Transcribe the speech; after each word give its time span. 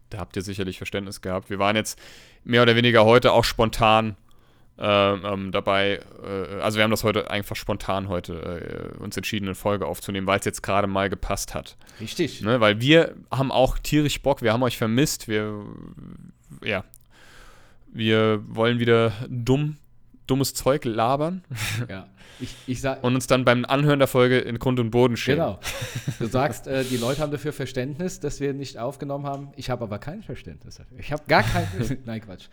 da 0.09 0.19
habt 0.19 0.37
ihr 0.37 0.43
sicherlich 0.43 0.79
Verständnis 0.79 1.21
gehabt. 1.21 1.51
Wir 1.51 1.59
waren 1.59 1.77
jetzt 1.77 1.99
mehr 2.45 2.63
oder 2.63 2.77
weniger 2.77 3.05
heute 3.05 3.33
auch 3.33 3.45
spontan 3.45 4.17
ähm, 4.83 5.23
ähm, 5.25 5.53
dabei, 5.53 6.01
äh, 6.25 6.61
also 6.61 6.79
wir 6.79 6.85
haben 6.85 6.91
das 6.91 7.05
heute 7.05 7.31
einfach 7.31 7.55
spontan 7.55 8.09
heute 8.09 8.95
äh, 8.97 8.99
uns 8.99 9.15
entschieden, 9.15 9.45
eine 9.45 9.55
Folge 9.55 9.85
aufzunehmen, 9.85 10.27
weil 10.27 10.39
es 10.39 10.47
jetzt 10.47 10.63
gerade 10.63 10.87
mal 10.87 11.11
gepasst 11.11 11.55
hat. 11.55 11.77
Richtig. 12.01 12.41
Ne? 12.41 12.61
Weil 12.61 12.81
wir 12.81 13.15
haben 13.31 13.53
auch 13.53 13.79
tierisch 13.79 14.23
Bock, 14.23 14.41
wir 14.41 14.55
haben 14.55 14.63
euch 14.63 14.79
vermisst, 14.79 15.29
wir, 15.29 15.67
ja, 16.65 16.85
wir 17.93 18.43
wollen 18.49 18.79
wieder 18.79 19.13
dumm, 19.29 19.77
dummes 20.31 20.55
Zeug 20.55 20.85
labern 20.85 21.43
Ja. 21.89 22.07
Ich, 22.43 22.55
ich 22.67 22.81
sag, 22.81 23.05
und 23.05 23.15
uns 23.15 23.27
dann 23.27 23.45
beim 23.45 23.67
Anhören 23.67 23.99
der 23.99 24.09
Folge 24.09 24.39
in 24.39 24.59
Grund 24.59 24.81
und 24.81 24.91
Boden 24.91 25.17
schämen. 25.19 25.41
Genau. 25.41 25.61
Du 26.19 26.27
sagst, 26.27 26.67
äh, 26.67 26.85
die 26.85 26.97
Leute 26.97 27.21
haben 27.21 27.31
dafür 27.33 27.53
Verständnis, 27.53 28.19
dass 28.21 28.41
wir 28.41 28.55
nicht 28.55 28.79
aufgenommen 28.79 29.27
haben. 29.27 29.49
Ich 29.57 29.69
habe 29.69 29.85
aber 29.85 29.99
kein 29.99 30.23
Verständnis 30.23 30.77
dafür. 30.77 30.99
Ich 30.99 31.13
habe 31.13 31.23
gar 31.29 31.43
kein. 31.43 31.67
Nein, 32.07 32.23
Quatsch. 32.23 32.47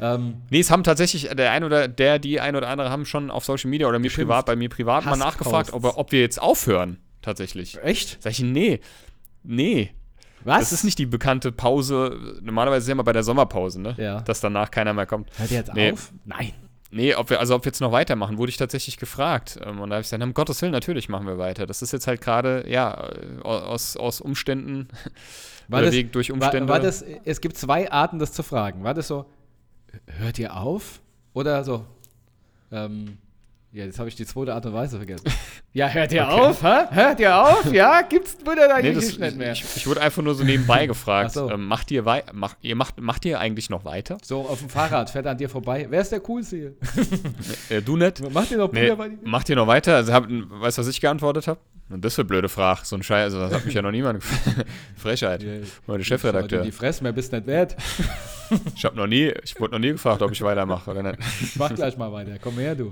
Ähm, 0.00 0.38
Nee, 0.50 0.58
es 0.58 0.70
haben 0.72 0.82
tatsächlich 0.82 1.28
der 1.28 1.52
ein 1.52 1.62
oder 1.62 1.86
der, 1.86 2.18
die 2.18 2.40
ein 2.40 2.56
oder 2.56 2.68
andere 2.68 2.90
haben 2.90 3.06
schon 3.06 3.30
auf 3.30 3.44
Social 3.44 3.70
Media 3.70 3.86
oder 3.86 4.00
mir 4.00 4.10
privat, 4.10 4.46
bei 4.46 4.56
mir 4.56 4.68
privat 4.68 5.04
mal 5.04 5.14
nachgefragt, 5.16 5.72
ob, 5.72 5.84
ob 5.84 6.10
wir 6.10 6.20
jetzt 6.20 6.42
aufhören, 6.42 6.98
tatsächlich. 7.22 7.78
echt? 7.84 8.20
Sag 8.20 8.32
ich, 8.32 8.40
nee, 8.40 8.80
nee. 9.44 9.90
Was? 10.42 10.58
Das 10.58 10.72
ist 10.72 10.84
nicht 10.84 10.98
die 10.98 11.06
bekannte 11.06 11.52
Pause. 11.52 12.38
Normalerweise 12.42 12.82
ist 12.84 12.88
ja 12.88 12.92
immer 12.92 13.04
bei 13.04 13.12
der 13.12 13.22
Sommerpause, 13.22 13.80
ne? 13.80 13.94
Ja. 13.96 14.20
Dass 14.22 14.40
danach 14.40 14.70
keiner 14.72 14.92
mehr 14.92 15.06
kommt. 15.06 15.30
Hört 15.38 15.50
ihr 15.52 15.58
jetzt 15.58 15.72
Nee. 15.72 15.92
auf? 15.92 16.12
Nein. 16.24 16.52
Nee, 16.90 17.14
ob 17.16 17.30
wir, 17.30 17.40
also 17.40 17.54
ob 17.56 17.64
wir 17.64 17.70
jetzt 17.70 17.80
noch 17.80 17.90
weitermachen, 17.92 18.38
wurde 18.38 18.50
ich 18.50 18.56
tatsächlich 18.56 18.98
gefragt. 18.98 19.58
Ähm, 19.64 19.80
Und 19.80 19.90
da 19.90 19.96
habe 19.96 20.02
ich 20.02 20.06
gesagt, 20.06 20.22
um 20.22 20.32
Gottes 20.34 20.62
Willen, 20.62 20.70
natürlich 20.72 21.08
machen 21.08 21.26
wir 21.26 21.38
weiter. 21.38 21.66
Das 21.66 21.82
ist 21.82 21.92
jetzt 21.92 22.06
halt 22.06 22.20
gerade, 22.20 22.64
ja, 22.68 23.08
äh, 23.10 23.42
aus, 23.42 23.96
aus 23.96 24.20
Umständen, 24.20 24.88
War 25.68 25.80
das, 25.82 25.92
wegen- 25.94 26.12
durch 26.12 26.28
war, 26.28 26.34
Umstände. 26.36 26.68
war 26.68 26.78
das, 26.78 27.02
es 27.24 27.40
gibt 27.40 27.56
zwei 27.56 27.90
Arten, 27.90 28.18
das 28.18 28.32
zu 28.32 28.42
fragen. 28.42 28.84
War 28.84 28.92
das 28.94 29.08
so, 29.08 29.24
hört 30.06 30.38
ihr 30.38 30.54
auf? 30.56 31.00
Oder 31.32 31.64
so, 31.64 31.84
ähm, 32.70 33.16
ja, 33.74 33.84
jetzt 33.84 33.98
habe 33.98 34.08
ich 34.08 34.14
die 34.14 34.24
zweite 34.24 34.54
Art 34.54 34.64
und 34.66 34.72
Weise 34.72 34.96
vergessen. 34.98 35.26
ja, 35.72 35.88
hört 35.88 36.12
ihr 36.12 36.22
Okay. 36.22 36.40
auf? 36.40 36.62
Hä? 36.62 36.84
Hört 36.90 37.18
ihr 37.20 37.36
auf? 37.36 37.72
Ja, 37.72 38.02
gibt's 38.02 38.36
Buddha 38.36 38.68
da 38.68 38.78
Nee, 38.80 38.92
das, 38.92 39.18
nicht 39.18 39.36
mehr? 39.36 39.52
ich, 39.52 39.64
ich 39.76 39.86
wurde 39.86 40.00
einfach 40.00 40.22
nur 40.22 40.34
so 40.34 40.44
nebenbei 40.44 40.86
gefragt. 40.94 41.32
So. 41.32 41.50
ähm, 41.50 41.66
macht 41.66 41.90
ihr 41.90 42.04
wei 42.04 42.22
macht, 42.32 42.56
ihr 42.62 42.76
macht, 42.76 43.00
macht 43.00 43.24
ihr 43.24 43.40
eigentlich 43.40 43.70
noch 43.70 43.84
weiter? 43.84 44.16
so, 44.22 44.42
auf 44.42 44.60
dem 44.60 44.68
Fahrrad 44.70 45.10
fährt 45.10 45.26
er 45.26 45.32
an 45.32 45.38
dir 45.38 45.48
vorbei. 45.48 45.86
Wer 45.90 46.00
ist 46.00 46.12
der 46.12 46.20
Coolste 46.20 46.56
hier? 46.56 46.72
Äh, 47.68 47.82
du 47.82 47.96
nicht? 47.96 48.22
Macht 48.32 48.50
ihr 48.52 48.58
noch 48.58 48.70
Nee, 48.72 48.94
bei 48.94 49.08
dir? 49.08 49.18
macht 49.24 49.48
ihr 49.48 49.56
noch 49.56 49.66
weiter? 49.66 49.96
Also, 49.96 50.12
hab, 50.12 50.26
weißt 50.28 50.78
du, 50.78 50.82
was 50.82 50.88
ich 50.88 51.00
geantwortet 51.00 51.46
habe? 51.48 51.58
Und 51.90 52.04
das 52.04 52.14
für 52.14 52.24
blöde 52.24 52.48
Frage. 52.48 52.80
So 52.84 52.96
ein 52.96 53.02
Scheiß, 53.02 53.34
also 53.34 53.40
das 53.40 53.52
hat 53.52 53.64
mich 53.66 53.74
ja 53.74 53.82
noch 53.82 53.90
niemand 53.90 54.20
gefragt. 54.20 54.66
Frechheit. 54.96 55.42
Ja, 55.42 55.52
Meine 55.86 56.02
Chefredakteur. 56.02 56.60
dir 56.60 56.64
Die 56.64 56.72
Fresse, 56.72 57.02
mehr 57.02 57.12
bist 57.12 57.32
nicht 57.32 57.46
wert. 57.46 57.76
Ich 58.74 58.84
habe 58.84 58.96
noch 58.96 59.06
nie, 59.06 59.32
ich 59.42 59.58
wurde 59.60 59.72
noch 59.72 59.78
nie 59.78 59.92
gefragt, 59.92 60.22
ob 60.22 60.32
ich 60.32 60.42
weitermache 60.42 60.90
oder 60.90 61.02
nicht. 61.02 61.18
Mach 61.56 61.74
gleich 61.74 61.96
mal 61.96 62.12
weiter. 62.12 62.36
Komm 62.40 62.54
her, 62.58 62.74
du. 62.74 62.90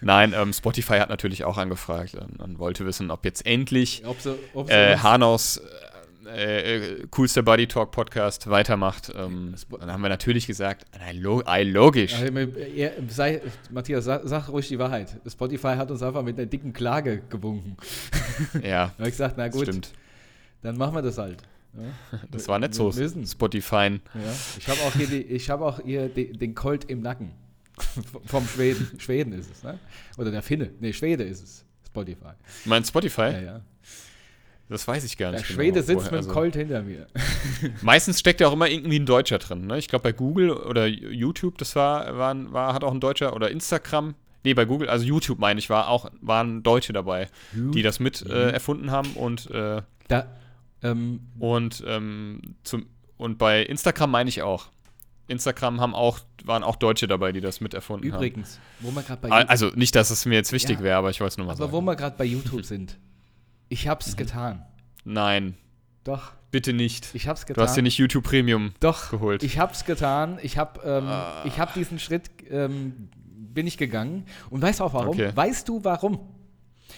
Nein, 0.00 0.34
ähm, 0.36 0.52
Spotify 0.52 0.98
hat 0.98 1.08
natürlich 1.08 1.44
auch 1.44 1.56
angefragt 1.56 2.14
und, 2.14 2.40
und 2.40 2.58
wollte 2.58 2.84
wissen, 2.84 3.10
ob 3.10 3.24
jetzt 3.24 3.46
endlich 3.46 4.02
Ob 4.04 4.20
sie, 4.20 4.34
ob 4.54 4.68
sie 4.68 4.72
äh, 4.74 4.98
Hanos 4.98 5.60
äh, 6.26 6.76
äh, 6.76 7.06
coolster 7.10 7.42
Buddy 7.42 7.66
Talk 7.66 7.90
Podcast 7.92 8.48
weitermacht. 8.48 9.12
Ähm, 9.16 9.54
dann 9.78 9.92
haben 9.92 10.02
wir 10.02 10.08
natürlich 10.08 10.46
gesagt, 10.46 10.84
nein, 10.98 11.18
lo 11.20 11.40
äh, 11.42 11.62
logisch. 11.62 12.14
Also, 12.14 12.32
ihr- 12.38 12.92
sei, 13.08 13.40
Matthias, 13.70 14.04
sag, 14.04 14.22
sag 14.24 14.48
ruhig 14.48 14.68
die 14.68 14.78
Wahrheit. 14.78 15.16
Spotify 15.26 15.74
hat 15.76 15.90
uns 15.90 16.02
einfach 16.02 16.22
mit 16.22 16.38
einer 16.38 16.46
dicken 16.46 16.72
Klage 16.72 17.22
gewunken. 17.28 17.76
Ja, 18.62 18.86
Da 18.86 18.98
habe 18.98 19.08
ich 19.08 19.14
gesagt, 19.14 19.36
na 19.38 19.48
gut, 19.48 19.62
stimmt. 19.62 19.92
dann 20.62 20.76
machen 20.76 20.94
wir 20.94 21.02
das 21.02 21.16
halt. 21.18 21.42
Ja, 21.74 22.18
Das 22.30 22.48
war 22.48 22.58
nicht 22.58 22.74
so. 22.74 22.92
Spotify. 22.92 24.00
ja. 24.14 24.20
Ich 24.58 24.68
habe 24.68 24.80
auch 24.80 24.92
hier, 24.92 25.06
die, 25.06 25.22
ich 25.22 25.48
hab 25.50 25.60
auch 25.60 25.80
hier 25.82 26.08
die, 26.08 26.32
den 26.32 26.54
Colt 26.54 26.84
im 26.90 27.00
Nacken. 27.00 27.32
Vom 28.26 28.46
Schweden. 28.48 28.98
Schweden 28.98 29.32
ist 29.32 29.50
es, 29.50 29.62
ne? 29.62 29.78
Oder 30.16 30.30
der 30.30 30.42
Finne. 30.42 30.70
Nee, 30.80 30.92
Schwede 30.94 31.24
ist 31.24 31.42
es. 31.42 31.64
Spotify. 31.86 32.32
Mein 32.64 32.84
Spotify? 32.84 33.20
Ja, 33.32 33.40
ja. 33.40 33.60
Das 34.68 34.86
weiß 34.88 35.04
ich 35.04 35.16
gar 35.16 35.30
Der 35.30 35.40
nicht. 35.40 35.50
Schwede 35.52 35.74
genau, 35.82 35.86
sitzt 35.86 35.96
woher- 35.96 36.02
mit 36.04 36.12
dem 36.12 36.16
also- 36.28 36.32
Colt 36.32 36.56
hinter 36.56 36.82
mir. 36.82 37.06
Meistens 37.82 38.18
steckt 38.20 38.40
ja 38.40 38.48
auch 38.48 38.52
immer 38.52 38.68
irgendwie 38.68 38.98
ein 38.98 39.06
Deutscher 39.06 39.38
drin. 39.38 39.66
Ne? 39.66 39.78
Ich 39.78 39.88
glaube, 39.88 40.02
bei 40.02 40.12
Google 40.12 40.50
oder 40.50 40.86
YouTube, 40.86 41.58
das 41.58 41.76
war, 41.76 42.16
war, 42.18 42.52
war, 42.52 42.74
hat 42.74 42.82
auch 42.82 42.92
ein 42.92 43.00
Deutscher 43.00 43.34
oder 43.36 43.50
Instagram. 43.50 44.14
Nee, 44.44 44.54
bei 44.54 44.64
Google, 44.64 44.88
also 44.88 45.04
YouTube 45.04 45.38
meine 45.38 45.58
ich, 45.58 45.70
war 45.70 45.88
auch, 45.88 46.10
waren 46.20 46.62
Deutsche 46.62 46.92
dabei, 46.92 47.28
die 47.52 47.82
das 47.82 47.98
mit 48.00 48.24
äh, 48.26 48.50
erfunden 48.50 48.90
haben 48.90 49.12
und, 49.14 49.50
äh, 49.50 49.82
Da, 50.08 50.26
ähm, 50.82 51.20
und, 51.38 51.82
ähm, 51.86 52.40
zum, 52.62 52.86
und 53.16 53.38
bei 53.38 53.62
Instagram 53.62 54.10
meine 54.10 54.28
ich 54.28 54.42
auch. 54.42 54.66
Instagram 55.28 55.80
haben 55.80 55.94
auch, 55.94 56.20
waren 56.44 56.62
auch 56.62 56.76
Deutsche 56.76 57.08
dabei, 57.08 57.32
die 57.32 57.40
das 57.40 57.60
mit 57.60 57.74
erfunden 57.74 58.06
übrigens, 58.06 58.60
wo 58.80 58.92
wir 58.92 59.02
gerade 59.02 59.20
bei 59.22 59.30
haben. 59.30 59.48
Also 59.48 59.68
nicht, 59.74 59.96
dass 59.96 60.10
es 60.10 60.24
mir 60.26 60.34
jetzt 60.36 60.52
wichtig 60.52 60.78
Ja. 60.78 60.84
wäre, 60.84 60.96
aber 60.98 61.10
ich 61.10 61.20
wollte 61.20 61.32
es 61.32 61.38
nur 61.38 61.46
mal 61.48 61.52
aber 61.54 61.72
wo 61.72 61.76
sagen. 61.78 61.86
wir 61.86 61.96
gerade 61.96 62.16
bei 62.16 62.24
YouTube 62.24 62.64
sind. 62.64 62.96
Ich 63.68 63.88
hab's 63.88 64.12
Mhm. 64.12 64.16
getan. 64.16 64.66
Nein, 65.04 65.54
Doch, 66.04 66.32
bitte 66.50 66.72
nicht. 66.72 67.14
ich 67.14 67.28
hab's 67.28 67.42
Du 67.42 67.48
getan. 67.48 67.64
hast 67.64 67.76
dir 67.76 67.82
nicht 67.82 67.98
YouTube 67.98 68.24
Premium 68.24 68.72
Doch, 68.80 69.10
geholt. 69.10 69.42
ich 69.42 69.58
hab's 69.58 69.84
getan. 69.84 70.38
Ich 70.42 70.58
hab, 70.58 70.84
ähm, 70.84 71.06
Ah. 71.06 71.42
ich 71.44 71.58
hab 71.58 71.74
diesen 71.74 71.98
Schritt 71.98 72.30
ähm, 72.50 73.08
bin 73.28 73.66
ich 73.66 73.78
gegangen. 73.78 74.24
Und 74.50 74.62
weißt 74.62 74.80
du 74.80 74.84
auch 74.84 74.94
warum? 74.94 75.08
Okay. 75.08 75.32
Weißt 75.34 75.68
du 75.68 75.82
warum? 75.82 76.18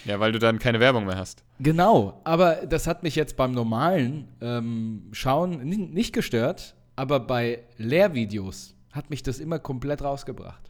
Ja, 0.05 0.19
weil 0.19 0.31
du 0.31 0.39
dann 0.39 0.59
keine 0.59 0.79
Werbung 0.79 1.05
mehr 1.05 1.17
hast. 1.17 1.43
Genau, 1.59 2.21
aber 2.23 2.55
das 2.67 2.85
hat 2.87 3.01
mich 3.03 3.15
jetzt 3.15 3.35
beim 3.37 3.51
normalen 3.53 4.27
ähm, 4.41 5.09
Schauen 5.11 5.63
ni- 5.63 5.77
nicht 5.77 6.13
gestört, 6.13 6.75
aber 6.95 7.19
bei 7.19 7.63
Lehrvideos 7.77 8.75
hat 8.91 9.09
mich 9.09 9.23
das 9.23 9.39
immer 9.39 9.57
komplett 9.59 10.01
rausgebracht. 10.03 10.69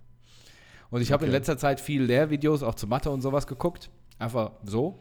Und 0.90 1.01
ich 1.01 1.12
habe 1.12 1.25
in 1.25 1.30
Okay. 1.31 1.38
letzter 1.38 1.57
Zeit 1.57 1.80
viel 1.81 2.04
Lehrvideos, 2.04 2.63
auch 2.63 2.75
zu 2.75 2.88
Mathe 2.88 3.10
und 3.12 3.22
sowas 3.22 3.46
geguckt. 3.46 3.90
Einfach 4.18 4.51
so. 4.63 5.00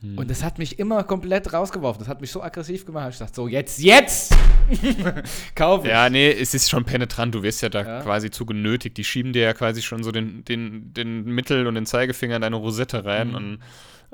Hm. 0.00 0.16
Und 0.18 0.30
das 0.30 0.44
hat 0.44 0.58
mich 0.58 0.78
immer 0.78 1.02
komplett 1.04 1.52
rausgeworfen. 1.52 1.98
Das 2.00 2.08
hat 2.08 2.20
mich 2.20 2.30
so 2.30 2.42
aggressiv 2.42 2.86
gemacht. 2.86 3.10
Ich 3.12 3.18
dachte 3.18 3.34
so, 3.34 3.48
jetzt, 3.48 3.80
jetzt! 3.80 4.32
Kauf 5.54 5.84
ich. 5.84 5.90
Ja, 5.90 6.08
nee, 6.10 6.30
es 6.30 6.54
ist 6.54 6.70
schon 6.70 6.84
penetrant. 6.84 7.34
Du 7.34 7.42
wirst 7.42 7.62
ja 7.62 7.68
da 7.68 7.82
Ja. 7.82 8.00
quasi 8.02 8.30
zu 8.30 8.46
genötigt. 8.46 8.96
Die 8.96 9.04
schieben 9.04 9.32
dir 9.32 9.42
ja 9.42 9.52
quasi 9.54 9.82
schon 9.82 10.02
so 10.02 10.12
den, 10.12 10.44
den, 10.44 10.92
den 10.94 11.24
Mittel- 11.24 11.66
und 11.66 11.74
den 11.74 11.86
Zeigefinger 11.86 12.36
in 12.36 12.42
deine 12.42 12.56
Rosette 12.56 13.04
rein 13.04 13.34
und, 13.34 13.58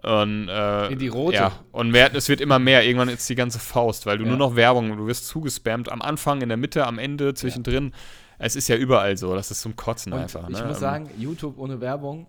und 0.03 0.49
äh, 0.49 0.87
Mhm. 0.87 0.93
In 0.93 0.99
die 0.99 1.09
rote. 1.09 1.37
Ja, 1.37 1.53
und 1.73 1.91
mehr, 1.91 2.15
es 2.15 2.29
wird 2.29 2.41
immer 2.41 2.59
mehr. 2.59 2.85
Irgendwann 2.85 3.09
ist 3.09 3.29
die 3.29 3.35
ganze 3.35 3.59
Faust, 3.59 4.07
weil 4.07 4.19
du 4.19 4.25
Ja. 4.25 4.31
nur 4.31 4.39
noch 4.39 4.57
Werbung, 4.57 4.97
du 4.97 5.07
wirst 5.07 5.27
zugespammt 5.27 5.91
am 5.91 6.03
Anfang, 6.03 6.41
in 6.41 6.49
der 6.49 6.59
Mitte, 6.59 6.87
am 6.87 6.99
Ende, 6.99 7.35
zwischendrin. 7.35 7.93
Es 8.39 8.57
ist 8.57 8.69
ja 8.69 8.77
überall 8.77 9.17
so. 9.17 9.35
Das 9.35 9.51
ist 9.51 9.61
zum 9.61 9.77
Kotzen 9.77 10.13
Und 10.13 10.21
einfach. 10.21 10.49
ich 10.49 10.59
ne? 10.59 10.65
muss 10.65 10.77
Ähm, 10.77 10.81
sagen, 10.81 11.11
YouTube 11.19 11.59
ohne 11.59 11.81
Werbung, 11.81 12.27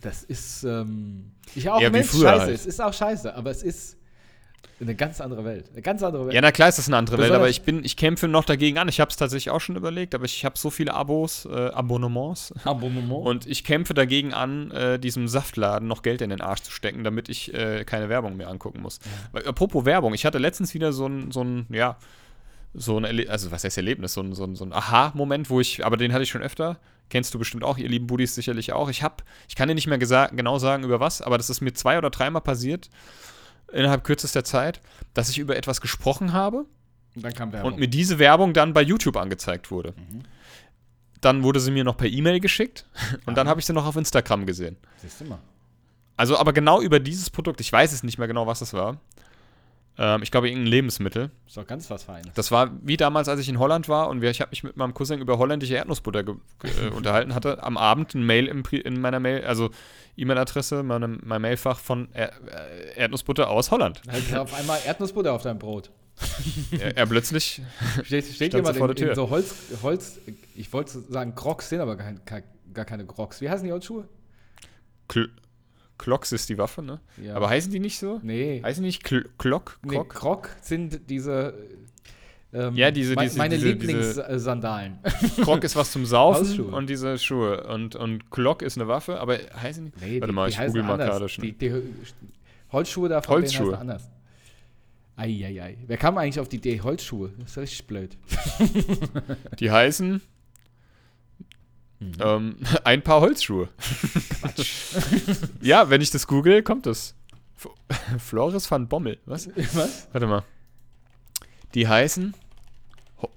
das 0.00 0.22
ist, 0.24 0.64
ähm, 0.64 1.32
ich 1.54 1.68
auch 1.68 1.80
Ja, 1.80 1.88
es 1.90 2.10
früher 2.10 2.28
scheiße 2.28 2.40
halt. 2.42 2.54
ist, 2.54 2.66
ist 2.66 2.80
auch 2.80 2.92
scheiße, 2.92 3.34
aber 3.34 3.50
es 3.50 3.62
ist 3.62 3.96
eine 4.80 4.94
ganz 4.94 5.20
andere 5.20 5.44
Welt. 5.44 5.70
Eine 5.72 5.82
ganz 5.82 6.02
andere 6.04 6.26
Welt. 6.26 6.34
Ja, 6.34 6.40
na 6.40 6.52
klar 6.52 6.68
ist 6.68 6.78
das 6.78 6.86
eine 6.86 6.96
andere 6.96 7.16
Welt, 7.18 7.28
Besonders- 7.28 7.40
aber 7.40 7.48
ich 7.50 7.62
bin, 7.62 7.84
ich 7.84 7.96
kämpfe 7.96 8.28
noch 8.28 8.44
dagegen 8.44 8.78
an. 8.78 8.86
Ich 8.88 9.00
habe 9.00 9.10
es 9.10 9.16
tatsächlich 9.16 9.50
auch 9.50 9.60
schon 9.60 9.74
überlegt, 9.74 10.14
aber 10.14 10.24
ich 10.24 10.44
habe 10.44 10.56
so 10.56 10.70
viele 10.70 10.94
Abos, 10.94 11.46
äh, 11.46 11.70
Abonnements 11.70 12.54
Abonnement. 12.64 13.26
und 13.26 13.46
ich 13.46 13.64
kämpfe 13.64 13.92
dagegen 13.94 14.32
an, 14.34 14.70
äh, 14.70 14.98
diesem 15.00 15.26
Saftladen 15.26 15.88
noch 15.88 16.02
Geld 16.02 16.22
in 16.22 16.30
den 16.30 16.40
Arsch 16.40 16.60
zu 16.62 16.70
stecken, 16.70 17.02
damit 17.02 17.28
ich 17.28 17.52
äh, 17.54 17.84
keine 17.84 18.08
Werbung 18.08 18.36
mehr 18.36 18.48
angucken 18.48 18.80
muss. 18.80 19.00
Weil, 19.32 19.46
apropos 19.48 19.84
Werbung, 19.84 20.14
ich 20.14 20.24
hatte 20.24 20.38
letztens 20.38 20.74
wieder 20.74 20.92
so 20.92 21.06
ein, 21.06 21.32
so 21.32 21.42
ein, 21.42 21.66
ja, 21.70 21.96
so 22.74 22.98
ein, 22.98 23.04
Erle 23.04 23.28
also 23.30 23.50
was 23.50 23.64
heißt 23.64 23.76
Erlebnis, 23.76 24.14
so 24.14 24.20
ein, 24.20 24.34
so 24.34 24.44
ein, 24.44 24.54
so 24.54 24.64
ein 24.64 24.72
Aha-Moment, 24.72 25.50
wo 25.50 25.60
ich, 25.60 25.84
aber 25.84 25.96
den 25.96 26.12
hatte 26.12 26.22
ich 26.22 26.30
schon 26.30 26.42
öfter. 26.42 26.78
Kennst 27.10 27.32
du 27.32 27.38
bestimmt 27.38 27.64
auch, 27.64 27.78
ihr 27.78 27.88
lieben 27.88 28.06
Buddies 28.06 28.34
sicherlich 28.34 28.72
auch. 28.72 28.90
Ich 28.90 29.02
habe, 29.02 29.16
ich 29.48 29.56
kann 29.56 29.68
dir 29.68 29.74
nicht 29.74 29.86
mehr 29.86 29.98
genau 29.98 30.58
sagen, 30.58 30.84
über 30.84 31.00
was, 31.00 31.22
aber 31.22 31.38
das 31.38 31.48
ist 31.48 31.60
mir 31.62 31.72
zwei 31.72 31.96
oder 31.96 32.10
dreimal 32.10 32.42
passiert 32.42 32.90
innerhalb 33.72 34.04
kürzester 34.04 34.44
Zeit, 34.44 34.80
dass 35.14 35.28
ich 35.28 35.38
über 35.38 35.56
etwas 35.56 35.80
gesprochen 35.80 36.32
habe 36.32 36.64
Und 37.14 37.24
dann 37.24 37.34
kam 37.34 37.52
Werbung. 37.52 37.72
und 37.72 37.78
mir 37.78 37.88
diese 37.88 38.18
Werbung 38.18 38.52
dann 38.52 38.72
bei 38.72 38.82
YouTube 38.82 39.16
angezeigt 39.16 39.70
wurde. 39.70 39.94
Mhm. 39.96 40.22
Dann 41.20 41.42
wurde 41.42 41.60
sie 41.60 41.70
mir 41.70 41.84
noch 41.84 41.96
per 41.96 42.08
E-Mail 42.08 42.40
geschickt 42.40 42.86
und 43.26 43.36
dann 43.36 43.48
habe 43.48 43.60
ich 43.60 43.66
sie 43.66 43.72
noch 43.72 43.86
auf 43.86 43.96
Instagram 43.96 44.46
gesehen. 44.46 44.76
Siehst 44.98 45.20
du 45.20 45.24
mal. 45.24 45.38
Also 46.16 46.36
aber 46.36 46.52
genau 46.52 46.80
über 46.80 46.98
dieses 46.98 47.30
Produkt. 47.30 47.60
Ich 47.60 47.72
weiß 47.72 47.92
es 47.92 48.02
nicht 48.02 48.18
mehr 48.18 48.28
genau, 48.28 48.46
was 48.46 48.58
das 48.58 48.72
war. 48.72 49.00
Ähm, 49.98 50.22
ich 50.22 50.30
glaube, 50.30 50.48
irgendein 50.48 50.70
Lebensmittel. 50.70 51.30
Ist 51.46 51.56
doch 51.56 51.66
ganz 51.66 51.90
was 51.90 52.04
Feines. 52.04 52.32
Das 52.34 52.50
war 52.52 52.70
wie 52.82 52.96
damals, 52.96 53.28
als 53.28 53.40
ich 53.40 53.48
in 53.48 53.58
Holland 53.58 53.88
war 53.88 54.08
und 54.08 54.20
wir, 54.22 54.30
ich 54.30 54.40
habe 54.40 54.50
mich 54.50 54.62
mit 54.62 54.76
meinem 54.76 54.94
Cousin 54.94 55.20
über 55.20 55.38
holländische 55.38 55.74
Erdnussbutter 55.74 56.20
äh, 56.20 56.88
unterhalten, 56.94 57.34
hatte 57.34 57.62
am 57.62 57.76
Abend 57.76 58.14
ein 58.14 58.24
Mail 58.24 58.48
Pri- 58.62 58.80
in 58.80 59.00
meiner 59.00 59.18
Mail, 59.20 59.44
also 59.44 59.70
E-Mail-Adresse, 60.16 60.82
meinem, 60.82 61.20
mein 61.24 61.42
Mailfach 61.42 61.78
von 61.80 62.08
er, 62.12 62.32
äh, 62.46 62.96
Erdnussbutter 63.00 63.50
aus 63.50 63.70
Holland. 63.70 64.02
Halt 64.08 64.34
auf 64.36 64.54
einmal 64.54 64.78
Erdnussbutter 64.86 65.32
auf 65.32 65.42
deinem 65.42 65.58
Brot. 65.58 65.90
er, 66.72 66.96
er 66.96 67.06
plötzlich, 67.06 67.62
Steht, 68.04 68.24
steht 68.26 68.54
jemand 68.54 68.76
in, 68.76 68.86
der 68.86 68.96
Tür. 68.96 69.08
in 69.10 69.14
so 69.14 69.30
Holz, 69.30 69.54
Holz, 69.82 70.18
ich 70.54 70.72
wollte 70.72 71.00
sagen 71.08 71.34
Crocs, 71.34 71.68
sind 71.68 71.80
aber 71.80 71.96
kein, 71.96 72.20
gar 72.72 72.84
keine 72.84 73.04
Crocs. 73.06 73.40
Wie 73.40 73.48
heißen 73.50 73.64
die 73.64 73.72
Holzschuhe? 73.72 74.08
Kl 75.08 75.28
Klocks 75.98 76.32
ist 76.32 76.48
die 76.48 76.56
Waffe, 76.58 76.80
ne? 76.82 77.00
Ja. 77.22 77.34
Aber 77.34 77.50
heißen 77.50 77.70
die 77.72 77.80
nicht 77.80 77.98
so? 77.98 78.20
Nee. 78.22 78.62
Heißen 78.64 78.82
die 78.82 78.86
nicht 78.88 79.04
Kl 79.04 79.28
Klock? 79.38 79.78
nee? 79.84 80.00
Croc 80.08 80.48
sind 80.62 81.10
diese. 81.10 81.54
Ähm, 82.52 82.74
Ja, 82.76 82.90
diese- 82.90 83.14
diese- 83.16 83.36
meine 83.36 83.56
diese- 83.56 83.68
Lieblingssandalen. 83.68 84.98
Krog 85.42 85.62
ist 85.64 85.76
was 85.76 85.92
zum 85.92 86.06
Saufen 86.06 86.48
Hausschuhe. 86.48 86.66
und 86.74 86.88
diese 86.88 87.18
Schuhe. 87.18 87.64
Und, 87.66 87.94
und 87.94 88.30
Glock 88.30 88.62
ist 88.62 88.78
eine 88.78 88.88
Waffe, 88.88 89.20
aber 89.20 89.36
heißen 89.60 89.84
die? 89.86 89.92
Nee, 90.04 90.20
Warte 90.20 90.32
die, 90.32 90.34
mal, 90.34 90.48
ich 90.48 90.56
google 90.58 90.82
mal 90.84 90.96
gerade 90.96 91.28
schon. 91.28 91.42
Die, 91.44 91.52
die 91.52 91.74
Holzschuhe 92.72 93.08
davon 93.10 93.34
Holzschuhe. 93.36 93.66
heißen 93.72 93.80
anders. 93.80 94.08
Eieiei. 95.16 95.76
Wer 95.86 95.96
kam 95.96 96.16
eigentlich 96.16 96.38
auf 96.38 96.48
die 96.48 96.56
Idee 96.56 96.80
Holzschuhe? 96.80 97.32
Das 97.40 97.50
ist 97.50 97.58
richtig 97.58 97.86
blöd. 97.88 98.16
Die 99.58 99.70
heißen 99.70 100.22
Mhm. 102.00 102.12
ähm, 102.20 102.56
ein 102.84 103.02
paar 103.02 103.20
Holzschuhe. 103.20 103.68
ja, 105.60 105.90
wenn 105.90 106.00
ich 106.00 106.10
das 106.10 106.26
google, 106.26 106.62
kommt 106.62 106.86
das. 106.86 107.14
F 107.56 107.68
Floris 108.18 108.70
van 108.70 108.88
Bommel. 108.88 109.18
Was? 109.26 109.48
Was? 109.74 110.08
Warte 110.12 110.26
mal. 110.26 110.44
Die 111.74 111.88
heißen 111.88 112.34
Ho 113.20 113.30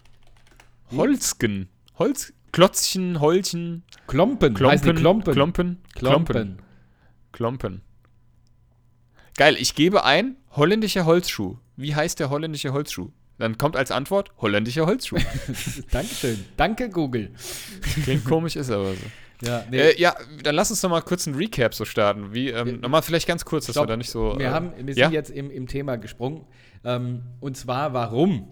Holzgen. 0.92 1.70
Holz 1.98 2.34
Klotzchen, 2.52 3.22
Holchen, 3.22 3.84
Klompen. 4.08 4.54
Klompen, 4.54 4.96
Klompen. 4.96 5.34
Klompen, 5.34 5.82
Klompen. 5.96 6.60
Klompen. 7.32 7.82
Geil, 9.38 9.56
ich 9.58 9.74
gebe 9.74 10.04
ein 10.04 10.36
holländischer 10.52 11.06
Holzschuh. 11.06 11.58
Wie 11.78 11.96
heißt 11.96 12.20
der 12.20 12.30
holländische 12.30 12.74
Holzschuh? 12.74 13.12
Dann 13.42 13.58
kommt 13.58 13.76
als 13.76 13.90
Antwort 13.90 14.32
holländischer 14.38 14.86
Holzschuh. 14.86 15.18
Dankeschön. 15.92 16.46
Danke, 16.58 16.90
Google. 16.90 17.32
Klingt 18.04 18.24
komisch, 18.24 18.56
ist 18.56 18.70
aber 18.70 18.94
so. 18.94 19.48
Ja, 19.48 19.66
nee, 19.72 19.80
Äh, 19.80 20.00
ja, 20.00 20.16
dann 20.44 20.54
lass 20.54 20.70
uns 20.70 20.84
noch 20.84 20.92
mal 20.92 21.02
kurz 21.02 21.26
einen 21.26 21.36
Recap 21.36 21.74
so 21.74 21.84
starten. 21.84 22.36
Wie, 22.36 22.50
ähm, 22.50 22.80
nochmal 22.82 23.02
vielleicht 23.02 23.28
ganz 23.28 23.44
kurz, 23.44 23.66
dass 23.66 23.74
Stopp. 23.74 23.86
wir 23.86 23.88
da 23.88 23.98
nicht 23.98 24.12
so. 24.12 24.38
wir, 24.38 24.46
äh, 24.46 24.50
haben, 24.50 24.74
wir 24.78 24.94
sind 24.94 24.98
ja? 25.02 25.10
jetzt 25.10 25.32
im, 25.32 25.50
im 25.50 25.68
Thema 25.68 25.96
gesprungen. 25.96 26.46
Ähm, 26.84 27.24
und 27.40 27.58
zwar, 27.58 27.94
warum? 27.94 28.48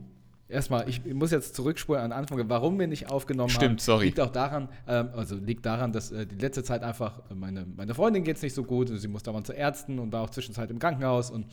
Erstmal, 0.48 0.90
ich 0.90 1.06
muss 1.06 1.30
jetzt 1.30 1.54
zurückspulen 1.54 2.02
an 2.02 2.10
den 2.10 2.18
Anfang, 2.18 2.50
warum 2.50 2.80
wir 2.80 2.88
nicht 2.88 3.12
aufgenommen 3.12 3.54
haben. 3.54 3.62
Stimmt, 3.62 3.82
sorry. 3.82 4.06
Liegt 4.06 4.20
auch 4.20 4.32
daran, 4.32 4.70
ähm, 4.88 5.10
also 5.16 5.36
liegt 5.36 5.68
daran, 5.68 5.92
dass 5.92 6.12
äh, 6.12 6.26
die 6.26 6.38
letzte 6.38 6.64
Zeit 6.64 6.82
einfach, 6.82 7.20
äh, 7.30 7.36
meine, 7.36 7.68
meine 7.78 7.94
Freundin 7.94 8.24
geht 8.24 8.38
es 8.38 8.42
nicht 8.42 8.56
so 8.56 8.64
gut, 8.64 8.90
sie 8.92 9.08
muss 9.08 9.22
dauernd 9.22 9.46
zu 9.46 9.54
Ärzten 9.54 10.00
und 10.00 10.12
war 10.12 10.24
auch 10.24 10.32
zwischenzeit 10.32 10.72
im 10.72 10.80
Krankenhaus 10.80 11.30
und 11.30 11.46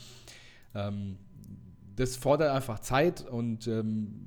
ähm, 0.75 1.19
das 1.97 2.17
fordert 2.17 2.51
einfach 2.55 2.79
Zeit 2.81 3.23
und 3.29 3.67
ähm, 3.67 4.27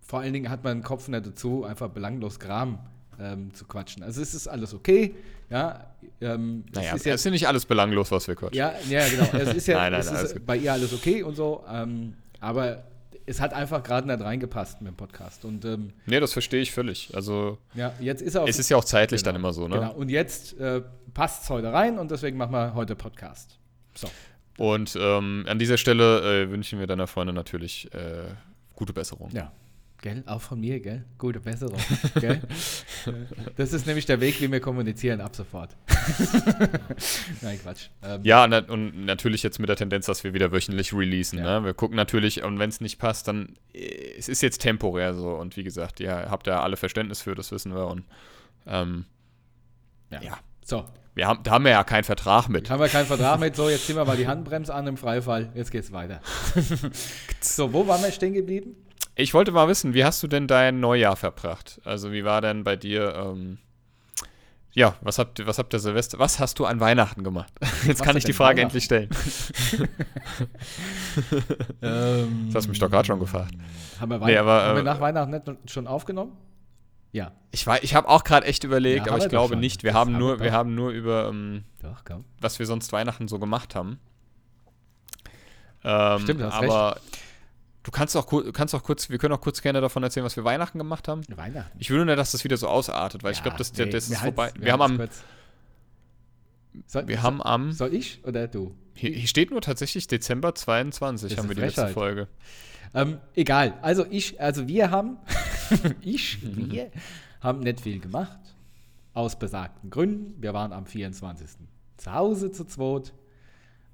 vor 0.00 0.20
allen 0.20 0.32
Dingen 0.32 0.50
hat 0.50 0.64
man 0.64 0.78
den 0.78 0.82
Kopf 0.84 1.08
nicht 1.08 1.26
dazu, 1.26 1.64
einfach 1.64 1.88
belanglos 1.90 2.38
Kram 2.38 2.78
ähm, 3.20 3.52
zu 3.54 3.64
quatschen. 3.66 4.02
Also 4.02 4.20
es 4.22 4.34
ist 4.34 4.46
alles 4.48 4.72
okay, 4.74 5.14
ja. 5.50 5.86
Ähm, 6.20 6.64
es 6.70 6.74
Naja, 6.76 6.88
ist 6.90 7.00
es 7.00 7.04
jetzt- 7.04 7.14
ist 7.16 7.24
ja 7.24 7.30
nicht 7.32 7.48
alles 7.48 7.66
belanglos, 7.66 8.10
was 8.10 8.26
wir 8.28 8.34
quatschen. 8.36 8.56
ja, 8.58 8.72
ja, 8.88 9.08
genau. 9.08 9.24
Es 9.32 9.54
ist 9.54 9.66
ja 9.66 9.76
Nein, 9.78 9.92
nein, 9.92 10.00
es 10.00 10.08
alles 10.08 10.32
ist 10.32 10.46
bei 10.46 10.56
ihr 10.56 10.72
alles 10.72 10.92
okay 10.92 11.22
und 11.22 11.34
so. 11.34 11.64
Ähm, 11.68 12.14
aber 12.40 12.84
es 13.28 13.40
hat 13.40 13.52
einfach 13.54 13.82
gerade 13.82 14.06
nicht 14.06 14.20
reingepasst 14.20 14.80
mit 14.82 14.92
dem 14.92 14.96
Podcast. 14.96 15.44
Und 15.44 15.64
ähm, 15.64 15.92
Nee, 16.06 16.20
das 16.20 16.32
verstehe 16.32 16.60
ich 16.62 16.70
völlig. 16.70 17.10
Also, 17.14 17.58
ja, 17.74 17.92
jetzt 17.98 18.22
ist 18.22 18.36
auf. 18.36 18.48
es 18.48 18.58
ist 18.60 18.68
ja 18.68 18.76
auch 18.76 18.84
zeitlich 18.84 19.22
genau, 19.22 19.32
dann 19.32 19.40
immer 19.42 19.52
so, 19.52 19.66
ne? 19.66 19.74
Genau. 19.80 19.94
Und 19.94 20.08
jetzt 20.10 20.56
äh, 20.60 20.82
passt 21.12 21.42
es 21.42 21.50
heute 21.50 21.72
rein 21.72 21.98
und 21.98 22.10
deswegen 22.12 22.36
machen 22.36 22.52
wir 22.52 22.74
heute 22.74 22.94
Podcast. 22.94 23.58
So. 23.96 24.08
Und 24.58 24.96
ähm, 25.00 25.44
an 25.48 25.58
dieser 25.58 25.76
Stelle 25.76 26.44
äh, 26.44 26.50
wünschen 26.50 26.78
wir 26.78 26.86
deiner 26.86 27.06
Freundin 27.06 27.34
natürlich 27.34 27.92
äh, 27.92 28.24
gute 28.74 28.92
Besserung. 28.92 29.30
Ja. 29.32 29.52
Gell? 30.02 30.22
Auch 30.26 30.42
von 30.42 30.60
mir, 30.60 30.78
gell? 30.80 31.04
Gute 31.18 31.40
Besserung. 31.40 31.78
gell? 32.20 32.42
Das 33.56 33.72
ist 33.72 33.86
nämlich 33.86 34.04
der 34.04 34.20
Weg, 34.20 34.40
wie 34.40 34.52
wir 34.52 34.60
kommunizieren 34.60 35.20
ab 35.20 35.34
sofort. 35.34 35.74
Nein, 37.40 37.58
Quatsch. 37.62 37.88
Ähm, 38.02 38.20
Ja, 38.22 38.46
na, 38.46 38.58
und 38.58 39.06
natürlich 39.06 39.42
jetzt 39.42 39.58
mit 39.58 39.68
der 39.68 39.76
Tendenz, 39.76 40.06
dass 40.06 40.22
wir 40.22 40.34
wieder 40.34 40.52
wöchentlich 40.52 40.92
releasen. 40.92 41.38
Ja. 41.38 41.60
Ne? 41.60 41.66
Wir 41.66 41.74
gucken 41.74 41.96
natürlich, 41.96 42.44
und 42.44 42.58
wenn 42.58 42.68
es 42.68 42.80
nicht 42.80 42.98
passt, 42.98 43.26
dann 43.26 43.54
äh, 43.72 44.12
es 44.18 44.28
ist 44.28 44.42
jetzt 44.42 44.58
temporär 44.60 45.14
so. 45.14 45.30
Und 45.30 45.56
wie 45.56 45.64
gesagt, 45.64 45.98
ihr 46.00 46.12
habt 46.30 46.46
da 46.46 46.60
alle 46.60 46.76
Verständnis 46.76 47.22
für, 47.22 47.34
das 47.34 47.50
wissen 47.50 47.74
wir. 47.74 47.86
Und 47.86 48.04
ähm, 48.66 49.06
ja. 50.10 50.22
ja. 50.22 50.38
So, 50.62 50.84
wir 51.16 51.26
haben, 51.26 51.42
da 51.42 51.52
haben 51.52 51.64
wir 51.64 51.72
ja 51.72 51.82
keinen 51.82 52.04
Vertrag 52.04 52.48
mit. 52.50 52.60
Jetzt 52.64 52.70
haben 52.70 52.80
wir 52.80 52.88
keinen 52.88 53.06
Vertrag 53.06 53.40
mit. 53.40 53.56
So, 53.56 53.70
jetzt 53.70 53.86
ziehen 53.86 53.96
wir 53.96 54.04
mal 54.04 54.18
die 54.18 54.28
Handbremse 54.28 54.72
an 54.74 54.86
im 54.86 54.98
Freifall. 54.98 55.48
Jetzt 55.54 55.70
geht's 55.70 55.90
weiter. 55.90 56.20
so, 57.40 57.72
wo 57.72 57.88
waren 57.88 58.02
wir 58.02 58.12
stehen 58.12 58.34
geblieben? 58.34 58.76
Ich 59.14 59.32
wollte 59.32 59.50
mal 59.50 59.66
wissen, 59.66 59.94
wie 59.94 60.04
hast 60.04 60.22
du 60.22 60.26
denn 60.28 60.46
dein 60.46 60.78
Neujahr 60.78 61.16
verbracht? 61.16 61.80
Also 61.84 62.12
wie 62.12 62.24
war 62.26 62.42
denn 62.42 62.64
bei 62.64 62.76
dir, 62.76 63.14
ähm, 63.16 63.56
ja, 64.74 64.94
was 65.00 65.18
habt, 65.18 65.46
was 65.46 65.56
habt 65.58 65.72
ihr 65.72 65.78
Silvester, 65.78 66.18
was 66.18 66.38
hast 66.38 66.58
du 66.58 66.66
an 66.66 66.80
Weihnachten 66.80 67.24
gemacht? 67.24 67.50
Jetzt 67.86 68.00
Was 68.00 68.06
kann 68.06 68.18
ich 68.18 68.24
die 68.24 68.34
Frage 68.34 68.60
endlich 68.60 68.84
stellen. 68.84 69.08
Ähm, 71.80 72.44
Das 72.48 72.56
hast 72.56 72.64
du 72.66 72.70
mich 72.70 72.78
doch 72.78 72.90
gerade 72.90 73.06
schon 73.06 73.18
gefragt. 73.18 73.54
Haben 73.98 74.10
wir, 74.10 74.18
Nee, 74.18 74.24
Weihn- 74.34 74.38
aber, 74.38 74.62
haben 74.64 74.74
wir 74.76 74.80
äh, 74.82 74.84
nach 74.84 75.00
Weihnachten 75.00 75.30
nicht 75.30 75.70
schon 75.70 75.86
aufgenommen? 75.86 76.32
Ja. 77.16 77.32
Ich, 77.50 77.66
ich 77.66 77.94
habe 77.94 78.08
auch 78.08 78.24
gerade 78.24 78.46
echt 78.46 78.62
überlegt, 78.64 79.06
Ja, 79.06 79.12
aber 79.12 79.22
ich 79.24 79.30
glaube 79.30 79.54
schon. 79.54 79.60
nicht. 79.60 79.82
Wir 79.82 79.92
Das 79.92 80.00
haben 80.00 80.18
nur, 80.18 80.40
wir 80.40 80.52
haben 80.52 80.74
nur 80.74 80.90
über, 80.90 81.28
ähm, 81.30 81.64
Doch, 81.80 82.02
was 82.42 82.58
wir 82.58 82.66
sonst 82.66 82.92
Weihnachten 82.92 83.26
so 83.26 83.38
gemacht 83.38 83.74
haben. 83.74 83.98
Ähm, 85.82 86.20
Stimmt, 86.20 86.40
du 86.40 86.44
hast 86.44 86.62
aber 86.62 87.00
Du 87.84 87.92
kannst 87.92 88.16
auch, 88.16 88.26
kannst 88.52 88.74
auch 88.74 88.82
kurz, 88.82 89.08
wir 89.10 89.16
können 89.18 89.32
auch 89.32 89.40
kurz 89.40 89.62
gerne 89.62 89.80
davon 89.80 90.02
erzählen, 90.02 90.26
was 90.26 90.36
wir 90.36 90.42
Weihnachten 90.44 90.76
gemacht 90.76 91.06
haben. 91.06 91.22
Weihnachten. 91.28 91.78
Ich 91.78 91.88
will 91.88 92.04
nur, 92.04 92.16
dass 92.16 92.32
das 92.32 92.42
wieder 92.42 92.56
so 92.56 92.66
ausartet, 92.66 93.22
weil 93.22 93.32
ja, 93.32 93.36
ich 93.36 93.42
glaube, 93.44 93.56
das, 93.58 93.72
nee, 93.72 93.86
das 93.86 94.10
ist 94.10 94.18
vorbei. 94.18 94.50
Wir, 94.56 94.64
wir 94.64 94.72
haben 94.72 94.82
am. 94.82 95.08
Soll, 96.86 97.06
wir 97.08 97.22
haben 97.22 97.40
am. 97.40 97.72
Soll 97.72 97.94
ich 97.94 98.24
oder 98.24 98.48
du? 98.48 98.74
Hier, 98.94 99.10
hier 99.10 99.28
steht 99.28 99.52
nur 99.52 99.60
tatsächlich 99.60 100.08
Dezember 100.08 100.54
22, 100.54 101.30
das 101.30 101.38
haben 101.38 101.48
wir 101.48 101.54
die 101.54 101.60
letzte 101.60 101.86
Folge. 101.88 102.26
Ähm, 102.96 103.18
egal. 103.34 103.78
Also 103.82 104.06
ich, 104.08 104.40
also 104.40 104.66
wir 104.66 104.90
haben, 104.90 105.18
ich, 106.00 106.38
wir 106.42 106.90
haben 107.40 107.60
nicht 107.60 107.82
viel 107.82 108.00
gemacht. 108.00 108.40
Aus 109.12 109.38
besagten 109.38 109.90
Gründen. 109.90 110.42
Wir 110.42 110.54
waren 110.54 110.72
am 110.72 110.86
24. 110.86 111.46
zu 111.98 112.12
Hause 112.12 112.50
zu 112.50 112.64
zweit. 112.64 113.12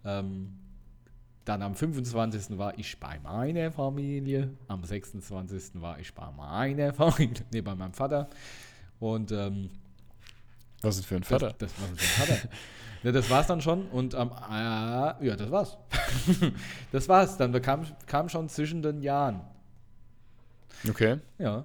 Ähm, 0.05 0.59
dann 1.45 1.63
am 1.63 1.75
25. 1.75 2.57
war 2.57 2.79
ich 2.79 2.99
bei 3.01 3.19
meiner 3.19 3.73
Familie. 3.73 4.51
Am 4.69 4.85
26. 4.85 5.81
war 5.81 5.99
ich 5.99 6.15
bei 6.15 6.31
meiner 6.31 6.95
Familie. 6.95 7.45
Nee, 7.53 7.61
bei 7.61 7.75
meinem 7.75 7.95
Vater. 7.95 8.31
Und 9.01 9.33
ähm, 9.33 9.71
was 10.81 10.99
ist 10.99 11.07
für 11.07 11.17
ein 11.17 11.25
Vater? 11.25 11.55
Das, 11.59 11.73
das 11.73 11.81
war 11.81 11.89
für 11.89 11.93
ein 11.95 11.99
Vater. 11.99 12.49
ja, 13.03 13.13
das 13.13 13.31
war's 13.31 13.47
dann 13.47 13.61
schon. 13.61 13.87
Und 13.87 14.15
am 14.15 14.31
äh, 14.31 15.27
ja, 15.27 15.37
das 15.37 15.51
war's. 15.51 15.79
das 16.93 17.09
war's. 17.09 17.37
Dann 17.37 17.53
kam, 17.63 17.85
kam 18.07 18.29
schon 18.29 18.49
zwischen 18.49 18.83
den 18.83 19.03
Jahren. 19.03 19.41
Okay. 20.89 21.19
Ja. 21.39 21.65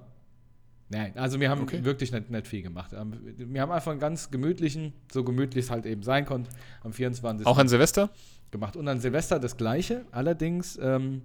Nein, 0.90 1.18
also 1.18 1.40
wir 1.40 1.50
haben 1.50 1.64
okay. 1.64 1.84
wirklich 1.84 2.12
nicht, 2.12 2.30
nicht 2.30 2.48
viel 2.48 2.62
gemacht. 2.62 2.94
Ähm, 2.94 3.14
wir 3.38 3.62
haben 3.62 3.72
einfach 3.72 3.92
einen 3.92 4.00
ganz 4.00 4.32
gemütlichen, 4.32 4.94
so 5.12 5.24
gemütlich 5.24 5.66
es 5.66 5.72
halt 5.72 5.86
eben 5.86 6.02
sein 6.02 6.26
konnte, 6.26 6.50
am 6.82 6.94
24. 6.94 7.46
Auch 7.46 7.58
an 7.58 7.68
Silvester? 7.68 8.10
gemacht. 8.52 8.76
Und 8.76 8.88
an 8.88 9.00
Silvester 9.00 9.40
das 9.40 9.58
Gleiche. 9.58 10.06
Allerdings 10.12 10.78
ähm, 10.82 11.22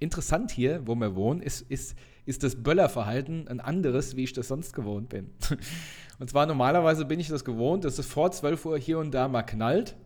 interessant 0.00 0.50
hier, 0.50 0.86
wo 0.86 0.94
wir 0.94 1.14
wohnen, 1.14 1.40
ist, 1.40 1.62
ist, 1.62 1.96
ist 2.26 2.42
das 2.42 2.62
Böllerverhalten 2.62 3.48
ein 3.48 3.60
anderes, 3.60 4.16
wie 4.16 4.24
ich 4.24 4.32
das 4.32 4.48
sonst 4.48 4.72
gewohnt 4.72 5.08
bin. 5.08 5.30
und 6.18 6.30
zwar 6.30 6.46
normalerweise 6.46 7.04
bin 7.04 7.20
ich 7.20 7.28
das 7.28 7.44
gewohnt, 7.44 7.84
dass 7.84 7.98
es 7.98 8.06
vor 8.06 8.30
12 8.30 8.64
Uhr 8.66 8.78
hier 8.78 8.98
und 8.98 9.12
da 9.12 9.28
mal 9.28 9.42
knallt 9.42 9.96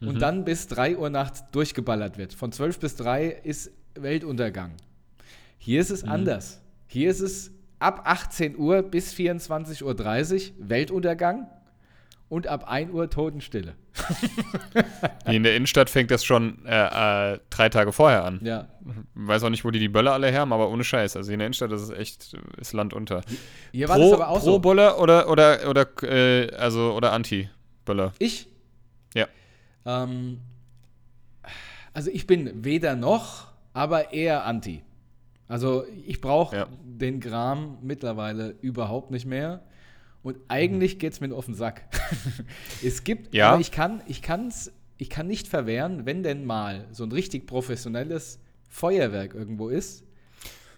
mhm. 0.00 0.08
und 0.08 0.18
dann 0.20 0.44
bis 0.44 0.66
3 0.68 0.98
Uhr 0.98 1.10
nachts 1.10 1.44
durchgeballert 1.52 2.18
wird. 2.18 2.34
Von 2.34 2.52
12 2.52 2.78
bis 2.78 2.96
3 2.96 3.26
ist 3.26 3.70
Weltuntergang. 3.94 4.72
Hier 5.58 5.80
ist 5.80 5.90
es 5.90 6.02
mhm. 6.02 6.10
anders. 6.10 6.60
Hier 6.86 7.10
ist 7.10 7.20
es 7.20 7.52
ab 7.78 8.02
18 8.04 8.56
Uhr 8.56 8.82
bis 8.82 9.12
24.30 9.14 9.82
Uhr 9.82 10.68
Weltuntergang 10.68 11.48
und 12.32 12.46
ab 12.46 12.64
1 12.66 12.90
Uhr 12.94 13.10
Totenstille. 13.10 13.74
in 15.26 15.42
der 15.42 15.54
Innenstadt 15.54 15.90
fängt 15.90 16.10
das 16.10 16.24
schon 16.24 16.64
äh, 16.64 17.34
äh, 17.34 17.38
drei 17.50 17.68
Tage 17.68 17.92
vorher 17.92 18.24
an. 18.24 18.40
Ja. 18.42 18.68
Weiß 19.12 19.44
auch 19.44 19.50
nicht, 19.50 19.66
wo 19.66 19.70
die 19.70 19.78
die 19.78 19.90
Böller 19.90 20.14
alle 20.14 20.30
her 20.30 20.40
haben, 20.40 20.54
aber 20.54 20.70
ohne 20.70 20.82
Scheiß. 20.82 21.14
Also 21.14 21.30
in 21.30 21.40
der 21.40 21.46
Innenstadt 21.48 21.72
ist 21.72 21.82
es 21.82 21.90
echt, 21.90 22.34
ist 22.56 22.72
Land 22.72 22.94
unter. 22.94 23.20
Hier 23.72 23.86
war 23.86 23.96
pro, 23.96 24.04
das 24.04 24.12
aber 24.14 24.28
auch 24.30 24.38
pro 24.38 24.44
so. 24.44 24.58
Böller 24.60 24.98
oder, 24.98 25.28
oder, 25.28 25.68
oder, 25.68 25.86
äh, 26.04 26.50
also, 26.54 26.94
oder 26.94 27.12
Anti-Böller? 27.12 28.14
Ich? 28.18 28.48
Ja. 29.14 29.26
Ähm, 29.84 30.38
also 31.92 32.10
ich 32.10 32.26
bin 32.26 32.64
weder 32.64 32.96
noch, 32.96 33.48
aber 33.74 34.14
eher 34.14 34.46
Anti. 34.46 34.82
Also 35.48 35.84
ich 36.06 36.22
brauche 36.22 36.56
ja. 36.56 36.66
den 36.82 37.20
Gram 37.20 37.76
mittlerweile 37.82 38.54
überhaupt 38.62 39.10
nicht 39.10 39.26
mehr. 39.26 39.64
Und 40.22 40.38
eigentlich 40.48 40.98
geht 40.98 41.12
es 41.12 41.20
mir 41.20 41.28
nur 41.28 41.38
auf 41.38 41.46
den 41.46 41.54
Sack. 41.54 41.82
es 42.82 43.04
gibt, 43.04 43.34
ja. 43.34 43.50
aber 43.50 43.60
ich 43.60 43.72
kann, 43.72 44.02
ich 44.06 44.22
kann's, 44.22 44.72
ich 44.98 45.10
kann 45.10 45.26
nicht 45.26 45.48
verwehren, 45.48 46.06
wenn 46.06 46.22
denn 46.22 46.44
mal 46.44 46.86
so 46.92 47.04
ein 47.04 47.12
richtig 47.12 47.46
professionelles 47.46 48.38
Feuerwerk 48.68 49.34
irgendwo 49.34 49.68
ist, 49.68 50.04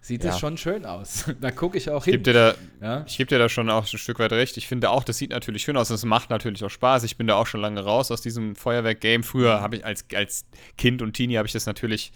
sieht 0.05 0.23
ja. 0.23 0.31
das 0.31 0.41
schon 0.41 0.57
schön 0.57 0.85
aus. 0.85 1.25
da 1.41 1.51
gucke 1.51 1.79
ich 1.79 1.89
auch 1.91 2.05
hin. 2.05 2.23
Geb 2.23 2.35
da, 2.35 2.55
ja? 2.81 3.05
Ich 3.07 3.17
gebe 3.17 3.29
dir 3.29 3.39
da 3.39 3.49
schon 3.49 3.71
auch 3.71 3.91
ein 3.91 3.99
Stück 3.99 4.19
weit 4.19 4.33
recht. 4.33 4.57
Ich 4.57 4.69
finde 4.69 4.91
auch, 4.91 5.03
das 5.03 5.19
sieht 5.19 5.31
natürlich 5.31 5.63
schön 5.63 5.77
aus 5.77 5.91
und 5.91 5.97
es 5.97 6.05
macht 6.05 6.31
natürlich 6.31 6.63
auch 6.65 6.71
Spaß. 6.71 7.05
Ich 7.05 7.17
bin 7.17 7.27
da 7.27 7.37
auch 7.37 7.47
schon 7.47 7.61
lange 7.61 7.81
raus 7.83 8.11
aus 8.11 8.21
diesem 8.21 8.55
Feuerwerk-Game. 8.55 9.23
Früher 9.23 9.61
habe 9.61 9.77
ich 9.77 9.85
als, 9.85 10.05
als 10.15 10.47
Kind 10.77 11.01
und 11.01 11.15
Teenie 11.15 11.39
habe 11.39 11.47
ich 11.47 11.53
das 11.53 11.65
natürlich, 11.67 12.13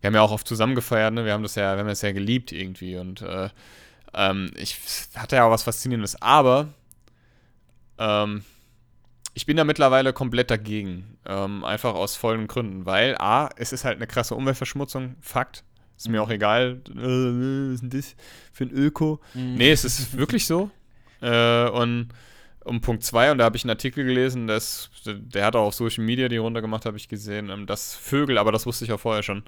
wir 0.00 0.08
haben 0.08 0.14
ja 0.14 0.22
auch 0.22 0.32
oft 0.32 0.46
zusammen 0.46 0.74
gefeiert, 0.74 1.12
ne? 1.12 1.26
wir 1.26 1.32
haben 1.32 1.42
das 1.42 1.56
ja, 1.56 1.74
wir 1.74 1.80
haben 1.80 1.88
das 1.88 2.00
ja 2.02 2.12
geliebt 2.12 2.52
irgendwie 2.52 2.96
und 2.96 3.20
äh, 3.20 3.50
ähm, 4.14 4.50
ich 4.56 4.78
hatte 5.16 5.36
ja 5.36 5.44
auch 5.44 5.50
was 5.50 5.62
Faszinierendes, 5.62 6.20
aber 6.20 6.68
ähm, 7.98 8.42
ich 9.34 9.46
bin 9.46 9.56
da 9.56 9.64
mittlerweile 9.64 10.12
komplett 10.12 10.50
dagegen. 10.50 11.18
Ähm, 11.26 11.64
einfach 11.64 11.94
aus 11.94 12.16
vollen 12.16 12.46
Gründen. 12.46 12.86
Weil, 12.86 13.16
A, 13.18 13.50
es 13.56 13.72
ist 13.72 13.84
halt 13.84 13.96
eine 13.96 14.06
krasse 14.06 14.34
Umweltverschmutzung, 14.34 15.16
Fakt. 15.20 15.64
Ist 15.96 16.08
mir 16.08 16.22
auch 16.22 16.30
egal, 16.30 16.80
äh, 16.88 16.94
was 16.94 17.74
ist 17.74 17.82
denn 17.82 17.90
das 17.90 18.16
für 18.52 18.64
ein 18.64 18.70
Öko? 18.70 19.20
Mhm. 19.34 19.54
Nee, 19.54 19.70
es 19.70 19.84
ist 19.84 20.16
wirklich 20.16 20.46
so. 20.46 20.70
Äh, 21.20 21.68
und 21.68 22.08
um 22.64 22.80
Punkt 22.80 23.04
2, 23.04 23.32
und 23.32 23.38
da 23.38 23.44
habe 23.44 23.56
ich 23.56 23.64
einen 23.64 23.70
Artikel 23.70 24.04
gelesen, 24.04 24.46
das, 24.46 24.90
der 25.04 25.44
hat 25.44 25.56
auch 25.56 25.66
auf 25.66 25.74
Social 25.74 26.04
Media 26.04 26.28
die 26.28 26.36
Runde 26.36 26.60
gemacht, 26.60 26.86
habe 26.86 26.96
ich 26.96 27.08
gesehen, 27.08 27.50
ähm, 27.50 27.66
dass 27.66 27.94
Vögel, 27.94 28.38
aber 28.38 28.52
das 28.52 28.66
wusste 28.66 28.84
ich 28.84 28.92
auch 28.92 29.00
vorher 29.00 29.22
schon, 29.22 29.44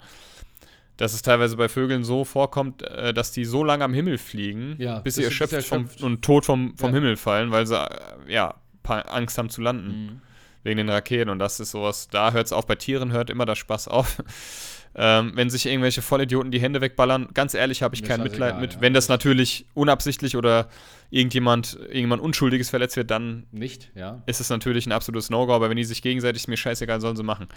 dass 0.96 1.14
es 1.14 1.22
teilweise 1.22 1.56
bei 1.56 1.68
Vögeln 1.68 2.04
so 2.04 2.24
vorkommt, 2.24 2.82
äh, 2.82 3.14
dass 3.14 3.32
die 3.32 3.44
so 3.44 3.64
lange 3.64 3.84
am 3.84 3.94
Himmel 3.94 4.18
fliegen, 4.18 4.76
ja, 4.78 5.00
bis 5.00 5.16
sie 5.16 5.24
erschöpft, 5.24 5.52
erschöpft. 5.52 6.00
Vom, 6.00 6.06
und 6.06 6.22
tot 6.22 6.44
vom, 6.44 6.76
vom 6.76 6.90
ja. 6.90 6.94
Himmel 6.96 7.16
fallen, 7.16 7.50
weil 7.50 7.66
sie 7.66 7.76
äh, 7.76 7.88
ja, 8.28 8.54
Angst 8.84 9.38
haben 9.38 9.48
zu 9.48 9.60
landen. 9.60 9.88
Mhm. 9.88 10.20
Wegen 10.64 10.76
den 10.76 10.90
Raketen. 10.90 11.28
Und 11.28 11.40
das 11.40 11.58
ist 11.58 11.72
sowas, 11.72 12.06
da 12.08 12.30
hört 12.30 12.46
es 12.46 12.52
auf. 12.52 12.68
Bei 12.68 12.76
Tieren 12.76 13.10
hört 13.10 13.30
immer 13.30 13.44
der 13.46 13.56
Spaß 13.56 13.88
auf. 13.88 14.22
ähm, 14.94 15.32
wenn 15.34 15.50
sich 15.50 15.66
irgendwelche 15.66 16.02
Vollidioten 16.02 16.52
die 16.52 16.60
Hände 16.60 16.80
wegballern, 16.80 17.30
ganz 17.34 17.54
ehrlich, 17.54 17.82
habe 17.82 17.96
ich 17.96 18.04
kein 18.04 18.22
Mitleid 18.22 18.50
egal, 18.50 18.60
mit. 18.60 18.74
Ja. 18.74 18.80
Wenn 18.80 18.94
das 18.94 19.08
natürlich 19.08 19.66
unabsichtlich 19.74 20.36
oder 20.36 20.68
irgendjemand, 21.10 21.74
irgendjemand 21.74 22.22
Unschuldiges 22.22 22.70
verletzt 22.70 22.96
wird, 22.96 23.10
dann 23.10 23.48
nicht, 23.50 23.90
ja. 23.96 24.22
ist 24.26 24.40
es 24.40 24.50
natürlich 24.50 24.86
ein 24.86 24.92
absolutes 24.92 25.30
No-Go. 25.30 25.52
Aber 25.52 25.68
wenn 25.68 25.76
die 25.76 25.84
sich 25.84 26.00
gegenseitig, 26.00 26.42
ist 26.42 26.46
mir 26.46 26.56
scheißegal, 26.56 27.00
sollen 27.00 27.16
sie 27.16 27.24
machen. 27.24 27.48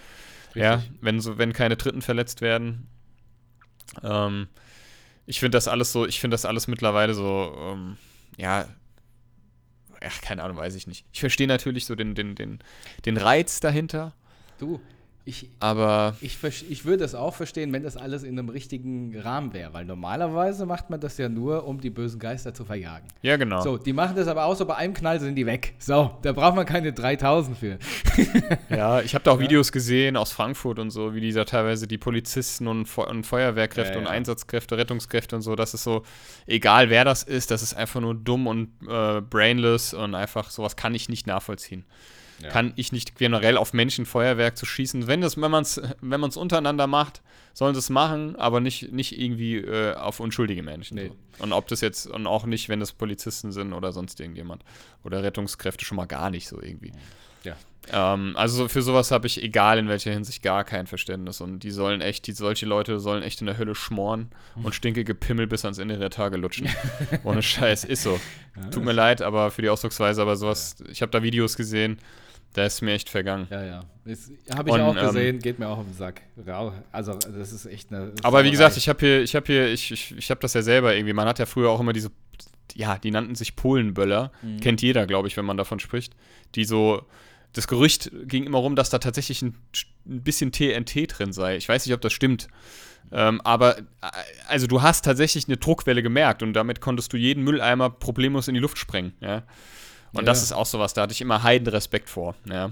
Richtig. 0.48 0.64
Ja, 0.64 0.82
wenn, 1.02 1.20
so, 1.20 1.38
wenn 1.38 1.54
keine 1.54 1.78
Dritten 1.78 2.02
verletzt 2.02 2.42
werden, 2.42 2.88
ähm, 4.04 4.48
ich 5.26 5.40
finde 5.40 5.56
das 5.58 5.68
alles 5.68 5.92
so, 5.92 6.06
ich 6.06 6.20
finde 6.20 6.36
das 6.36 6.46
alles 6.46 6.68
mittlerweile 6.68 7.14
so, 7.14 7.56
ähm, 7.58 7.98
ja, 8.38 8.68
ach, 10.02 10.22
keine 10.22 10.44
Ahnung, 10.44 10.58
weiß 10.58 10.76
ich 10.76 10.88
nicht. 10.88 11.06
Ich 11.12 11.20
verstehe 11.20 11.48
natürlich 11.48 11.86
so 11.86 11.96
den, 11.96 12.16
den, 12.16 12.36
den, 12.36 12.60
den 13.06 13.18
Reiz 13.18 13.60
dahinter. 13.60 14.14
Du, 14.60 14.80
ich, 15.28 15.50
aber 15.60 16.16
ich, 16.22 16.38
ich 16.70 16.86
würde 16.86 17.04
es 17.04 17.16
auch 17.16 17.34
verstehen, 17.34 17.74
wenn 17.74 17.82
das 17.82 17.98
alles 17.98 18.22
in 18.22 18.38
einem 18.38 18.50
richtigen 18.50 19.20
Rahmen 19.20 19.54
wäre, 19.54 19.74
weil 19.74 19.84
normalerweise 19.84 20.68
macht 20.68 20.92
man 20.92 21.00
das 21.00 21.18
ja 21.18 21.30
nur, 21.30 21.66
um 21.66 21.82
die 21.82 21.90
bösen 21.90 22.20
Geister 22.20 22.54
zu 22.54 22.64
verjagen. 22.64 23.08
Ja, 23.24 23.36
genau. 23.36 23.62
So, 23.62 23.80
die 23.80 23.92
machen 23.92 24.16
das 24.16 24.28
aber 24.28 24.46
auch 24.46 24.56
so, 24.56 24.68
bei 24.68 24.76
einem 24.76 24.94
Knall 24.94 25.20
sind 25.20 25.34
die 25.34 25.48
weg. 25.48 25.74
So, 25.80 26.16
da 26.22 26.32
braucht 26.32 26.56
man 26.56 26.68
keine 26.68 26.94
3000 26.94 27.58
für. 27.58 27.80
ja, 28.70 29.02
ich 29.02 29.16
habe 29.16 29.24
da 29.24 29.32
auch 29.32 29.40
ja. 29.40 29.46
Videos 29.46 29.72
gesehen 29.72 30.16
aus 30.16 30.32
Frankfurt 30.32 30.78
und 30.78 30.92
so, 30.92 31.16
wie 31.16 31.22
die 31.22 31.32
da 31.32 31.44
teilweise 31.44 31.88
die 31.88 31.98
Polizisten 31.98 32.68
und, 32.68 32.86
Fe 32.86 33.08
und 33.08 33.26
Feuerwehrkräfte 33.26 33.94
ja, 33.94 34.00
ja. 34.02 34.06
und 34.06 34.08
Einsatzkräfte, 34.08 34.78
Rettungskräfte 34.78 35.36
und 35.36 35.42
so, 35.42 35.56
das 35.56 35.74
ist 35.74 35.84
so, 35.84 36.04
egal 36.46 36.92
wer 36.92 37.04
das 37.04 37.24
ist, 37.24 37.50
das 37.50 37.64
ist 37.64 37.74
einfach 37.74 38.00
nur 38.00 38.14
dumm 38.14 38.46
und 38.46 38.70
äh, 38.88 39.22
brainless 39.22 39.96
und 39.96 40.14
einfach 40.14 40.52
sowas 40.52 40.76
kann 40.76 40.94
ich 40.94 41.10
nicht 41.10 41.26
nachvollziehen. 41.26 41.84
Ja. 42.42 42.50
Kann 42.50 42.74
ich 42.76 42.92
nicht 42.92 43.18
generell 43.18 43.58
auf 43.58 43.74
Menschen 43.74 44.06
Feuerwerk 44.06 44.58
zu 44.58 44.66
schießen. 44.66 45.08
Wenn 45.08 45.22
das, 45.22 45.40
wenn 45.40 45.52
man 45.52 45.64
es 45.64 45.82
wenn 46.02 46.22
untereinander 46.22 46.88
macht, 46.88 47.22
sollen 47.54 47.74
sie 47.74 47.80
es 47.80 47.90
machen, 47.90 48.36
aber 48.36 48.60
nicht, 48.60 48.92
nicht 48.92 49.18
irgendwie 49.18 49.58
äh, 49.58 49.96
auf 49.96 50.20
unschuldige 50.20 50.62
Menschen. 50.62 50.96
Nee. 50.96 51.12
Und 51.40 51.54
ob 51.54 51.68
das 51.68 51.80
jetzt, 51.82 52.08
und 52.08 52.28
auch 52.28 52.46
nicht, 52.46 52.68
wenn 52.68 52.82
das 52.82 52.92
Polizisten 52.92 53.54
sind 53.54 53.72
oder 53.72 53.94
sonst 53.94 54.20
irgendjemand. 54.20 54.64
Oder 55.04 55.24
Rettungskräfte 55.24 55.86
schon 55.86 55.96
mal 55.96 56.06
gar 56.06 56.30
nicht 56.30 56.48
so 56.48 56.62
irgendwie. 56.62 56.92
Ja. 57.44 57.56
Ähm, 57.92 58.34
also 58.36 58.68
für 58.68 58.82
sowas 58.82 59.12
habe 59.12 59.28
ich, 59.28 59.42
egal 59.42 59.78
in 59.78 59.88
welcher 59.88 60.12
Hinsicht, 60.12 60.44
gar 60.44 60.64
kein 60.64 60.88
Verständnis. 60.88 61.40
Und 61.40 61.60
die 61.60 61.72
sollen 61.72 62.02
echt, 62.02 62.28
die, 62.28 62.34
solche 62.34 62.66
Leute 62.66 63.00
sollen 63.00 63.24
echt 63.24 63.40
in 63.40 63.48
der 63.48 63.58
Hölle 63.58 63.76
schmoren 63.76 64.32
und 64.62 64.76
stinkige 64.76 65.16
Pimmel 65.16 65.48
bis 65.48 65.64
ans 65.64 65.78
Ende 65.78 65.98
der 65.98 66.10
Tage 66.10 66.38
lutschen. 66.38 66.68
Ohne 67.24 67.42
Scheiß, 67.42 67.86
ist 67.86 68.04
so. 68.04 68.20
Tut 68.72 68.84
mir 68.84 68.94
leid, 68.94 69.22
aber 69.22 69.52
für 69.52 69.62
die 69.62 69.70
Ausdrucksweise, 69.70 70.22
aber 70.22 70.36
sowas, 70.36 70.78
ich 70.90 71.02
habe 71.02 71.12
da 71.12 71.24
Videos 71.24 71.56
gesehen, 71.56 72.00
der 72.56 72.68
ist 72.68 72.82
mir 72.82 72.94
echt 72.94 73.10
vergangen. 73.10 73.48
Ja, 73.50 73.64
ja. 73.64 73.80
Habe 74.56 74.70
ich 74.70 74.76
und, 74.76 74.82
auch 74.82 74.96
gesehen, 74.96 75.36
ähm, 75.36 75.42
geht 75.42 75.60
mir 75.60 75.68
auch 75.68 75.80
auf 75.80 75.86
den 75.86 75.94
Sack. 75.94 76.22
Also, 76.92 77.14
das 77.14 77.52
ist 77.52 77.66
echt 77.66 77.92
eine. 77.92 78.14
Aber 78.24 78.44
wie 78.44 78.52
gesagt, 78.52 78.78
ich 78.78 78.88
habe 78.88 79.00
hier, 79.00 79.22
ich 79.22 79.36
habe 79.36 79.46
hier, 79.48 79.68
ich, 79.72 79.92
ich, 79.92 80.16
ich 80.18 80.30
habe 80.30 80.40
das 80.42 80.54
ja 80.54 80.62
selber 80.62 80.96
irgendwie. 80.96 81.14
Man 81.14 81.28
hat 81.28 81.40
ja 81.40 81.46
früher 81.46 81.70
auch 81.70 81.80
immer 81.80 81.94
diese, 81.94 82.12
ja, 82.74 82.98
die 82.98 83.12
nannten 83.12 83.36
sich 83.36 83.56
Polenböller. 83.56 84.32
Mhm. 84.42 84.60
Kennt 84.60 84.82
jeder, 84.82 85.08
glaube 85.08 85.28
ich, 85.28 85.38
wenn 85.38 85.46
man 85.46 85.58
davon 85.58 85.80
spricht. 85.80 86.16
Die 86.56 86.66
so, 86.66 87.04
das 87.54 87.68
Gerücht 87.68 88.12
ging 88.26 88.44
immer 88.46 88.60
rum, 88.60 88.76
dass 88.76 88.90
da 88.90 89.00
tatsächlich 89.00 89.42
ein, 89.42 89.58
ein 90.06 90.22
bisschen 90.22 90.52
TNT 90.52 91.18
drin 91.18 91.34
sei. 91.34 91.58
Ich 91.58 91.68
weiß 91.68 91.86
nicht, 91.86 91.96
ob 91.96 92.02
das 92.02 92.14
stimmt. 92.14 92.48
Ähm, 93.12 93.42
aber, 93.42 93.78
äh, 93.78 93.84
also 94.48 94.68
du 94.68 94.82
hast 94.82 95.06
tatsächlich 95.06 95.48
eine 95.48 95.58
Druckwelle 95.58 96.04
gemerkt 96.04 96.44
und 96.44 96.54
damit 96.54 96.82
konntest 96.82 97.14
du 97.14 97.18
jeden 97.18 97.44
Mülleimer 97.44 97.90
problemlos 97.90 98.48
in 98.48 98.54
die 98.54 98.60
Luft 98.60 98.78
sprengen, 98.78 99.14
ja. 99.20 99.44
Und 100.16 100.24
ja. 100.24 100.26
das 100.26 100.42
ist 100.42 100.52
auch 100.52 100.66
sowas, 100.66 100.94
da 100.94 101.04
hatte 101.04 101.14
ich 101.14 101.22
immer 101.22 101.44
heiden 101.44 101.68
Respekt 101.68 102.10
vor. 102.10 102.36
Ja. 102.46 102.72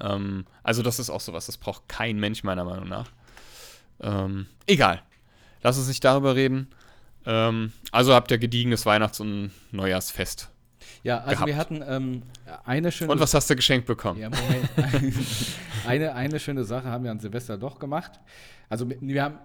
Ähm, 0.00 0.46
also 0.62 0.82
das 0.82 0.98
ist 0.98 1.10
auch 1.10 1.20
sowas, 1.20 1.46
das 1.46 1.56
braucht 1.56 1.88
kein 1.88 2.18
Mensch 2.18 2.44
meiner 2.44 2.64
Meinung 2.64 2.88
nach. 2.88 3.08
Ähm, 4.00 4.46
egal. 4.66 5.02
Lass 5.62 5.78
uns 5.78 5.88
nicht 5.88 6.04
darüber 6.04 6.34
reden. 6.34 6.68
Ähm, 7.24 7.72
also 7.92 8.14
habt 8.14 8.30
ihr 8.30 8.38
gediegenes 8.38 8.84
Weihnachts- 8.84 9.20
und 9.20 9.52
Neujahrsfest. 9.70 10.48
Ja, 11.04 11.18
also 11.18 11.30
gehabt. 11.30 11.46
wir 11.46 11.56
hatten 11.56 11.84
ähm, 11.86 12.22
eine 12.64 12.92
schöne 12.92 13.12
Und 13.12 13.20
was 13.20 13.34
hast 13.34 13.50
du 13.50 13.56
geschenkt 13.56 13.86
bekommen? 13.86 14.20
Ja, 14.20 14.30
Moment. 14.30 14.68
eine, 15.86 16.14
eine 16.14 16.40
schöne 16.40 16.64
Sache 16.64 16.88
haben 16.88 17.04
wir 17.04 17.10
an 17.10 17.20
Silvester 17.20 17.56
doch 17.56 17.78
gemacht. 17.78 18.12
Also 18.68 18.88
wir 18.88 19.22
haben, 19.22 19.38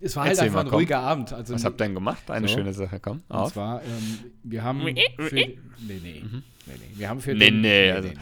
es 0.00 0.16
war 0.16 0.24
halt 0.24 0.32
Erzähl 0.32 0.44
einfach 0.46 0.54
mal, 0.56 0.60
ein 0.62 0.66
komm. 0.68 0.74
ruhiger 0.76 0.98
Abend. 1.00 1.32
Also 1.32 1.54
Was 1.54 1.64
habt 1.64 1.80
ihr 1.80 1.84
denn 1.84 1.94
gemacht? 1.94 2.30
Eine 2.30 2.48
So. 2.48 2.54
schöne 2.54 2.72
Sache, 2.72 3.00
komm. 3.00 3.22
Und 3.28 3.36
Auf. 3.36 3.52
zwar, 3.52 3.82
ähm, 3.82 4.18
wir 4.44 4.62
haben 4.64 4.80
für, 4.80 4.92
nee, 5.34 5.58
nee, 5.86 5.92
nee, 6.02 6.22
nee, 6.22 6.72
wir 6.96 7.08
haben 7.08 7.20
für 7.20 7.34
Nee, 7.34 7.50
den, 7.50 7.60
nee, 7.60 7.90
also. 7.90 8.08
nee, 8.08 8.14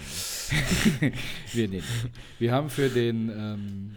nee. 1.00 1.12
wir, 1.53 1.69
nee, 1.69 1.77
nee. 1.79 1.83
wir 2.38 2.53
haben 2.53 2.71
für 2.71 2.88
den 2.88 3.29
ähm, 3.31 3.97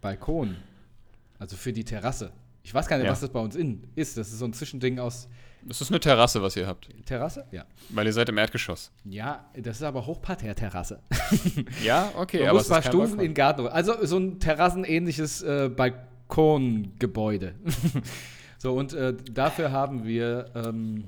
Balkon, 0.00 0.56
also 1.38 1.56
für 1.56 1.72
die 1.72 1.84
Terrasse. 1.84 2.32
Ich 2.62 2.72
weiß 2.74 2.86
gar 2.88 2.96
nicht, 2.96 3.06
Ja. 3.06 3.12
was 3.12 3.20
das 3.20 3.30
bei 3.30 3.40
uns 3.40 3.56
innen 3.56 3.86
ist. 3.94 4.16
Das 4.16 4.28
ist 4.28 4.38
so 4.38 4.44
ein 4.46 4.52
Zwischending 4.54 4.98
aus 4.98 5.28
Das 5.62 5.80
ist 5.82 5.90
eine 5.90 6.00
Terrasse, 6.00 6.40
was 6.42 6.56
ihr 6.56 6.66
habt. 6.66 6.88
Terrasse? 7.06 7.44
Ja. 7.52 7.64
Weil 7.90 8.06
ihr 8.06 8.12
seid 8.12 8.28
im 8.30 8.38
Erdgeschoss. 8.38 8.90
Ja, 9.04 9.44
das 9.56 9.76
ist 9.76 9.82
aber 9.82 10.06
Hochparterre-Terrasse. 10.06 11.00
Ja, 11.84 12.10
okay, 12.16 12.38
Man 12.40 12.48
aber 12.48 12.58
muss 12.58 12.66
es 12.66 12.70
ein 12.70 12.74
paar 12.74 12.82
Stufen 12.82 12.98
Balkon. 12.98 13.18
in 13.20 13.30
den 13.30 13.34
Garten. 13.34 13.66
Also 13.68 14.04
so 14.06 14.16
ein 14.18 14.40
terrassenähnliches 14.40 15.42
äh, 15.42 15.68
Balkongebäude. 16.28 17.54
so, 18.58 18.74
und 18.74 18.92
äh, 18.92 19.14
dafür 19.32 19.72
haben 19.72 20.04
wir 20.04 20.50
ähm, 20.54 21.04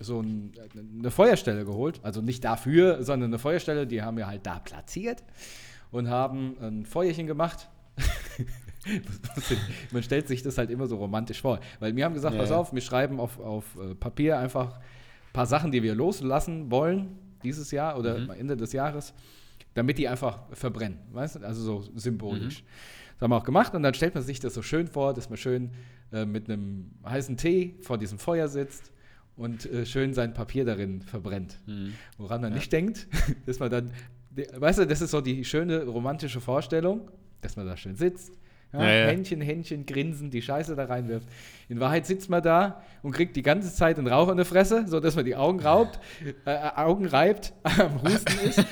so 0.00 0.20
ein, 0.20 0.52
eine 0.98 1.10
Feuerstelle 1.10 1.64
geholt. 1.64 2.00
Also 2.02 2.20
nicht 2.20 2.44
dafür, 2.44 3.02
sondern 3.02 3.30
eine 3.30 3.38
Feuerstelle, 3.38 3.86
die 3.86 4.02
haben 4.02 4.16
wir 4.16 4.26
halt 4.26 4.46
da 4.46 4.58
platziert 4.58 5.22
und 5.90 6.08
haben 6.08 6.56
ein 6.60 6.86
Feuerchen 6.86 7.26
gemacht. 7.26 7.68
Man 9.92 10.02
stellt 10.02 10.28
sich 10.28 10.42
das 10.42 10.58
halt 10.58 10.70
immer 10.70 10.86
so 10.86 10.96
romantisch 10.96 11.40
vor. 11.40 11.60
Weil 11.80 11.96
wir 11.96 12.04
haben 12.04 12.14
gesagt, 12.14 12.34
Ja, 12.34 12.40
pass 12.40 12.52
auf, 12.52 12.72
wir 12.72 12.80
schreiben 12.82 13.18
auf, 13.18 13.40
auf 13.40 13.76
äh, 13.76 13.94
Papier 13.94 14.38
einfach 14.38 14.76
ein 14.76 15.32
paar 15.32 15.46
Sachen, 15.46 15.72
die 15.72 15.82
wir 15.82 15.94
loslassen 15.94 16.70
wollen 16.70 17.18
dieses 17.42 17.70
Jahr 17.70 17.98
oder 17.98 18.18
Mhm. 18.18 18.30
am 18.30 18.36
Ende 18.36 18.56
des 18.56 18.72
Jahres, 18.72 19.12
damit 19.74 19.98
die 19.98 20.08
einfach 20.08 20.40
verbrennen. 20.52 20.98
Weißt 21.12 21.36
du? 21.36 21.40
Also 21.40 21.82
so 21.82 21.90
symbolisch. 21.98 22.62
Das 23.16 23.22
haben 23.22 23.30
wir 23.30 23.36
auch 23.36 23.44
gemacht 23.44 23.74
und 23.74 23.82
dann 23.82 23.94
stellt 23.94 24.14
man 24.14 24.22
sich 24.22 24.40
das 24.40 24.52
so 24.52 24.62
schön 24.62 24.88
vor, 24.88 25.14
dass 25.14 25.30
man 25.30 25.38
schön 25.38 25.70
äh, 26.12 26.26
mit 26.26 26.50
einem 26.50 26.90
heißen 27.04 27.38
Tee 27.38 27.76
vor 27.80 27.96
diesem 27.96 28.18
Feuer 28.18 28.48
sitzt 28.48 28.92
und 29.36 29.64
äh, 29.66 29.86
schön 29.86 30.12
sein 30.12 30.34
Papier 30.34 30.66
darin 30.66 31.00
verbrennt. 31.00 31.58
Mhm. 31.66 31.94
Woran 32.18 32.42
man 32.42 32.52
nicht 32.52 32.72
denkt, 32.72 33.06
dass 33.46 33.58
man 33.58 33.70
dann, 33.70 33.90
weißt 34.54 34.80
du, 34.80 34.86
das 34.86 35.00
ist 35.00 35.12
so 35.12 35.22
die 35.22 35.44
schöne 35.44 35.84
romantische 35.84 36.42
Vorstellung, 36.42 37.10
dass 37.40 37.56
man 37.56 37.66
da 37.66 37.76
schön 37.76 37.96
sitzt, 37.96 38.32
ja, 38.80 38.86
Ja, 38.90 38.94
ja. 39.00 39.06
Händchen, 39.08 39.40
Händchen, 39.40 39.86
grinsen, 39.86 40.30
die 40.30 40.42
Scheiße 40.42 40.74
da 40.76 40.84
reinwirft. 40.84 41.26
In 41.68 41.80
Wahrheit 41.80 42.06
sitzt 42.06 42.30
man 42.30 42.42
da 42.42 42.82
und 43.02 43.12
kriegt 43.12 43.34
die 43.36 43.42
ganze 43.42 43.72
Zeit 43.74 43.98
einen 43.98 44.06
Rauch 44.06 44.28
an 44.28 44.36
der 44.36 44.46
Fresse, 44.46 44.84
sodass 44.86 45.16
man 45.16 45.24
die 45.24 45.34
Augen 45.36 45.60
raubt, 45.60 45.98
äh, 46.44 46.52
äh, 46.52 46.58
Augen 46.76 47.06
reibt, 47.06 47.52
am 47.64 48.02
Husten 48.02 48.38
ist. 48.48 48.64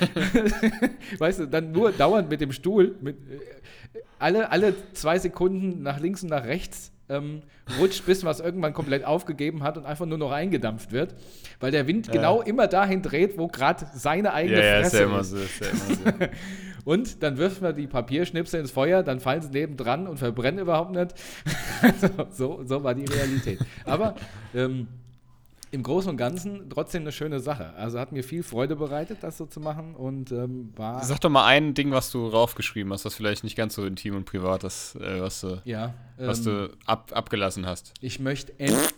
weißt 1.19 1.39
du, 1.39 1.45
dann 1.47 1.71
nur 1.71 1.91
dauernd 1.91 2.29
mit 2.29 2.41
dem 2.41 2.51
Stuhl, 2.51 2.95
mit, 3.01 3.17
äh, 3.17 3.99
alle, 4.19 4.51
alle 4.51 4.73
zwei 4.93 5.19
Sekunden 5.19 5.83
nach 5.83 5.99
links 5.99 6.23
und 6.23 6.29
nach 6.29 6.45
rechts 6.45 6.91
ähm, 7.09 7.43
rutscht, 7.79 8.05
bis 8.05 8.23
man 8.23 8.31
es 8.31 8.39
irgendwann 8.39 8.73
komplett 8.73 9.05
aufgegeben 9.05 9.61
hat 9.61 9.77
und 9.77 9.85
einfach 9.85 10.05
nur 10.05 10.17
noch 10.17 10.31
eingedampft 10.31 10.91
wird, 10.91 11.13
weil 11.59 11.71
der 11.71 11.85
Wind 11.87 12.07
Ja. 12.07 12.13
genau 12.13 12.41
immer 12.41 12.67
dahin 12.67 13.01
dreht, 13.01 13.37
wo 13.37 13.47
gerade 13.47 13.85
seine 13.93 14.33
eigene 14.33 14.57
Ja, 14.59 14.63
ja, 14.65 14.79
ist 14.79 14.89
Fresse 14.91 14.97
ja 14.99 15.05
immer 15.05 15.19
ist. 15.19 15.29
so. 15.29 15.37
Ist 15.37 15.59
ja 15.61 15.67
immer 15.69 15.79
so. 16.19 16.25
Und 16.85 17.23
dann 17.23 17.37
wirft 17.37 17.61
man 17.61 17.75
die 17.75 17.87
Papierschnipsel 17.87 18.59
ins 18.59 18.71
Feuer, 18.71 19.03
dann 19.03 19.19
fallen 19.19 19.41
sie 19.41 19.49
nebendran 19.49 20.07
und 20.07 20.17
verbrennen 20.17 20.61
überhaupt 20.61 20.91
nicht. 20.91 21.13
Also, 21.81 22.07
so, 22.31 22.63
so 22.63 22.83
war 22.83 22.95
die 22.95 23.03
Realität. 23.03 23.59
Aber 23.83 24.15
ähm, 24.55 24.87
im 25.75 25.83
Großen 25.83 26.09
und 26.09 26.17
Ganzen 26.17 26.69
trotzdem 26.69 27.03
eine 27.03 27.11
schöne 27.11 27.39
Sache. 27.39 27.73
Also 27.75 27.99
hat 27.99 28.11
mir 28.11 28.23
viel 28.23 28.41
Freude 28.41 28.75
bereitet, 28.75 29.19
das 29.21 29.37
so 29.37 29.45
zu 29.45 29.59
machen 29.59 29.93
und 29.93 30.31
ähm, 30.31 30.71
war. 30.75 31.03
Sag 31.03 31.21
doch 31.21 31.29
mal 31.29 31.45
ein 31.45 31.73
Ding, 31.73 31.91
was 31.91 32.11
du 32.11 32.27
raufgeschrieben 32.27 32.91
hast, 32.91 33.05
das 33.05 33.13
vielleicht 33.13 33.43
nicht 33.43 33.55
ganz 33.55 33.75
so 33.75 33.85
intim 33.85 34.15
und 34.15 34.25
privat 34.25 34.63
ist, 34.63 34.95
äh, 34.95 35.21
was 35.21 35.41
du, 35.41 35.61
ja, 35.65 35.93
was 36.17 36.39
ähm, 36.39 36.45
du 36.45 36.77
ab, 36.85 37.11
abgelassen 37.13 37.65
hast. 37.65 37.93
ich 38.01 38.19
möchte 38.19 38.53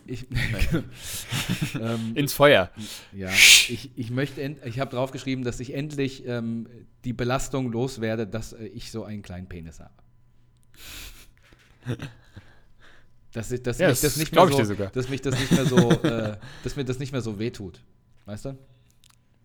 ich, 0.06 0.26
ähm, 1.80 2.12
Ins 2.14 2.32
Feuer. 2.32 2.70
ja, 3.12 3.28
ich, 3.28 3.90
ich 3.96 4.10
möchte 4.10 4.56
ich 4.64 4.80
habe 4.80 4.90
draufgeschrieben, 4.90 5.44
dass 5.44 5.60
ich 5.60 5.74
endlich 5.74 6.26
ähm, 6.26 6.68
die 7.04 7.12
Belastung 7.12 7.70
loswerde, 7.72 8.26
dass 8.26 8.52
äh, 8.52 8.66
ich 8.66 8.90
so 8.90 9.04
einen 9.04 9.22
kleinen 9.22 9.48
Penis 9.48 9.80
habe. 9.80 9.92
Dass, 13.32 13.52
ich, 13.52 13.62
dass, 13.62 13.78
Ja, 13.78 13.88
mich 13.88 14.00
das 14.00 14.14
das 14.14 14.16
nicht 14.16 14.34
mehr 14.34 14.64
so, 14.64 14.74
dass 14.74 15.08
mich 15.08 15.20
das 15.20 15.38
nicht 15.38 15.52
mehr 15.52 15.66
so, 15.66 15.90
äh, 16.02 16.36
dass 16.64 16.76
mir 16.76 16.84
das 16.84 16.98
nicht 16.98 17.12
mehr 17.12 17.20
so 17.20 17.38
wehtut. 17.38 17.80
Weißt 18.24 18.46
du? 18.46 18.58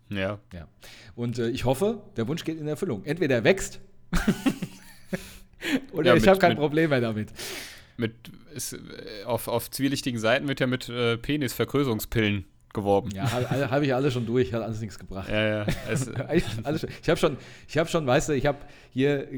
Ja. 0.08 0.38
Ja. 0.52 0.68
Und 1.14 1.38
äh, 1.38 1.48
ich 1.48 1.64
hoffe, 1.64 2.02
der 2.16 2.28
Wunsch 2.28 2.44
geht 2.44 2.58
in 2.58 2.68
Erfüllung. 2.68 3.04
Entweder 3.04 3.36
er 3.36 3.44
wächst 3.44 3.80
oder 5.92 6.12
Ja, 6.12 6.16
ich 6.16 6.28
habe 6.28 6.38
kein 6.38 6.56
Problem 6.56 6.90
mehr 6.90 7.00
damit. 7.00 7.32
Mit, 7.96 8.14
ist, 8.54 8.72
äh, 8.72 9.24
auf, 9.24 9.48
auf 9.48 9.70
zwielichtigen 9.70 10.18
Seiten 10.18 10.48
wird 10.48 10.60
ja 10.60 10.66
mit 10.66 10.88
äh, 10.88 11.16
Penisvergrößerungspillen 11.16 12.44
geworben. 12.72 13.10
Ja, 13.12 13.30
habe 13.30 13.70
hab 13.70 13.82
ich 13.82 13.94
alle 13.94 14.10
schon 14.10 14.26
durch, 14.26 14.52
hat 14.52 14.62
alles 14.62 14.80
nichts 14.80 14.98
gebracht. 14.98 15.28
Ja, 15.28 15.46
ja. 15.46 15.66
Es, 15.88 16.08
alles. 16.64 16.86
Ich 17.02 17.08
habe 17.08 17.18
schon, 17.18 17.36
ich 17.68 17.78
habe 17.78 17.88
schon, 17.88 18.06
weißt 18.06 18.30
du, 18.30 18.32
ich 18.32 18.46
habe 18.46 18.58
hier, 18.90 19.28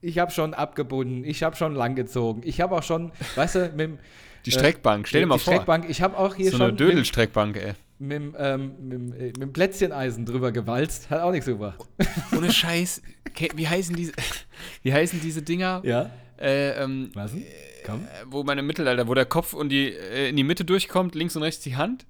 ich 0.00 0.18
habe 0.18 0.30
schon 0.30 0.54
abgebunden, 0.54 1.24
ich 1.24 1.42
habe 1.42 1.56
schon 1.56 1.74
langgezogen, 1.74 2.42
ich 2.44 2.60
habe 2.60 2.76
auch 2.76 2.82
schon, 2.82 3.12
weißt 3.36 3.54
du, 3.56 3.60
mit 3.70 3.80
dem, 3.80 3.98
die 4.46 4.52
Streckbank, 4.52 5.08
stell 5.08 5.20
dir 5.22 5.26
die 5.26 5.28
mal 5.30 5.38
vor. 5.38 5.52
Streckbank, 5.54 5.86
ich 5.88 6.00
habe 6.02 6.16
auch 6.16 6.34
hier 6.34 6.50
so 6.50 6.58
schon 6.58 6.62
eine 6.62 6.72
mit, 6.72 6.80
Dödelstreckbank, 6.80 7.56
ey. 7.56 7.72
mit, 7.98 8.12
dem, 8.12 8.36
ähm, 8.38 8.72
mit, 8.80 9.14
äh, 9.20 9.24
mit 9.26 9.42
dem 9.42 9.52
Plätzcheneisen 9.52 10.24
drüber 10.24 10.52
gewalzt, 10.52 11.10
hat 11.10 11.20
auch 11.20 11.32
nichts 11.32 11.46
gebracht. 11.46 11.78
Ohne 12.36 12.50
Scheiß. 12.52 13.02
Wie 13.54 13.68
heißen 13.68 13.94
diese, 13.94 14.12
wie 14.82 14.92
heißen 14.92 15.20
diese 15.20 15.42
Dinger? 15.42 15.82
Ja? 15.84 16.10
Äh, 16.40 16.82
ähm, 16.82 17.10
Was? 17.14 17.32
denn? 17.32 17.44
Komm. 17.84 18.02
äh, 18.04 18.06
wo 18.26 18.42
man 18.44 18.58
im 18.58 18.66
Mittelalter, 18.66 19.08
wo 19.08 19.14
der 19.14 19.26
Kopf 19.26 19.52
und 19.54 19.70
die, 19.70 19.88
äh, 19.92 20.28
in 20.28 20.36
die 20.36 20.44
Mitte 20.44 20.64
durchkommt, 20.64 21.14
links 21.14 21.34
und 21.36 21.42
rechts 21.42 21.62
die 21.64 21.76
Hand, 21.76 22.06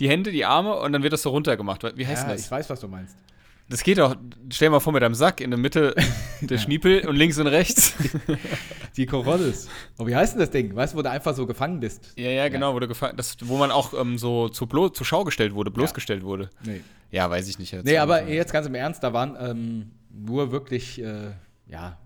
die 0.00 0.08
Hände, 0.08 0.32
die 0.32 0.44
Arme 0.44 0.74
und 0.76 0.92
dann 0.92 1.02
wird 1.02 1.12
das 1.12 1.22
so 1.22 1.30
runtergemacht. 1.30 1.82
Wie 1.96 2.06
heißt 2.06 2.24
Ja, 2.26 2.32
das? 2.32 2.44
ich 2.46 2.50
weiß, 2.50 2.68
was 2.70 2.80
du 2.80 2.88
meinst. 2.88 3.16
Das 3.70 3.82
geht 3.82 3.98
doch. 3.98 4.16
Stell 4.52 4.66
dir 4.66 4.72
mal 4.72 4.80
vor 4.80 4.92
mit 4.92 5.02
einem 5.02 5.14
Sack 5.14 5.40
in 5.40 5.50
der 5.50 5.58
Mitte 5.58 5.94
der 6.42 6.58
Schniepel 6.58 7.06
und 7.08 7.16
links 7.16 7.38
und 7.38 7.46
rechts. 7.46 7.94
Die 8.96 9.06
Corolles. 9.06 9.68
Oh, 9.98 10.06
wie 10.06 10.14
heißt 10.16 10.34
denn 10.34 10.40
das 10.40 10.50
Ding? 10.50 10.74
Weißt 10.74 10.92
du, 10.92 10.98
wo 10.98 11.02
du 11.02 11.10
einfach 11.10 11.34
so 11.34 11.46
gefangen 11.46 11.78
bist? 11.80 12.12
ja, 12.16 12.28
ja, 12.30 12.48
genau, 12.48 12.74
wo, 12.74 12.80
du 12.80 12.86
gefa- 12.86 13.12
das, 13.14 13.36
wo 13.42 13.56
man 13.56 13.70
auch 13.70 13.94
ähm, 13.94 14.18
so 14.18 14.48
zu 14.48 14.66
blo 14.66 14.88
zur 14.88 15.06
Schau 15.06 15.24
gestellt 15.24 15.54
wurde, 15.54 15.70
bloßgestellt 15.70 16.22
wurde. 16.24 16.50
Nee. 16.64 16.80
Ja, 17.12 17.30
weiß 17.30 17.48
ich 17.48 17.58
nicht. 17.58 17.72
Jetzt 17.72 17.84
Nee, 17.86 17.98
aber 17.98 18.26
jetzt 18.28 18.52
ganz 18.52 18.66
im 18.66 18.74
Ernst, 18.74 19.02
da 19.02 19.12
waren 19.12 19.36
ähm, 19.40 19.92
nur 20.12 20.50
wirklich, 20.52 21.00
äh, 21.00 21.30
ja, 21.66 21.96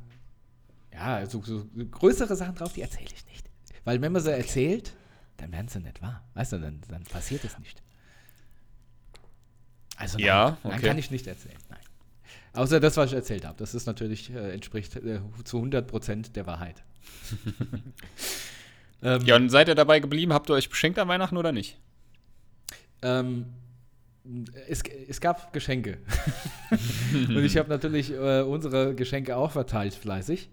ja, 0.93 1.27
so, 1.27 1.43
so 1.43 1.65
größere 1.91 2.37
Sachen 2.37 2.55
drauf, 2.55 2.73
die 2.75 2.83
erzähle 2.83 3.07
ich 3.07 3.27
nicht. 3.27 3.47
Weil 3.85 4.01
wenn 4.03 4.13
man 4.13 4.23
sie 4.23 4.33
erzählt, 4.33 4.93
dann 5.39 5.51
werden 5.53 5.69
sie 5.69 5.81
nicht 5.81 6.01
wahr. 6.03 6.23
Weißt 6.35 6.53
du, 6.53 6.59
dann, 6.59 6.81
dann 6.89 7.03
passiert 7.05 7.43
es 7.45 7.59
nicht. 7.59 7.83
Also 9.97 10.19
nein, 10.19 10.27
Ja, 10.27 10.59
nein, 10.65 10.75
okay. 10.75 10.87
kann 10.89 10.99
ich 10.99 11.11
nicht 11.11 11.27
erzählen. 11.27 11.57
Nein. 11.71 11.79
Außer 12.55 12.81
das, 12.81 12.97
was 12.97 13.11
ich 13.11 13.17
erzählt 13.17 13.45
habe. 13.45 13.57
Das 13.59 13.75
ist 13.75 13.87
natürlich, 13.87 14.31
äh, 14.33 14.53
entspricht 14.53 14.97
äh, 14.97 15.21
zu 15.45 15.59
100% 15.59 16.33
der 16.33 16.47
Wahrheit. 16.47 16.83
ähm, 19.03 19.23
Ja, 19.25 19.37
und 19.37 19.51
seid 19.51 19.69
ihr 19.69 19.75
dabei 19.75 20.01
geblieben? 20.01 20.33
Habt 20.33 20.51
ihr 20.51 20.55
euch 20.55 20.69
beschenkt 20.69 20.99
an 20.99 21.09
Weihnachten 21.09 21.37
oder 21.37 21.53
nicht? 21.53 21.79
Ähm, 23.03 23.47
es, 24.69 24.83
es 25.09 25.21
gab 25.21 25.53
Geschenke. 25.53 25.99
und 27.29 27.45
ich 27.45 27.57
habe 27.57 27.69
natürlich 27.69 28.11
äh, 28.13 28.41
unsere 28.43 28.95
Geschenke 28.95 29.37
auch 29.37 29.51
verteilt, 29.51 29.95
fleißig. 29.95 30.49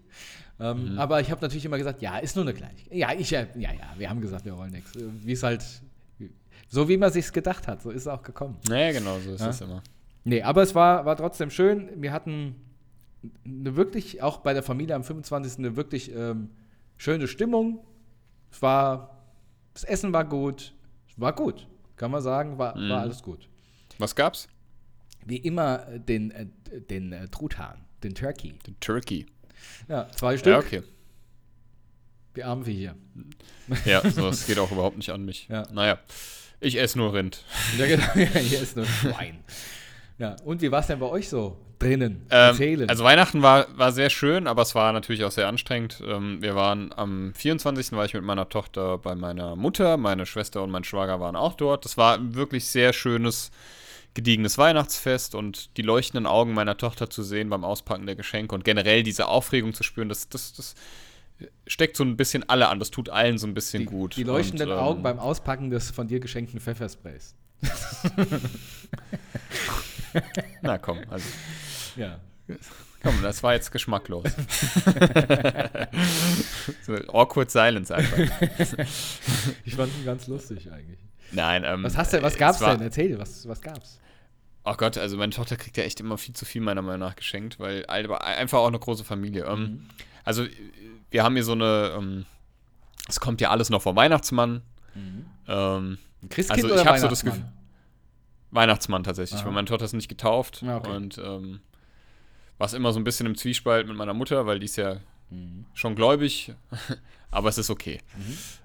Ähm, 0.60 0.98
Aber 0.98 1.20
ich 1.20 1.30
habe 1.30 1.40
natürlich 1.40 1.64
immer 1.64 1.78
gesagt, 1.78 2.02
ja, 2.02 2.18
ist 2.18 2.36
nur 2.36 2.44
eine 2.44 2.52
Kleinigkeit. 2.54 2.94
Ja, 2.94 3.12
ich, 3.12 3.32
äh, 3.32 3.46
ja, 3.56 3.72
ja, 3.72 3.94
wir 3.96 4.10
haben 4.10 4.20
gesagt, 4.20 4.44
wir 4.44 4.56
wollen 4.56 4.72
nichts. 4.72 4.92
Wie 4.94 5.32
es 5.32 5.42
halt, 5.42 5.64
so 6.72 6.88
wie 6.88 6.96
man 6.96 7.12
sich's 7.12 7.32
gedacht 7.32 7.68
hat, 7.68 7.82
so 7.82 7.90
ist 7.90 8.02
es 8.02 8.08
auch 8.08 8.22
gekommen. 8.22 8.56
Naja, 8.68 8.92
genau, 8.92 9.18
so 9.18 9.32
ist 9.34 9.40
Ja. 9.42 9.48
es 9.50 9.60
immer. 9.60 9.82
Nee, 10.24 10.40
aber 10.42 10.62
es 10.62 10.74
war, 10.74 11.04
war 11.04 11.16
trotzdem 11.16 11.50
schön. 11.50 11.90
Wir 12.00 12.12
hatten 12.12 12.54
eine 13.44 13.76
wirklich, 13.76 14.22
auch 14.22 14.38
bei 14.38 14.54
der 14.54 14.62
Familie 14.62 14.94
am 14.96 15.04
25. 15.04 15.58
eine 15.58 15.76
wirklich 15.76 16.14
ähm, 16.14 16.48
schöne 16.96 17.28
Stimmung. 17.28 17.84
Es 18.50 18.62
war, 18.62 19.18
das 19.74 19.84
Essen 19.84 20.12
war 20.12 20.24
gut. 20.24 20.72
Es 21.08 21.20
war 21.20 21.34
gut, 21.34 21.66
kann 21.96 22.10
man 22.10 22.22
sagen, 22.22 22.56
war, 22.58 22.76
Mhm. 22.76 22.88
war 22.88 23.00
alles 23.00 23.22
gut. 23.22 23.48
Was 23.98 24.14
gab's? 24.16 24.48
Wie 25.26 25.36
immer 25.36 25.86
äh, 25.88 26.00
den, 26.00 26.30
äh, 26.30 26.46
den 26.88 27.12
äh, 27.12 27.28
Truthahn, 27.28 27.84
den 28.02 28.14
Turkey. 28.14 28.54
The 28.64 28.74
Turkey. 28.80 29.26
Ja, 29.88 30.08
zwei 30.12 30.38
Stück. 30.38 30.52
Ja, 30.52 30.58
okay. 30.78 30.82
Die 32.34 32.44
armen 32.44 32.64
Viecher. 32.64 32.94
Ja, 33.84 34.00
so, 34.08 34.22
das 34.22 34.46
geht 34.46 34.58
auch 34.58 34.72
überhaupt 34.72 34.96
nicht 34.96 35.10
an 35.10 35.24
mich. 35.24 35.48
Ja. 35.48 35.64
Naja, 35.70 35.98
ich 36.62 36.78
esse 36.80 36.98
nur 36.98 37.12
Rind. 37.12 37.44
Ja, 37.78 37.86
genau. 37.86 38.04
Ja, 38.14 38.40
hier 38.40 38.60
ist 38.62 38.76
nur 38.76 38.86
Schwein. 39.00 39.40
Ja, 40.18 40.36
und 40.44 40.62
wie 40.62 40.70
war 40.70 40.80
es 40.80 40.86
denn 40.86 40.98
bei 40.98 41.06
euch 41.06 41.28
so 41.28 41.56
drinnen? 41.78 42.26
Ähm, 42.30 42.50
Erzählen. 42.50 42.88
also 42.88 43.02
Weihnachten 43.02 43.42
war, 43.42 43.66
war 43.76 43.90
sehr 43.92 44.10
schön, 44.10 44.46
aber 44.46 44.62
es 44.62 44.74
war 44.74 44.92
natürlich 44.92 45.24
auch 45.24 45.30
sehr 45.32 45.48
anstrengend. 45.48 46.02
Ähm, 46.06 46.40
wir 46.40 46.54
waren 46.54 46.92
am 46.94 47.32
24. 47.34 47.92
war 47.92 48.04
ich 48.04 48.14
mit 48.14 48.22
meiner 48.22 48.48
Tochter 48.48 48.98
bei 48.98 49.14
meiner 49.14 49.56
Mutter, 49.56 49.96
meine 49.96 50.26
Schwester 50.26 50.62
und 50.62 50.70
mein 50.70 50.84
Schwager 50.84 51.18
waren 51.18 51.34
auch 51.34 51.54
dort. 51.54 51.84
Das 51.84 51.96
war 51.96 52.14
ein 52.14 52.34
wirklich 52.34 52.66
sehr 52.66 52.92
schönes, 52.92 53.50
gediegenes 54.14 54.58
Weihnachtsfest 54.58 55.34
und 55.34 55.76
die 55.76 55.82
leuchtenden 55.82 56.26
Augen 56.26 56.54
meiner 56.54 56.76
Tochter 56.76 57.10
zu 57.10 57.22
sehen 57.22 57.48
beim 57.48 57.64
Auspacken 57.64 58.06
der 58.06 58.14
Geschenke 58.14 58.54
und 58.54 58.64
generell 58.64 59.02
diese 59.02 59.26
Aufregung 59.26 59.74
zu 59.74 59.82
spüren, 59.82 60.08
das, 60.08 60.28
das, 60.28 60.52
das 60.52 60.74
steckt 61.66 61.96
so 61.96 62.04
ein 62.04 62.16
bisschen 62.16 62.48
alle 62.48 62.68
an. 62.68 62.78
Das 62.78 62.90
tut 62.90 63.08
allen 63.08 63.38
so 63.38 63.46
ein 63.46 63.54
bisschen 63.54 63.80
die, 63.80 63.86
gut. 63.86 64.16
Die 64.16 64.24
leuchtenden 64.24 64.70
und, 64.70 64.76
ähm, 64.76 64.82
Augen 64.82 65.02
beim 65.02 65.18
Auspacken 65.18 65.70
des 65.70 65.90
von 65.90 66.06
dir 66.08 66.20
geschenkten 66.20 66.60
Pfeffersprays. 66.60 67.34
Na 70.62 70.78
komm, 70.78 70.98
also. 71.08 71.26
Ja. 71.96 72.18
Komm, 73.02 73.20
das 73.22 73.42
war 73.42 73.54
jetzt 73.54 73.72
geschmacklos. 73.72 74.24
so, 76.82 76.94
awkward 77.08 77.50
silence 77.50 77.94
einfach. 77.94 78.18
Ich 79.64 79.74
fand 79.74 79.92
ihn 79.98 80.04
ganz 80.04 80.26
lustig 80.28 80.70
eigentlich. 80.70 81.00
Nein, 81.32 81.64
ähm, 81.64 81.82
Was 81.82 81.96
hast 81.96 82.12
du, 82.12 82.22
was 82.22 82.36
gab's 82.36 82.58
denn? 82.58 82.80
Erzähl, 82.80 83.18
was, 83.18 83.48
was 83.48 83.60
gab's? 83.60 83.98
Oh 84.64 84.74
Gott, 84.74 84.98
also 84.98 85.16
meine 85.16 85.32
Tochter 85.32 85.56
kriegt 85.56 85.76
ja 85.76 85.82
echt 85.82 85.98
immer 85.98 86.18
viel 86.18 86.34
zu 86.34 86.44
viel 86.44 86.60
meiner 86.60 86.82
Meinung 86.82 87.00
nach 87.00 87.16
geschenkt, 87.16 87.58
weil 87.58 87.84
einfach 87.86 88.58
auch 88.58 88.68
eine 88.68 88.78
große 88.78 89.04
Familie. 89.04 89.44
Ähm, 89.46 89.60
Mhm. 89.60 89.86
Also 90.24 90.46
wir 91.12 91.22
haben 91.24 91.34
hier 91.34 91.44
so 91.44 91.52
eine, 91.52 91.92
ähm, 91.96 92.26
es 93.08 93.20
kommt 93.20 93.40
ja 93.40 93.50
alles 93.50 93.70
noch 93.70 93.82
vom 93.82 93.94
Weihnachtsmann. 93.96 94.62
Ähm, 94.94 95.98
Ein 96.22 96.28
Christkind 96.28 96.64
Also 96.64 96.74
ich 96.74 96.80
oder 96.82 96.90
hab 96.90 96.98
so 96.98 97.08
das 97.08 97.24
Weihnachtsmann? 97.24 97.52
Weihnachtsmann 98.50 99.04
tatsächlich, 99.04 99.40
Aha. 99.40 99.46
weil 99.46 99.54
meine 99.54 99.66
Tochter 99.66 99.84
ist 99.86 99.92
nicht 99.94 100.08
getauft 100.08 100.62
Ja, 100.62 100.76
okay. 100.78 100.90
und 100.94 101.18
ähm, 101.18 101.60
war 102.58 102.72
immer 102.74 102.92
so 102.92 103.00
ein 103.00 103.04
bisschen 103.04 103.26
im 103.26 103.36
Zwiespalt 103.36 103.86
mit 103.88 103.96
meiner 103.96 104.14
Mutter, 104.14 104.46
weil 104.46 104.58
die 104.58 104.66
ist 104.66 104.76
ja 104.76 104.96
Mhm. 105.30 105.64
schon 105.72 105.94
gläubig, 105.94 106.52
aber 107.30 107.48
es 107.48 107.56
ist 107.56 107.70
okay. 107.70 108.00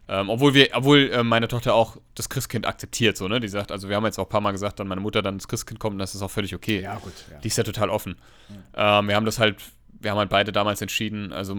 Ähm, 0.09 0.29
obwohl 0.29 0.53
wir, 0.53 0.67
obwohl 0.73 1.09
äh, 1.13 1.23
meine 1.23 1.47
Tochter 1.47 1.73
auch 1.73 1.95
das 2.13 2.27
Christkind 2.27 2.65
akzeptiert, 2.67 3.15
so, 3.15 3.29
ne? 3.29 3.39
Die 3.39 3.47
sagt, 3.47 3.71
also 3.71 3.87
wir 3.87 3.95
haben 3.95 4.03
jetzt 4.03 4.19
auch 4.19 4.25
ein 4.25 4.29
paar 4.29 4.41
Mal 4.41 4.51
gesagt, 4.51 4.77
dann 4.81 4.87
meine 4.89 4.99
Mutter 4.99 5.21
dann 5.21 5.37
das 5.37 5.47
Christkind 5.47 5.79
kommt, 5.79 5.93
und 5.93 5.99
das 5.99 6.13
ist 6.13 6.21
auch 6.21 6.29
völlig 6.31 6.53
okay. 6.53 6.81
Ja, 6.81 6.95
gut. 6.95 7.13
Ja. 7.31 7.39
Die 7.39 7.47
ist 7.47 7.57
ja 7.57 7.63
total 7.63 7.89
offen. 7.89 8.17
Ähm, 8.75 9.07
wir 9.07 9.15
haben 9.15 9.25
das 9.25 9.39
halt, 9.39 9.61
wir 10.01 10.11
haben 10.11 10.17
halt 10.17 10.29
beide 10.29 10.51
damals 10.51 10.81
entschieden, 10.81 11.31
also 11.31 11.55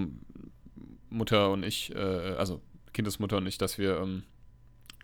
Mutter 1.11 1.51
und 1.51 1.62
ich, 1.64 1.94
äh, 1.94 1.99
also 1.99 2.61
Kindesmutter 2.92 3.37
und 3.38 3.47
ich, 3.47 3.59
dass 3.59 3.79
wir 3.79 3.99
ähm, 3.99 4.23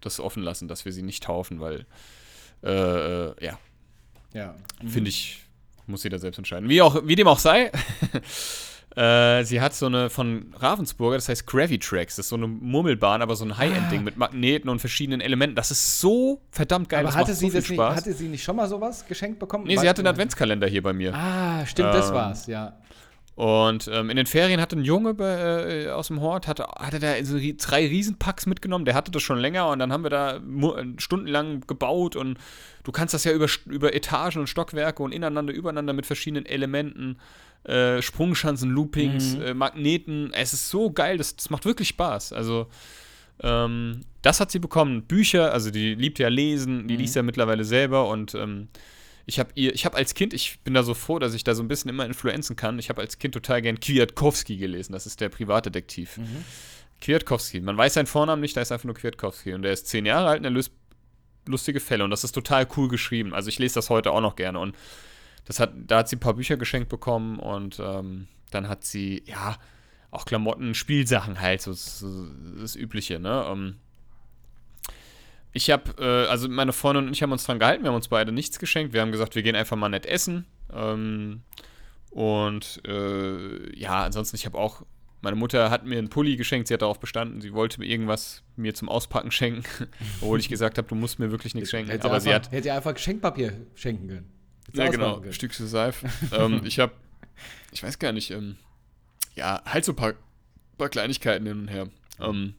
das 0.00 0.20
offen 0.20 0.42
lassen, 0.42 0.68
dass 0.68 0.84
wir 0.84 0.92
sie 0.92 1.02
nicht 1.02 1.22
taufen, 1.24 1.60
weil, 1.60 1.86
äh, 2.62 2.70
äh, 3.28 3.34
ja, 3.44 3.58
ja. 4.32 4.54
finde 4.86 5.10
ich, 5.10 5.42
muss 5.86 6.02
jeder 6.04 6.18
selbst 6.18 6.38
entscheiden. 6.38 6.68
Wie, 6.68 6.82
auch, 6.82 7.02
wie 7.04 7.14
dem 7.14 7.26
auch 7.28 7.38
sei, 7.38 7.70
äh, 8.96 9.44
sie 9.44 9.60
hat 9.60 9.74
so 9.74 9.86
eine 9.86 10.08
von 10.10 10.54
Ravensburger, 10.58 11.16
das 11.16 11.28
heißt 11.28 11.46
Gravitrax, 11.46 12.16
das 12.16 12.26
ist 12.26 12.30
so 12.30 12.36
eine 12.36 12.46
Murmelbahn, 12.46 13.22
aber 13.22 13.36
so 13.36 13.44
ein 13.44 13.56
High-End-Ding 13.56 14.02
mit 14.04 14.16
Magneten 14.16 14.68
und 14.70 14.78
verschiedenen 14.78 15.20
Elementen. 15.20 15.56
Das 15.56 15.70
ist 15.70 16.00
so 16.00 16.40
verdammt 16.50 16.88
geil, 16.88 17.00
Aber 17.00 17.08
das 17.08 17.16
hatte 17.16 17.30
macht 17.32 17.38
sie, 17.38 17.46
so 17.46 17.50
viel 17.50 17.60
das 17.60 17.68
nicht, 17.68 17.76
Spaß. 17.76 17.96
hatte 17.96 18.12
sie 18.12 18.28
nicht 18.28 18.42
schon 18.44 18.56
mal 18.56 18.68
sowas 18.68 19.06
geschenkt 19.06 19.38
bekommen? 19.38 19.64
nee, 19.66 19.76
sie 19.76 19.88
hatte 19.88 20.00
einen? 20.00 20.08
Adventskalender 20.08 20.66
hier 20.68 20.82
bei 20.82 20.92
mir. 20.92 21.14
Ah, 21.14 21.66
stimmt, 21.66 21.92
das 21.94 22.08
Ähm, 22.08 22.14
war's, 22.14 22.46
ja. 22.46 22.78
Und 23.36 23.88
ähm, 23.92 24.10
in 24.10 24.16
den 24.16 24.26
Ferien 24.26 24.60
hatte 24.60 24.76
ein 24.76 24.84
Junge 24.84 25.12
bei, 25.14 25.86
äh, 25.86 25.90
aus 25.90 26.06
dem 26.06 26.20
Hort, 26.20 26.46
hatte, 26.46 26.66
hatte 26.78 27.00
da 27.00 27.22
so 27.24 27.36
drei 27.38 27.86
Riesenpacks 27.88 28.46
mitgenommen. 28.46 28.84
Der 28.84 28.94
hatte 28.94 29.10
das 29.10 29.22
schon 29.22 29.38
länger 29.38 29.68
und 29.70 29.80
dann 29.80 29.92
haben 29.92 30.04
wir 30.04 30.10
da 30.10 30.36
äh, 30.36 30.84
stundenlang 30.98 31.62
gebaut 31.66 32.14
und 32.14 32.38
du 32.84 32.92
kannst 32.92 33.12
das 33.12 33.24
ja 33.24 33.32
über, 33.32 33.48
über 33.66 33.92
Etagen 33.92 34.38
und 34.38 34.46
Stockwerke 34.46 35.02
und 35.02 35.10
ineinander, 35.12 35.52
übereinander 35.52 35.92
mit 35.94 36.06
verschiedenen 36.06 36.46
Elementen, 36.46 37.18
äh, 37.64 38.00
Sprungschanzen, 38.02 38.70
Loopings, 38.70 39.34
Mhm. 39.36 39.42
äh, 39.42 39.54
Magneten. 39.54 40.32
Es 40.32 40.52
ist 40.52 40.68
so 40.70 40.92
geil, 40.92 41.18
das, 41.18 41.34
das 41.34 41.50
macht 41.50 41.64
wirklich 41.64 41.88
Spaß. 41.88 42.32
Also, 42.32 42.68
ähm, 43.42 44.02
das 44.22 44.38
hat 44.38 44.52
sie 44.52 44.60
bekommen. 44.60 45.02
Bücher, 45.02 45.52
also 45.52 45.72
die 45.72 45.94
liebt 45.96 46.20
ja 46.20 46.28
lesen, 46.28 46.86
die 46.86 46.94
Mhm. 46.94 47.00
liest 47.00 47.16
ja 47.16 47.22
mittlerweile 47.24 47.64
selber 47.64 48.08
und 48.08 48.34
ähm, 48.36 48.68
ich 49.26 49.38
habe 49.38 49.50
ihr, 49.54 49.74
ich 49.74 49.84
habe 49.84 49.96
als 49.96 50.14
Kind, 50.14 50.34
ich 50.34 50.60
bin 50.60 50.74
da 50.74 50.82
so 50.82 50.94
froh, 50.94 51.18
dass 51.18 51.34
ich 51.34 51.44
da 51.44 51.54
so 51.54 51.62
ein 51.62 51.68
bisschen 51.68 51.88
immer 51.88 52.04
influenzen 52.04 52.56
kann. 52.56 52.78
Ich 52.78 52.88
habe 52.88 53.00
als 53.00 53.18
Kind 53.18 53.34
total 53.34 53.62
gern 53.62 53.80
Kwiatkowski 53.80 54.56
gelesen. 54.56 54.92
Das 54.92 55.06
ist 55.06 55.20
der 55.20 55.30
Privatdetektiv. 55.30 56.18
Mhm. 56.18 56.44
Kwiatkowski. 57.00 57.60
Man 57.60 57.76
weiß 57.76 57.94
seinen 57.94 58.06
Vornamen 58.06 58.42
nicht, 58.42 58.56
da 58.56 58.60
ist 58.60 58.72
einfach 58.72 58.84
nur 58.84 58.94
Kwiatkowski. 58.94 59.54
Und 59.54 59.62
der 59.62 59.72
ist 59.72 59.86
zehn 59.86 60.04
Jahre 60.04 60.28
alt 60.28 60.40
und 60.40 60.44
er 60.44 60.50
löst 60.50 60.72
lustige 61.46 61.80
Fälle. 61.80 62.04
Und 62.04 62.10
das 62.10 62.24
ist 62.24 62.32
total 62.32 62.66
cool 62.76 62.88
geschrieben. 62.88 63.34
Also 63.34 63.48
ich 63.48 63.58
lese 63.58 63.76
das 63.76 63.90
heute 63.90 64.12
auch 64.12 64.20
noch 64.20 64.36
gerne. 64.36 64.58
Und 64.58 64.76
das 65.46 65.58
hat, 65.58 65.72
da 65.74 65.98
hat 65.98 66.08
sie 66.08 66.16
ein 66.16 66.20
paar 66.20 66.34
Bücher 66.34 66.56
geschenkt 66.56 66.88
bekommen 66.88 67.38
und 67.38 67.78
ähm, 67.80 68.28
dann 68.50 68.68
hat 68.68 68.84
sie, 68.84 69.22
ja, 69.26 69.56
auch 70.10 70.24
Klamotten, 70.24 70.74
Spielsachen 70.74 71.40
halt, 71.40 71.60
so, 71.60 71.72
so 71.72 72.26
das 72.58 72.76
Übliche, 72.76 73.18
ne? 73.18 73.44
Ähm, 73.48 73.76
ich 75.54 75.70
habe, 75.70 75.94
äh, 75.98 76.28
also 76.28 76.48
meine 76.48 76.72
Freundin 76.72 77.06
und 77.06 77.12
ich 77.12 77.22
haben 77.22 77.32
uns 77.32 77.44
dran 77.44 77.60
gehalten, 77.60 77.84
wir 77.84 77.88
haben 77.88 77.96
uns 77.96 78.08
beide 78.08 78.32
nichts 78.32 78.58
geschenkt. 78.58 78.92
Wir 78.92 79.00
haben 79.00 79.12
gesagt, 79.12 79.36
wir 79.36 79.42
gehen 79.42 79.54
einfach 79.54 79.76
mal 79.76 79.88
nett 79.88 80.04
essen. 80.04 80.46
Ähm, 80.72 81.42
und 82.10 82.82
äh, 82.86 83.78
ja, 83.78 84.04
ansonsten, 84.04 84.34
ich 84.34 84.46
habe 84.46 84.58
auch, 84.58 84.82
meine 85.22 85.36
Mutter 85.36 85.70
hat 85.70 85.86
mir 85.86 85.96
einen 85.96 86.10
Pulli 86.10 86.36
geschenkt, 86.36 86.66
sie 86.66 86.74
hat 86.74 86.82
darauf 86.82 86.98
bestanden, 86.98 87.40
sie 87.40 87.54
wollte 87.54 87.78
mir 87.78 87.86
irgendwas 87.86 88.42
mir 88.56 88.74
zum 88.74 88.88
Auspacken 88.88 89.30
schenken, 89.30 89.64
obwohl 90.20 90.40
ich 90.40 90.48
gesagt 90.48 90.76
habe, 90.76 90.88
du 90.88 90.96
musst 90.96 91.20
mir 91.20 91.30
wirklich 91.30 91.54
nichts 91.54 91.70
schenken. 91.70 91.90
Hätte 91.90 92.06
Aber 92.06 92.14
einfach, 92.14 92.24
sie 92.24 92.34
hat, 92.34 92.50
Hätte 92.50 92.68
ihr 92.68 92.74
einfach 92.74 92.94
Geschenkpapier 92.94 93.52
schenken 93.76 94.08
können. 94.08 94.32
Hätte 94.66 94.78
ja, 94.78 94.90
genau, 94.90 95.20
können. 95.20 95.32
Stückchen 95.32 95.68
Seife. 95.68 96.08
ähm, 96.32 96.62
ich 96.64 96.80
habe, 96.80 96.92
ich 97.70 97.80
weiß 97.80 98.00
gar 98.00 98.10
nicht, 98.10 98.32
ähm, 98.32 98.56
ja, 99.36 99.62
halt 99.64 99.84
so 99.84 99.92
ein 99.92 99.96
paar, 99.96 100.14
paar 100.78 100.88
Kleinigkeiten 100.88 101.46
hin 101.46 101.60
und 101.60 101.68
her. 101.68 101.88
Ähm, 102.20 102.54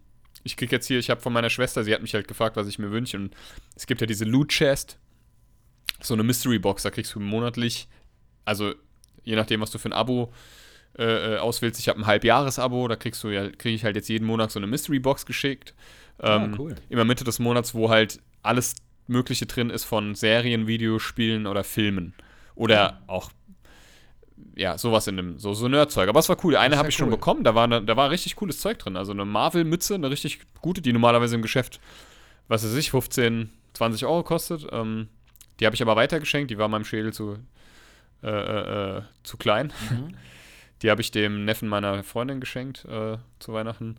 ich 0.46 0.56
krieg 0.56 0.72
jetzt 0.72 0.88
hier, 0.88 1.00
ich 1.00 1.10
habe 1.10 1.20
von 1.20 1.34
meiner 1.34 1.50
Schwester, 1.50 1.84
sie 1.84 1.94
hat 1.94 2.02
mich 2.02 2.14
halt 2.14 2.28
gefragt, 2.28 2.56
was 2.56 2.68
ich 2.68 2.80
mir 2.80 2.92
wünsche. 2.92 3.18
Und 3.18 3.36
es 3.76 3.88
gibt 3.88 4.00
ja 4.00 4.08
diese 4.08 4.26
Loot 4.26 4.50
Chest, 4.50 4.98
so 6.02 6.14
eine 6.14 6.24
Mystery 6.24 6.60
Box, 6.60 6.84
da 6.84 6.92
kriegst 6.92 7.14
du 7.16 7.20
monatlich, 7.20 7.88
also 8.46 8.74
je 9.24 9.36
nachdem, 9.36 9.60
was 9.60 9.72
du 9.72 9.80
für 9.80 9.90
ein 9.90 9.94
Abo 9.94 10.32
äh, 10.98 11.34
äh, 11.34 11.38
auswählst. 11.40 11.80
Ich 11.80 11.90
habe 11.90 12.00
ein 12.00 12.06
Halbjahres-Abo, 12.06 12.88
da 12.88 12.96
kriegst 12.96 13.24
du 13.24 13.30
ja, 13.30 13.50
kriege 13.50 13.76
ich 13.76 13.84
halt 13.84 13.96
jetzt 13.96 14.08
jeden 14.08 14.26
Monat 14.26 14.52
so 14.52 14.60
eine 14.60 14.68
Mystery 14.68 15.00
Box 15.00 15.26
geschickt. 15.26 15.74
Ähm, 16.22 16.54
Ah, 16.54 16.56
cool. 16.58 16.76
Immer 16.90 17.04
Mitte 17.04 17.24
des 17.24 17.40
Monats, 17.40 17.74
wo 17.74 17.90
halt 17.90 18.22
alles 18.44 18.76
Mögliche 19.08 19.46
drin 19.46 19.70
ist 19.70 19.84
von 19.84 20.16
Serien, 20.16 20.68
Videospielen 20.68 21.48
oder 21.48 21.64
Filmen. 21.64 22.14
Oder 22.56 23.02
auch, 23.08 23.32
ja, 24.56 24.78
sowas 24.78 25.08
in 25.08 25.18
dem, 25.18 25.38
so, 25.38 25.54
so 25.54 25.68
Nerdzeug. 25.68 26.10
Aber 26.10 26.20
es 26.20 26.30
war 26.30 26.38
cool. 26.44 26.56
Eine 26.56 26.78
habe 26.78 26.90
ich 26.90 26.96
schon 26.96 27.08
cool. 27.08 27.16
bekommen, 27.16 27.44
da 27.44 27.56
war, 27.56 27.68
ne, 27.68 27.82
da 27.84 27.96
war 27.98 28.10
richtig 28.10 28.36
cooles 28.36 28.60
Zeug 28.60 28.80
drin. 28.80 28.98
Also 28.98 29.12
eine 29.12 29.26
Marvel-Mütze, 29.26 29.96
eine 29.96 30.10
richtig 30.10 30.40
gute, 30.62 30.82
die 30.82 30.94
normalerweise 30.94 31.36
im 31.36 31.42
Geschäft, 31.42 31.80
was 32.48 32.64
weiß 32.64 32.76
ich, 32.76 32.92
15, 32.92 33.50
20 33.74 34.06
Euro 34.06 34.24
kostet. 34.24 34.68
Ähm, 34.72 35.10
die 35.60 35.66
habe 35.66 35.76
ich 35.76 35.82
aber 35.82 35.96
weitergeschenkt, 35.96 36.52
die 36.52 36.58
war 36.58 36.68
meinem 36.68 36.86
Schädel 36.86 37.14
zu, 37.14 37.38
äh, 38.24 38.30
äh, 38.30 38.98
äh, 38.98 39.02
zu 39.24 39.38
klein. 39.38 39.74
Mhm. 39.90 40.10
Die 40.82 40.92
habe 40.92 41.00
ich 41.00 41.10
dem 41.10 41.46
Neffen 41.46 41.70
meiner 41.70 42.04
Freundin 42.04 42.42
geschenkt 42.42 42.84
äh, 42.86 43.18
zu 43.40 43.54
Weihnachten. 43.54 43.96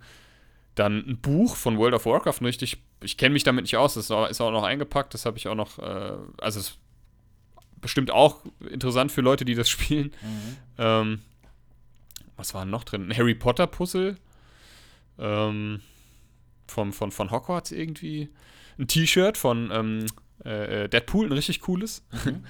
Dann 0.74 0.98
ein 1.08 1.18
Buch 1.18 1.56
von 1.56 1.78
World 1.78 1.94
of 1.94 2.04
Warcraft, 2.04 2.42
richtig, 2.42 2.82
ich 3.02 3.16
kenne 3.16 3.32
mich 3.32 3.44
damit 3.44 3.62
nicht 3.62 3.78
aus, 3.78 3.94
das 3.94 4.04
ist 4.04 4.10
auch, 4.10 4.28
ist 4.28 4.42
auch 4.42 4.50
noch 4.50 4.62
eingepackt, 4.62 5.14
das 5.14 5.24
habe 5.24 5.38
ich 5.38 5.48
auch 5.48 5.54
noch, 5.54 5.78
äh, 5.78 6.12
also 6.38 6.60
es 6.60 6.76
bestimmt 7.86 8.10
auch 8.10 8.42
interessant 8.68 9.12
für 9.12 9.20
Leute, 9.20 9.44
die 9.44 9.54
das 9.54 9.68
spielen. 9.70 10.12
Mhm. 10.22 10.56
Ähm, 10.78 11.22
was 12.36 12.52
war 12.54 12.64
noch 12.64 12.84
drin? 12.84 13.08
Ein 13.08 13.16
Harry 13.16 13.34
Potter 13.34 13.66
Puzzle 13.66 14.16
ähm, 15.18 15.80
von, 16.66 16.92
von, 16.92 17.10
von 17.10 17.30
Hogwarts 17.30 17.72
irgendwie. 17.72 18.28
Ein 18.78 18.88
T-Shirt 18.88 19.38
von 19.38 19.70
ähm, 19.72 20.06
äh, 20.44 20.84
äh, 20.84 20.88
Deadpool, 20.88 21.26
ein 21.26 21.32
richtig 21.32 21.60
cooles. 21.60 22.04
Mhm. 22.24 22.44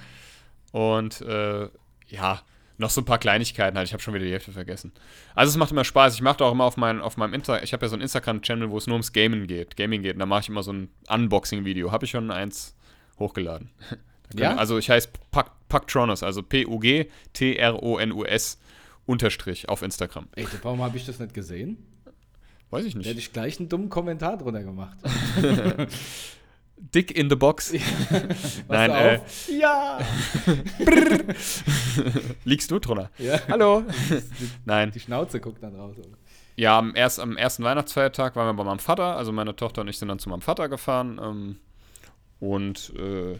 Und 0.73 1.21
äh, 1.21 1.69
ja, 2.07 2.41
noch 2.77 2.89
so 2.89 3.01
ein 3.01 3.05
paar 3.05 3.17
Kleinigkeiten 3.17 3.77
halt. 3.77 3.87
Ich 3.87 3.93
habe 3.93 4.03
schon 4.03 4.13
wieder 4.13 4.25
die 4.25 4.31
Hälfte 4.31 4.51
vergessen. 4.51 4.91
Also 5.33 5.51
es 5.51 5.57
macht 5.57 5.71
immer 5.71 5.85
Spaß. 5.85 6.13
Ich 6.15 6.21
mache 6.21 6.43
auch 6.43 6.51
immer 6.51 6.65
auf, 6.65 6.77
mein, 6.77 7.01
auf 7.01 7.17
meinem 7.17 7.33
Insta, 7.33 7.61
ich 7.61 7.73
habe 7.73 7.85
ja 7.85 7.89
so 7.89 7.95
einen 7.95 8.03
Instagram-Channel, 8.03 8.69
wo 8.69 8.77
es 8.77 8.87
nur 8.87 8.95
ums 8.95 9.13
Gaming 9.13 9.47
geht. 9.47 9.77
Gaming 9.77 10.01
geht. 10.01 10.13
Und 10.13 10.19
da 10.19 10.25
mache 10.25 10.41
ich 10.41 10.49
immer 10.49 10.63
so 10.63 10.73
ein 10.73 10.89
Unboxing-Video. 11.07 11.91
Habe 11.91 12.05
ich 12.05 12.11
schon 12.11 12.29
eins 12.29 12.75
hochgeladen. 13.17 13.71
Ja? 14.35 14.55
Also 14.55 14.77
ich 14.77 14.89
heiße 14.89 15.09
Pucktronos, 15.69 16.23
also 16.23 16.43
P-U-G-T-R-O-N-U-S 16.43 18.59
Unterstrich 19.05 19.69
auf 19.69 19.81
Instagram. 19.83 20.27
Ey, 20.35 20.45
warum 20.63 20.81
habe 20.81 20.97
ich 20.97 21.05
das 21.05 21.19
nicht 21.19 21.33
gesehen? 21.33 21.77
Weiß 22.69 22.83
ich 22.83 22.93
Da 22.93 22.99
hätte 22.99 23.09
nicht. 23.09 23.19
ich 23.19 23.31
gleich 23.33 23.59
einen 23.59 23.69
dummen 23.69 23.89
Kommentar 23.89 24.37
drunter 24.37 24.63
gemacht. 24.63 24.97
Dick 26.77 27.17
in 27.17 27.29
the 27.29 27.35
Box. 27.35 27.71
Nein, 28.67 28.91
du 28.91 28.97
äh? 28.97 29.19
Ja! 29.57 29.99
liegst 32.43 32.69
du 32.69 32.79
drunter? 32.79 33.09
ja! 33.17 33.39
Hallo? 33.47 33.83
Nein. 34.65 34.91
Die 34.91 34.99
Schnauze 34.99 35.39
guckt 35.39 35.63
dann 35.63 35.75
raus. 35.75 35.95
Ja, 36.55 36.77
am, 36.77 36.95
erst, 36.95 37.19
am 37.19 37.37
ersten 37.37 37.63
Weihnachtsfeiertag 37.63 38.35
waren 38.35 38.47
wir 38.47 38.53
bei 38.53 38.63
meinem 38.63 38.79
Vater. 38.79 39.15
Also 39.15 39.31
meine 39.31 39.55
Tochter 39.55 39.81
und 39.81 39.87
ich 39.87 39.97
sind 39.97 40.09
dann 40.09 40.19
zu 40.19 40.29
meinem 40.29 40.41
Vater 40.41 40.69
gefahren. 40.69 41.19
Ähm, 41.23 41.55
und 42.39 42.93
äh, 42.95 43.39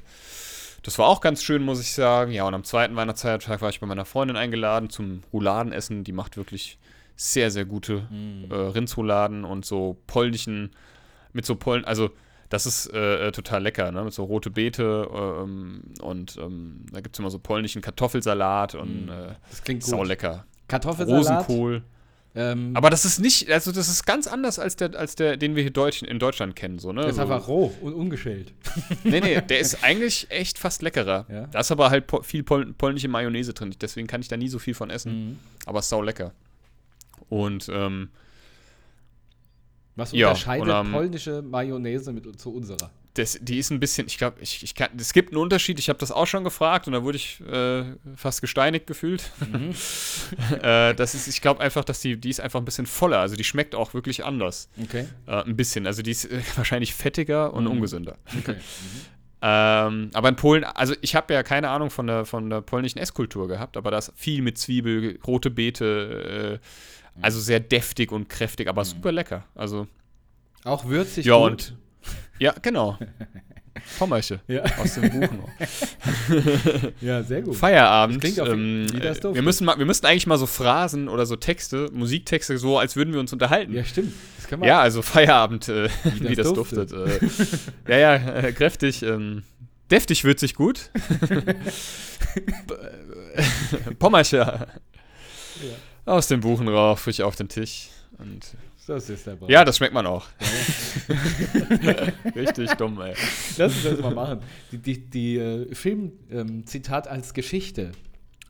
das 0.87 0.97
war 0.97 1.09
auch 1.09 1.19
ganz 1.19 1.43
schön, 1.43 1.63
muss 1.63 1.81
ich 1.81 1.91
sagen. 1.91 2.31
Ja, 2.31 2.47
und 2.47 2.53
am 2.53 2.63
zweiten 2.63 2.95
Weihnachtsfeiertag 2.95 3.61
war 3.61 3.67
ich 3.67 3.81
bei 3.81 3.87
meiner 3.87 4.05
Freundin 4.05 4.37
eingeladen 4.37 4.89
zum 4.89 5.21
Rouladenessen. 5.33 6.05
Die 6.05 6.13
macht 6.13 6.37
wirklich 6.37 6.79
sehr, 7.17 7.51
sehr 7.51 7.65
gute 7.65 8.07
mm. 8.09 8.49
äh, 8.49 8.55
Rindsrouladen 8.55 9.43
und 9.43 9.65
so 9.65 9.97
polnischen, 10.07 10.71
mit 11.33 11.45
so 11.45 11.57
Pollen, 11.57 11.83
also 11.83 12.11
das 12.47 12.65
ist 12.65 12.93
äh, 12.93 13.27
äh, 13.27 13.31
total 13.33 13.63
lecker, 13.63 13.91
ne? 13.91 14.05
Mit 14.05 14.13
so 14.13 14.23
rote 14.23 14.49
Beete 14.49 15.09
ähm, 15.13 15.81
und 15.99 16.37
ähm, 16.37 16.85
da 16.93 17.01
gibt 17.01 17.17
es 17.17 17.19
immer 17.19 17.31
so 17.31 17.39
polnischen 17.39 17.81
Kartoffelsalat 17.81 18.75
und 18.75 19.07
mm. 19.07 19.09
äh, 19.09 19.35
das 19.49 19.61
klingt 19.65 19.83
sau 19.83 20.05
lecker. 20.05 20.45
Kartoffelsalat. 20.69 21.49
Rosenkohl. 21.49 21.83
Ähm, 22.39 22.71
aber 22.75 22.91
das 22.91 23.03
ist 23.03 23.19
nicht, 23.19 23.49
also 23.49 23.71
das 23.71 23.89
ist 23.89 24.05
ganz 24.05 24.27
anders 24.27 24.59
als 24.59 24.75
der, 24.75 24.95
als 24.95 25.15
der, 25.15 25.37
den 25.37 25.55
wir 25.55 25.63
hier 25.63 25.71
Deutsch, 25.71 26.03
in 26.03 26.19
Deutschland 26.19 26.55
kennen, 26.55 26.77
so, 26.77 26.93
ne? 26.93 27.01
Der 27.01 27.09
ist 27.09 27.15
so. 27.15 27.23
einfach 27.23 27.47
roh 27.47 27.73
und 27.81 27.93
ungeschält. 27.93 28.53
nee, 29.03 29.19
nee, 29.19 29.41
der 29.41 29.59
ist 29.59 29.83
eigentlich 29.83 30.27
echt 30.29 30.59
fast 30.59 30.83
leckerer. 30.83 31.25
Ja? 31.29 31.47
Da 31.47 31.61
ist 31.61 31.71
aber 31.71 31.89
halt 31.89 32.05
po 32.05 32.21
viel 32.21 32.43
pol 32.43 32.73
polnische 32.73 33.07
Mayonnaise 33.07 33.55
drin, 33.55 33.73
deswegen 33.81 34.05
kann 34.05 34.21
ich 34.21 34.27
da 34.27 34.37
nie 34.37 34.49
so 34.49 34.59
viel 34.59 34.75
von 34.75 34.91
essen. 34.91 35.29
Mhm. 35.29 35.39
Aber 35.65 35.81
sau 35.81 36.03
lecker. 36.03 36.31
Und 37.27 37.69
ähm, 37.73 38.09
was 39.95 40.13
unterscheidet 40.13 40.67
ja, 40.67 40.81
um, 40.81 40.91
polnische 40.91 41.41
Mayonnaise 41.41 42.13
mit, 42.13 42.39
zu 42.39 42.53
unserer? 42.53 42.91
Das, 43.17 43.39
die 43.41 43.57
ist 43.57 43.71
ein 43.71 43.79
bisschen, 43.79 44.05
ich 44.07 44.17
glaube, 44.17 44.37
ich, 44.41 44.63
ich 44.63 44.75
kann, 44.75 44.89
es 44.97 45.11
gibt 45.11 45.31
einen 45.31 45.41
Unterschied. 45.41 45.79
Ich 45.79 45.89
habe 45.89 45.97
das 45.97 46.11
auch 46.11 46.27
schon 46.27 46.43
gefragt 46.43 46.87
und 46.87 46.93
da 46.93 47.03
wurde 47.03 47.17
ich 47.17 47.41
äh, 47.41 47.83
fast 48.15 48.41
gesteinigt 48.41 48.85
gefühlt. 48.85 49.31
Mhm. 49.39 49.73
äh, 50.61 50.93
das 50.93 51.15
ist, 51.15 51.27
ich 51.27 51.41
glaube 51.41 51.61
einfach, 51.61 51.83
dass 51.83 51.99
die, 52.01 52.17
die 52.17 52.29
ist 52.29 52.39
einfach 52.39 52.59
ein 52.59 52.65
bisschen 52.65 52.85
voller. 52.85 53.19
Also 53.19 53.35
die 53.35 53.43
schmeckt 53.43 53.73
auch 53.73 53.93
wirklich 53.93 54.23
anders. 54.23 54.69
Okay. 54.81 55.07
Äh, 55.25 55.43
ein 55.43 55.55
bisschen. 55.55 55.87
Also 55.87 56.03
die 56.03 56.11
ist 56.11 56.25
äh, 56.25 56.41
wahrscheinlich 56.55 56.93
fettiger 56.93 57.53
und 57.53 57.63
mhm. 57.63 57.71
ungesünder. 57.71 58.17
Okay. 58.39 58.55
Mhm. 58.77 59.17
Ähm, 59.39 60.09
aber 60.13 60.29
in 60.29 60.35
Polen, 60.35 60.63
also 60.63 60.95
ich 61.01 61.15
habe 61.15 61.31
ja 61.33 61.43
keine 61.43 61.69
Ahnung 61.69 61.91
von 61.91 62.07
der, 62.07 62.25
von 62.25 62.49
der 62.49 62.61
polnischen 62.61 62.97
Esskultur 62.97 63.47
gehabt, 63.47 63.77
aber 63.77 63.91
da 63.91 63.99
ist 63.99 64.11
viel 64.15 64.41
mit 64.41 64.57
Zwiebel, 64.57 65.19
rote 65.27 65.51
Beete, 65.51 66.59
äh, 66.59 67.21
also 67.21 67.39
sehr 67.39 67.59
deftig 67.59 68.11
und 68.11 68.29
kräftig, 68.29 68.67
aber 68.67 68.81
mhm. 68.81 68.87
super 68.87 69.11
lecker. 69.11 69.43
Also 69.53 69.87
auch 70.63 70.85
würzig. 70.85 71.25
Ja, 71.25 71.37
gut. 71.37 71.51
und 71.51 71.77
ja, 72.39 72.53
genau. 72.61 72.97
Pommersche 73.97 74.39
ja. 74.47 74.63
aus 74.77 74.95
dem 74.95 75.09
Buchen. 75.09 75.39
ja, 77.01 77.23
sehr 77.23 77.41
gut. 77.41 77.55
Feierabend. 77.55 78.23
Das 78.23 78.33
klingt 78.33 78.49
ähm, 78.49 78.87
wie 78.91 78.99
das 78.99 79.23
wir, 79.23 79.41
müssen 79.41 79.65
mal, 79.65 79.77
wir 79.77 79.85
müssten 79.85 80.05
eigentlich 80.05 80.27
mal 80.27 80.37
so 80.37 80.45
Phrasen 80.45 81.07
oder 81.07 81.25
so 81.25 81.35
Texte, 81.35 81.89
Musiktexte, 81.93 82.57
so 82.57 82.77
als 82.77 82.95
würden 82.95 83.13
wir 83.13 83.19
uns 83.19 83.33
unterhalten. 83.33 83.73
Ja, 83.73 83.83
stimmt. 83.83 84.13
ja, 84.61 84.79
also 84.79 85.01
Feierabend, 85.01 85.69
äh, 85.69 85.89
wie, 86.19 86.35
das, 86.35 86.47
das 86.47 86.53
duftet. 86.53 86.91
duftet. 86.91 87.59
Äh, 87.87 87.91
ja, 87.91 87.97
ja, 87.97 88.15
äh, 88.15 88.53
kräftig. 88.53 89.03
Ähm, 89.03 89.43
deftig 89.89 90.23
würzig 90.23 90.55
gut. 90.55 90.91
Pommersche. 93.99 94.37
Ja. 94.37 94.67
Aus 96.05 96.27
dem 96.27 96.41
Buchen 96.41 96.67
rauf, 96.67 97.01
frisch 97.01 97.21
auf 97.21 97.35
den 97.35 97.49
Tisch. 97.49 97.87
Und 98.17 98.55
das 98.87 99.09
ist 99.09 99.27
der 99.27 99.35
Brauch. 99.35 99.49
Ja, 99.49 99.65
das 99.65 99.77
schmeckt 99.77 99.93
man 99.93 100.05
auch. 100.07 100.25
Richtig 102.35 102.71
dumm, 102.71 103.01
ey. 103.01 103.13
Lass 103.57 103.73
uns 103.73 103.83
das 103.83 103.99
mal 103.99 104.13
machen. 104.13 104.39
Die, 104.71 104.77
die, 104.77 105.09
die 105.09 105.37
äh, 105.37 105.75
Filmzitat 105.75 107.07
ähm, 107.07 107.11
als 107.11 107.33
Geschichte. 107.33 107.91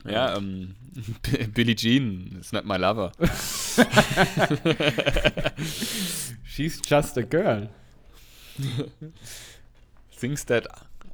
Ja, 0.06 0.38
ähm, 0.38 0.76
Billie 1.54 1.76
Jean 1.76 2.38
is 2.40 2.52
not 2.52 2.66
my 2.66 2.78
lover. 2.78 3.12
She's 6.46 6.80
just 6.86 7.18
a 7.18 7.24
girl. 7.24 7.70
Thinks 10.20 10.46
that 10.46 10.68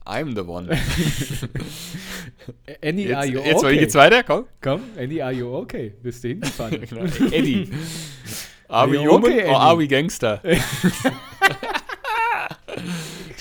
I'm 0.06 0.36
the 0.36 0.44
one. 0.44 0.70
Annie, 2.82 3.04
jetzt, 3.06 3.16
are 3.16 3.26
you 3.26 3.40
jetzt, 3.40 3.56
okay? 3.56 3.72
Jetzt 3.72 3.80
geht's 3.80 3.96
weiter, 3.96 4.24
komm. 4.24 4.46
Komm, 4.62 4.82
Annie, 4.98 5.22
are 5.22 5.32
you 5.32 5.48
okay? 5.56 5.94
Bist 6.02 6.24
du 6.24 6.30
hingefahren? 6.30 6.82
genau. 6.82 7.06
Eddie. 7.32 7.70
Are 8.74 8.90
we 8.90 8.98
human 8.98 9.32
okay, 9.32 9.48
or 9.48 9.56
are 9.56 9.78
we 9.78 9.88
Gangster? 9.88 10.42
ich 10.44 10.58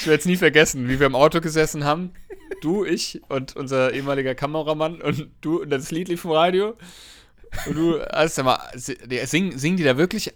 werde 0.07 0.19
es 0.19 0.27
nie 0.27 0.37
vergessen, 0.37 0.91
wie 0.91 1.01
wir 1.01 1.07
im 1.07 1.15
Auto 1.15 1.41
gesessen 1.41 1.85
haben. 1.85 2.13
Du, 2.61 2.85
ich 2.85 3.23
und 3.29 3.57
unser 3.57 3.95
ehemaliger 3.95 4.35
Kameramann 4.35 5.01
und 5.01 5.31
du 5.41 5.63
und 5.63 5.71
das 5.71 5.91
Lied 5.91 6.09
lief 6.09 6.27
im 6.27 6.33
Radio. 6.33 6.77
Und 7.67 7.77
du, 7.77 7.99
also 8.11 8.43
mal, 8.43 8.59
singen, 8.75 9.59
singen 9.59 9.79
die 9.79 9.85
da 9.85 9.97
wirklich 9.97 10.35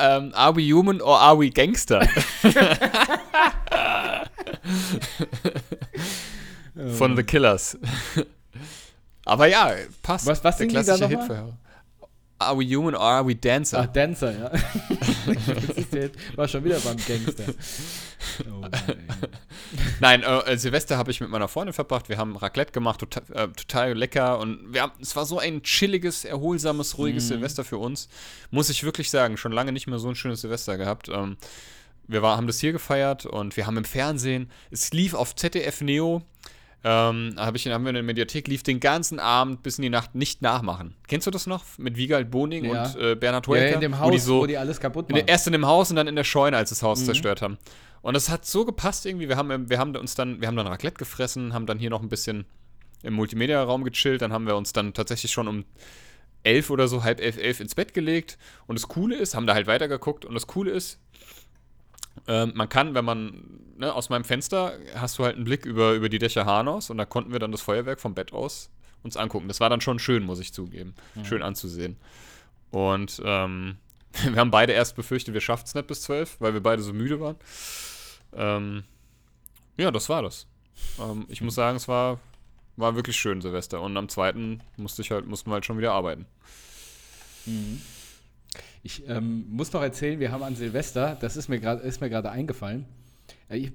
ähm, 0.00 0.32
Are 0.34 0.56
we 0.56 0.72
human 0.72 1.02
or 1.02 1.20
are 1.20 1.38
we 1.38 1.50
Gangster? 1.50 2.08
Von 6.96 7.14
The 7.14 7.22
Killers. 7.24 7.76
Aber 9.26 9.46
ja, 9.48 9.72
passt. 10.02 10.24
Was, 10.26 10.42
was 10.42 10.56
singen 10.56 10.80
die 10.80 10.82
da 10.82 10.96
nochmal? 10.96 11.58
Are 12.38 12.58
we 12.58 12.64
human 12.64 12.94
or 12.94 13.00
are 13.00 13.26
we 13.26 13.34
dancer? 13.34 13.78
Ach, 13.78 13.86
Dancer, 13.86 14.32
ja. 14.32 14.50
war 16.36 16.48
schon 16.48 16.64
wieder 16.64 16.80
beim 16.80 16.96
Gangster. 16.96 17.44
Oh, 18.50 18.66
Nein, 20.00 20.22
äh, 20.22 20.52
äh, 20.52 20.56
Silvester 20.58 20.96
habe 20.96 21.10
ich 21.12 21.20
mit 21.20 21.30
meiner 21.30 21.46
Freundin 21.46 21.72
verbracht. 21.72 22.08
Wir 22.08 22.18
haben 22.18 22.36
Raclette 22.36 22.72
gemacht, 22.72 23.00
total, 23.00 23.22
äh, 23.32 23.48
total 23.48 23.92
lecker. 23.92 24.38
Und 24.40 24.74
wir 24.74 24.82
haben, 24.82 24.92
es 25.00 25.14
war 25.14 25.26
so 25.26 25.38
ein 25.38 25.62
chilliges, 25.62 26.24
erholsames, 26.24 26.98
ruhiges 26.98 27.26
mm. 27.26 27.28
Silvester 27.28 27.64
für 27.64 27.78
uns. 27.78 28.08
Muss 28.50 28.68
ich 28.68 28.82
wirklich 28.82 29.10
sagen, 29.10 29.36
schon 29.36 29.52
lange 29.52 29.72
nicht 29.72 29.86
mehr 29.86 29.98
so 29.98 30.08
ein 30.08 30.16
schönes 30.16 30.40
Silvester 30.40 30.76
gehabt. 30.76 31.08
Ähm, 31.08 31.36
wir 32.08 32.22
war, 32.22 32.36
haben 32.36 32.46
das 32.46 32.58
hier 32.58 32.72
gefeiert 32.72 33.26
und 33.26 33.56
wir 33.56 33.66
haben 33.66 33.76
im 33.76 33.84
Fernsehen, 33.84 34.50
es 34.70 34.92
lief 34.92 35.14
auf 35.14 35.34
ZDF 35.34 35.80
Neo 35.80 36.22
ähm, 36.84 37.34
hab 37.36 37.56
ich, 37.56 37.66
haben 37.66 37.84
wir 37.84 37.88
in 37.88 37.94
der 37.94 38.02
Mediathek, 38.02 38.46
lief 38.46 38.62
den 38.62 38.78
ganzen 38.78 39.18
Abend 39.18 39.62
bis 39.62 39.78
in 39.78 39.82
die 39.82 39.90
Nacht 39.90 40.14
nicht 40.14 40.42
nachmachen. 40.42 40.94
Kennst 41.08 41.26
du 41.26 41.30
das 41.30 41.46
noch? 41.46 41.64
Mit 41.78 41.96
Wiegald 41.96 42.30
Boning 42.30 42.66
ja. 42.66 42.84
und 42.84 43.00
äh, 43.00 43.14
Bernhard 43.16 43.48
Hoeker? 43.48 43.68
Ja, 43.68 43.74
in 43.74 43.80
dem 43.80 43.98
Haus, 43.98 44.08
wo 44.08 44.10
die, 44.10 44.18
so, 44.18 44.40
wo 44.40 44.46
die 44.46 44.58
alles 44.58 44.80
kaputt 44.80 45.10
machen. 45.10 45.24
erst 45.26 45.46
in 45.46 45.54
dem 45.54 45.66
Haus 45.66 45.88
und 45.88 45.96
dann 45.96 46.06
in 46.06 46.16
der 46.16 46.24
Scheune, 46.24 46.56
als 46.58 46.68
das 46.68 46.82
Haus 46.82 47.00
mhm. 47.00 47.06
zerstört 47.06 47.40
haben. 47.40 47.56
Und 48.02 48.12
das 48.12 48.28
hat 48.28 48.44
so 48.44 48.66
gepasst 48.66 49.06
irgendwie. 49.06 49.30
Wir 49.30 49.36
haben, 49.36 49.70
wir 49.70 49.78
haben 49.78 49.96
uns 49.96 50.14
dann, 50.14 50.42
wir 50.42 50.46
haben 50.46 50.56
dann 50.56 50.66
Raclette 50.66 50.98
gefressen, 50.98 51.54
haben 51.54 51.64
dann 51.64 51.78
hier 51.78 51.88
noch 51.88 52.02
ein 52.02 52.10
bisschen 52.10 52.44
im 53.02 53.14
Multimedia-Raum 53.14 53.82
gechillt. 53.82 54.20
Dann 54.20 54.32
haben 54.32 54.46
wir 54.46 54.54
uns 54.54 54.74
dann 54.74 54.92
tatsächlich 54.92 55.32
schon 55.32 55.48
um 55.48 55.64
elf 56.42 56.68
oder 56.68 56.86
so, 56.86 57.02
halb 57.02 57.18
elf, 57.18 57.38
elf 57.38 57.60
ins 57.60 57.74
Bett 57.74 57.94
gelegt. 57.94 58.36
Und 58.66 58.78
das 58.78 58.88
Coole 58.88 59.16
ist, 59.16 59.34
haben 59.34 59.46
da 59.46 59.54
halt 59.54 59.66
weitergeguckt. 59.66 60.26
Und 60.26 60.34
das 60.34 60.46
Coole 60.46 60.72
ist, 60.72 61.00
ähm, 62.26 62.52
man 62.54 62.68
kann, 62.68 62.94
wenn 62.94 63.04
man 63.04 63.60
ne, 63.76 63.92
aus 63.92 64.08
meinem 64.08 64.24
Fenster 64.24 64.78
hast 64.96 65.18
du 65.18 65.24
halt 65.24 65.36
einen 65.36 65.44
Blick 65.44 65.66
über, 65.66 65.92
über 65.92 66.08
die 66.08 66.18
Dächer 66.18 66.46
Hahnaus 66.46 66.90
und 66.90 66.98
da 66.98 67.04
konnten 67.04 67.32
wir 67.32 67.38
dann 67.38 67.52
das 67.52 67.62
Feuerwerk 67.62 68.00
vom 68.00 68.14
Bett 68.14 68.32
aus 68.32 68.70
uns 69.02 69.16
angucken. 69.16 69.48
Das 69.48 69.60
war 69.60 69.68
dann 69.68 69.80
schon 69.80 69.98
schön, 69.98 70.24
muss 70.24 70.40
ich 70.40 70.52
zugeben. 70.52 70.94
Mhm. 71.14 71.24
Schön 71.26 71.42
anzusehen. 71.42 71.96
Und 72.70 73.20
ähm, 73.24 73.76
wir 74.22 74.36
haben 74.36 74.50
beide 74.50 74.72
erst 74.72 74.96
befürchtet, 74.96 75.34
wir 75.34 75.40
schaffen 75.40 75.64
es 75.66 75.74
nicht 75.74 75.86
bis 75.86 76.02
zwölf, 76.02 76.36
weil 76.40 76.54
wir 76.54 76.62
beide 76.62 76.82
so 76.82 76.92
müde 76.92 77.20
waren. 77.20 77.36
Ähm, 78.34 78.84
ja, 79.76 79.90
das 79.90 80.08
war 80.08 80.22
das. 80.22 80.46
Ähm, 80.98 81.26
ich 81.28 81.40
muss 81.40 81.54
sagen, 81.54 81.76
es 81.76 81.86
war, 81.86 82.18
war 82.76 82.96
wirklich 82.96 83.16
schön, 83.16 83.40
Silvester. 83.40 83.80
Und 83.80 83.96
am 83.96 84.08
zweiten 84.08 84.60
musste 84.76 85.02
ich 85.02 85.10
halt, 85.10 85.26
mussten 85.26 85.50
wir 85.50 85.54
halt 85.54 85.66
schon 85.66 85.78
wieder 85.78 85.92
arbeiten. 85.92 86.26
Mhm. 87.46 87.82
Ich 88.84 89.08
ähm, 89.08 89.46
muss 89.48 89.72
noch 89.72 89.80
erzählen, 89.80 90.20
wir 90.20 90.30
haben 90.30 90.42
an 90.42 90.56
Silvester, 90.56 91.16
das 91.18 91.38
ist 91.38 91.48
mir 91.48 91.58
gerade 91.58 92.30
eingefallen, 92.30 92.84
äh, 93.48 93.70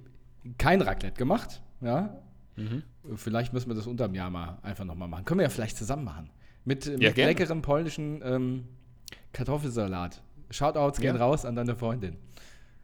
kein 0.60 0.82
Raclette 0.82 1.17
gemacht. 1.17 1.62
Ja? 1.82 2.22
Mhm. 2.56 2.84
Vielleicht 3.15 3.52
müssen 3.52 3.69
wir 3.69 3.76
das 3.76 3.88
unterm 3.88 4.13
Jahr 4.13 4.30
mal 4.30 4.60
einfach 4.62 4.86
nochmal 4.86 5.08
machen. 5.08 5.26
Können 5.26 5.39
wir 5.39 5.45
ja 5.45 5.50
vielleicht 5.50 5.78
zusammen 5.78 6.04
machen. 6.04 6.30
Mit, 6.63 6.86
ja, 6.86 7.10
mit 7.10 7.17
leckerem 7.17 7.63
polnischen 7.63 8.22
ähm, 8.24 8.65
Kartoffelsalat. 9.34 10.22
Shoutouts 10.52 11.00
gehen 11.00 11.15
ja. 11.15 11.22
raus 11.22 11.43
an 11.43 11.56
deine 11.56 11.76
Freundin. 11.76 12.15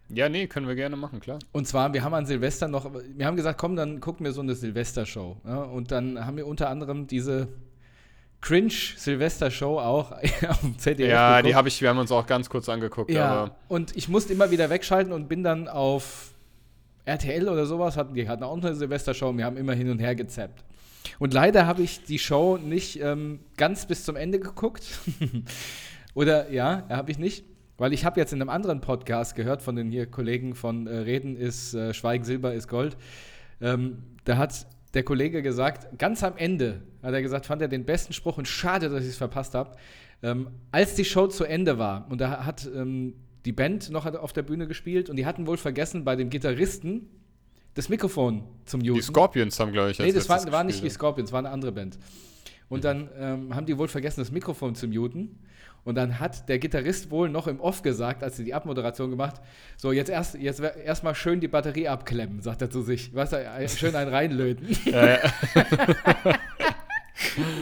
Ja, 0.10 0.28
nee, 0.28 0.48
können 0.48 0.68
wir 0.68 0.76
gerne 0.76 0.96
machen, 0.96 1.20
klar. 1.20 1.38
Und 1.52 1.68
zwar, 1.68 1.94
wir 1.94 2.04
haben 2.04 2.16
an 2.16 2.26
Silvester 2.26 2.68
noch, 2.68 2.92
wir 2.92 3.26
haben 3.28 3.36
gesagt, 3.36 3.60
komm, 3.60 3.76
dann 3.76 4.00
gucken 4.00 4.26
wir 4.26 4.34
so 4.34 4.42
eine 4.42 4.56
Silvester-Show. 4.56 5.38
Ja? 5.46 5.62
Und 5.62 5.92
dann 5.92 6.26
haben 6.26 6.38
wir 6.38 6.48
unter 6.48 6.70
anderem 6.70 7.06
diese 7.06 7.50
Cringe-Silvester-Show 8.42 9.80
auch 9.80 10.12
auf 10.50 10.60
dem 10.62 10.78
ZDF. 10.78 11.10
Ja, 11.10 11.38
geguckt. 11.38 11.50
die 11.50 11.56
habe 11.56 11.68
ich, 11.68 11.82
wir 11.82 11.90
haben 11.90 12.00
uns 12.00 12.12
auch 12.12 12.28
ganz 12.28 12.50
kurz 12.50 12.70
angeguckt. 12.70 13.12
Ja, 13.12 13.56
und 13.68 13.96
ich 13.96 14.08
musste 14.08 14.34
immer 14.34 14.52
wieder 14.52 14.70
wegschalten 14.70 15.12
und 15.12 15.28
bin 15.28 15.44
dann 15.44 15.68
auf 15.68 16.34
RTL 17.06 17.48
oder 17.50 17.66
sowas, 17.66 17.98
hatten, 17.98 18.14
die 18.14 18.28
hatten 18.28 18.44
auch 18.44 18.58
eine 18.58 18.76
Silvester-Show 18.76 19.30
und 19.30 19.38
wir 19.38 19.46
haben 19.46 19.58
immer 19.58 19.74
hin 19.74 19.90
und 19.90 20.00
her 20.00 20.16
gezappt. 20.16 20.64
Und 21.20 21.34
leider 21.34 21.68
habe 21.68 21.84
ich 21.84 22.04
die 22.04 22.20
Show 22.20 22.58
nicht 22.58 23.00
ähm, 23.02 23.40
ganz 23.58 23.86
bis 23.86 24.04
zum 24.04 24.16
Ende 24.16 24.40
geguckt. 24.40 24.84
oder 26.14 26.52
ja, 26.52 26.84
habe 26.90 27.12
ich 27.12 27.20
nicht. 27.20 27.46
Weil 27.78 27.92
ich 27.92 28.06
habe 28.06 28.20
jetzt 28.20 28.32
in 28.32 28.42
einem 28.42 28.50
anderen 28.50 28.80
Podcast 28.80 29.36
gehört 29.36 29.62
von 29.62 29.76
den 29.76 29.92
hier 29.92 30.06
Kollegen 30.06 30.56
von 30.56 30.88
äh, 30.88 30.96
Reden 30.96 31.36
ist 31.36 31.74
äh, 31.74 31.94
Schweigen 31.94 32.24
Silber 32.24 32.54
ist 32.54 32.70
Gold. 32.70 32.96
Ähm, 33.62 34.04
da 34.24 34.38
hat 34.38 34.66
der 34.96 35.04
Kollege 35.04 35.42
gesagt, 35.42 36.00
ganz 36.00 36.24
am 36.24 36.38
Ende 36.38 36.82
hat 37.04 37.14
er 37.14 37.22
gesagt, 37.22 37.46
fand 37.46 37.62
er 37.62 37.68
den 37.68 37.86
besten 37.86 38.14
Spruch 38.14 38.38
und 38.38 38.48
schade, 38.48 38.90
dass 38.90 39.04
ich 39.04 39.10
es 39.10 39.18
verpasst 39.18 39.54
habe. 39.54 39.76
Ähm, 40.24 40.48
als 40.72 40.96
die 40.96 41.06
Show 41.06 41.28
zu 41.28 41.44
Ende 41.44 41.78
war 41.78 42.08
und 42.10 42.22
da 42.22 42.46
hat 42.46 42.68
ähm, 42.74 43.14
die 43.46 43.52
Band 43.52 43.92
noch 43.92 44.06
auf 44.06 44.34
der 44.34 44.42
Bühne 44.42 44.68
gespielt 44.68 45.10
und 45.10 45.18
die 45.18 45.26
hatten 45.26 45.46
wohl 45.46 45.58
vergessen, 45.58 46.04
bei 46.04 46.16
dem 46.16 46.30
Gitarristen 46.30 47.10
das 47.76 47.90
Mikrofon 47.90 48.44
zum 48.66 48.80
Muten. 48.80 48.96
Die 48.96 49.02
Scorpions 49.02 49.60
haben, 49.60 49.74
glaube 49.74 49.92
ich, 49.92 50.00
Nee, 50.00 50.14
das 50.14 50.30
war, 50.30 50.52
war 50.52 50.64
nicht 50.64 50.84
die 50.84 50.90
Scorpions, 50.90 51.32
war 51.32 51.40
eine 51.40 51.50
andere 51.50 51.74
Band. 51.74 52.00
Und 52.70 52.84
dann 52.84 53.10
ähm, 53.18 53.54
haben 53.54 53.66
die 53.66 53.78
wohl 53.78 53.88
vergessen, 53.88 54.22
das 54.22 54.32
Mikrofon 54.32 54.74
zu 54.74 54.88
muten. 54.88 55.38
Und 55.86 55.96
dann 55.96 56.20
hat 56.20 56.50
der 56.50 56.58
Gitarrist 56.58 57.12
wohl 57.12 57.30
noch 57.30 57.48
im 57.48 57.60
Off 57.60 57.84
gesagt, 57.84 58.24
als 58.24 58.38
sie 58.38 58.44
die 58.44 58.56
Abmoderation 58.56 59.12
gemacht, 59.12 59.36
so 59.78 59.92
jetzt 59.92 60.10
erst 60.10 60.36
jetzt 60.36 60.60
erstmal 60.60 61.14
schön 61.14 61.40
die 61.40 61.48
Batterie 61.48 61.88
abklemmen, 61.88 62.42
sagt 62.42 62.64
er 62.64 62.72
zu 62.72 62.82
sich. 62.82 63.14
Weißt 63.14 63.34
du, 63.34 63.70
schön 63.70 63.96
einen 63.96 64.12
reinlöten. 64.12 64.76
Ja, 64.86 65.08
ja. 65.08 65.20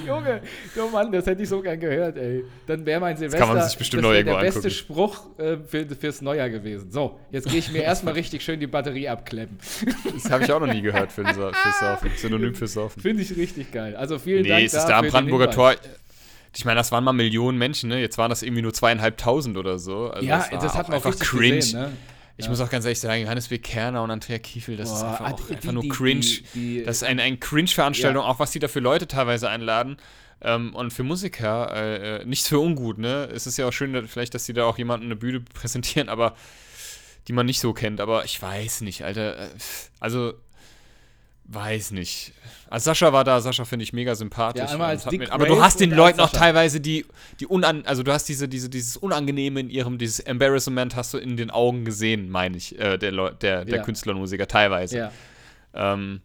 Junge, 0.05 0.41
oh 0.77 0.89
Mann, 0.89 1.11
das 1.11 1.25
hätte 1.25 1.43
ich 1.43 1.49
so 1.49 1.61
gern 1.61 1.79
gehört, 1.79 2.17
ey. 2.17 2.43
Dann 2.67 2.85
wäre 2.85 2.99
mein 2.99 3.17
Silvester 3.17 3.45
kann 3.45 3.55
man 3.55 3.67
sich 3.67 3.77
bestimmt 3.77 4.03
das 4.03 4.23
der 4.23 4.39
beste 4.39 4.69
Spruch 4.69 5.37
äh, 5.37 5.57
für, 5.57 5.85
fürs 5.87 6.21
Neujahr 6.21 6.49
gewesen. 6.49 6.91
So, 6.91 7.19
jetzt 7.31 7.49
gehe 7.49 7.59
ich 7.59 7.71
mir 7.71 7.81
erstmal 7.83 8.13
richtig 8.13 8.43
schön 8.43 8.59
die 8.59 8.67
Batterie 8.67 9.09
abklemmen. 9.09 9.57
Das 10.13 10.31
habe 10.31 10.43
ich 10.43 10.51
auch 10.51 10.59
noch 10.59 10.71
nie 10.71 10.81
gehört 10.81 11.11
für 11.11 11.23
fürs 11.23 11.79
Saufen. 11.79 12.11
Synonym 12.15 12.55
fürs 12.55 12.73
Saufen. 12.73 13.01
Finde 13.01 13.23
ich 13.23 13.35
richtig 13.35 13.71
geil. 13.71 13.95
Also 13.95 14.19
vielen 14.19 14.43
nee, 14.43 14.49
Dank. 14.49 14.59
Nee, 14.61 14.65
es 14.65 14.73
ist 14.73 14.85
da 14.85 14.99
am 14.99 15.07
Brandenburger 15.07 15.51
Tor. 15.51 15.75
Ich 16.55 16.65
meine, 16.65 16.77
das 16.77 16.91
waren 16.91 17.03
mal 17.03 17.13
Millionen 17.13 17.57
Menschen, 17.57 17.89
ne? 17.89 17.99
Jetzt 17.99 18.17
waren 18.17 18.29
das 18.29 18.43
irgendwie 18.43 18.61
nur 18.61 18.73
zweieinhalbtausend 18.73 19.57
oder 19.57 19.79
so. 19.79 20.11
Also 20.11 20.27
ja, 20.27 20.37
das, 20.37 20.61
das 20.61 20.75
hat 20.75 20.89
man 20.89 20.99
auch 20.99 21.05
einfach 21.05 21.19
cringe. 21.19 21.55
Gesehen, 21.55 21.79
ne? 21.79 21.91
Ich 22.37 22.45
ja. 22.45 22.49
muss 22.49 22.59
auch 22.61 22.69
ganz 22.69 22.85
ehrlich 22.85 22.99
sagen, 22.99 23.21
Johannes 23.21 23.49
B. 23.49 23.59
Kerner 23.59 24.01
und 24.01 24.09
Andrea 24.09 24.39
Kiefel, 24.39 24.75
das 24.75 24.89
Boah, 24.89 24.95
ist 24.95 25.03
einfach, 25.03 25.33
auch, 25.33 25.47
die, 25.47 25.55
einfach 25.55 25.71
nur 25.71 25.87
cringe. 25.87 26.21
Die, 26.21 26.43
die, 26.53 26.83
das 26.83 26.97
ist 26.97 27.03
eine 27.03 27.21
ein 27.21 27.39
Cringe-Veranstaltung, 27.39 28.23
ja. 28.23 28.29
auch 28.29 28.39
was 28.39 28.51
die 28.51 28.59
da 28.59 28.67
für 28.67 28.79
Leute 28.79 29.07
teilweise 29.07 29.49
einladen. 29.49 29.97
Ähm, 30.41 30.75
und 30.75 30.91
für 30.91 31.03
Musiker, 31.03 31.71
äh, 31.73 32.21
äh, 32.21 32.25
nichts 32.25 32.47
für 32.47 32.59
ungut, 32.59 32.97
ne? 32.97 33.29
Es 33.33 33.47
ist 33.47 33.57
ja 33.57 33.67
auch 33.67 33.71
schön, 33.71 34.07
vielleicht, 34.07 34.33
dass 34.33 34.45
die 34.45 34.53
da 34.53 34.65
auch 34.65 34.77
jemanden 34.77 35.05
eine 35.05 35.15
Bühne 35.15 35.39
präsentieren, 35.53 36.09
aber 36.09 36.35
die 37.27 37.33
man 37.33 37.45
nicht 37.45 37.59
so 37.59 37.73
kennt. 37.73 38.01
Aber 38.01 38.25
ich 38.25 38.41
weiß 38.41 38.81
nicht, 38.81 39.03
Alter. 39.03 39.39
Äh, 39.39 39.49
also, 39.99 40.33
weiß 41.45 41.91
nicht. 41.91 42.33
Also 42.69 42.85
Sascha 42.85 43.13
war 43.13 43.23
da, 43.23 43.39
Sascha 43.41 43.65
finde 43.65 43.83
ich 43.83 43.93
mega 43.93 44.15
sympathisch. 44.15 44.71
Ja, 44.71 44.97
mit, 45.11 45.29
aber 45.31 45.45
du 45.45 45.61
hast 45.61 45.79
den 45.79 45.91
Leuten 45.91 46.19
auch 46.19 46.31
teilweise 46.31 46.79
die, 46.79 47.05
die 47.39 47.47
unan, 47.47 47.85
also 47.85 48.01
du 48.03 48.11
hast 48.11 48.27
diese, 48.29 48.47
diese, 48.47 48.69
dieses 48.69 48.97
Unangenehme 48.97 49.59
in 49.59 49.69
ihrem, 49.69 49.97
dieses 49.97 50.19
Embarrassment 50.19 50.95
hast 50.95 51.13
du 51.13 51.17
in 51.17 51.37
den 51.37 51.51
Augen 51.51 51.85
gesehen, 51.85 52.29
meine 52.29 52.57
ich, 52.57 52.79
äh, 52.79 52.97
der, 52.97 53.11
der, 53.31 53.65
der 53.65 53.77
ja. 53.77 53.83
Künstler 53.83 54.13
und 54.13 54.19
Musiker 54.19 54.47
teilweise. 54.47 54.97
Ja. 54.97 55.11
Ähm, 55.73 56.21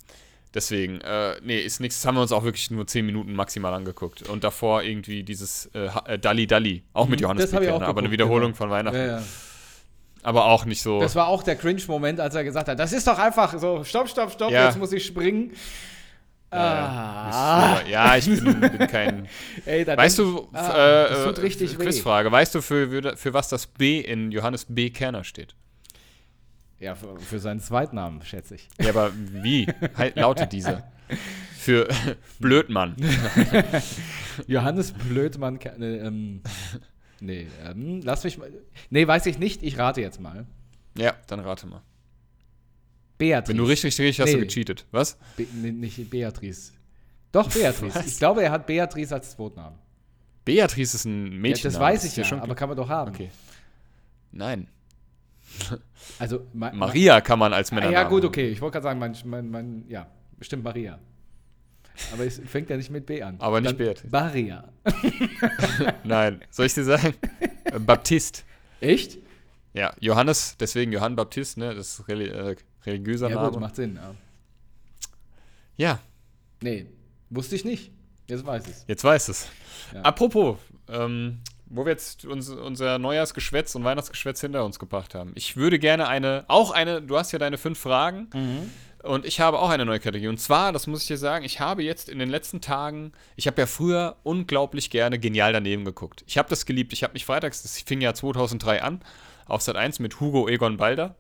Deswegen, 0.55 1.01
äh, 1.03 1.37
nee, 1.43 1.61
ist 1.61 1.79
nichts. 1.79 2.01
Das 2.01 2.07
haben 2.07 2.15
wir 2.15 2.23
uns 2.23 2.33
auch 2.33 2.43
wirklich 2.43 2.71
nur 2.71 2.87
10 2.87 3.05
Minuten 3.05 3.35
maximal 3.35 3.75
angeguckt. 3.75 4.29
Und 4.29 4.45
davor 4.45 4.83
irgendwie 4.83 5.23
dieses 5.23 5.67
äh, 5.75 5.89
äh 6.07 6.19
Dalli 6.19 6.47
Dalli, 6.47 6.83
auch 6.95 7.05
mhm, 7.05 7.11
mit 7.11 7.21
Johannes 7.21 7.51
Bekenner, 7.51 7.87
aber 7.87 8.01
eine 8.01 8.11
Wiederholung 8.11 8.53
genau. 8.53 8.57
von 8.57 8.71
Weihnachten. 8.71 8.97
Ja, 8.97 9.07
ja. 9.19 9.23
Aber 10.23 10.47
auch 10.47 10.65
nicht 10.65 10.83
so. 10.83 11.01
Das 11.01 11.15
war 11.15 11.29
auch 11.29 11.43
der 11.43 11.57
Cringe-Moment, 11.57 12.21
als 12.21 12.35
er 12.35 12.45
gesagt 12.45 12.69
hat: 12.69 12.79
Das 12.79 12.93
ist 12.93 13.07
doch 13.07 13.19
einfach 13.19 13.59
so, 13.59 13.85
stopp, 13.85 14.09
stopp, 14.09 14.33
stopp, 14.33 14.51
ja. 14.51 14.67
jetzt 14.67 14.79
muss 14.79 14.93
ich 14.93 15.07
springen. 15.07 15.53
Ah. 16.51 17.81
Ja, 17.89 18.17
ich 18.17 18.25
bin, 18.25 18.61
bin 18.61 18.79
kein. 18.91 19.29
Ey, 19.67 19.87
weißt 19.87 20.19
du, 20.19 20.49
ah, 20.53 21.05
äh, 21.05 21.11
das 21.11 21.25
tut 21.25 21.43
richtig 21.43 21.79
Quizfrage, 21.79 22.33
weißt 22.33 22.55
du, 22.55 22.63
für, 22.63 23.17
für 23.17 23.35
was 23.35 23.49
das 23.49 23.67
B 23.67 24.01
in 24.01 24.33
Johannes 24.33 24.65
B. 24.67 24.89
Kerner 24.91 25.25
steht? 25.25 25.55
Ja, 26.81 26.95
für, 26.95 27.19
für, 27.19 27.39
seinen 27.39 27.61
Zweitnamen, 27.61 28.23
schätze 28.23 28.55
ich. 28.55 28.69
Ja, 28.81 28.91
aber 28.91 29.13
wie 29.15 29.69
lautet 30.15 30.53
dieser? 30.53 30.85
Für 31.59 31.89
Blödmann. 32.39 32.97
Johannes 34.47 34.93
Blödmann. 34.93 35.61
Äh, 35.61 35.97
ähm, 35.97 36.43
nee, 37.21 37.47
ähm, 37.65 38.01
lass 38.03 38.25
mich 38.25 38.39
mal. 38.39 38.51
Nee, 38.91 39.07
weiß 39.07 39.27
ich 39.27 39.39
nicht. 39.39 39.63
Ich 39.63 39.79
rate 39.79 40.01
jetzt 40.01 40.21
mal. 40.21 40.47
Ja, 40.97 41.15
dann 41.27 41.41
rate 41.41 41.67
mal. 41.67 41.83
Beatrice. 43.19 43.49
Wenn 43.49 43.57
du 43.57 43.65
richtig, 43.65 43.99
richtig 43.99 44.21
hast 44.21 44.33
nee. 44.33 44.41
du 44.41 44.47
gecheatet. 44.47 44.87
Was? 44.91 45.19
Be 45.37 45.47
nee, 45.53 45.73
nicht 45.73 46.09
Beatrice. 46.09 46.73
Doch, 47.33 47.51
Beatrice. 47.51 47.95
Was? 47.95 48.07
Ich 48.07 48.19
glaube, 48.19 48.43
er 48.43 48.53
hat 48.53 48.67
Beatrice 48.67 49.13
als 49.13 49.33
Zweitnamen. 49.33 49.79
Beatrice 50.45 50.95
ist 50.95 51.05
ein 51.05 51.41
Mädchen. 51.41 51.71
Ja, 51.71 51.71
das 51.71 51.81
weiß 51.81 52.05
ich 52.05 52.17
ja, 52.17 52.25
schon 52.25 52.41
aber 52.41 52.55
kann 52.55 52.69
man 52.69 52.77
doch 52.77 52.89
haben. 52.89 53.13
Okay. 53.13 53.31
Nein. 54.33 54.69
Also 56.19 56.47
Ma 56.53 56.73
Maria 56.73 57.21
kann 57.21 57.39
man 57.39 57.53
als 57.53 57.73
Männer. 57.73 57.91
Ja, 57.91 58.05
gut, 58.05 58.25
okay. 58.25 58.49
Ich 58.49 58.61
wollte 58.61 58.75
gerade 58.75 58.85
sagen, 58.85 58.99
mein, 58.99 59.17
mein, 59.25 59.51
mein, 59.51 59.85
ja, 59.89 60.07
bestimmt 60.39 60.65
Maria. 60.65 60.99
Aber 62.13 62.25
es 62.25 62.41
fängt 62.47 62.71
ja 62.71 62.77
nicht 62.77 62.91
mit 62.91 63.07
B 63.07 63.23
an. 63.23 63.37
Aber 63.39 63.61
nicht 63.61 63.77
Beatrice. 63.77 64.11
Maria. 64.11 64.69
Nein. 66.05 66.43
Soll 66.51 66.67
ich 66.67 66.75
dir 66.75 66.85
sagen? 66.85 67.15
Baptist. 67.81 68.45
Echt? 68.81 69.19
Ja, 69.75 69.95
Johannes, 70.01 70.57
deswegen 70.59 70.93
Johann 70.93 71.17
Baptist, 71.17 71.59
ne? 71.59 71.75
Das 71.75 71.99
ist 71.99 72.09
reli 72.09 72.29
äh, 72.29 72.57
religiöser 72.85 73.29
ja, 73.29 73.37
Name. 73.37 73.51
Gut, 73.51 73.61
macht 73.61 73.77
Sinn, 73.77 73.97
ja. 73.97 74.15
Ja. 75.77 76.01
Nee, 76.61 76.87
wusste 77.31 77.55
ich 77.55 77.65
nicht. 77.65 77.93
Jetzt 78.27 78.45
weiß 78.45 78.67
es. 78.67 78.85
Jetzt 78.89 79.05
weiß 79.05 79.29
es. 79.29 79.49
Ja. 79.95 80.03
Apropos, 80.03 80.59
ähm, 80.89 81.39
wo 81.67 81.85
wir 81.85 81.93
jetzt 81.93 82.25
uns, 82.25 82.49
unser 82.49 82.99
Neujahrsgeschwätz 82.99 83.75
und 83.75 83.85
Weihnachtsgeschwätz 83.85 84.41
hinter 84.41 84.65
uns 84.65 84.79
gebracht 84.79 85.15
haben. 85.15 85.33
Ich 85.35 85.57
würde 85.57 85.79
gerne 85.79 86.09
eine, 86.09 86.45
auch 86.49 86.71
eine, 86.71 87.01
du 87.03 87.17
hast 87.17 87.33
ja 87.33 87.39
deine 87.39 87.59
fünf 87.59 87.79
Fragen 87.79 88.29
mhm. 88.35 88.71
Und 89.09 89.25
ich 89.25 89.41
habe 89.41 89.59
auch 89.59 89.71
eine 89.71 89.85
neue 89.85 90.01
Kategorie. 90.01 90.29
Und 90.29 90.39
zwar, 90.39 90.73
das 90.73 90.87
muss 90.87 91.03
ich 91.03 91.09
dir 91.09 91.17
sagen, 91.17 91.45
ich 91.45 91.61
habe 91.61 91.83
jetzt 91.83 92.09
in 92.09 92.19
den 92.19 92.29
letzten 92.29 92.61
Tagen, 92.61 93.13
ich 93.37 93.47
habe 93.47 93.61
ja 93.61 93.67
früher 93.67 94.17
unglaublich 94.23 94.91
gerne 94.91 95.19
genial 95.19 95.53
daneben 95.53 95.85
geguckt. 95.85 96.25
Ich 96.27 96.37
habe 96.37 96.49
das 96.49 96.67
geliebt. 96.67 96.93
Ich 96.93 97.03
habe 97.03 97.15
mich 97.15 97.25
freitags, 97.25 97.63
das 97.63 97.81
fing 97.81 98.01
ja 98.01 98.13
2003 98.13 98.83
an, 98.83 99.01
auf 99.47 99.63
Sat 99.63 99.77
1 99.77 99.99
mit 99.99 100.21
Hugo 100.21 100.49
Egon 100.49 100.77
Balder. 100.77 101.17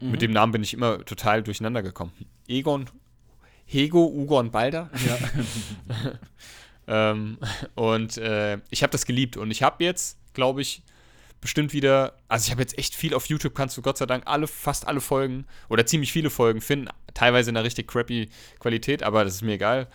Mhm. 0.00 0.10
Mit 0.12 0.22
dem 0.22 0.30
Namen 0.30 0.52
bin 0.52 0.62
ich 0.62 0.74
immer 0.74 1.04
total 1.04 1.42
durcheinander 1.42 1.82
gekommen. 1.82 2.12
Egon, 2.46 2.88
Hego, 3.66 4.06
Ugon 4.06 4.50
Balder. 4.50 4.90
Ja. 5.06 5.18
Ähm, 6.90 7.36
und 7.74 8.16
äh, 8.16 8.60
ich 8.70 8.82
habe 8.82 8.90
das 8.90 9.04
geliebt. 9.04 9.36
Und 9.36 9.50
ich 9.50 9.62
habe 9.62 9.84
jetzt, 9.84 10.16
glaube 10.32 10.62
ich, 10.62 10.82
bestimmt 11.40 11.72
wieder, 11.72 12.14
also 12.28 12.46
ich 12.46 12.50
habe 12.50 12.62
jetzt 12.62 12.78
echt 12.78 12.94
viel 12.94 13.14
auf 13.14 13.26
YouTube, 13.26 13.54
kannst 13.54 13.76
du 13.76 13.82
Gott 13.82 13.98
sei 13.98 14.06
Dank 14.06 14.24
alle, 14.26 14.46
fast 14.46 14.86
alle 14.86 15.00
Folgen 15.00 15.46
oder 15.68 15.86
ziemlich 15.86 16.12
viele 16.12 16.30
Folgen 16.30 16.60
finden, 16.60 16.88
teilweise 17.14 17.50
in 17.50 17.56
einer 17.56 17.64
richtig 17.64 17.88
crappy 17.88 18.28
Qualität, 18.58 19.02
aber 19.02 19.24
das 19.24 19.34
ist 19.34 19.42
mir 19.42 19.52
egal. 19.52 19.88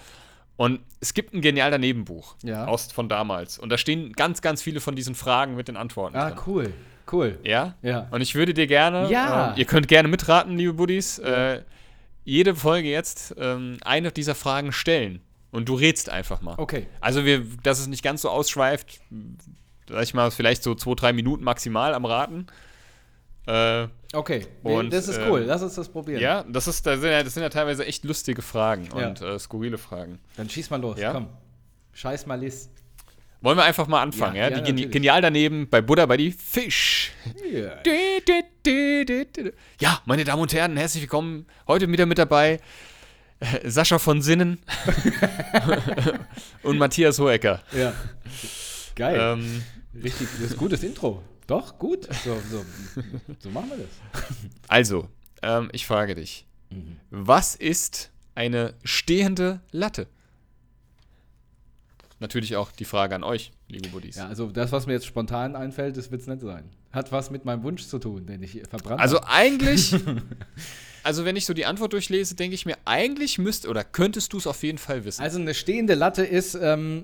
Und 0.56 0.82
es 1.00 1.14
gibt 1.14 1.34
ein 1.34 1.42
genial 1.42 1.72
daneben 1.72 2.06
Buch 2.06 2.36
ja. 2.44 2.66
aus 2.66 2.92
von 2.92 3.10
damals. 3.10 3.58
Und 3.58 3.70
da 3.70 3.78
stehen 3.78 4.14
ganz, 4.14 4.42
ganz 4.42 4.62
viele 4.62 4.82
von 4.82 4.96
diesen 4.96 5.16
Fragen 5.16 5.56
mit 5.56 5.68
den 5.68 5.78
Antworten. 5.78 6.16
Ah, 6.16 6.30
drin. 6.30 6.40
cool. 6.46 6.74
Cool. 7.12 7.40
Ja? 7.44 7.76
Ja. 7.82 8.08
Und 8.12 8.22
ich 8.22 8.36
würde 8.36 8.54
dir 8.54 8.68
gerne, 8.68 9.10
ja. 9.10 9.54
äh, 9.54 9.60
ihr 9.60 9.66
könnt 9.66 9.88
gerne 9.88 10.08
mitraten, 10.08 10.58
liebe 10.58 10.74
Buddies, 10.74 11.20
äh, 11.20 11.62
jede 12.24 12.56
Folge 12.56 12.90
jetzt 12.90 13.36
ähm, 13.38 13.78
eine 13.84 14.12
dieser 14.12 14.36
Fragen 14.36 14.72
stellen. 14.72 15.22
Und 15.52 15.70
du 15.70 15.76
rätst 15.76 16.10
einfach 16.10 16.42
mal. 16.42 16.56
Okay. 16.58 16.88
Also, 17.00 17.26
wir, 17.26 17.46
dass 17.62 17.80
es 17.80 17.88
nicht 17.88 18.02
ganz 18.02 18.24
so 18.24 18.30
ausschweift, 18.30 19.02
sag 19.90 20.04
ich 20.04 20.14
mal, 20.14 20.32
vielleicht 20.32 20.64
so 20.64 20.76
zwei, 20.76 20.96
drei 20.96 21.14
Minuten 21.14 21.44
maximal 21.44 21.94
am 21.94 22.06
Raten. 22.06 22.48
Äh, 23.46 23.88
okay, 24.14 24.48
und, 24.64 24.94
das 24.94 25.08
ist 25.10 25.20
cool. 25.28 25.42
Äh, 25.42 25.46
Lass 25.46 25.62
uns 25.62 25.76
das 25.76 25.90
probieren. 25.90 26.22
Ja, 26.22 26.44
das, 26.44 26.68
ist, 26.68 26.86
das, 26.86 27.02
sind 27.02 27.12
ja, 27.12 27.24
das 27.24 27.34
sind 27.34 27.44
ja 27.44 27.50
teilweise 27.50 27.86
echt 27.86 28.06
lustige 28.06 28.42
Fragen 28.42 28.88
ja. 28.96 29.08
und 29.08 29.22
äh, 29.22 29.38
skurrile 29.38 29.78
Fragen. 29.78 30.20
Dann 30.38 30.50
schieß 30.50 30.70
mal 30.70 30.80
los, 30.80 30.98
ja? 30.98 31.12
komm. 31.12 31.28
Scheiß 31.92 32.26
mal 32.26 32.40
Liz. 32.40 32.70
Wollen 33.42 33.58
wir 33.58 33.66
einfach 33.66 33.88
mal 33.88 34.02
anfangen, 34.02 34.38
ja? 34.38 34.50
ja? 34.50 34.62
Die 34.62 34.74
Gen 34.74 34.90
genial 34.90 35.22
daneben 35.22 35.70
bei 35.70 35.82
Buddha 35.82 36.06
bei 36.06 36.16
die 36.16 36.32
Fisch. 36.32 37.12
Yeah. 37.44 37.84
Ja, 39.82 40.02
meine 40.06 40.24
Damen 40.24 40.42
und 40.42 40.54
Herren, 40.54 40.78
herzlich 40.78 41.04
willkommen. 41.04 41.46
Heute 41.68 41.92
wieder 41.92 42.06
mit 42.06 42.18
dabei 42.18 42.62
Sascha 43.66 44.00
von 44.00 44.22
Sinnen 44.22 44.60
und 46.64 46.78
Matthias 46.78 47.20
Hohecker. 47.20 47.62
Ja. 47.74 47.94
Geil. 48.96 49.18
Ähm, 49.20 49.64
Richtig, 49.96 50.28
das 50.34 50.42
ist 50.42 50.52
ein 50.54 50.58
gutes 50.58 50.84
Intro. 50.84 51.24
Doch, 51.48 51.78
gut. 51.78 52.08
So, 52.24 52.38
so, 52.50 52.64
so 53.40 53.50
machen 53.50 53.72
wir 53.72 53.78
das. 53.78 54.24
Also, 54.68 55.10
ähm, 55.42 55.70
ich 55.74 55.86
frage 55.86 56.16
dich: 56.16 56.48
mhm. 56.70 56.98
Was 57.10 57.56
ist 57.56 58.12
eine 58.36 58.74
stehende 58.84 59.62
Latte? 59.72 60.08
Natürlich 62.20 62.56
auch 62.56 62.72
die 62.72 62.86
Frage 62.86 63.16
an 63.16 63.24
euch, 63.24 63.52
liebe 63.68 63.90
Buddies. 63.90 64.16
Ja, 64.16 64.28
also 64.28 64.48
das, 64.50 64.72
was 64.72 64.88
mir 64.88 64.94
jetzt 64.94 65.06
spontan 65.06 65.56
einfällt, 65.58 65.98
das 65.98 66.10
wird 66.10 66.22
es 66.22 66.28
nicht 66.28 66.42
sein. 66.42 66.70
Hat 66.92 67.12
was 67.12 67.30
mit 67.32 67.44
meinem 67.44 67.64
Wunsch 67.64 67.86
zu 67.86 68.00
tun, 68.00 68.26
den 68.26 68.42
ich 68.42 68.62
verbrannt 68.70 69.02
Also 69.02 69.18
habe. 69.18 69.30
eigentlich 69.30 69.94
Also, 71.04 71.26
wenn 71.26 71.36
ich 71.36 71.46
so 71.46 71.54
die 71.54 71.66
Antwort 71.66 71.92
durchlese, 71.92 72.34
denke 72.36 72.56
ich 72.56 72.66
mir, 72.66 72.78
eigentlich 72.86 73.38
müsst 73.38 73.68
oder 73.68 73.84
könntest 73.84 74.32
du 74.32 74.38
es 74.38 74.48
auf 74.48 74.64
jeden 74.64 74.78
Fall 74.78 75.04
wissen. 75.04 75.22
Also, 75.22 75.38
eine 75.38 75.54
stehende 75.54 75.96
Latte 75.96 76.24
ist 76.24 76.56
ähm, 76.56 77.04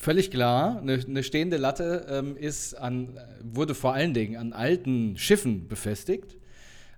völlig 0.00 0.30
klar. 0.30 0.78
Eine, 0.80 0.94
eine 1.06 1.22
stehende 1.22 1.58
Latte 1.58 2.06
ähm, 2.08 2.36
ist 2.36 2.74
an, 2.74 3.20
wurde 3.42 3.74
vor 3.74 3.92
allen 3.92 4.14
Dingen 4.14 4.36
an 4.36 4.52
alten 4.52 5.16
Schiffen 5.16 5.68
befestigt. 5.68 6.36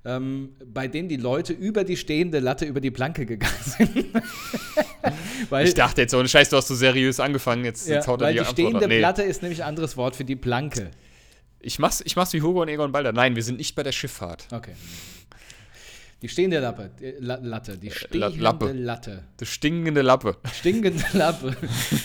Ähm, 0.05 0.57
bei 0.65 0.89
denen 0.89 1.09
die 1.09 1.17
Leute 1.17 1.53
über 1.53 1.85
die 1.85 1.97
stehende 1.97 2.41
Latte 2.41 2.65
über 2.65 2.81
die 2.81 2.91
Planke 2.91 3.25
gegangen 3.25 3.55
sind. 3.61 4.07
weil, 5.49 5.67
ich 5.67 5.75
dachte 5.75 6.01
jetzt, 6.01 6.13
ohne 6.13 6.29
Scheiß, 6.29 6.49
du 6.49 6.57
hast 6.57 6.67
so 6.67 6.75
seriös 6.75 7.21
angefangen, 7.21 7.65
jetzt, 7.65 7.89
ja, 7.89 7.97
jetzt 7.97 8.09
haut 8.09 8.21
er 8.21 8.27
weil 8.27 8.35
die, 8.35 8.41
die 8.41 8.47
stehende 8.47 8.89
nee. 8.89 8.99
Platte 8.99 9.23
ist 9.23 9.43
nämlich 9.43 9.63
ein 9.63 9.69
anderes 9.69 9.97
Wort 9.97 10.17
für 10.17 10.25
die 10.25 10.35
Planke. 10.35 10.91
Ich 11.61 11.79
mach's, 11.79 12.03
ich 12.05 12.17
mach's 12.17 12.33
wie 12.33 12.43
Hugo 12.43 12.63
und 12.63 12.69
Egon 12.69 12.91
Balder. 12.91 13.13
Nein, 13.13 13.37
wir 13.37 13.45
sind 13.45 13.59
nicht 13.59 13.77
bei 13.77 13.85
der 13.85 13.93
Schifffahrt. 13.93 14.49
Okay. 14.51 14.73
Die 16.23 16.29
stehende 16.29 16.61
Lappe, 16.61 16.91
die 17.01 17.15
La 17.19 17.35
Latte, 17.43 17.77
die 17.77 17.91
stehende 17.91 18.29
Lappe. 18.41 18.73
Latte. 18.73 19.25
Die 19.41 19.47
stinkende 19.47 20.03
Lappe. 20.03 20.37
Stinkende 20.53 21.05
Lappe. 21.15 21.57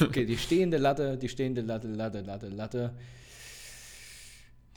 Okay, 0.01 0.26
die 0.26 0.38
stehende 0.38 0.78
Latte, 0.78 1.18
die 1.18 1.30
stehende 1.30 1.61
Latte, 1.61 1.88
Latte, 1.88 2.22
Latte, 2.22 2.47
Latte. 2.49 2.93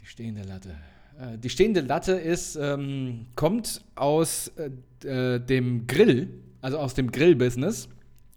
Die 0.01 0.07
stehende 0.07 0.43
Latte. 0.43 0.77
Äh, 1.19 1.39
Die 1.39 1.51
stehende 1.51 1.81
Latte 1.81 2.13
ist, 2.13 2.57
ähm, 2.57 3.27
kommt 3.35 3.83
aus 3.95 4.53
äh, 4.57 4.71
äh, 5.09 5.39
dem 5.41 5.87
Grill, 5.87 6.29
also 6.61 6.79
aus 6.79 6.95
dem 6.95 7.11
Grillbusiness. 7.11 7.89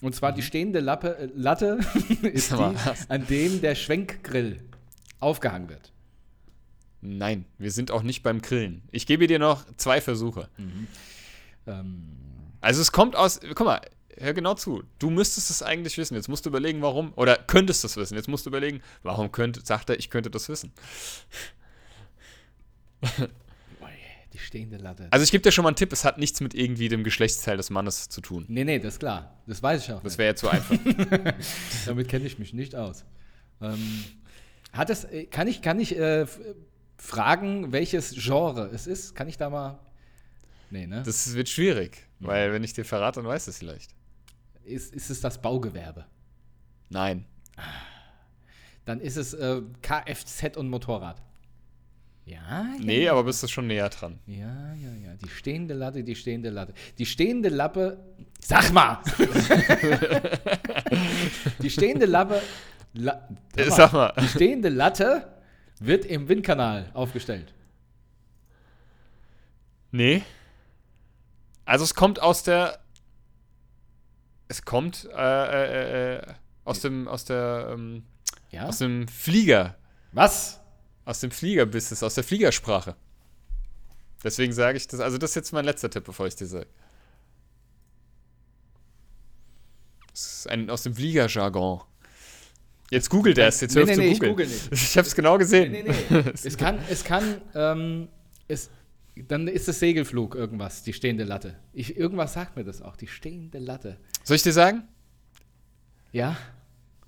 Und 0.02 0.16
zwar 0.16 0.34
die 0.34 0.42
stehende 0.42 0.80
Lappe, 0.80 1.18
äh, 1.18 1.30
Latte 1.36 1.80
ist 2.24 2.52
die, 2.52 2.76
an 3.10 3.28
dem 3.28 3.62
der 3.62 3.76
Schwenkgrill 3.76 4.60
aufgehangen 5.20 5.70
wird. 5.70 5.93
Nein, 7.06 7.46
wir 7.58 7.70
sind 7.72 7.92
auch 7.92 8.02
nicht 8.02 8.24
beim 8.24 8.42
Grillen. 8.42 8.82
Ich 8.92 9.06
gebe 9.06 9.28
dir 9.28 9.38
noch 9.40 9.66
zwei 9.76 10.00
Versuche. 10.00 10.50
Ähm, 11.68 12.04
Also 12.62 12.82
es 12.82 12.92
kommt 12.94 13.16
aus, 13.18 13.42
guck 13.56 13.66
mal, 13.66 13.82
hör 14.18 14.34
genau 14.34 14.54
zu. 14.54 14.84
Du 15.00 15.10
müsstest 15.10 15.50
es 15.50 15.62
eigentlich 15.62 15.98
wissen. 15.98 16.16
Jetzt 16.16 16.30
musst 16.30 16.46
du 16.46 16.50
überlegen, 16.50 16.82
warum, 16.82 17.12
oder 17.18 17.36
könntest 17.36 17.84
es 17.84 17.98
wissen. 17.98 18.16
Jetzt 18.16 18.30
musst 18.30 18.46
du 18.46 18.50
überlegen, 18.50 18.82
warum 19.02 19.32
könnte, 19.34 19.62
sagt 19.66 19.90
er, 19.90 20.00
ich 20.00 20.10
könnte 20.10 20.30
das 20.30 20.48
wissen. 20.48 20.72
die 24.34 24.38
stehende 24.38 24.78
Latte. 24.78 25.08
Also 25.12 25.24
ich 25.24 25.32
gebe 25.32 25.42
dir 25.42 25.52
schon 25.52 25.64
mal 25.64 25.70
einen 25.70 25.76
Tipp, 25.76 25.92
es 25.92 26.06
hat 26.06 26.18
nichts 26.18 26.40
mit 26.40 26.54
irgendwie 26.54 26.88
dem 26.88 27.04
Geschlechtsteil 27.04 27.58
des 27.58 27.70
Mannes 27.70 28.10
zu 28.10 28.22
tun. 28.22 28.46
Nee, 28.48 28.64
nee, 28.64 28.80
das 28.80 28.94
ist 28.96 29.00
klar. 29.00 29.38
Das 29.46 29.62
weiß 29.62 29.84
ich 29.84 29.92
auch. 29.92 30.02
Das 30.02 30.18
wäre 30.18 30.30
ja 30.32 30.36
zu 30.36 30.48
einfach. 30.50 30.78
Damit 31.86 32.08
kenne 32.08 32.26
ich 32.26 32.40
mich 32.40 32.54
nicht 32.54 32.76
aus. 32.76 33.04
Ähm, 33.62 34.06
hat 34.72 34.90
es, 34.90 35.04
äh, 35.04 35.26
kann 35.26 35.48
ich, 35.48 35.62
kann 35.62 35.80
ich 35.80 35.98
äh, 35.98 36.26
fragen, 36.98 37.72
welches 37.72 38.14
Genre 38.16 38.70
es 38.74 38.88
ist? 38.88 39.16
Kann 39.16 39.28
ich 39.28 39.38
da 39.38 39.50
mal. 39.50 39.80
Nee, 40.70 40.88
ne? 40.88 41.04
Das 41.06 41.34
wird 41.36 41.50
schwierig, 41.50 42.08
weil 42.20 42.52
wenn 42.52 42.64
ich 42.64 42.74
dir 42.74 42.86
verrate, 42.86 43.22
dann 43.22 43.30
weißt 43.30 43.48
du 43.48 43.52
es 43.52 43.58
vielleicht. 43.60 43.92
ist, 44.64 44.94
ist 44.94 45.10
es 45.10 45.22
das 45.22 45.42
Baugewerbe? 45.42 46.06
Nein. 46.90 47.26
Dann 48.86 49.00
ist 49.00 49.18
es 49.18 49.34
äh, 49.34 49.62
Kfz 49.82 50.58
und 50.58 50.70
Motorrad. 50.70 51.22
Ja, 52.26 52.38
ja. 52.38 52.66
Nee, 52.80 53.10
aber 53.10 53.26
bist 53.26 53.44
du 53.44 53.48
schon 53.48 53.68
näher 53.68 53.90
dran. 53.90 54.20
Ja, 54.26 54.74
ja, 54.76 54.94
ja. 55.04 55.14
Die 55.22 55.30
stehende 55.30 55.74
Latte, 55.74 56.04
die 56.04 56.16
stehende 56.16 56.50
Latte. 56.50 56.74
Die 56.98 57.06
stehende 57.06 57.50
Lappe. 57.50 57.98
Sag 58.40 58.72
mal! 58.72 59.00
die 61.60 61.70
stehende 61.70 62.06
Lappe. 62.06 62.42
La, 62.94 63.28
Äh, 63.56 63.70
Sag 63.70 63.94
mal. 63.94 64.14
Die 64.22 64.28
stehende 64.28 64.70
Latte 64.70 65.28
wird 65.80 66.06
im 66.06 66.28
Windkanal 66.30 66.90
aufgestellt. 66.94 67.54
Nee. 69.92 70.24
Also 71.66 71.84
es 71.84 71.94
kommt 71.96 72.22
aus 72.22 72.44
der. 72.44 72.80
Es 74.48 74.64
kommt 74.66 75.10
äh, 75.16 75.18
äh, 75.18 76.16
äh, 76.18 76.34
aus 76.66 76.82
dem 76.82 77.08
aus 77.08 77.26
der 77.26 77.70
ähm, 77.72 78.04
Ja? 78.52 78.66
aus 78.68 78.80
dem 78.80 79.08
Flieger, 79.08 79.78
Was? 80.12 80.60
aus 81.06 81.20
dem 81.20 81.32
Fliegerbusiness, 81.32 82.04
aus 82.04 82.16
der 82.16 82.24
Fliegersprache. 82.24 82.96
Deswegen 84.24 84.54
sage 84.54 84.78
ich 84.78 84.88
das. 84.88 85.00
Also 85.00 85.18
das 85.18 85.32
ist 85.32 85.36
jetzt 85.36 85.54
mein 85.54 85.66
letzter 85.66 85.90
Tipp, 85.90 86.06
bevor 86.06 86.28
ich 86.28 86.36
dir 86.36 86.48
sage. 86.48 86.68
Das 90.12 90.38
ist 90.38 90.48
ein, 90.50 90.70
aus 90.70 90.84
dem 90.84 90.96
Fliegerjargon. 90.96 91.82
Jetzt 92.92 93.10
googelt 93.10 93.38
er 93.38 93.48
es. 93.48 93.60
Jetzt 93.62 93.74
Nee, 93.76 93.82
hör 93.82 93.86
nee, 93.88 93.94
zu 93.96 94.00
nee, 94.02 94.12
ich 94.12 94.20
googeln. 94.20 94.50
nicht. 94.50 94.70
Ich 94.72 94.98
habe 94.98 95.08
es 95.08 95.16
genau 95.16 95.38
gesehen. 95.38 95.72
Nee, 95.72 95.84
nee, 95.88 95.96
nee. 96.10 96.24
es 96.44 96.58
kann, 96.58 96.78
es 96.90 97.04
kann, 97.04 97.42
ähm, 97.56 98.08
es, 98.48 98.70
dann 99.28 99.48
ist 99.48 99.68
es 99.68 99.80
Segelflug 99.80 100.36
irgendwas, 100.36 100.84
die 100.84 100.94
stehende 100.94 101.24
Latte. 101.24 101.56
Ich, 101.74 101.98
irgendwas 101.98 102.34
sagt 102.34 102.56
mir 102.56 102.64
das 102.64 102.82
auch, 102.82 102.96
die 102.96 103.08
stehende 103.08 103.58
Latte. 103.60 103.98
Soll 104.24 104.36
ich 104.36 104.44
dir 104.44 104.54
sagen? 104.54 104.84
Ja? 106.12 106.38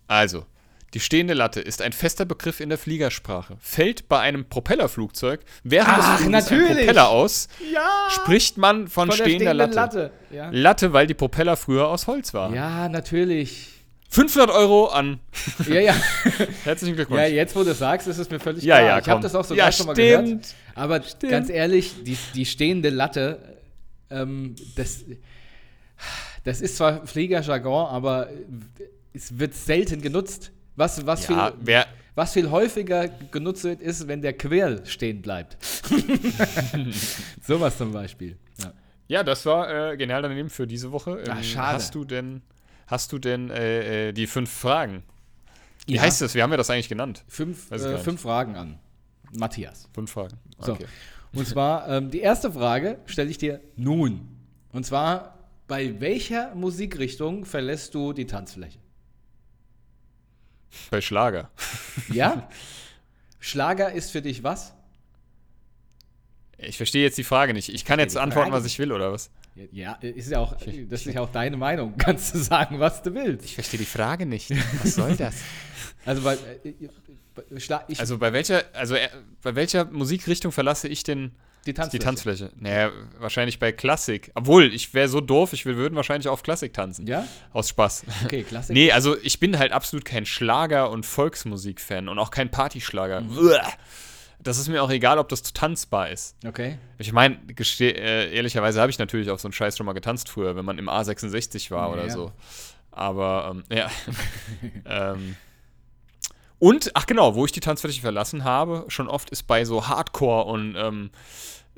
Also, 0.08 0.46
die 0.94 1.00
stehende 1.00 1.34
Latte 1.34 1.60
ist 1.62 1.82
ein 1.82 1.92
fester 1.94 2.26
Begriff 2.26 2.60
in 2.60 2.70
der 2.70 2.78
Fliegersprache. 2.78 3.58
Fällt 3.60 4.08
bei 4.08 4.20
einem 4.20 4.46
Propellerflugzeug 4.48 5.42
während 5.64 5.90
Ach, 5.90 6.18
des 6.18 6.48
Fluges 6.48 6.52
ein. 6.52 6.68
Propeller 6.78 7.10
aus, 7.10 7.48
Ja! 7.74 8.08
spricht 8.12 8.58
man 8.58 8.88
von, 8.88 9.10
Von 9.10 9.10
der 9.10 9.16
stehender 9.26 9.52
stehenden 9.54 9.58
Latte. 9.76 9.76
Latte. 10.00 10.12
Ja. 10.32 10.50
Latte, 10.52 10.94
weil 10.94 11.06
die 11.08 11.14
Propeller 11.14 11.58
früher 11.58 11.88
aus 11.90 12.08
Holz 12.08 12.34
waren. 12.34 12.54
ja, 12.56 12.88
natürlich. 12.90 13.75
500 14.10 14.50
Euro 14.52 14.88
an. 14.88 15.20
Ja, 15.68 15.80
ja. 15.80 15.96
Herzlichen 16.64 16.96
Glückwunsch. 16.96 17.22
ja, 17.22 17.28
jetzt 17.28 17.56
wo 17.56 17.64
du 17.64 17.74
sagst, 17.74 18.08
ist 18.08 18.18
es 18.18 18.30
mir 18.30 18.40
völlig 18.40 18.64
Ja, 18.64 18.78
klar. 18.78 18.88
ja, 18.88 19.00
ich 19.00 19.10
habe 19.10 19.22
das 19.22 19.36
auch 19.36 19.44
sogar 19.46 19.68
Ja, 19.68 19.72
schon 19.72 19.88
mal 19.88 19.96
stimmt. 19.96 20.26
gehört. 20.28 20.56
Aber 20.76 21.02
ganz 21.30 21.50
ehrlich, 21.50 22.04
die, 22.04 22.18
die 22.34 22.46
stehende 22.46 22.90
Latte, 22.90 23.58
ähm, 24.10 24.56
das, 24.76 25.04
das 26.44 26.62
ist 26.62 26.78
zwar 26.78 27.06
Fliegerjargon, 27.08 27.88
aber 27.88 28.30
es 29.14 29.38
wird 29.40 29.54
selten 29.56 30.02
genutzt. 30.02 30.52
Was, 30.76 31.06
was, 31.06 31.28
ja, 31.28 31.48
viel, 31.52 31.58
wer, 31.62 31.88
was 32.16 32.34
viel 32.34 32.52
häufiger 32.52 33.08
genutzt 33.32 33.64
wird, 33.64 33.82
ist, 33.82 34.08
wenn 34.10 34.22
der 34.22 34.34
Quirl 34.34 34.86
stehen 34.86 35.22
bleibt. 35.22 35.58
Sowas 37.46 37.78
zum 37.78 37.92
Beispiel. 37.94 38.38
Ja. 38.62 38.74
ja, 39.08 39.24
das 39.24 39.46
war 39.46 39.92
äh, 39.94 39.98
genial 39.98 40.22
daneben 40.22 40.50
für 40.50 40.68
diese 40.68 40.92
Woche. 40.92 41.20
Ähm, 41.26 41.32
Ach, 41.32 41.44
schade. 41.44 41.76
Hast 41.76 41.96
du 41.96 42.04
denn, 42.06 42.42
hast 42.88 43.12
du 43.12 43.20
denn 43.20 43.50
äh, 43.50 44.10
äh, 44.10 44.14
die 44.14 44.28
fünf 44.28 44.52
Fragen? 44.52 45.04
Wie 45.86 45.96
Ja. 45.96 46.02
heißt 46.02 46.22
das? 46.22 46.34
Wie 46.36 46.42
haben 46.42 46.50
wir 46.52 46.58
das 46.58 46.70
eigentlich 46.70 46.90
genannt? 46.90 47.24
Fünf, 47.28 47.72
äh, 47.72 47.98
fünf 47.98 48.22
Fragen 48.22 48.56
an. 48.56 48.80
Matthias. 49.38 49.88
Fünf 49.94 50.12
Fragen. 50.12 50.38
So. 50.60 50.74
Okay. 50.74 50.86
Und 51.34 51.48
zwar, 51.48 51.88
ähm, 51.90 52.12
die 52.12 52.22
erste 52.22 52.52
Frage 52.52 53.00
stelle 53.06 53.30
ich 53.30 53.38
dir 53.38 53.60
nun. 53.76 54.28
Und 54.72 54.86
zwar, 54.86 55.38
bei 55.68 56.00
welcher 56.00 56.56
Musikrichtung 56.56 57.44
verlässt 57.46 57.94
du 57.94 58.14
die 58.14 58.26
Tanzfläche? 58.26 58.80
Bei 60.92 61.02
Schlager. 61.02 61.50
Ja? 62.10 62.50
Schlager 63.40 63.92
ist 63.92 64.12
für 64.12 64.22
dich 64.22 64.44
was? 64.44 64.74
Ich 66.58 66.78
verstehe 66.78 67.04
jetzt 67.04 67.18
die 67.18 67.24
Frage 67.24 67.54
nicht. 67.54 67.70
Ich 67.70 67.86
kann 67.86 68.00
jetzt 68.00 68.18
antworten, 68.18 68.52
was 68.52 68.66
ich 68.66 68.80
will, 68.80 68.92
oder 68.92 69.12
was? 69.12 69.30
Ja, 69.72 69.94
ist 70.02 70.30
ja 70.30 70.40
auch, 70.40 70.56
das 70.90 71.06
ist 71.06 71.14
ja 71.14 71.22
auch 71.22 71.32
deine 71.32 71.56
Meinung. 71.58 71.96
Kannst 71.98 72.34
du 72.36 72.40
sagen, 72.40 72.80
was 72.80 73.02
du 73.02 73.14
willst. 73.14 73.46
Ich 73.46 73.56
verstehe 73.56 73.80
die 73.80 73.86
Frage 73.86 74.26
nicht. 74.26 74.52
Was 74.84 74.96
soll 74.96 75.16
das? 75.18 75.36
Also, 76.06 76.22
bei, 76.24 76.34
äh, 76.36 76.74
ich, 77.88 78.00
Also 78.00 78.18
bei 78.18 78.34
welcher, 78.34 78.64
also 78.74 78.96
äh, 78.96 79.08
bei 79.42 79.56
welcher 79.56 79.86
Musikrichtung 79.86 80.52
verlasse 80.52 80.88
ich 80.88 81.04
denn 81.04 81.32
die 81.66 81.72
die 81.72 81.74
Tanzfläche. 81.74 82.04
Tanzfläche? 82.04 82.52
Naja, 82.60 82.92
wahrscheinlich 83.18 83.58
bei 83.58 83.72
Klassik. 83.72 84.32
Obwohl, 84.36 84.72
ich 84.74 84.94
wäre 84.94 85.08
so 85.08 85.20
doof, 85.20 85.52
ich 85.54 85.66
würden 85.66 85.96
wahrscheinlich 85.96 86.28
auf 86.28 86.44
Klassik 86.44 86.74
tanzen. 86.74 87.08
Ja? 87.08 87.28
Aus 87.54 87.70
Spaß. 87.70 88.04
Okay, 88.26 88.44
Klassik. 88.44 88.76
Nee, 88.76 88.92
also 88.92 89.18
ich 89.24 89.40
bin 89.40 89.58
halt 89.58 89.72
absolut 89.72 90.06
kein 90.06 90.26
Schlager- 90.28 90.92
und 90.92 91.06
Volksmusik-Fan 91.08 92.08
und 92.08 92.20
auch 92.20 92.30
kein 92.30 92.52
Partyschlager. 92.52 93.22
Mhm. 93.22 93.50
Das 94.46 94.60
ist 94.60 94.68
mir 94.68 94.84
auch 94.84 94.92
egal, 94.92 95.18
ob 95.18 95.28
das 95.28 95.42
tanzbar 95.42 96.12
ist. 96.12 96.36
Okay. 96.46 96.78
Ich 97.00 97.12
meine, 97.12 97.40
äh, 97.80 98.32
ehrlicherweise 98.32 98.80
habe 98.80 98.92
ich 98.92 99.00
natürlich 99.00 99.32
auf 99.32 99.42
so 99.42 99.48
einen 99.48 99.54
Scheiß 99.54 99.76
schon 99.76 99.88
mal 99.88 99.94
getanzt 99.94 100.30
früher, 100.30 100.56
wenn 100.56 100.64
man 100.64 100.78
im 100.78 100.88
A66 100.88 101.72
war 101.72 101.88
Ja, 101.88 101.94
oder 101.94 102.04
ja. 102.04 102.10
so. 102.12 102.32
Aber, 102.92 103.56
ähm, 103.56 103.64
ja. 103.76 103.90
ähm, 104.86 105.36
und, 106.60 106.92
ach 106.94 107.08
genau, 107.08 107.34
wo 107.34 107.44
ich 107.46 107.52
die 107.52 107.60
Tanzfläche 107.60 108.02
verlassen 108.02 108.44
habe, 108.44 108.86
schon 108.88 109.08
oft 109.08 109.32
ist 109.32 109.44
bei 109.44 109.66
so 109.66 109.88
Hardcore 109.88 110.46
und 110.46 110.76
ähm, 110.78 111.10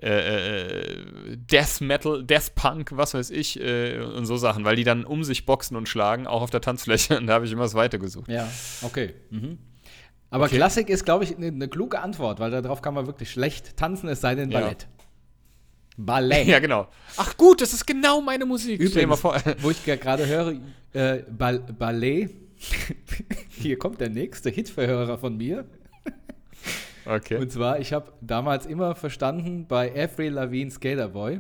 äh, 0.02 0.68
äh, 0.68 1.38
Death 1.38 1.80
Metal, 1.80 2.22
Death 2.24 2.54
Punk, 2.54 2.92
was 2.94 3.14
weiß 3.14 3.32
ich, 3.32 3.62
äh, 3.62 4.00
und 4.00 4.26
so 4.26 4.36
Sachen, 4.36 4.66
weil 4.66 4.76
die 4.76 4.84
dann 4.84 5.06
um 5.06 5.24
sich 5.24 5.46
boxen 5.46 5.78
und 5.78 5.88
schlagen, 5.88 6.28
auch 6.28 6.42
auf 6.42 6.50
der 6.50 6.62
Tanzfläche. 6.62 7.18
Und 7.18 7.28
da 7.28 7.34
habe 7.34 7.46
ich 7.46 7.52
immer 7.52 7.64
das 7.64 7.74
Weite 7.76 7.98
gesucht. 7.98 8.30
Ja, 8.30 8.48
okay. 8.82 9.14
Mhm. 9.30 9.58
Aber 10.30 10.46
Okay. 10.46 10.56
Klassik 10.58 10.90
ist, 10.90 11.06
glaube 11.06 11.24
ich, 11.24 11.36
eine 11.38 11.52
ne 11.52 11.68
kluge 11.68 12.00
Antwort, 12.00 12.40
weil 12.40 12.52
darauf 12.52 12.82
kann 12.82 12.94
man 12.94 13.08
wirklich 13.08 13.32
schlecht 13.32 13.78
tanzen, 13.78 14.10
es 14.10 14.22
sei 14.22 14.36
denn 14.36 14.52
Ja. 14.52 14.60
Ballett. 14.62 14.88
Ballett. 15.98 16.48
Ja, 16.48 16.60
genau. 16.60 16.88
Ach 17.16 17.36
gut, 17.38 17.62
das 17.62 17.74
ist 17.74 17.86
genau 17.88 18.22
meine 18.22 18.46
Musik. 18.46 18.80
Übrigens, 18.80 19.20
vor. 19.20 19.36
wo 19.62 19.72
ich 19.72 19.84
ge- 19.86 19.98
gerade 19.98 20.26
höre, 20.28 20.56
äh, 20.94 21.24
Ball 21.30 21.60
Ballet. 21.60 22.30
Hier 23.50 23.78
kommt 23.78 24.02
der 24.02 24.10
nächste 24.10 24.50
Hitverhörer 24.50 25.18
von 25.18 25.38
mir. 25.38 25.66
Okay. 27.06 27.38
Und 27.38 27.52
zwar, 27.52 27.80
ich 27.80 27.94
habe 27.94 28.12
damals 28.20 28.66
immer 28.66 28.94
verstanden, 28.96 29.66
bei 29.68 29.92
Avril 30.04 30.34
Lavigne 30.34 30.70
Skater 30.72 31.08
Boy 31.08 31.40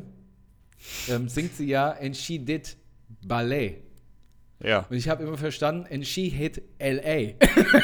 ähm, 1.09 1.27
singt 1.27 1.55
sie 1.57 1.65
ja 1.67 1.89
And 1.91 2.15
She 2.15 2.39
Did 2.39 2.77
Ballet. 3.25 3.81
Ja. 4.63 4.85
Und 4.89 4.95
ich 4.97 5.07
habe 5.07 5.23
immer 5.23 5.37
verstanden, 5.37 5.85
And 5.93 6.05
She 6.05 6.29
Hit 6.29 6.61
L.A. 6.79 7.35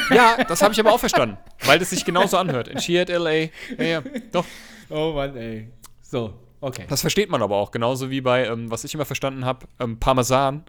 Ja, 0.14 0.44
das 0.44 0.62
habe 0.62 0.74
ich 0.74 0.80
aber 0.80 0.92
auch 0.92 1.00
verstanden, 1.00 1.38
weil 1.66 1.78
das 1.80 1.92
sich 1.92 2.04
genauso 2.04 2.38
anhört. 2.38 2.68
In 2.68 2.80
She 2.80 3.00
at 3.00 3.10
LA. 3.10 3.32
Ja, 3.32 3.50
ja, 3.78 4.04
doch. 4.32 4.46
oh 4.90 5.14
Mann, 5.14 5.36
ey. 5.38 5.70
So, 6.02 6.34
okay. 6.62 6.86
Das 6.90 7.02
versteht 7.02 7.30
man 7.30 7.42
aber 7.44 7.58
auch, 7.58 7.70
genauso 7.72 8.10
wie 8.10 8.22
bei, 8.22 8.46
ähm, 8.48 8.72
was 8.72 8.84
ich 8.84 8.94
immer 8.96 9.06
verstanden 9.06 9.46
habe, 9.46 9.68
ähm, 9.80 10.00
Parmesan. 10.00 10.64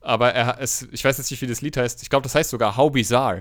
Aber 0.00 0.34
er, 0.34 0.56
es, 0.60 0.88
ich 0.92 1.04
weiß 1.04 1.18
jetzt 1.18 1.30
nicht, 1.30 1.40
wie 1.40 1.46
das 1.46 1.60
Lied 1.62 1.76
heißt. 1.76 2.02
Ich 2.02 2.10
glaube, 2.10 2.24
das 2.24 2.34
heißt 2.34 2.50
sogar 2.50 2.76
How 2.76 2.90
Bizarre. 2.92 3.40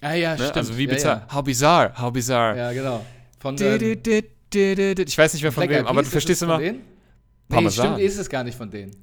Ah 0.00 0.12
ja, 0.12 0.32
Ne? 0.32 0.38
stimmt. 0.38 0.56
Also 0.58 0.76
wie 0.76 0.84
ja, 0.86 0.92
bizarr. 0.94 1.26
How 1.32 1.42
bizarre, 1.42 1.92
how 2.00 2.12
bizarre. 2.12 2.56
Ja, 2.58 2.70
ja 2.70 2.72
genau. 2.82 3.04
Von 3.40 3.56
Di- 3.56 3.96
di- 3.96 4.24
di- 4.52 5.02
Ich 5.02 5.16
weiß 5.18 5.32
nicht 5.32 5.42
mehr 5.42 5.50
von 5.50 5.66
Black 5.66 5.80
wem, 5.80 5.86
aber 5.86 6.02
du 6.02 6.08
verstehst 6.10 6.42
immer. 6.42 6.54
von 6.56 6.62
denen? 6.62 6.78
Nee, 6.78 7.54
Parmesan. 7.56 7.86
stimmt, 7.86 8.00
ist 8.00 8.18
es 8.18 8.28
gar 8.28 8.44
nicht 8.44 8.56
von 8.56 8.70
denen. 8.70 8.94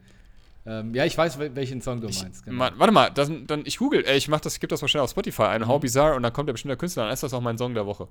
Ähm, 0.66 0.93
ja, 0.93 1.05
ich 1.05 1.18
weiß, 1.18 1.39
wel- 1.39 1.55
welchen 1.55 1.82
Song 1.82 2.01
du 2.01 2.07
meinst. 2.07 2.45
genau. 2.45 2.57
Ma- 2.57 2.72
warte 2.78 2.93
mal, 2.93 3.09
das, 3.09 3.32
dann, 3.47 3.64
ich 3.66 3.78
google, 3.80 4.05
ich 4.07 4.28
mach 4.28 4.39
das, 4.41 4.53
ich 4.53 4.59
gebe 4.59 4.70
das 4.70 4.82
mal 4.82 4.88
schnell 4.88 5.01
auf 5.03 5.09
Spotify 5.09 5.43
ein, 5.43 5.62
Mhm. 5.62 5.68
How 5.68 5.80
Bizarre, 5.82 6.16
und 6.16 6.22
dann 6.24 6.32
kommt 6.34 6.47
der 6.49 6.53
bestimmte 6.53 6.78
Künstler, 6.78 7.05
dann 7.05 7.14
ist 7.14 7.24
das 7.24 7.34
auch 7.34 7.41
mein 7.41 7.57
Song 7.57 7.74
der 7.74 7.86
Woche. 7.88 8.07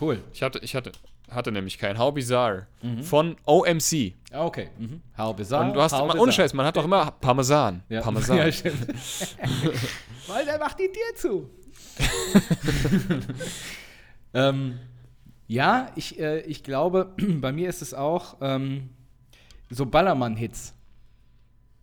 Cool. 0.00 0.20
Ich 0.32 0.42
hatte, 0.42 0.58
ich 0.58 0.74
hatte, 0.74 0.90
hatte 1.30 1.52
nämlich 1.52 1.78
keinen. 1.78 1.98
How 1.98 2.12
Bizarre 2.12 2.66
Mhm. 2.82 3.02
von 3.02 3.36
OMC. 3.46 4.14
Ah, 4.32 4.44
okay. 4.44 4.68
Mhm. 4.78 5.00
How 5.16 5.34
bizarre. 5.34 5.64
Und 5.68 5.74
du 5.74 5.80
hast, 5.80 5.92
how 5.94 6.12
immer, 6.12 6.20
ohne 6.20 6.32
Scheiß, 6.32 6.52
man 6.54 6.66
hat 6.66 6.76
doch 6.76 6.84
immer 6.84 7.12
Parmesan. 7.12 7.82
Ja. 7.88 8.00
Parmesan. 8.02 8.36
ja, 8.36 8.50
stimmt. 8.52 8.86
Weil 10.26 10.44
der 10.44 10.58
macht 10.58 10.78
die 10.80 10.90
dir 10.92 11.14
zu. 11.16 11.48
ähm, 14.34 14.78
ja, 15.46 15.90
ich, 15.94 16.18
äh, 16.18 16.40
ich 16.40 16.62
glaube, 16.62 17.14
bei 17.40 17.52
mir 17.52 17.68
ist 17.68 17.80
es 17.82 17.94
auch 17.94 18.36
ähm, 18.40 18.90
so 19.70 19.86
Ballermann-Hits. 19.86 20.74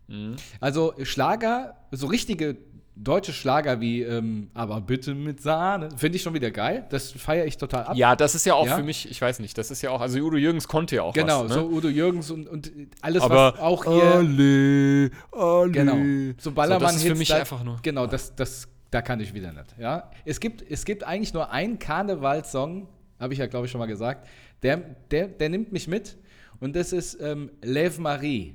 Mhm. 0.08 0.36
Also 0.60 0.94
Schlager, 1.02 1.76
so 1.90 2.06
richtige 2.06 2.56
deutsche 2.96 3.32
Schlager 3.32 3.80
wie 3.80 4.02
ähm, 4.02 4.50
Aber 4.54 4.80
bitte 4.80 5.14
mit 5.14 5.40
Sahne, 5.40 5.88
finde 5.96 6.16
ich 6.16 6.22
schon 6.22 6.34
wieder 6.34 6.50
geil. 6.50 6.86
Das 6.90 7.10
feiere 7.10 7.44
ich 7.46 7.56
total 7.58 7.84
ab. 7.84 7.96
Ja, 7.96 8.14
das 8.14 8.34
ist 8.34 8.46
ja 8.46 8.54
auch 8.54 8.66
Ja. 8.66 8.76
für 8.76 8.82
mich, 8.84 9.10
ich 9.10 9.20
weiß 9.20 9.40
nicht, 9.40 9.58
das 9.58 9.70
ist 9.70 9.82
ja 9.82 9.90
auch, 9.90 10.00
also 10.00 10.18
Udo 10.20 10.36
Jürgens 10.36 10.68
konnte 10.68 10.96
ja 10.96 11.02
auch 11.02 11.12
Genau, 11.12 11.44
was. 11.44 11.48
Ne? 11.48 11.54
so 11.54 11.66
Udo 11.66 11.88
Jürgens 11.88 12.30
und, 12.30 12.46
und 12.48 12.70
alles, 13.00 13.22
Aber 13.22 13.54
was 13.54 13.60
auch 13.60 13.84
hier. 13.84 14.02
alle, 14.14 15.10
alle. 15.32 15.70
Genau. 15.72 16.34
So 16.38 16.52
Ballermann 16.52 16.82
das 16.88 16.96
ist 16.96 17.02
für 17.06 17.14
mich 17.16 17.28
da, 17.28 17.38
einfach 17.38 17.64
nur. 17.64 17.78
Genau, 17.82 18.06
das, 18.06 18.34
das, 18.36 18.68
da 18.90 19.02
kann 19.02 19.18
ich 19.18 19.34
wieder 19.34 19.52
nicht. 19.52 19.74
Ja? 19.78 20.10
Es, 20.24 20.38
gibt, 20.38 20.62
es 20.70 20.84
gibt 20.84 21.02
eigentlich 21.02 21.34
nur 21.34 21.50
einen 21.50 21.80
Karnevalssong, 21.80 22.86
habe 23.18 23.32
ich 23.32 23.40
ja, 23.40 23.46
glaube 23.46 23.66
ich, 23.66 23.72
schon 23.72 23.80
mal 23.80 23.86
gesagt, 23.86 24.28
der, 24.62 24.76
der, 25.10 25.26
der 25.28 25.48
nimmt 25.48 25.72
mich 25.72 25.88
mit 25.88 26.16
und 26.60 26.76
das 26.76 26.92
ist 26.92 27.20
ähm, 27.20 27.50
Lève 27.62 28.00
Marie. 28.00 28.54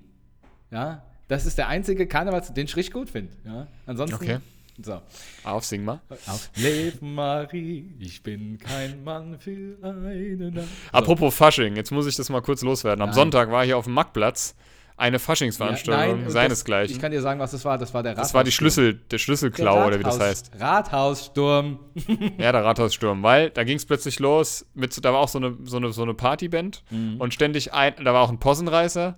Ja? 0.71 1.03
Das 1.29 1.45
ist 1.45 1.57
der 1.57 1.69
einzige 1.69 2.05
Karnevalssong, 2.07 2.53
den 2.55 2.65
ich 2.65 2.75
richtig 2.75 2.93
gut 2.93 3.09
finde. 3.09 3.31
Ja? 3.45 3.67
Ansonsten. 3.85 4.15
Okay. 4.15 4.37
So. 4.81 5.01
Auf, 5.43 5.65
sing 5.65 5.83
mal. 5.83 5.99
Auf 6.27 6.49
Lève 6.57 7.03
Marie, 7.03 7.85
ich 7.99 8.23
bin 8.23 8.57
kein 8.59 9.03
Mann 9.03 9.37
für 9.39 9.77
eine 9.83 10.51
Nacht. 10.51 10.67
Apropos 10.93 11.35
Fasching, 11.35 11.75
jetzt 11.75 11.91
muss 11.91 12.07
ich 12.07 12.15
das 12.15 12.29
mal 12.29 12.41
kurz 12.41 12.61
loswerden. 12.61 13.01
Am 13.01 13.09
Nein. 13.09 13.15
Sonntag 13.15 13.51
war 13.51 13.63
hier 13.65 13.77
auf 13.77 13.83
dem 13.85 13.93
Marktplatz 13.93 14.55
eine 14.95 15.15
Ja, 15.15 15.19
Faschingsveranstaltung 15.19 16.23
und 16.25 16.29
seinesgleichen. 16.29 16.87
Das, 16.89 16.95
ich 16.95 17.01
kann 17.01 17.11
dir 17.11 17.21
sagen, 17.21 17.39
was 17.41 17.51
das 17.51 17.63
war. 17.65 17.77
Das 17.77 17.93
war 17.93 18.03
der 18.03 18.15
das 18.15 18.33
war 18.33 18.43
die 18.45 18.51
Schlüssel, 18.53 18.95
der 19.11 19.17
Schlüsselklau 19.17 19.85
oder 19.87 19.99
wie 19.99 20.03
das 20.03 20.19
heißt. 20.19 20.51
Rathaussturm. 20.59 21.79
Ja, 22.37 22.51
der 22.51 22.63
Rathaussturm, 22.63 23.21
weil 23.23 23.49
da 23.49 23.63
ging 23.63 23.77
es 23.77 23.85
plötzlich 23.85 24.19
los, 24.19 24.65
mit, 24.75 24.93
so- 24.93 25.01
da 25.01 25.11
war 25.13 25.19
auch 25.19 25.27
so 25.29 25.39
eine, 25.39 25.57
so 25.65 25.77
eine, 25.77 25.91
so 25.91 26.03
eine 26.03 26.13
Partyband 26.13 26.83
Mhm. 26.89 27.19
und 27.19 27.33
ständig 27.33 27.73
ein, 27.73 27.93
da 28.03 28.13
war 28.13 28.21
auch 28.21 28.29
ein 28.29 28.39
Possenreißer 28.39 29.17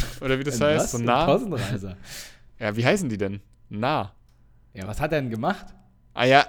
oder 0.20 0.38
wie 0.38 0.44
das 0.44 0.60
Ein 0.60 0.68
heißt, 0.68 0.84
was? 0.84 0.92
so 0.92 0.98
nah. 0.98 1.24
Pausenreiser. 1.26 1.96
Ja, 2.58 2.76
wie 2.76 2.84
heißen 2.84 3.08
die 3.08 3.18
denn? 3.18 3.40
Nah. 3.68 4.12
Ja, 4.74 4.86
was 4.86 5.00
hat 5.00 5.12
er 5.12 5.20
denn 5.20 5.30
gemacht? 5.30 5.66
Ah 6.14 6.24
ja, 6.24 6.46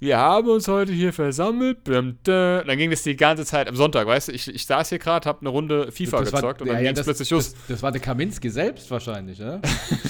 wir 0.00 0.16
haben 0.18 0.48
uns 0.48 0.68
heute 0.68 0.92
hier 0.92 1.12
versammelt. 1.12 1.86
Dä. 1.86 2.62
Dann 2.64 2.76
ging 2.78 2.90
das 2.90 3.02
die 3.02 3.16
ganze 3.16 3.44
Zeit 3.44 3.68
am 3.68 3.76
Sonntag, 3.76 4.06
weißt 4.06 4.28
du, 4.28 4.32
ich, 4.32 4.46
ich 4.54 4.64
saß 4.66 4.88
hier 4.90 4.98
gerade, 4.98 5.28
hab 5.28 5.40
eine 5.40 5.48
Runde 5.50 5.90
FIFA 5.90 6.20
Das 6.20 6.32
war- 6.32 6.40
gezockt 6.40 6.62
und 6.62 6.68
dann 6.68 6.76
ja, 6.76 6.82
ja, 6.82 6.92
ging 6.92 6.98
es 7.00 7.04
plötzlich 7.04 7.30
los. 7.30 7.52
Das, 7.52 7.66
das 7.68 7.82
war 7.82 7.90
der 7.92 8.00
Kaminski 8.00 8.48
selbst 8.50 8.90
wahrscheinlich, 8.90 9.38
ne? 9.38 9.60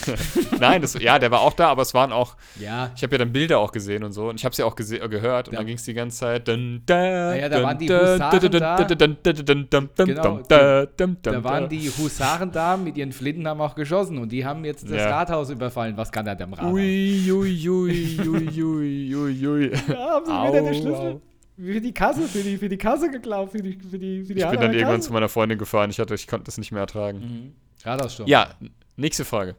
Nein, 0.60 0.82
das, 0.82 0.94
ja, 1.00 1.18
der 1.18 1.30
war 1.30 1.40
auch 1.40 1.52
da, 1.54 1.68
aber 1.68 1.82
es 1.82 1.94
waren 1.94 2.12
auch, 2.12 2.36
Ja. 2.60 2.90
ich 2.96 3.02
habe 3.02 3.14
ja 3.14 3.18
dann 3.18 3.32
Bilder 3.32 3.58
auch 3.58 3.72
gesehen 3.72 4.04
und 4.04 4.12
so 4.12 4.28
und 4.28 4.36
ich 4.36 4.44
habe 4.44 4.54
sie 4.54 4.62
auch 4.62 4.76
gese 4.76 4.98
äh, 5.00 5.08
gehört 5.08 5.48
und 5.48 5.54
Ja. 5.54 5.60
dann 5.60 5.66
ging 5.66 5.76
es 5.76 5.84
die 5.84 5.94
ganze 5.94 6.18
Zeit. 6.18 6.48
Dun, 6.48 6.82
da, 6.86 7.34
ja, 7.34 7.48
da 7.48 7.56
dun, 7.56 7.64
waren 7.66 7.78
die 7.78 7.86
da, 7.86 7.98
Husaren 8.14 8.50
da. 8.50 10.04
Genau, 10.04 10.40
da, 10.48 10.86
Da 10.86 11.44
waren 11.44 11.62
da. 11.64 11.66
die 11.68 11.90
Husaren 11.90 12.52
da 12.52 12.76
mit 12.76 12.96
ihren 12.96 13.12
Flinten, 13.12 13.46
haben 13.48 13.60
auch 13.60 13.74
geschossen 13.74 14.18
und 14.18 14.30
die 14.32 14.44
haben 14.44 14.64
jetzt 14.64 14.84
das 14.84 14.96
Ja. 14.98 15.10
Rathaus 15.18 15.50
überfallen. 15.50 15.96
Was 15.96 16.10
kann 16.12 16.26
er 16.26 16.34
dem 16.36 16.52
Rathaus? 16.52 16.72
Ui, 16.72 17.30
ui, 17.30 17.68
ui, 17.68 18.18
ui, 18.20 18.62
ui, 18.62 19.14
ui, 19.14 19.46
ui. 19.46 19.70
Ja, 19.88 20.10
haben 20.10 20.26
sie 20.26 20.32
Au, 20.32 20.48
wieder 20.48 20.62
den 20.62 20.74
Schlüssel 20.74 21.12
au. 21.12 21.22
für 21.56 21.80
die 21.80 21.92
Kasse, 21.92 22.22
für 22.22 22.42
die, 22.42 22.58
für 22.58 22.68
die 22.68 22.78
Kasse 22.78 23.10
geklaut, 23.10 23.50
für 23.50 23.62
die, 23.62 23.72
für 23.72 23.98
die, 23.98 24.24
für 24.24 24.34
die 24.34 24.40
Ich 24.40 24.50
bin 24.50 24.60
dann 24.60 24.72
irgendwann 24.72 25.02
zu 25.02 25.12
meiner 25.12 25.28
Freundin 25.28 25.58
gefahren. 25.58 25.90
Ich, 25.90 25.98
hatte, 25.98 26.14
ich 26.14 26.26
konnte 26.26 26.44
das 26.44 26.58
nicht 26.58 26.72
mehr 26.72 26.80
ertragen. 26.80 27.18
Mhm. 27.18 27.54
Rathaussturm. 27.84 28.28
Ja, 28.28 28.54
nächste 28.96 29.24
Frage. 29.24 29.56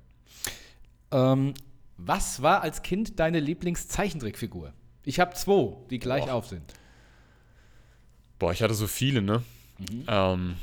Ähm, 1.11 1.53
was 1.97 2.41
war 2.41 2.61
als 2.61 2.82
Kind 2.82 3.20
deine 3.20 3.39
Lieblingszeichentrickfigur? 3.39 4.74
Ich 5.03 5.20
habe 5.20 5.34
zwei, 5.34 5.76
die 5.89 5.99
gleich 5.99 6.26
Boah. 6.26 6.34
auf 6.34 6.47
sind. 6.47 6.74
Boah, 8.38 8.51
ich 8.51 8.61
hatte 8.61 8.74
so 8.74 8.88
viele, 8.88 9.22
ne? 9.22 9.43
Mhm. 9.80 10.03
Ähm, 10.07 10.55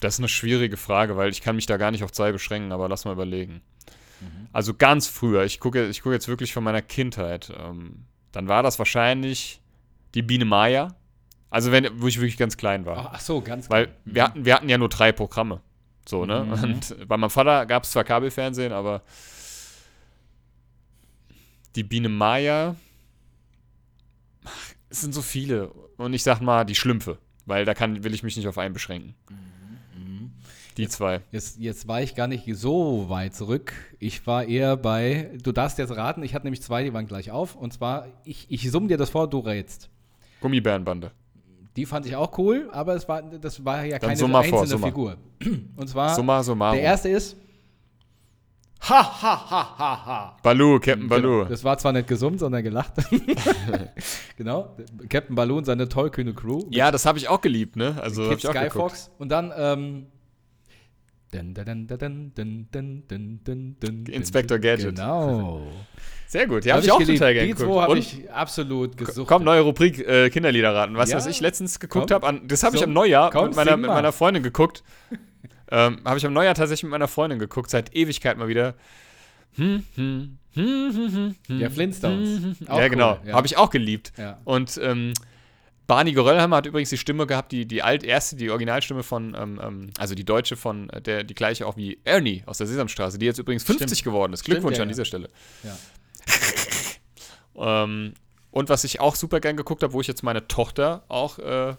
das 0.00 0.14
ist 0.14 0.20
eine 0.20 0.28
schwierige 0.28 0.76
Frage, 0.76 1.16
weil 1.16 1.30
ich 1.30 1.42
kann 1.42 1.56
mich 1.56 1.66
da 1.66 1.76
gar 1.76 1.90
nicht 1.90 2.02
auf 2.04 2.12
zwei 2.12 2.32
beschränken, 2.32 2.72
aber 2.72 2.88
lass 2.88 3.04
mal 3.04 3.12
überlegen. 3.12 3.60
Mhm. 4.20 4.48
Also 4.52 4.74
ganz 4.74 5.06
früher, 5.08 5.44
ich 5.44 5.60
gucke 5.60 5.88
ich 5.88 6.02
gucke 6.02 6.14
jetzt 6.14 6.28
wirklich 6.28 6.52
von 6.52 6.64
meiner 6.64 6.82
Kindheit, 6.82 7.52
ähm, 7.58 8.06
dann 8.32 8.48
war 8.48 8.62
das 8.62 8.78
wahrscheinlich 8.78 9.60
die 10.14 10.22
Biene 10.22 10.44
Maya. 10.44 10.94
Also 11.50 11.72
wenn, 11.72 11.88
wo 12.00 12.06
ich 12.06 12.18
wirklich 12.18 12.36
ganz 12.36 12.56
klein 12.56 12.86
war. 12.86 13.10
Ach, 13.14 13.20
so, 13.20 13.40
ganz 13.40 13.68
Weil 13.68 13.86
genau. 13.86 13.98
wir 14.04 14.22
hatten, 14.24 14.44
wir 14.44 14.54
hatten 14.54 14.68
ja 14.68 14.78
nur 14.78 14.88
drei 14.88 15.12
Programme. 15.12 15.60
So, 16.06 16.24
ne? 16.24 16.44
Mhm. 16.44 16.64
Und 16.64 17.08
bei 17.08 17.16
meinem 17.16 17.30
Vater 17.30 17.66
gab 17.66 17.84
es 17.84 17.90
zwar 17.90 18.04
Kabelfernsehen, 18.04 18.72
aber 18.72 19.02
die 21.74 21.82
Biene 21.82 22.08
Maya, 22.08 22.76
es 24.88 25.00
sind 25.00 25.12
so 25.12 25.22
viele. 25.22 25.68
Und 25.96 26.14
ich 26.14 26.22
sag 26.22 26.40
mal, 26.40 26.64
die 26.64 26.74
Schlümpfe. 26.74 27.18
Weil 27.46 27.64
da 27.64 27.74
kann, 27.74 28.04
will 28.04 28.14
ich 28.14 28.22
mich 28.22 28.36
nicht 28.36 28.46
auf 28.46 28.58
einen 28.58 28.74
beschränken. 28.74 29.14
Mhm. 29.28 29.59
Die 30.76 30.88
zwei. 30.88 31.20
Jetzt, 31.32 31.58
jetzt 31.58 31.88
war 31.88 32.00
ich 32.00 32.14
gar 32.14 32.26
nicht 32.26 32.44
so 32.56 33.08
weit 33.08 33.34
zurück. 33.34 33.72
Ich 33.98 34.26
war 34.26 34.44
eher 34.44 34.76
bei, 34.76 35.30
du 35.42 35.52
darfst 35.52 35.78
jetzt 35.78 35.94
raten, 35.96 36.22
ich 36.22 36.34
hatte 36.34 36.46
nämlich 36.46 36.62
zwei, 36.62 36.84
die 36.84 36.92
waren 36.92 37.06
gleich 37.06 37.30
auf. 37.30 37.56
Und 37.56 37.72
zwar, 37.72 38.06
ich, 38.24 38.46
ich 38.50 38.70
summe 38.70 38.86
dir 38.86 38.96
das 38.96 39.10
vor, 39.10 39.28
du 39.28 39.40
rätst. 39.40 39.90
Gummibärenbande. 40.40 41.10
Die 41.76 41.86
fand 41.86 42.06
ich 42.06 42.16
auch 42.16 42.36
cool, 42.38 42.68
aber 42.72 42.94
es 42.94 43.08
war, 43.08 43.22
das 43.22 43.64
war 43.64 43.84
ja 43.84 43.98
Dann 43.98 44.10
keine 44.10 44.28
vor, 44.28 44.40
einzelne 44.40 44.80
mal. 44.80 44.86
Figur. 44.88 45.16
Und 45.76 45.88
zwar, 45.88 46.14
Summa 46.14 46.42
summarum. 46.42 46.76
der 46.76 46.84
erste 46.84 47.08
ist. 47.08 47.36
Ha, 48.88 49.22
ha, 49.22 49.50
ha, 49.50 49.78
ha, 49.78 50.06
ha. 50.06 50.36
Baloo, 50.42 50.80
Captain 50.80 51.06
Baloo. 51.06 51.40
Genau. 51.40 51.44
Das 51.50 51.62
war 51.62 51.76
zwar 51.76 51.92
nicht 51.92 52.08
gesummt, 52.08 52.40
sondern 52.40 52.62
gelacht. 52.62 52.94
genau. 54.38 54.74
Captain 55.10 55.36
Baloo 55.36 55.58
und 55.58 55.66
seine 55.66 55.86
tollkühne 55.88 56.32
Crew. 56.32 56.62
Ja, 56.70 56.90
das 56.90 57.04
habe 57.04 57.18
ich 57.18 57.28
auch 57.28 57.42
geliebt, 57.42 57.76
ne? 57.76 57.98
Also 58.00 58.30
Kid 58.30 58.40
Sky. 58.40 58.70
Fox. 58.70 59.10
Und 59.18 59.28
dann, 59.28 59.52
ähm. 59.54 60.06
Inspector 64.08 64.58
Gadget. 64.58 64.96
Genau. 64.96 65.66
Sehr 66.30 66.46
gut, 66.46 66.64
die 66.64 66.70
habe 66.70 66.78
hab 66.78 66.84
ich 66.84 66.92
auch 66.92 67.02
total 67.02 67.34
gerne 67.34 67.48
geguckt. 67.48 67.80
habe 67.80 67.98
ich 67.98 68.30
absolut 68.30 68.96
gesucht. 68.96 69.26
Komm, 69.26 69.42
neue 69.42 69.62
Rubrik 69.62 69.98
äh, 69.98 70.30
Kinderliederraten. 70.30 70.96
Was, 70.96 71.26
ich 71.26 71.40
letztens 71.40 71.80
geguckt 71.80 72.12
habe, 72.12 72.40
das 72.44 72.62
habe 72.62 72.76
ich 72.76 72.84
am 72.84 72.92
Neujahr 72.92 73.32
mit, 73.46 73.56
meiner, 73.56 74.12
Freundin 74.12 74.44
geguckt. 74.44 74.84
ähm, 75.72 76.00
habe 76.04 76.18
ich 76.18 76.26
am 76.26 76.32
Neujahr 76.32 76.54
tatsächlich 76.54 76.84
mit 76.84 76.92
meiner 76.92 77.08
Freundin 77.08 77.40
geguckt, 77.40 77.68
seit 77.70 77.96
Ewigkeit 77.96 78.38
mal 78.38 78.46
wieder. 78.46 78.74
Hm, 79.56 79.82
hm, 79.96 80.38
hm, 80.54 81.34
ja, 81.48 81.68
Flintstones. 81.68 82.58
ja, 82.60 82.86
genau. 82.86 83.18
Cool. 83.24 83.32
Habe 83.32 83.48
ich 83.48 83.56
auch 83.56 83.70
geliebt. 83.70 84.12
Und 84.44 84.78
ähm, 84.80 85.12
Barney 85.90 86.12
Geröllhammer 86.12 86.58
hat 86.58 86.66
übrigens 86.66 86.90
die 86.90 86.98
Stimme 86.98 87.26
gehabt, 87.26 87.50
die, 87.50 87.66
die 87.66 87.82
alt 87.82 88.04
erste, 88.04 88.36
die 88.36 88.48
Originalstimme 88.50 89.02
von, 89.02 89.34
ähm, 89.36 89.60
ähm, 89.60 89.90
also 89.98 90.14
die 90.14 90.24
deutsche 90.24 90.54
von, 90.54 90.88
äh, 90.90 91.02
der, 91.02 91.24
die 91.24 91.34
gleiche 91.34 91.66
auch 91.66 91.76
wie 91.76 91.98
Ernie 92.04 92.44
aus 92.46 92.58
der 92.58 92.68
Sesamstraße, 92.68 93.18
die 93.18 93.26
jetzt 93.26 93.38
übrigens 93.38 93.64
50 93.64 93.88
Stimmt. 93.88 94.04
geworden 94.04 94.32
ist. 94.32 94.42
Stimmt, 94.42 94.58
Glückwunsch 94.58 94.76
ja, 94.76 94.84
an 94.84 94.88
ja. 94.88 94.92
dieser 94.92 95.04
Stelle. 95.04 95.28
Ja. 95.64 95.76
Ähm, 97.56 98.14
und 98.52 98.68
was 98.70 98.84
ich 98.84 99.00
auch 99.00 99.16
super 99.16 99.40
gern 99.40 99.56
geguckt 99.56 99.82
habe, 99.82 99.92
wo 99.92 100.00
ich 100.00 100.06
jetzt 100.06 100.22
meine 100.22 100.46
Tochter 100.48 101.04
auch 101.08 101.38
äh, 101.40 101.74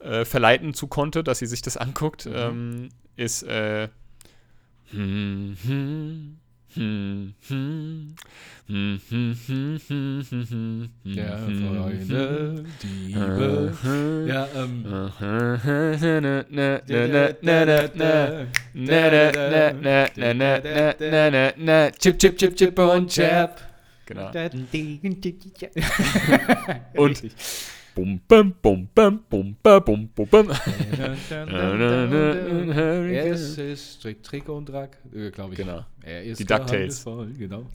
äh, 0.00 0.24
verleiten 0.24 0.72
zu 0.72 0.86
konnte, 0.86 1.24
dass 1.24 1.38
sie 1.40 1.46
sich 1.46 1.62
das 1.62 1.76
anguckt, 1.76 2.26
Mhm. 2.26 2.32
ähm, 2.36 2.88
ist 3.16 3.42
äh, 3.42 3.88
hm, 4.90 5.56
hm, 5.64 6.38
der 11.04 11.38
Freunde, 11.38 12.64
Diebe. 12.82 14.26
Ja, 14.28 14.46
ähm. 14.54 14.84
Chip, 21.98 22.18
chip, 22.18 22.36
chip, 22.36 22.54
chip 22.56 22.78
und 22.78 23.10
chap. 23.10 23.60
Genau. 24.06 24.30
und 26.96 27.22
bum, 28.00 28.20
bum, 28.28 28.54
bum, 28.62 28.88
bum, 28.94 29.24
bum, 29.28 29.56
bum, 29.62 30.08
bum, 30.08 30.26
bum. 30.26 30.50
Es 33.10 33.58
ist 33.58 34.02
Trick, 34.22 34.48
und 34.48 34.68
Drack, 34.68 34.96
äh, 35.14 35.30
glaube 35.30 35.52
ich. 35.52 35.58
Genau. 35.58 35.84
Er 36.02 36.24
ist 36.24 36.38
Die 36.38 36.44
DuckTales. 36.44 37.04
Genau. 37.38 37.66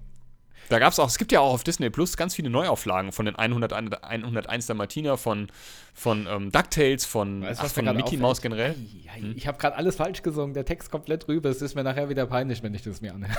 Da 0.70 0.80
gab 0.80 0.94
es 0.94 1.00
auch, 1.00 1.08
es 1.08 1.20
gibt 1.20 1.32
ja 1.32 1.42
auch 1.42 1.54
auf 1.54 1.64
Disney 1.64 1.92
Plus 1.92 2.18
ganz 2.18 2.34
viele 2.34 2.50
Neuauflagen 2.50 3.12
von 3.12 3.28
den 3.28 3.36
100, 3.36 3.72
101 3.72 4.66
der 4.66 4.76
Martina, 4.76 5.16
von, 5.16 5.48
von 5.94 6.28
ähm, 6.28 6.52
DuckTales, 6.52 7.06
von, 7.06 7.44
weißt, 7.44 7.62
ach, 7.64 7.68
von 7.68 7.86
Mickey 7.96 8.18
Mouse 8.18 8.42
generell. 8.42 8.74
Hm? 8.74 9.36
Ich 9.36 9.46
habe 9.46 9.60
gerade 9.60 9.76
alles 9.76 9.98
falsch 9.98 10.24
gesungen, 10.24 10.56
der 10.56 10.66
Text 10.66 10.90
komplett 10.90 11.28
rüber. 11.28 11.50
Es 11.50 11.62
ist 11.62 11.76
mir 11.76 11.84
nachher 11.84 12.10
wieder 12.10 12.26
peinlich, 12.26 12.64
wenn 12.64 12.74
ich 12.74 12.82
das 12.82 13.00
mir 13.02 13.14
anhöre. 13.14 13.36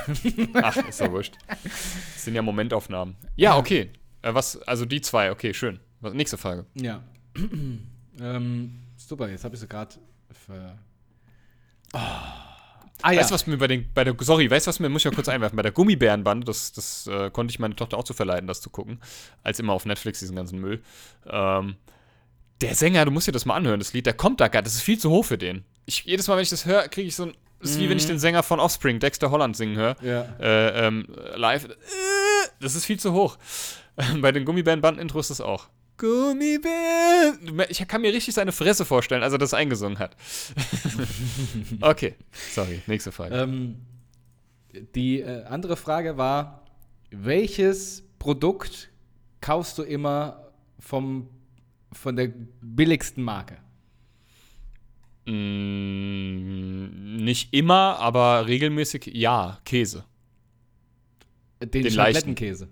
Ach, 0.62 0.76
ist 0.76 1.00
doch 1.00 1.10
wurscht. 1.10 1.34
Das 1.62 2.24
sind 2.24 2.34
ja 2.34 2.42
Momentaufnahmen. 2.42 3.16
Ja, 3.34 3.56
okay. 3.56 3.90
Äh, 4.22 4.34
was, 4.34 4.60
also 4.62 4.84
die 4.84 5.00
zwei, 5.00 5.32
okay, 5.32 5.52
schön. 5.52 5.80
Was, 6.00 6.14
nächste 6.14 6.38
Frage. 6.38 6.66
Ja. 6.74 7.02
ähm, 8.20 8.78
super, 8.96 9.28
jetzt 9.28 9.44
habe 9.44 9.54
ich 9.54 9.60
sie 9.60 9.68
gerade 9.68 9.94
ver. 10.32 10.78
Ah 13.02 13.12
ja. 13.12 13.20
Weißt 13.20 13.30
du, 13.30 13.34
was 13.34 13.46
mir 13.46 13.58
bei 13.58 13.66
den, 13.66 13.92
bei 13.92 14.04
der, 14.04 14.14
sorry, 14.20 14.50
weißt 14.50 14.66
du, 14.66 14.68
was 14.68 14.80
mir, 14.80 14.88
muss 14.88 15.02
ich 15.02 15.04
ja 15.04 15.10
kurz 15.10 15.28
einwerfen, 15.28 15.56
bei 15.56 15.62
der 15.62 15.72
Gummibärenbande, 15.72 16.44
das, 16.46 16.72
das 16.72 17.06
äh, 17.06 17.30
konnte 17.30 17.52
ich 17.52 17.58
meine 17.58 17.76
Tochter 17.76 17.98
auch 17.98 18.04
zu 18.04 18.14
verleiten, 18.14 18.46
das 18.46 18.60
zu 18.60 18.70
gucken, 18.70 19.00
als 19.42 19.58
immer 19.58 19.74
auf 19.74 19.84
Netflix, 19.84 20.20
diesen 20.20 20.34
ganzen 20.34 20.58
Müll. 20.60 20.82
Ähm, 21.26 21.76
der 22.62 22.74
Sänger, 22.74 23.04
du 23.04 23.10
musst 23.10 23.26
dir 23.26 23.32
das 23.32 23.44
mal 23.44 23.54
anhören, 23.54 23.80
das 23.80 23.92
Lied, 23.92 24.06
der 24.06 24.14
kommt 24.14 24.40
da 24.40 24.48
gar, 24.48 24.62
das 24.62 24.74
ist 24.74 24.80
viel 24.80 24.98
zu 24.98 25.10
hoch 25.10 25.26
für 25.26 25.36
den. 25.36 25.64
Ich, 25.84 26.04
jedes 26.04 26.26
Mal, 26.26 26.36
wenn 26.36 26.42
ich 26.42 26.50
das 26.50 26.64
höre, 26.64 26.88
kriege 26.88 27.06
ich 27.06 27.14
so 27.16 27.24
ein, 27.24 27.34
das 27.60 27.72
ist 27.72 27.80
wie 27.80 27.88
wenn 27.90 27.98
ich 27.98 28.06
den 28.06 28.18
Sänger 28.18 28.42
von 28.42 28.60
Offspring, 28.60 28.98
Dexter 28.98 29.30
Holland, 29.30 29.56
singen 29.56 29.76
höre, 29.76 29.96
Ja. 30.02 30.22
äh, 30.40 30.86
ähm, 30.86 31.06
live. 31.36 31.64
Äh, 31.66 31.68
das 32.60 32.74
ist 32.74 32.86
viel 32.86 32.98
zu 32.98 33.12
hoch. 33.12 33.36
Bei 34.20 34.32
den 34.32 34.44
Gummibärenbanden-Intros 34.44 35.30
ist 35.30 35.40
das 35.40 35.46
auch. 35.46 35.68
Gummibären. 35.98 37.62
Ich 37.68 37.86
kann 37.88 38.02
mir 38.02 38.12
richtig 38.12 38.34
seine 38.34 38.52
Fresse 38.52 38.84
vorstellen, 38.84 39.22
als 39.22 39.32
er 39.32 39.38
das 39.38 39.54
eingesungen 39.54 39.98
hat. 39.98 40.16
okay, 41.80 42.14
sorry, 42.52 42.82
nächste 42.86 43.12
Frage. 43.12 43.34
Ähm, 43.34 43.76
die 44.94 45.20
äh, 45.20 45.44
andere 45.44 45.76
Frage 45.76 46.16
war: 46.16 46.66
Welches 47.10 48.04
Produkt 48.18 48.90
kaufst 49.40 49.78
du 49.78 49.82
immer 49.82 50.52
vom, 50.78 51.28
von 51.92 52.16
der 52.16 52.32
billigsten 52.60 53.22
Marke? 53.22 53.58
Mm, 55.26 57.24
nicht 57.24 57.52
immer, 57.52 57.98
aber 57.98 58.46
regelmäßig 58.46 59.06
ja, 59.06 59.58
Käse. 59.64 60.04
Den, 61.60 61.82
Den 61.82 61.90
Schablettenkäse. 61.90 62.68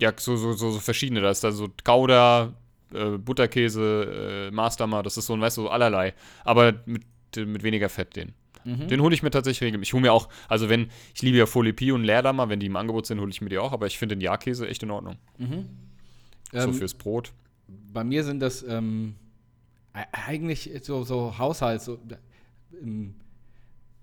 Ja, 0.00 0.12
so, 0.16 0.36
so, 0.36 0.52
so, 0.54 0.70
so 0.70 0.78
verschiedene. 0.80 1.20
Da 1.20 1.30
ist 1.30 1.44
da 1.44 1.52
so 1.52 1.68
Gouda, 1.84 2.52
äh, 2.92 3.10
Butterkäse, 3.18 4.48
äh, 4.48 4.54
Mastermar, 4.54 5.02
das 5.02 5.16
ist 5.16 5.26
so, 5.26 5.38
weißt 5.40 5.56
du, 5.58 5.62
so 5.62 5.68
allerlei. 5.70 6.14
Aber 6.44 6.74
mit, 6.86 7.02
mit 7.36 7.62
weniger 7.62 7.88
Fett 7.88 8.16
den. 8.16 8.32
Mhm. 8.64 8.88
Den 8.88 9.00
hole 9.02 9.14
ich 9.14 9.22
mir 9.22 9.30
tatsächlich 9.30 9.62
regelmäßig. 9.66 9.90
Ich 9.90 9.92
hole 9.92 10.02
mir 10.02 10.12
auch, 10.12 10.28
also 10.48 10.68
wenn, 10.68 10.88
ich 11.14 11.22
liebe 11.22 11.36
ja 11.36 11.46
Folipi 11.46 11.92
und 11.92 12.02
Leerdammer, 12.02 12.48
wenn 12.48 12.60
die 12.60 12.66
im 12.66 12.76
Angebot 12.76 13.06
sind, 13.06 13.20
hole 13.20 13.30
ich 13.30 13.40
mir 13.40 13.50
die 13.50 13.58
auch, 13.58 13.72
aber 13.72 13.86
ich 13.86 13.98
finde 13.98 14.16
den 14.16 14.22
Ja-Käse 14.22 14.66
echt 14.66 14.82
in 14.82 14.90
Ordnung. 14.90 15.16
so 15.38 16.58
Ähm, 16.58 16.74
fürs 16.74 16.94
Brot. 16.94 17.32
Bei 17.92 18.04
mir 18.04 18.24
sind 18.24 18.40
das 18.40 18.62
ähm, 18.62 19.16
e- 19.94 20.00
eigentlich 20.12 20.70
so, 20.82 21.02
so 21.04 21.36
Haushalts, 21.38 21.84
so, 21.84 21.98
ähm, 22.82 23.14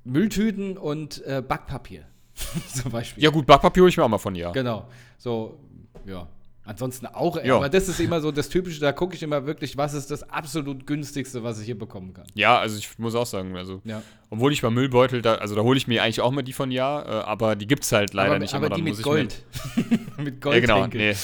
Mülltüten 0.04 0.78
und 0.78 1.24
äh, 1.26 1.42
Backpapier 1.48 2.06
zum 2.74 2.92
Beispiel. 2.92 3.24
Ja 3.24 3.30
gut, 3.30 3.46
Backpapier 3.46 3.82
hole 3.82 3.90
ich 3.90 3.98
mir 3.98 4.04
auch 4.04 4.10
mal 4.10 4.18
von 4.18 4.36
Ja. 4.36 4.52
Genau. 4.52 4.88
So, 5.18 5.60
ja. 6.06 6.28
Ansonsten 6.64 7.08
auch, 7.08 7.44
Ja. 7.44 7.56
aber 7.56 7.70
das 7.70 7.88
ist 7.90 8.00
immer 8.00 8.22
so 8.22 8.32
das 8.32 8.48
Typische, 8.48 8.80
da 8.80 8.92
gucke 8.92 9.16
ich 9.16 9.24
immer 9.24 9.48
wirklich, 9.48 9.78
was 9.78 9.96
ist 9.96 10.12
das 10.12 10.22
absolut 10.30 10.86
günstigste, 10.86 11.42
was 11.44 11.60
ich 11.60 11.66
hier 11.66 11.78
bekommen 11.78 12.14
kann. 12.14 12.28
Ja, 12.36 12.60
also 12.60 12.78
ich 12.78 13.00
muss 13.00 13.16
auch 13.16 13.26
sagen, 13.26 13.58
also, 13.58 13.82
Ja. 13.84 14.04
obwohl 14.30 14.54
ich 14.54 14.62
bei 14.62 14.70
Müllbeutel, 14.70 15.24
da, 15.24 15.36
also 15.36 15.56
da 15.56 15.64
hole 15.64 15.76
ich 15.78 15.88
mir 15.88 16.04
eigentlich 16.04 16.22
auch 16.22 16.30
mal 16.30 16.44
die 16.44 16.54
von 16.54 16.70
Ja, 16.70 17.02
äh, 17.02 17.24
aber 17.24 17.56
die 17.56 17.66
gibt's 17.66 17.92
halt 17.92 18.14
leider 18.14 18.30
aber 18.32 18.40
nicht 18.40 18.54
aber 18.54 18.68
immer. 18.68 18.76
die 18.76 18.84
mit 18.84 18.92
muss 18.92 19.00
ich 19.00 19.04
Gold. 19.04 19.44
mit 20.18 20.20
Mir, 20.20 20.32
Gold. 20.34 20.56
ja, 20.56 20.60
genau, 20.62 20.86
nee. 20.86 21.16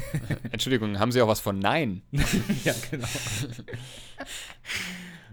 Entschuldigung, 0.50 0.98
haben 0.98 1.12
Sie 1.12 1.20
auch 1.20 1.28
was 1.28 1.40
von 1.40 1.58
Nein? 1.58 2.00
ja, 2.64 2.74
genau. 2.90 3.06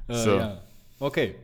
äh, 0.10 0.14
So. 0.14 0.38
ja. 0.38 0.62
Okay. 1.00 1.36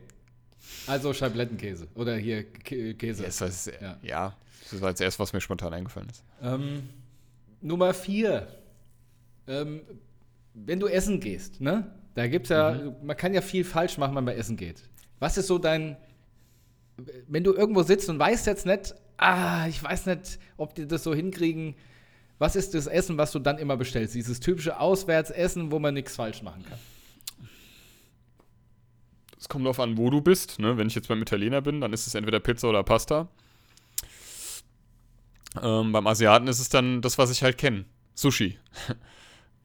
Also 0.87 1.13
Scheiblettenkäse. 1.13 1.87
Oder 1.95 2.17
hier 2.17 2.43
Kä 2.43 2.93
Käse. 2.95 3.23
Das 3.23 3.65
ja. 3.81 3.97
ja, 4.01 4.35
das 4.71 4.81
war 4.81 4.89
jetzt 4.89 5.01
erst, 5.01 5.19
was 5.19 5.33
mir 5.33 5.41
spontan 5.41 5.73
eingefallen 5.73 6.09
ist. 6.09 6.23
Ähm, 6.41 6.89
Nummer 7.61 7.93
vier. 7.93 8.47
Ähm, 9.47 9.81
wenn 10.53 10.79
du 10.79 10.87
essen 10.87 11.19
gehst, 11.19 11.61
ne? 11.61 11.91
Da 12.15 12.27
gibt's 12.27 12.49
ja, 12.49 12.71
Mhm. 12.71 12.95
man 13.05 13.15
kann 13.17 13.33
ja 13.33 13.41
viel 13.41 13.63
falsch 13.63 13.97
machen, 13.97 14.15
wenn 14.15 14.23
man 14.23 14.35
essen 14.35 14.57
geht. 14.57 14.83
Was 15.19 15.37
ist 15.37 15.47
so 15.47 15.57
dein, 15.57 15.97
wenn 17.27 17.43
du 17.43 17.53
irgendwo 17.53 17.83
sitzt 17.83 18.09
und 18.09 18.19
weißt 18.19 18.45
jetzt 18.47 18.65
nicht, 18.65 18.93
ah, 19.17 19.67
ich 19.67 19.81
weiß 19.81 20.05
nicht, 20.07 20.39
ob 20.57 20.75
die 20.75 20.87
das 20.87 21.03
so 21.03 21.13
hinkriegen. 21.13 21.75
Was 22.39 22.55
ist 22.55 22.73
das 22.73 22.87
Essen, 22.87 23.17
was 23.17 23.31
du 23.33 23.39
dann 23.39 23.57
immer 23.57 23.75
bestellst? 23.77 24.15
Dieses 24.15 24.39
typische 24.39 24.79
Auswärtsessen, 24.79 25.71
wo 25.71 25.79
man 25.79 25.93
nichts 25.93 26.15
falsch 26.15 26.41
machen 26.41 26.63
kann. 26.63 26.77
Es 29.39 29.47
kommt 29.47 29.65
darauf 29.65 29.79
an, 29.79 29.97
wo 29.97 30.09
du 30.09 30.21
bist. 30.21 30.59
Ne? 30.59 30.77
Wenn 30.77 30.87
ich 30.87 30.95
jetzt 30.95 31.07
beim 31.07 31.21
Italiener 31.21 31.61
bin, 31.61 31.81
dann 31.81 31.93
ist 31.93 32.07
es 32.07 32.15
entweder 32.15 32.39
Pizza 32.39 32.69
oder 32.69 32.83
Pasta. 32.83 33.27
Ähm, 35.61 35.91
beim 35.91 36.05
Asiaten 36.07 36.47
ist 36.47 36.59
es 36.59 36.69
dann 36.69 37.01
das, 37.01 37.17
was 37.17 37.31
ich 37.31 37.43
halt 37.43 37.57
kenne. 37.57 37.85
Sushi. 38.15 38.57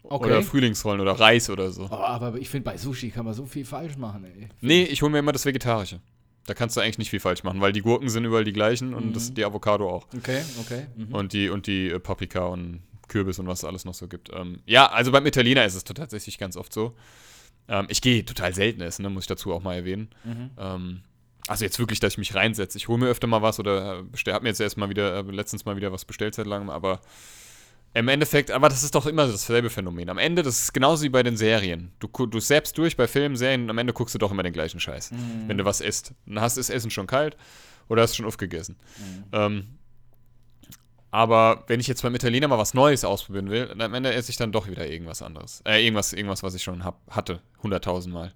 Okay. 0.06 0.26
Oder 0.26 0.42
Frühlingsrollen 0.42 1.00
oder 1.00 1.12
Reis 1.12 1.48
oder 1.48 1.70
so. 1.70 1.88
Oh, 1.90 1.94
aber 1.94 2.36
ich 2.36 2.50
finde, 2.50 2.66
bei 2.70 2.76
Sushi 2.76 3.08
kann 3.10 3.24
man 3.24 3.32
so 3.32 3.46
viel 3.46 3.64
falsch 3.64 3.96
machen, 3.96 4.24
ey. 4.26 4.50
Nee, 4.60 4.82
ich 4.82 5.00
hole 5.00 5.10
mir 5.10 5.20
immer 5.20 5.32
das 5.32 5.46
Vegetarische. 5.46 5.98
Da 6.44 6.52
kannst 6.52 6.76
du 6.76 6.82
eigentlich 6.82 6.98
nicht 6.98 7.08
viel 7.08 7.20
falsch 7.20 7.42
machen, 7.42 7.62
weil 7.62 7.72
die 7.72 7.80
Gurken 7.80 8.10
sind 8.10 8.26
überall 8.26 8.44
die 8.44 8.52
gleichen 8.52 8.92
und 8.92 9.06
Mhm. 9.08 9.12
das, 9.14 9.32
die 9.32 9.42
Avocado 9.46 9.88
auch. 9.88 10.06
Okay, 10.14 10.42
okay. 10.60 10.88
Mhm. 10.94 11.14
Und 11.14 11.32
die, 11.32 11.48
und 11.48 11.66
die 11.66 11.88
äh, 11.88 11.98
Paprika 12.00 12.44
und 12.44 12.82
Kürbis 13.08 13.38
und 13.38 13.46
was 13.46 13.60
es 13.60 13.64
alles 13.64 13.86
noch 13.86 13.94
so 13.94 14.06
gibt. 14.06 14.28
Ähm, 14.34 14.60
ja, 14.66 14.90
also 14.90 15.10
beim 15.10 15.24
Italiener 15.24 15.64
ist 15.64 15.74
es 15.74 15.84
tatsächlich 15.84 16.36
ganz 16.36 16.58
oft 16.58 16.74
so. 16.74 16.94
Ähm, 17.66 17.86
ich 17.88 18.02
gehe 18.02 18.26
total 18.26 18.52
selten 18.54 18.82
essen, 18.82 19.04
ne, 19.04 19.08
muss 19.08 19.22
ich 19.24 19.28
dazu 19.28 19.54
auch 19.54 19.62
mal 19.62 19.74
erwähnen. 19.74 20.10
Mhm. 20.24 20.50
Ähm, 20.58 21.00
also 21.46 21.64
jetzt 21.64 21.78
wirklich, 21.78 22.00
dass 22.00 22.14
ich 22.14 22.18
mich 22.18 22.34
reinsetze. 22.34 22.78
Ich 22.78 22.88
hole 22.88 22.98
mir 22.98 23.08
öfter 23.08 23.26
mal 23.26 23.42
was 23.42 23.58
oder 23.58 24.02
bestell, 24.02 24.34
hab 24.34 24.42
mir 24.42 24.48
jetzt 24.48 24.60
erst 24.60 24.76
mal 24.76 24.88
wieder, 24.88 25.18
äh, 25.18 25.22
letztens 25.22 25.64
mal 25.64 25.76
wieder 25.76 25.92
was 25.92 26.04
bestellt 26.04 26.34
seit 26.34 26.46
langem, 26.46 26.70
aber 26.70 27.00
im 27.96 28.08
Endeffekt, 28.08 28.50
aber 28.50 28.68
das 28.68 28.82
ist 28.82 28.94
doch 28.94 29.06
immer 29.06 29.26
dasselbe 29.26 29.70
Phänomen. 29.70 30.10
Am 30.10 30.18
Ende, 30.18 30.42
das 30.42 30.62
ist 30.62 30.72
genauso 30.74 31.04
wie 31.04 31.10
bei 31.10 31.22
den 31.22 31.36
Serien. 31.36 31.92
Du, 32.00 32.08
du 32.26 32.40
selbst 32.40 32.76
durch 32.76 32.96
bei 32.96 33.06
Filmen, 33.06 33.36
Serien 33.36 33.70
am 33.70 33.78
Ende 33.78 33.92
guckst 33.92 34.14
du 34.14 34.18
doch 34.18 34.32
immer 34.32 34.42
den 34.42 34.52
gleichen 34.52 34.80
Scheiß. 34.80 35.12
Wenn 35.46 35.58
du 35.58 35.64
was 35.64 35.80
isst. 35.80 36.12
Dann 36.26 36.40
hast 36.40 36.56
du 36.56 36.60
das 36.60 36.70
Essen 36.70 36.90
schon 36.90 37.06
kalt 37.06 37.36
oder 37.88 38.02
hast 38.02 38.16
schon 38.16 38.26
aufgegessen. 38.26 38.76
Ähm, 39.32 39.78
aber 41.12 41.62
wenn 41.68 41.78
ich 41.78 41.86
jetzt 41.86 42.02
beim 42.02 42.16
Italiener 42.16 42.48
mal 42.48 42.58
was 42.58 42.74
Neues 42.74 43.04
ausprobieren 43.04 43.48
will, 43.48 43.68
dann 43.68 43.80
am 43.80 43.94
Ende 43.94 44.12
esse 44.12 44.30
ich 44.32 44.36
dann 44.36 44.50
doch 44.50 44.66
wieder 44.68 44.88
irgendwas 44.88 45.22
anderes. 45.22 45.62
Äh, 45.64 45.84
irgendwas, 45.84 46.12
irgendwas, 46.12 46.42
was 46.42 46.56
ich 46.56 46.64
schon 46.64 46.82
hab, 46.84 47.00
hatte. 47.08 47.40
Hunderttausendmal. 47.62 48.32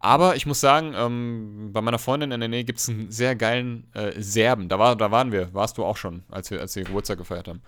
Aber 0.00 0.34
ich 0.34 0.46
muss 0.46 0.60
sagen, 0.60 0.94
ähm, 0.96 1.70
bei 1.72 1.82
meiner 1.82 1.98
Freundin 1.98 2.32
in 2.32 2.40
der 2.40 2.48
Nähe 2.48 2.64
gibt 2.64 2.78
es 2.78 2.88
einen 2.88 3.10
sehr 3.10 3.36
geilen 3.36 3.86
äh, 3.92 4.12
Serben. 4.20 4.68
Da, 4.68 4.78
war, 4.78 4.96
da 4.96 5.10
waren 5.10 5.30
wir, 5.30 5.52
warst 5.52 5.76
du 5.76 5.84
auch 5.84 5.98
schon, 5.98 6.24
als 6.30 6.50
wir, 6.50 6.60
als 6.60 6.74
wir 6.74 6.84
Geburtstag 6.84 7.18
gefeiert 7.18 7.48
haben. 7.48 7.60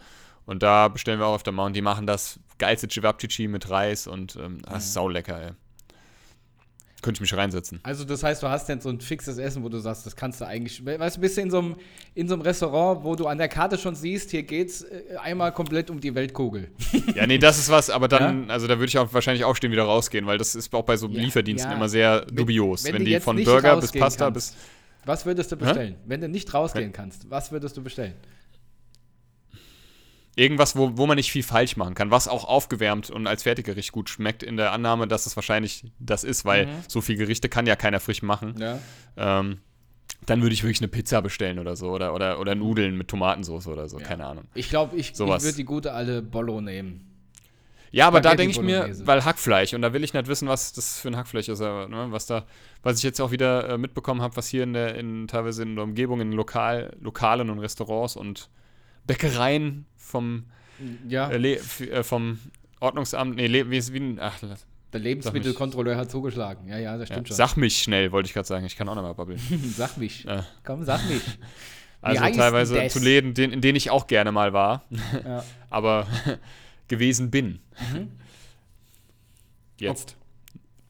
Und 0.46 0.62
da 0.62 0.88
bestellen 0.88 1.20
wir 1.20 1.26
auch 1.26 1.36
öfter 1.36 1.52
mal 1.52 1.66
und 1.66 1.76
die 1.76 1.82
machen 1.82 2.06
das 2.06 2.40
geilste 2.58 2.88
Cevapcici 2.88 3.48
mit 3.48 3.70
Reis 3.70 4.06
und 4.06 4.36
ähm, 4.36 4.62
das 4.62 4.86
ist 4.86 4.94
saulecker, 4.94 5.40
ey. 5.40 5.52
Könnte 7.02 7.18
ich 7.18 7.20
mich 7.22 7.36
reinsetzen. 7.36 7.80
Also 7.82 8.04
das 8.04 8.22
heißt, 8.22 8.42
du 8.42 8.48
hast 8.48 8.68
jetzt 8.68 8.84
so 8.84 8.88
ein 8.88 9.00
fixes 9.00 9.36
Essen, 9.36 9.62
wo 9.64 9.68
du 9.68 9.78
sagst, 9.78 10.06
das 10.06 10.14
kannst 10.16 10.40
du 10.40 10.46
eigentlich, 10.46 10.86
weißt 10.86 11.16
du, 11.16 11.20
bist 11.20 11.36
du 11.36 11.40
in 11.40 11.50
so 11.50 11.58
einem, 11.58 11.76
in 12.14 12.28
so 12.28 12.34
einem 12.34 12.42
Restaurant, 12.42 13.02
wo 13.04 13.16
du 13.16 13.26
an 13.26 13.38
der 13.38 13.48
Karte 13.48 13.76
schon 13.76 13.94
siehst, 13.96 14.30
hier 14.30 14.44
geht's 14.44 14.82
äh, 14.82 15.16
einmal 15.20 15.52
komplett 15.52 15.90
um 15.90 16.00
die 16.00 16.14
Weltkugel. 16.14 16.68
Ja, 17.16 17.26
nee, 17.26 17.38
das 17.38 17.58
ist 17.58 17.68
was, 17.70 17.90
aber 17.90 18.06
dann, 18.08 18.50
also 18.50 18.66
da 18.68 18.76
würde 18.78 18.86
ich 18.86 18.96
auch 18.98 19.12
wahrscheinlich 19.12 19.44
aufstehen, 19.44 19.72
wieder 19.72 19.82
rausgehen, 19.82 20.26
weil 20.26 20.38
das 20.38 20.54
ist 20.54 20.72
auch 20.74 20.84
bei 20.84 20.96
so 20.96 21.08
Ja, 21.08 21.20
Lieferdiensten 21.22 21.70
ja. 21.72 21.76
immer 21.76 21.88
sehr 21.88 22.24
Wenn- 22.28 22.36
dubios. 22.36 22.84
wenn 22.84 22.94
Wenn, 22.94 23.04
du 23.04 23.10
die 23.10 23.20
von 23.20 23.42
Burger 23.44 23.80
bis 23.80 23.92
Pasta 23.92 24.26
kannst. 24.30 24.54
bis. 24.54 24.62
Was 25.04 25.26
würdest 25.26 25.50
du 25.50 25.56
bestellen? 25.56 25.96
Wenn 26.06 26.20
du 26.20 26.28
nicht 26.28 26.54
rausgehen 26.54 26.92
kannst, 26.92 27.28
was 27.28 27.50
würdest 27.50 27.76
du 27.76 27.82
bestellen? 27.82 28.14
Irgendwas, 30.34 30.76
wo, 30.76 30.96
wo 30.96 31.06
man 31.06 31.16
nicht 31.16 31.30
viel 31.30 31.42
falsch 31.42 31.76
machen 31.76 31.94
kann, 31.94 32.10
was 32.10 32.26
auch 32.26 32.44
aufgewärmt 32.46 33.10
und 33.10 33.26
als 33.26 33.42
Fertiggericht 33.42 33.92
gut 33.92 34.08
schmeckt, 34.08 34.42
in 34.42 34.56
der 34.56 34.72
Annahme, 34.72 35.06
dass 35.06 35.26
es 35.26 35.36
wahrscheinlich 35.36 35.84
das 35.98 36.24
ist, 36.24 36.44
weil 36.46 36.66
Mhm. 36.66 36.70
so 36.88 37.00
viel 37.02 37.16
Gerichte 37.16 37.48
kann 37.50 37.66
ja 37.66 37.76
keiner 37.76 38.00
frisch 38.00 38.22
machen. 38.22 38.54
Ja. 38.58 38.78
Ähm, 39.16 39.58
dann 40.24 40.40
würde 40.40 40.54
ich 40.54 40.62
wirklich 40.62 40.80
eine 40.80 40.88
Pizza 40.88 41.20
bestellen 41.20 41.58
oder 41.58 41.76
so. 41.76 41.90
Oder, 41.90 42.14
oder, 42.14 42.38
oder 42.40 42.54
Nudeln 42.54 42.96
mit 42.96 43.08
Tomatensauce 43.08 43.66
oder 43.66 43.88
so, 43.88 43.98
Ja. 43.98 44.06
keine 44.06 44.24
Ahnung. 44.26 44.44
Ich 44.54 44.70
glaube, 44.70 44.96
ich, 44.96 45.10
ich 45.10 45.16
Sowas. 45.16 45.42
würde 45.44 45.56
die 45.56 45.64
gute 45.64 45.92
alte 45.92 46.22
Bollo 46.22 46.60
nehmen. 46.60 47.08
Ja, 47.90 48.06
aber 48.06 48.22
da 48.22 48.30
Spaghetti 48.30 48.54
denke 48.54 48.70
ich 48.72 48.98
mir, 48.98 49.06
weil 49.06 49.22
Hackfleisch, 49.22 49.74
und 49.74 49.82
da 49.82 49.92
will 49.92 50.02
ich 50.02 50.14
nicht 50.14 50.26
wissen, 50.26 50.48
was 50.48 50.72
das 50.72 50.98
für 51.00 51.08
ein 51.08 51.16
Hackfleisch 51.18 51.48
ist, 51.50 51.60
aber, 51.60 51.88
ne, 51.88 52.06
was 52.08 52.24
da, 52.24 52.46
was 52.82 52.96
ich 52.96 53.02
jetzt 53.02 53.20
auch 53.20 53.32
wieder 53.32 53.68
äh, 53.68 53.76
mitbekommen 53.76 54.22
habe, 54.22 54.34
was 54.36 54.48
hier 54.48 54.62
in 54.62 54.72
der, 54.72 54.94
in, 54.94 55.28
teilweise 55.28 55.62
in 55.62 55.74
der 55.74 55.84
Umgebung, 55.84 56.22
in 56.22 56.32
Lokal, 56.32 56.96
Lokalen 57.02 57.50
und 57.50 57.58
Restaurants 57.58 58.16
und 58.16 58.48
Bäckereien 59.06 59.84
vom, 60.02 60.44
Ja, 61.08 61.30
äh, 61.30 61.54
äh, 61.54 62.02
vom 62.02 62.38
Ordnungsamt, 62.80 63.36
nee, 63.36 63.46
Le 63.46 63.70
wie, 63.70 63.76
ist- 63.78 63.92
wie, 63.92 63.98
ein- 64.00 64.18
ach, 64.20 64.38
der 64.92 65.00
Lebensmittelkontrolleur 65.00 65.96
hat 65.96 66.10
zugeschlagen. 66.10 66.68
Ja, 66.68 66.78
ja, 66.78 66.98
das 66.98 67.08
ja, 67.08 67.14
stimmt 67.14 67.28
schon. 67.28 67.36
sag 67.36 67.56
mich 67.56 67.78
schnell, 67.82 68.12
wollte 68.12 68.26
ich 68.26 68.34
gerade 68.34 68.46
sagen, 68.46 68.66
ich 68.66 68.76
kann 68.76 68.88
auch 68.88 68.94
noch 68.94 69.02
mal 69.02 69.14
babbeln. 69.14 69.40
sag 69.76 69.96
mich. 69.96 70.26
Äh. 70.26 70.42
Komm, 70.64 70.84
sag 70.84 71.08
mich. 71.08 71.22
Also 72.04 72.20
teilweise 72.20 72.74
das? 72.74 72.94
zu 72.94 72.98
Läden, 72.98 73.32
den, 73.32 73.52
in 73.52 73.60
denen 73.60 73.76
ich 73.76 73.90
auch 73.90 74.08
gerne 74.08 74.32
mal 74.32 74.52
war, 74.52 74.82
Ja. 75.24 75.44
aber 75.70 76.08
gewesen 76.88 77.30
bin. 77.30 77.60
Mhm. 77.94 78.08
Jetzt. 79.78 80.16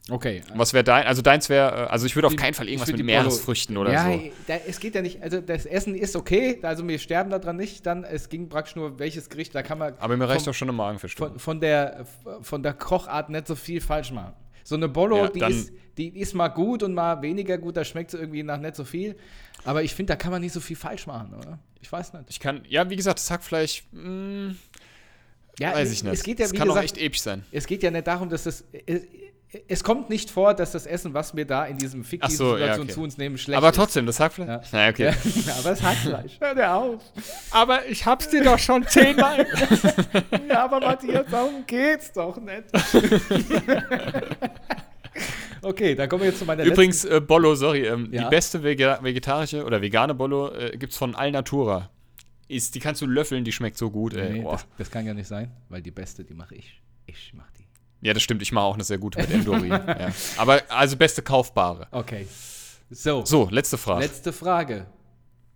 Okay. 0.09 0.43
Was 0.55 0.73
wäre 0.73 0.83
dein? 0.83 1.05
Also 1.05 1.21
deins 1.21 1.47
wäre, 1.47 1.89
also 1.89 2.05
ich 2.05 2.15
würde 2.15 2.27
auf 2.27 2.35
keinen 2.35 2.53
Fall 2.53 2.67
irgendwas 2.67 2.91
mit 2.91 3.03
Meeresfrüchten 3.05 3.77
oder 3.77 3.93
ja, 3.93 4.11
so. 4.11 4.19
Da, 4.47 4.55
es 4.67 4.79
geht 4.81 4.95
ja 4.95 5.01
nicht, 5.01 5.23
also 5.23 5.39
das 5.39 5.65
Essen 5.65 5.95
ist 5.95 6.17
okay, 6.17 6.59
also 6.61 6.85
wir 6.85 6.99
sterben 6.99 7.29
daran 7.29 7.55
nicht, 7.55 7.85
dann 7.85 8.03
es 8.03 8.27
ging 8.27 8.49
praktisch 8.49 8.75
nur, 8.75 8.99
welches 8.99 9.29
Gericht, 9.29 9.55
da 9.55 9.63
kann 9.63 9.77
man 9.77 9.93
Aber 9.99 10.17
mir 10.17 10.27
reicht 10.27 10.45
doch 10.45 10.53
schon 10.53 10.67
eine 10.67 10.75
Magenverstimmung. 10.75 11.31
von, 11.31 11.39
von, 11.39 11.61
der, 11.61 12.05
von 12.41 12.61
der 12.63 12.73
Kochart 12.73 13.29
nicht 13.29 13.47
so 13.47 13.55
viel 13.55 13.79
falsch 13.79 14.11
machen. 14.11 14.33
So 14.65 14.75
eine 14.75 14.89
Bolo, 14.89 15.17
Ja, 15.17 15.27
die, 15.29 15.39
ist, 15.39 15.73
die 15.97 16.19
ist 16.19 16.33
mal 16.33 16.49
gut 16.49 16.83
und 16.83 16.93
mal 16.93 17.21
weniger 17.21 17.57
gut, 17.57 17.77
da 17.77 17.85
schmeckt 17.85 18.11
sie 18.11 18.17
irgendwie 18.17 18.43
nach 18.43 18.59
nicht 18.59 18.75
so 18.75 18.83
viel. 18.83 19.15
Aber 19.63 19.83
ich 19.83 19.95
finde, 19.95 20.13
da 20.13 20.17
kann 20.17 20.31
man 20.31 20.41
nicht 20.41 20.53
so 20.53 20.59
viel 20.59 20.75
falsch 20.75 21.07
machen, 21.07 21.33
oder? 21.33 21.59
Ich 21.81 21.89
weiß 21.89 22.11
nicht. 22.13 22.25
Ich 22.29 22.39
kann, 22.41 22.63
ja, 22.67 22.89
wie 22.89 22.95
gesagt, 22.97 23.19
das 23.19 23.31
Hackfleisch, 23.31 23.83
mh, 23.93 24.55
Ja, 25.59 25.73
weiß 25.73 25.91
ich 25.91 26.03
nicht. 26.03 26.13
Es 26.13 26.23
geht 26.23 26.39
ja, 26.39 26.45
das 26.45 26.53
kann 26.53 26.69
auch 26.69 26.75
gesagt, 26.75 26.97
echt 26.97 26.97
episch 26.97 27.21
sein. 27.21 27.45
es 27.51 27.67
geht 27.67 27.83
ja 27.83 27.91
nicht 27.91 28.07
darum, 28.07 28.29
dass 28.29 28.43
das. 28.43 28.65
Es, 28.85 29.03
es 29.67 29.83
kommt 29.83 30.09
nicht 30.09 30.31
vor, 30.31 30.53
dass 30.53 30.71
das 30.71 30.85
Essen, 30.85 31.13
was 31.13 31.35
wir 31.35 31.45
da 31.45 31.65
in 31.65 31.77
diesem 31.77 32.03
fiktiven 32.03 32.35
so, 32.35 32.57
ja, 32.57 32.65
Situation 32.65 32.83
okay. 32.85 32.93
zu 32.93 33.01
uns 33.01 33.17
nehmen, 33.17 33.37
schlecht 33.37 33.57
Aber 33.57 33.71
trotzdem, 33.71 34.05
das 34.05 34.19
Hackfleisch. 34.19 34.47
Ja. 34.47 34.61
Naja, 34.71 34.89
okay. 34.89 35.13
Ja, 35.45 35.55
aber 35.59 35.71
es 35.71 35.81
hat 35.81 35.95
Fleisch. 35.97 36.39
Hör 36.39 36.55
dir 36.55 36.73
auf. 36.73 37.01
Aber 37.51 37.85
ich 37.87 38.05
hab's 38.05 38.29
dir 38.29 38.43
doch 38.43 38.59
schon 38.59 38.87
zehnmal. 38.87 39.45
Ja, 40.49 40.65
aber 40.65 40.79
Matthias, 40.79 41.25
darum 41.29 41.65
geht's 41.65 42.11
doch 42.11 42.37
nicht. 42.37 42.63
okay, 45.61 45.95
dann 45.95 46.09
kommen 46.09 46.23
wir 46.23 46.29
jetzt 46.29 46.39
zu 46.39 46.45
meiner 46.45 46.63
Übrigens, 46.63 47.05
äh, 47.05 47.21
Bollo, 47.21 47.55
sorry, 47.55 47.85
ähm, 47.85 48.09
Ja? 48.11 48.23
die 48.23 48.29
beste 48.29 48.63
Vega 48.63 48.99
vegetarische 49.01 49.63
oder 49.63 49.81
vegane 49.81 50.13
Bollo 50.13 50.51
äh, 50.53 50.77
gibt's 50.77 50.97
von 50.97 51.15
Alnatura. 51.15 51.89
Ist, 52.47 52.75
die 52.75 52.79
kannst 52.79 53.01
du 53.01 53.07
löffeln, 53.07 53.43
die 53.43 53.51
schmeckt 53.51 53.77
so 53.77 53.89
gut. 53.89 54.13
letzten. 54.13 54.33
Ey. 54.33 54.39
Nee, 54.41 54.49
das, 54.49 54.67
das 54.77 54.91
kann 54.91 55.05
ja 55.05 55.13
nicht 55.13 55.27
sein, 55.27 55.51
weil 55.69 55.81
die 55.81 55.91
beste, 55.91 56.23
die 56.23 56.33
mache 56.33 56.55
ich. 56.55 56.81
Ich 57.05 57.33
mache 57.33 57.49
die. 57.57 57.62
Ja, 58.03 58.13
das 58.13 58.21
stimmt. 58.23 58.41
Ich 58.41 58.51
mache 58.51 58.65
auch 58.65 58.73
eine 58.75 58.83
sehr 58.83 58.97
gute 58.97 59.19
mit 59.19 59.29
Endori. 59.31 59.69
ja. 59.69 60.11
Aber 60.37 60.61
also 60.69 60.97
beste 60.97 61.21
kaufbare. 61.21 61.87
Okay. 61.91 62.27
So, 62.89 63.25
So, 63.25 63.47
letzte 63.49 63.77
Frage. 63.77 64.01
letzte 64.05 64.33
Frage. 64.33 64.85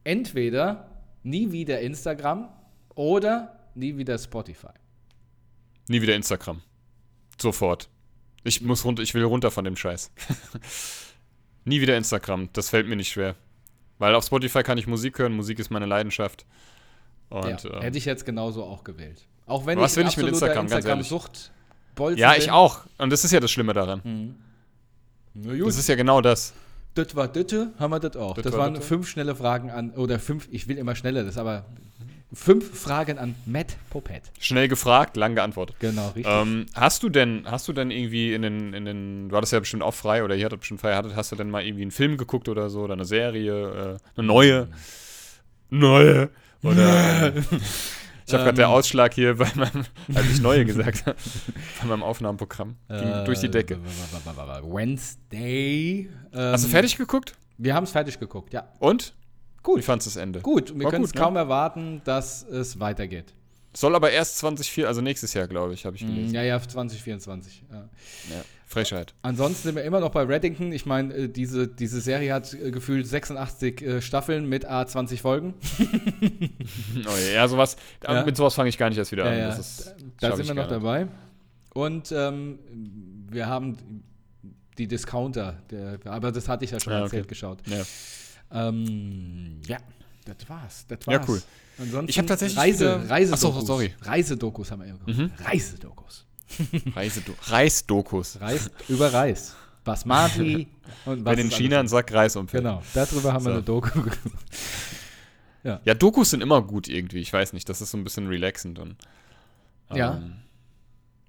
Entweder 0.03 0.89
nie 1.23 1.51
wieder 1.51 1.81
Instagram 1.81 2.49
oder 2.95 3.59
nie 3.75 3.97
wieder 3.97 4.17
Spotify. 4.17 4.69
Nie 5.89 6.01
wieder 6.01 6.15
Instagram. 6.15 6.61
Sofort. 7.39 7.89
Ich 8.43 8.61
muss 8.61 8.85
runter, 8.85 9.03
ich 9.03 9.13
will 9.13 9.23
runter 9.23 9.51
von 9.51 9.65
dem 9.65 9.75
Scheiß. 9.75 10.11
Nie 11.65 11.81
wieder 11.81 11.97
Instagram. 11.97 12.49
Das 12.53 12.69
fällt 12.69 12.87
mir 12.87 12.95
nicht 12.95 13.09
schwer. 13.11 13.35
Weil 13.99 14.15
auf 14.15 14.23
Spotify 14.25 14.63
kann 14.63 14.77
ich 14.77 14.87
Musik 14.87 15.19
hören. 15.19 15.33
Musik 15.33 15.59
ist 15.59 15.69
meine 15.69 15.85
Leidenschaft. 15.85 16.45
Und 17.29 17.63
ja, 17.63 17.73
ähm, 17.73 17.81
hätte 17.81 17.97
ich 17.97 18.05
jetzt 18.05 18.25
genauso 18.25 18.63
auch 18.63 18.85
gewählt. 18.85 19.27
Auch 19.45 19.65
wenn 19.65 19.77
Was 19.79 19.91
ich 19.91 19.97
will 19.97 20.07
ich 20.07 20.15
mit 20.17 20.25
absoluter 20.27 20.47
Instagram, 20.47 20.67
ganz 20.67 20.85
ehrlich? 20.85 20.99
Instagram-Sucht 21.01 21.51
Bolzen 21.97 22.19
ja, 22.19 22.35
ich 22.35 22.49
auch. 22.49 22.81
Und 22.97 23.09
das 23.11 23.25
ist 23.25 23.31
ja 23.33 23.41
das 23.41 23.51
Schlimme 23.51 23.73
daran. 23.73 24.01
Mhm. 24.03 24.35
Na 25.33 25.55
gut. 25.57 25.67
Das 25.67 25.77
ist 25.77 25.89
ja 25.89 25.95
genau 25.95 26.21
das. 26.21 26.53
Das 26.95 27.15
war 27.15 27.27
Ditte, 27.27 27.73
haben 27.77 27.91
wir 27.91 27.99
das 27.99 28.15
auch. 28.15 28.33
Das 28.35 28.45
Das, 28.45 28.53
war 28.53 28.59
waren 28.61 28.73
Ditte. 28.75 28.85
fünf 28.85 29.07
schnelle 29.07 29.35
Fragen 29.35 29.69
an, 29.69 29.91
oder 29.91 30.17
fünf, 30.17 30.47
ich 30.51 30.67
will 30.67 30.77
immer 30.77 30.95
schneller, 30.95 31.23
das 31.23 31.33
ist 31.33 31.37
aber 31.37 31.65
fünf 32.33 32.79
Fragen 32.79 33.19
an 33.19 33.35
Matt 33.45 33.77
Popet. 33.91 34.23
Schnell 34.39 34.67
gefragt, 34.67 35.15
lang 35.15 35.35
geantwortet. 35.35 35.75
Genau, 35.79 36.07
richtig. 36.07 36.25
Ähm, 36.27 36.65
hast 36.73 37.03
du 37.03 37.09
denn, 37.09 37.43
hast 37.45 37.67
du 37.67 37.73
denn 37.73 37.91
irgendwie 37.91 38.33
in 38.33 38.41
den, 38.41 38.73
in 38.73 38.85
den, 38.85 39.29
du 39.29 39.35
hattest 39.37 39.53
ja 39.53 39.59
bestimmt 39.59 39.83
auch 39.83 39.93
frei 39.93 40.23
oder 40.23 40.35
ihr 40.35 40.45
hattet 40.45 40.59
bestimmt 40.61 40.81
frei, 40.81 40.95
hattet, 40.95 41.15
hast 41.15 41.31
du 41.31 41.35
denn 41.35 41.49
mal 41.51 41.63
irgendwie 41.63 41.83
einen 41.83 41.91
Film 41.91 42.17
geguckt 42.17 42.49
oder 42.49 42.69
so 42.69 42.81
oder 42.81 42.93
eine 42.93 43.05
Serie, 43.05 43.97
äh, 43.97 44.19
eine 44.19 44.27
neue, 44.27 44.67
neue 45.69 46.29
oder 46.63 47.27
äh, 47.35 47.41
ich 48.27 48.33
habe 48.33 48.43
gerade 48.43 48.55
der 48.57 48.65
Ähm. 48.67 48.71
Ausschlag 48.71 49.13
hier 49.13 49.35
bei 49.37 49.49
meinem, 49.55 49.85
als 50.15 50.29
ich 50.31 50.41
neue 50.41 50.65
gesagt 50.65 51.05
habe, 51.05 51.15
bei 51.81 51.87
meinem 51.87 52.03
Aufnahmeprogramm 52.03 52.75
ging 52.89 52.97
Äh, 52.97 53.23
durch 53.25 53.39
die 53.39 53.49
Decke. 53.49 53.79
Wednesday. 54.63 56.09
Ähm, 56.33 56.51
Hast 56.51 56.65
du 56.65 56.69
fertig 56.69 56.97
geguckt? 56.97 57.33
Wir 57.57 57.73
haben 57.73 57.85
es 57.85 57.91
fertig 57.91 58.19
geguckt, 58.19 58.53
ja. 58.53 58.67
Und? 58.79 59.13
Gut. 59.63 59.79
Wie 59.79 59.81
fandest 59.81 60.07
du 60.07 60.09
das 60.11 60.17
Ende? 60.23 60.39
Gut, 60.41 60.77
wir 60.77 60.87
können 60.89 61.03
es 61.03 61.13
ne? 61.13 61.19
kaum 61.19 61.35
erwarten, 61.35 62.01
dass 62.05 62.43
es 62.43 62.79
weitergeht. 62.79 63.33
Soll 63.77 63.93
aber 63.95 64.09
erst 64.11 64.39
2004, 64.39 64.87
also 64.87 65.01
nächstes 65.01 65.33
Jahr, 65.35 65.47
glaube 65.47 65.73
ich, 65.75 65.85
habe 65.85 65.95
ich 65.95 66.01
gelesen. 66.01 66.31
Mm, 66.31 66.35
Ja, 66.35 66.41
ja, 66.41 66.59
2024. 66.59 67.63
Ja. 67.71 67.75
Ja. 67.77 68.43
Frechheit. 68.65 69.13
Ansonsten 69.21 69.67
sind 69.67 69.75
wir 69.75 69.83
immer 69.83 69.99
noch 69.99 70.09
bei 70.09 70.23
Reddington. 70.23 70.71
Ich 70.71 70.85
meine, 70.87 71.13
äh, 71.13 71.27
diese, 71.29 71.67
diese 71.67 72.01
Serie 72.01 72.33
hat 72.33 72.53
äh, 72.55 72.71
gefühlt 72.71 73.05
86 73.07 73.81
äh, 73.81 74.01
Staffeln 74.01 74.49
mit 74.49 74.67
A20 74.67 75.21
Folgen. 75.21 75.53
Oh, 77.05 77.33
ja, 77.33 77.47
sowas, 77.47 77.77
Ja. 78.03 78.25
mit 78.25 78.35
sowas 78.35 78.55
fange 78.55 78.69
ich 78.69 78.77
gar 78.77 78.89
nicht 78.89 78.97
erst 78.97 79.11
wieder 79.11 79.25
an. 79.25 79.37
ja, 79.37 79.47
Das 79.47 79.59
ist, 79.59 79.95
da 80.19 80.35
sind 80.35 80.47
wir 80.47 80.55
noch 80.55 80.67
dabei. 80.67 81.07
Und 81.73 82.11
ähm, 82.11 82.57
wir 83.29 83.45
haben 83.45 83.77
die 84.79 84.87
Discounter, 84.87 85.61
der, 85.69 85.99
aber 86.05 86.31
das 86.31 86.49
hatte 86.49 86.65
ich 86.65 86.71
ja 86.71 86.79
schon 86.79 86.93
Ja, 86.93 87.01
erzählt, 87.03 87.23
okay. 87.25 87.29
geschaut. 87.29 87.59
Ja. 87.67 87.83
Ähm, 88.51 89.59
ja, 89.67 89.77
das 90.27 90.49
war's. 90.49 90.85
Das 90.87 90.99
Ja, 91.05 91.13
war's. 91.19 91.29
cool. 91.29 91.41
Ansonsten 91.79 92.09
Ich 92.09 92.17
hab 92.19 92.27
tatsächlich 92.27 92.57
Reise, 92.57 93.03
wieder- 93.03 93.09
Reisedokus. 93.09 93.45
Ach 93.55 93.59
so, 93.59 93.65
sorry. 93.65 93.93
Reisedokus 94.01 94.71
haben 94.71 94.81
wir 94.81 94.87
immer 94.89 94.99
Mhm. 95.05 95.31
Reisedokus. 95.39 96.25
Reisdo 96.95 97.33
Reisdokus. 97.43 98.39
Reis 98.39 98.71
über 98.87 99.11
Reis. 99.13 99.55
Basmati 99.83 100.67
und 101.05 101.23
was 101.25 101.37
Wenn 101.37 101.45
in 101.45 101.51
China 101.51 101.79
ein 101.79 101.87
Sack 101.87 102.11
Reis 102.13 102.35
umfällt. 102.35 102.63
Genau, 102.63 102.81
darüber 102.93 103.33
haben 103.33 103.43
wir 103.45 103.51
So. 103.51 103.55
eine 103.57 103.63
Doku 103.63 104.01
geguckt. 104.01 104.19
Ja, 105.63 105.93
Dokus 105.95 106.29
sind 106.29 106.39
immer 106.39 106.61
gut 106.61 106.87
irgendwie. 106.87 107.19
Ich 107.19 107.33
weiß 107.33 107.51
nicht, 107.51 107.67
das 107.67 107.81
ist 107.81 107.91
so 107.91 107.97
ein 107.97 108.03
bisschen 108.05 108.27
relaxend. 108.27 108.79
Und, 108.79 108.95
Ja, 109.93 110.15
ähm, 110.15 110.35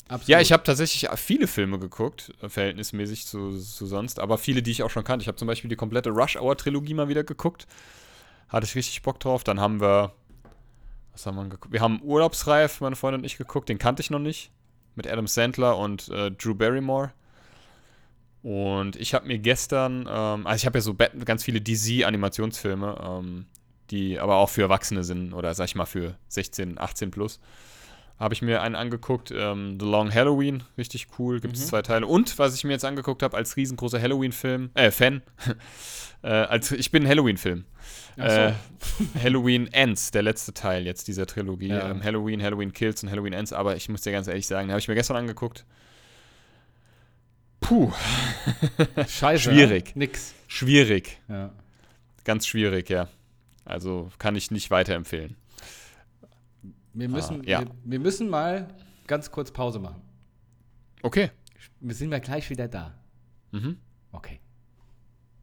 Absolut. 0.07 0.29
Ja, 0.29 0.41
ich 0.41 0.53
habe 0.53 0.63
tatsächlich 0.63 1.11
viele 1.17 1.49
Filme 1.49 1.79
geguckt, 1.81 2.33
verhältnismäßig 2.47 3.27
zu, 3.27 3.59
zu 3.59 3.87
sonst, 3.87 4.21
aber 4.21 4.39
viele, 4.39 4.63
die 4.63 4.71
ich 4.71 4.83
auch 4.85 4.91
schon 4.91 5.03
kannte. 5.03 5.23
Ich 5.25 5.29
habe 5.29 5.37
zum 5.37 5.49
Beispiel 5.49 5.69
die 5.69 5.77
komplette 5.77 6.11
Rush 6.11 6.37
Hour 6.37 6.57
Trilogie 6.57 6.95
mal 6.95 7.09
wieder 7.09 7.25
geguckt. 7.25 7.67
Hatte 8.49 8.67
ich 8.67 8.75
richtig 8.75 9.03
Bock 9.03 9.21
drauf. 9.21 9.45
Dann 9.45 9.61
haben 9.61 9.81
wir, 9.81 10.13
was 11.13 11.27
haben 11.27 11.37
wir 11.37 11.45
geguckt? 11.45 11.73
Wir 11.73 11.81
haben 11.81 12.01
Urlaubsreif, 12.03 12.81
meine 12.81 12.97
Freundin 12.97 13.21
und 13.21 13.25
ich 13.25 13.39
geguckt. 13.39 13.69
Den 13.69 13.79
kannte 13.79 14.03
ich 14.03 14.11
noch 14.11 14.19
nicht. 14.19 14.51
Mit 14.95 15.07
Adam 15.07 15.27
Sandler 15.27 15.79
und 15.79 16.09
äh, 16.09 16.31
Drew 16.31 16.55
Barrymore. 16.55 17.13
Und 18.43 18.97
ich 18.97 19.15
habe 19.15 19.27
mir 19.27 19.39
gestern, 19.39 20.09
ähm, 20.09 20.47
also 20.47 20.57
ich 20.57 20.67
habe 20.67 20.79
ja 20.79 20.83
so 20.83 20.95
ganz 20.95 21.45
viele 21.45 21.61
DC-Animationsfilme, 21.61 22.99
ähm, 23.05 23.47
die 23.91 24.19
aber 24.19 24.37
auch 24.37 24.49
für 24.49 24.63
Erwachsene 24.63 25.05
sind 25.05 25.33
oder 25.35 25.55
sag 25.55 25.67
ich 25.67 25.75
mal 25.75 25.87
für 25.87 26.17
16, 26.29 26.79
18 26.79 27.11
plus. 27.11 27.41
Habe 28.19 28.35
ich 28.35 28.43
mir 28.43 28.63
einen 28.63 28.75
angeguckt, 28.75 29.31
ähm, 29.35 29.79
The 29.79 29.87
Long 29.87 30.13
Halloween, 30.13 30.65
richtig 30.77 31.07
cool, 31.19 31.39
gibt 31.41 31.55
es 31.57 31.63
Mhm. 31.63 31.67
zwei 31.69 31.83
Teile. 31.83 32.07
Und 32.07 32.37
was 32.39 32.55
ich 32.57 32.65
mir 32.65 32.73
jetzt 32.73 32.85
angeguckt 32.85 33.23
habe 33.23 33.37
als 33.37 33.57
riesengroßer 33.57 34.01
Halloween-Film, 34.01 34.71
äh, 34.75 34.91
Fan, 34.91 35.23
äh, 36.23 36.29
als, 36.29 36.73
ich 36.73 36.91
bin 36.91 37.05
ein 37.05 37.09
Halloween-Film. 37.09 37.65
So. 38.17 38.23
Äh, 38.25 38.53
Halloween 39.23 39.69
Ends, 39.73 40.11
der 40.11 40.23
letzte 40.23 40.53
Teil 40.53 40.85
jetzt 40.85 41.07
dieser 41.07 41.27
Trilogie. 41.27 41.69
Ja. 41.69 41.91
Ähm, 41.91 42.03
Halloween, 42.03 42.43
Halloween 42.43 42.73
Kills 42.73 43.03
und 43.05 43.11
Halloween 43.11 43.33
Ends. 43.33 43.53
Aber 43.53 43.77
ich 43.77 43.89
muss 43.89 44.01
dir 44.01 44.11
ganz 44.11 44.27
ehrlich 44.27 44.47
sagen, 44.49 44.67
den 44.67 44.73
habe 44.73 44.81
ich 44.81 44.89
mir 44.89 44.97
gestern 44.97 45.17
angeguckt. 45.17 45.65
Puh, 47.61 47.93
Scheiße. 49.09 49.51
schwierig. 49.51 49.89
Ja? 49.89 49.93
Nix. 49.95 50.35
schwierig. 50.49 51.19
Ja. 51.29 51.51
Ganz 52.25 52.47
schwierig, 52.47 52.89
ja. 52.91 53.09
Also 53.65 54.11
kann 54.19 54.35
ich 54.37 54.51
nicht 54.51 54.71
weiterempfehlen. 54.71 55.37
Wir 56.99 57.09
müssen, 57.09 57.41
Ah, 57.43 57.45
ja. 57.49 57.61
wir, 57.61 57.69
wir 57.85 58.01
müssen 58.01 58.29
mal 58.29 58.69
ganz 59.07 59.31
kurz 59.31 59.51
Pause 59.51 59.79
machen. 59.79 60.03
Okay. 61.03 61.31
Wir 61.81 61.95
sind 61.95 62.11
ja 62.11 62.19
gleich 62.19 62.51
wieder 62.51 62.67
da. 62.69 62.95
Mhm. 63.53 63.77
Okay. 64.13 64.41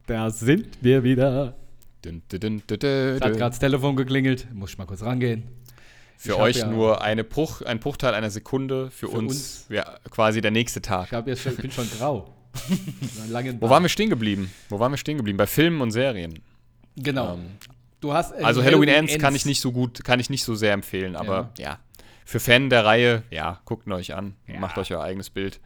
Da 0.06 0.30
sind 0.30 0.78
wir 0.82 1.02
wieder. 1.02 1.56
Dün, 2.04 2.22
dün, 2.30 2.40
dün, 2.40 2.62
dün, 2.68 3.14
hat 3.14 3.20
gerade 3.32 3.38
das 3.38 3.58
Telefon 3.58 3.96
geklingelt. 3.96 4.52
Muss 4.52 4.70
ich 4.70 4.78
mal 4.78 4.84
kurz 4.86 5.02
rangehen. 5.02 5.44
Für 6.18 6.32
ich 6.32 6.38
euch 6.38 6.56
ja- 6.58 6.66
nur 6.70 7.02
eine 7.02 7.24
Bruch, 7.24 7.62
ein 7.62 7.80
Bruchteil 7.80 8.14
einer 8.14 8.30
Sekunde, 8.30 8.90
für, 8.90 9.08
Für 9.08 9.16
uns, 9.16 9.32
uns. 9.32 9.66
Ja, 9.70 9.98
quasi 10.10 10.40
der 10.40 10.50
nächste 10.50 10.80
Tag. 10.82 11.10
Ich, 11.12 11.26
jetzt 11.26 11.42
schon, 11.42 11.56
bin 11.56 11.70
schon 11.70 11.88
grau. 11.98 12.32
Wo 13.60 13.68
waren 13.68 13.82
wir 13.82 13.88
stehen 13.88 14.08
geblieben? 14.10 14.50
Wo 14.68 14.78
waren 14.78 14.92
wir 14.92 14.96
stehen 14.96 15.16
geblieben? 15.16 15.36
Bei 15.36 15.46
Filmen 15.46 15.80
und 15.80 15.90
Serien. 15.90 16.38
Genau. 16.96 17.34
Ähm, 17.34 17.46
du 18.06 18.12
hast 18.14 18.32
äh, 18.32 18.42
Also 18.42 18.62
Halloween 18.62 18.88
Ends 18.88 19.18
kann 19.18 19.34
ich 19.34 19.44
nicht 19.46 19.60
so 19.60 19.72
gut, 19.72 20.04
kann 20.04 20.20
ich 20.20 20.30
nicht 20.30 20.44
so 20.44 20.54
sehr 20.54 20.72
empfehlen, 20.72 21.16
aber 21.16 21.50
ja. 21.58 21.78
Für 22.24 22.40
Fan 22.40 22.70
der 22.70 22.84
Reihe, 22.84 23.22
ja, 23.30 23.60
guckt 23.64 23.86
ihn 23.86 23.92
euch 23.92 24.14
an, 24.14 24.34
Ja. 24.48 24.58
macht 24.58 24.78
euch 24.78 24.92
euer 24.92 25.02
eigenes 25.02 25.30
Bild. 25.30 25.60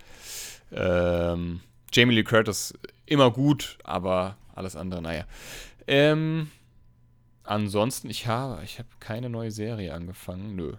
Ähm, 0.73 1.61
Jamie 1.93 2.15
Lee 2.15 2.23
Curtis 2.23 2.75
immer 3.07 3.31
gut, 3.31 3.79
aber 3.85 4.37
alles 4.55 4.77
andere, 4.77 5.01
naja. 5.01 5.25
Ähm, 5.87 6.51
ansonsten, 7.45 8.11
ich 8.11 8.27
habe, 8.27 8.63
ich 8.63 8.79
habe 8.79 8.89
keine 9.01 9.31
neue 9.31 9.51
Serie 9.51 9.95
angefangen, 9.95 10.55
nö. 10.55 10.75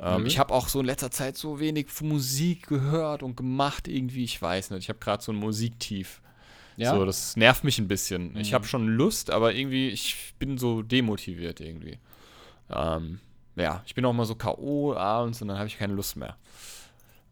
Ähm, 0.00 0.22
Nö? 0.22 0.26
Ich 0.26 0.38
habe 0.38 0.54
auch 0.54 0.68
so 0.68 0.80
in 0.80 0.86
letzter 0.86 1.10
Zeit 1.10 1.36
so 1.36 1.60
wenig 1.60 1.88
Musik 2.00 2.66
gehört 2.68 3.22
und 3.22 3.36
gemacht 3.36 3.86
irgendwie, 3.86 4.24
ich 4.24 4.40
weiß 4.40 4.70
nicht. 4.70 4.84
Ich 4.84 4.88
habe 4.88 4.98
gerade 4.98 5.22
so 5.22 5.30
ein 5.30 5.36
Musiktief. 5.36 6.22
Ja? 6.80 6.94
So, 6.94 7.04
das 7.04 7.36
nervt 7.36 7.64
mich 7.64 7.78
ein 7.78 7.88
bisschen. 7.88 8.32
Mhm. 8.32 8.40
Ich 8.40 8.54
habe 8.54 8.66
schon 8.66 8.86
Lust, 8.88 9.30
aber 9.30 9.54
irgendwie, 9.54 9.88
ich 9.88 10.34
bin 10.38 10.58
so 10.58 10.82
demotiviert 10.82 11.60
irgendwie. 11.60 11.98
Ähm, 12.70 13.20
ja, 13.56 13.82
ich 13.86 13.94
bin 13.94 14.04
auch 14.04 14.12
mal 14.12 14.24
so 14.24 14.34
K.O. 14.34 14.94
abends 14.94 15.42
und 15.42 15.48
dann 15.48 15.58
habe 15.58 15.66
ich 15.66 15.78
keine 15.78 15.94
Lust 15.94 16.16
mehr. 16.16 16.36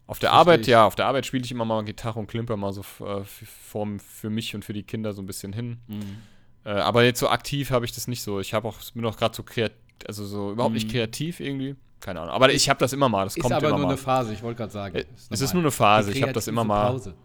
Auf 0.05 0.19
der 0.19 0.31
Arbeit, 0.33 0.65
ja, 0.65 0.85
auf 0.85 0.95
der 0.95 1.05
Arbeit 1.05 1.25
spiele 1.27 1.43
ich 1.45 1.51
immer 1.51 1.65
mal 1.65 1.83
Gitarre 1.83 2.19
und 2.19 2.27
klimper 2.27 2.57
mal 2.57 2.73
so 2.73 2.81
äh, 3.05 3.23
für, 3.23 3.99
für 3.99 4.29
mich 4.29 4.55
und 4.55 4.65
für 4.65 4.73
die 4.73 4.83
Kinder 4.83 5.13
so 5.13 5.21
ein 5.21 5.27
bisschen 5.27 5.53
hin. 5.53 5.77
Mhm. 5.87 6.17
Äh, 6.65 6.71
aber 6.71 7.03
jetzt 7.03 7.19
so 7.19 7.29
aktiv 7.29 7.71
habe 7.71 7.85
ich 7.85 7.91
das 7.91 8.07
nicht 8.07 8.23
so. 8.23 8.39
Ich 8.39 8.53
habe 8.53 8.67
auch, 8.67 8.77
bin 8.93 9.05
auch 9.05 9.17
gerade 9.17 9.35
so 9.35 9.43
kreativ, 9.43 9.77
also 10.07 10.25
so 10.25 10.51
überhaupt 10.51 10.71
mhm. 10.71 10.79
nicht 10.79 10.91
kreativ 10.91 11.39
irgendwie. 11.39 11.75
Keine 11.99 12.21
Ahnung. 12.21 12.33
Aber 12.33 12.51
ich 12.51 12.69
habe 12.69 12.79
das 12.79 12.93
immer 12.93 13.09
mal. 13.09 13.25
Das 13.25 13.35
ist 13.35 13.41
kommt 13.41 13.53
aber 13.53 13.67
immer 13.67 13.77
nur 13.77 13.85
mal. 13.85 13.93
eine 13.93 13.97
Phase, 13.97 14.33
ich 14.33 14.41
wollte 14.41 14.57
gerade 14.57 14.71
sagen. 14.71 14.95
Ist 14.95 15.31
es 15.31 15.41
ist 15.41 15.53
nur 15.53 15.63
eine 15.63 15.71
Phase, 15.71 16.11
ich 16.11 16.21
habe 16.21 16.33
das 16.33 16.47
immer 16.47 16.63
mal. 16.63 16.87
Pause. 16.91 17.15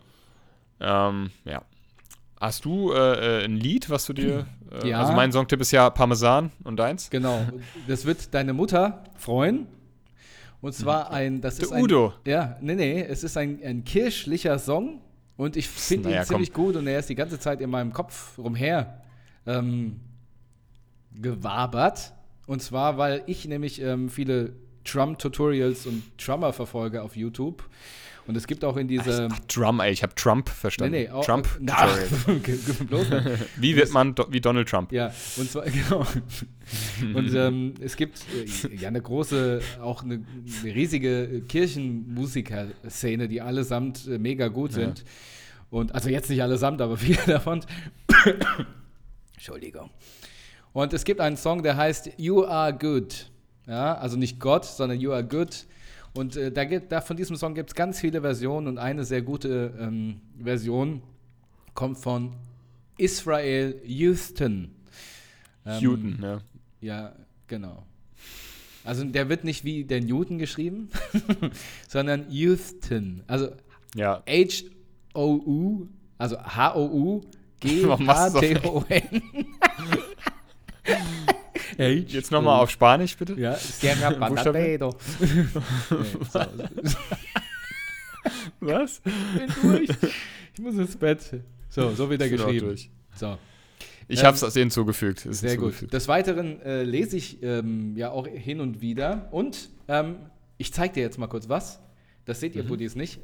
Ähm, 0.80 1.30
ja. 1.44 1.62
Hast 2.40 2.64
du 2.64 2.92
äh, 2.92 3.42
äh, 3.42 3.44
ein 3.44 3.56
Lied, 3.56 3.88
was 3.90 4.06
du 4.06 4.12
dir. 4.12 4.46
Äh, 4.82 4.90
ja. 4.90 5.00
Also 5.00 5.12
mein 5.12 5.32
Songtipp 5.32 5.60
ist 5.60 5.70
ja 5.70 5.88
Parmesan 5.90 6.50
und 6.64 6.76
deins. 6.76 7.10
Genau. 7.10 7.46
Das 7.86 8.04
wird 8.04 8.34
deine 8.34 8.52
Mutter 8.52 9.04
freuen. 9.16 9.66
Und 10.60 10.74
zwar 10.74 11.08
mhm. 11.08 11.14
ein. 11.14 11.40
Das 11.40 11.58
ist 11.58 11.70
Der 11.70 11.78
Udo. 11.78 12.14
Ein, 12.24 12.30
ja, 12.30 12.56
nee, 12.60 12.74
nee. 12.74 13.02
Es 13.02 13.24
ist 13.24 13.36
ein, 13.36 13.60
ein 13.62 13.84
kirchlicher 13.84 14.58
Song. 14.58 15.00
Und 15.36 15.56
ich 15.56 15.68
finde 15.68 16.10
naja, 16.10 16.22
ihn 16.22 16.26
ziemlich 16.26 16.52
komm. 16.52 16.66
gut 16.66 16.76
und 16.76 16.86
er 16.86 16.98
ist 16.98 17.08
die 17.08 17.14
ganze 17.14 17.40
Zeit 17.40 17.60
in 17.60 17.68
meinem 17.68 17.92
Kopf 17.92 18.38
rumher 18.38 19.02
ähm, 19.46 20.00
gewabert. 21.12 22.12
Und 22.46 22.62
zwar, 22.62 22.98
weil 22.98 23.22
ich 23.26 23.46
nämlich 23.46 23.80
ähm, 23.80 24.08
viele 24.08 24.52
Drum-Tutorials 24.84 25.86
und 25.86 26.02
Drummer 26.24 26.52
verfolge 26.52 27.02
auf 27.02 27.16
YouTube. 27.16 27.68
Und 28.26 28.36
es 28.36 28.46
gibt 28.46 28.64
auch 28.64 28.76
in 28.76 28.88
dieser. 28.88 29.28
Ach, 29.30 29.38
Drum, 29.40 29.80
ey, 29.80 29.92
ich 29.92 30.02
habe 30.02 30.14
Trump 30.14 30.48
verstanden. 30.48 30.92
Nee, 30.92 31.04
nee, 31.04 31.10
auch, 31.10 31.24
Trump. 31.24 31.46
Na, 31.60 31.86
wie 33.56 33.76
wird 33.76 33.92
man 33.92 34.14
do, 34.14 34.26
wie 34.30 34.40
Donald 34.40 34.68
Trump? 34.68 34.92
Ja, 34.92 35.12
und 35.36 35.50
zwar, 35.50 35.64
genau. 35.64 36.06
und 37.14 37.34
ähm, 37.34 37.74
es 37.80 37.96
gibt 37.96 38.20
äh, 38.32 38.74
ja 38.74 38.88
eine 38.88 39.02
große, 39.02 39.60
auch 39.82 40.02
eine, 40.02 40.24
eine 40.62 40.74
riesige 40.74 41.42
Kirchenmusiker-Szene, 41.48 43.28
die 43.28 43.42
allesamt 43.42 44.06
äh, 44.06 44.18
mega 44.18 44.48
gut 44.48 44.70
ja. 44.70 44.84
sind. 44.84 45.04
Und 45.70 45.94
also 45.94 46.08
jetzt 46.08 46.30
nicht 46.30 46.42
allesamt, 46.42 46.80
aber 46.80 46.96
viele 46.96 47.20
davon. 47.26 47.60
Entschuldigung. 49.34 49.90
Und 50.72 50.92
es 50.92 51.04
gibt 51.04 51.20
einen 51.20 51.36
Song, 51.36 51.62
der 51.62 51.76
heißt 51.76 52.12
You 52.16 52.44
Are 52.44 52.72
Good. 52.72 53.30
Ja, 53.66 53.94
also 53.94 54.16
nicht 54.16 54.40
Gott, 54.40 54.64
sondern 54.64 54.98
You 54.98 55.12
Are 55.12 55.24
Good. 55.24 55.66
Und 56.14 56.36
äh, 56.36 56.52
da, 56.52 56.64
gibt, 56.64 56.92
da 56.92 57.00
von 57.00 57.16
diesem 57.16 57.36
Song 57.36 57.54
gibt 57.54 57.70
es 57.70 57.74
ganz 57.74 58.00
viele 58.00 58.20
Versionen 58.20 58.68
und 58.68 58.78
eine 58.78 59.04
sehr 59.04 59.22
gute 59.22 59.74
ähm, 59.78 60.20
Version 60.40 61.02
kommt 61.74 61.98
von 61.98 62.34
Israel 62.96 63.80
Houston. 63.84 64.70
Ähm, 65.66 65.80
Houston, 65.80 66.18
ja. 66.22 66.38
Ja, 66.80 67.12
genau. 67.48 67.84
Also 68.84 69.02
der 69.04 69.28
wird 69.28 69.44
nicht 69.44 69.64
wie 69.64 69.84
der 69.84 70.02
Newton 70.02 70.38
geschrieben, 70.38 70.88
sondern 71.88 72.30
Houston. 72.30 73.24
Also 73.26 73.48
ja. 73.94 74.22
H-O-U, 74.28 75.88
also 76.18 76.38
H-O-U, 76.38 77.22
G-H-T-O-N. 77.60 79.22
Hey, 81.76 82.04
Jetzt 82.08 82.30
nochmal 82.30 82.60
auf 82.60 82.70
Spanisch, 82.70 83.16
bitte. 83.16 83.34
Ja, 83.34 83.54
Sierra 83.56 84.10
Panadero. 84.18 84.90
Was? 88.60 89.02
Ich 89.04 89.12
bin 89.38 89.52
durch. 89.62 89.88
Ich 90.54 90.60
muss 90.60 90.74
ins 90.76 90.96
Bett. 90.96 91.42
So, 91.68 91.90
so 91.94 92.08
wird 92.08 92.22
er 92.22 92.28
geschrieben. 92.28 92.76
So. 93.14 93.36
Ich 94.06 94.20
ähm, 94.20 94.26
habe 94.26 94.36
es 94.36 94.54
hinzugefügt. 94.54 95.20
Sehr 95.20 95.50
hinzugefügt. 95.50 95.90
gut. 95.90 95.92
Des 95.92 96.08
Weiteren 96.08 96.60
äh, 96.62 96.82
lese 96.84 97.16
ich 97.16 97.42
ähm, 97.42 97.96
ja 97.96 98.10
auch 98.10 98.26
hin 98.26 98.60
und 98.60 98.80
wieder. 98.80 99.28
Und 99.32 99.70
ähm, 99.88 100.16
ich 100.58 100.72
zeige 100.72 100.94
dir 100.94 101.02
jetzt 101.02 101.18
mal 101.18 101.26
kurz 101.26 101.48
was. 101.48 101.80
Das 102.24 102.40
seht 102.40 102.54
ihr 102.54 102.64
mhm. 102.64 102.68
Buddies 102.68 102.94
nicht. 102.94 103.20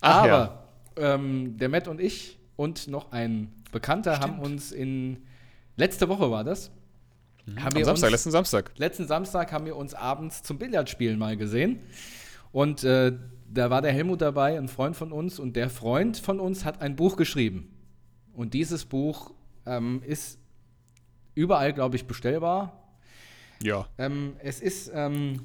Ach, 0.00 0.24
Aber 0.24 0.28
ja. 0.28 1.14
Ähm, 1.14 1.56
der 1.56 1.68
Matt 1.68 1.88
und 1.88 2.00
ich 2.00 2.38
und 2.56 2.88
noch 2.88 3.12
ein 3.12 3.52
Bekannter 3.72 4.16
Stimmt. 4.16 4.34
haben 4.34 4.42
uns 4.42 4.72
in 4.72 5.18
letzte 5.76 6.08
Woche 6.08 6.30
war 6.30 6.44
das 6.44 6.72
Mhm. 7.54 7.62
Haben 7.62 7.76
Am 7.76 7.84
Samstag, 7.84 8.06
uns, 8.06 8.12
letzten 8.12 8.30
Samstag. 8.30 8.72
Letzten 8.76 9.06
Samstag 9.06 9.52
haben 9.52 9.66
wir 9.66 9.76
uns 9.76 9.94
abends 9.94 10.42
zum 10.42 10.58
Billardspielen 10.58 11.18
mal 11.18 11.36
gesehen. 11.36 11.80
Und 12.52 12.84
äh, 12.84 13.12
da 13.52 13.70
war 13.70 13.82
der 13.82 13.92
Helmut 13.92 14.20
dabei, 14.20 14.56
ein 14.58 14.68
Freund 14.68 14.96
von 14.96 15.12
uns. 15.12 15.38
Und 15.38 15.56
der 15.56 15.70
Freund 15.70 16.16
von 16.16 16.40
uns 16.40 16.64
hat 16.64 16.80
ein 16.80 16.96
Buch 16.96 17.16
geschrieben. 17.16 17.70
Und 18.32 18.54
dieses 18.54 18.84
Buch 18.84 19.32
ähm, 19.66 20.02
ist 20.06 20.38
überall, 21.34 21.72
glaube 21.72 21.96
ich, 21.96 22.06
bestellbar. 22.06 22.94
Ja. 23.62 23.86
Ähm, 23.98 24.34
es 24.42 24.60
ist 24.60 24.90
ähm, 24.94 25.40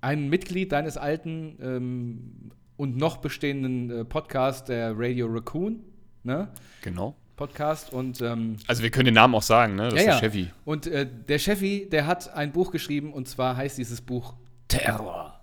ein 0.00 0.28
Mitglied 0.28 0.72
deines 0.72 0.96
alten 0.96 1.58
ähm, 1.60 2.50
und 2.76 2.96
noch 2.96 3.18
bestehenden 3.18 3.90
äh, 3.90 4.04
Podcasts, 4.04 4.64
der 4.64 4.94
Radio 4.96 5.26
Raccoon. 5.26 5.80
Ne? 6.22 6.48
Genau. 6.82 7.16
Podcast 7.36 7.92
und 7.92 8.20
ähm, 8.20 8.56
also 8.66 8.82
wir 8.82 8.90
können 8.90 9.06
den 9.06 9.14
Namen 9.14 9.34
auch 9.34 9.42
sagen, 9.42 9.74
ne? 9.74 9.88
Das 9.88 9.94
ja, 9.94 10.14
ist 10.14 10.20
der 10.20 10.30
Chevy. 10.30 10.50
Und 10.64 10.86
äh, 10.86 11.06
der 11.06 11.38
Chevy, 11.38 11.88
der 11.90 12.06
hat 12.06 12.32
ein 12.34 12.52
Buch 12.52 12.70
geschrieben 12.70 13.12
und 13.12 13.28
zwar 13.28 13.56
heißt 13.56 13.76
dieses 13.76 14.00
Buch 14.00 14.34
Terror. 14.68 15.40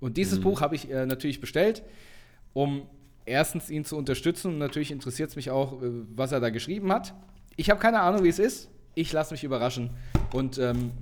Und 0.00 0.16
dieses 0.16 0.38
mhm. 0.38 0.44
Buch 0.44 0.60
habe 0.60 0.74
ich 0.76 0.90
äh, 0.90 1.06
natürlich 1.06 1.40
bestellt, 1.40 1.82
um 2.52 2.82
erstens 3.24 3.70
ihn 3.70 3.84
zu 3.84 3.96
unterstützen 3.96 4.52
und 4.52 4.58
natürlich 4.58 4.92
interessiert 4.92 5.30
es 5.30 5.36
mich 5.36 5.50
auch, 5.50 5.82
äh, 5.82 5.86
was 6.14 6.32
er 6.32 6.40
da 6.40 6.50
geschrieben 6.50 6.92
hat. 6.92 7.14
Ich 7.56 7.70
habe 7.70 7.80
keine 7.80 8.00
Ahnung, 8.00 8.22
wie 8.22 8.28
es 8.28 8.38
ist. 8.38 8.68
Ich 8.94 9.12
lasse 9.12 9.34
mich 9.34 9.44
überraschen 9.44 9.90
und 10.32 10.58
ähm, 10.58 10.92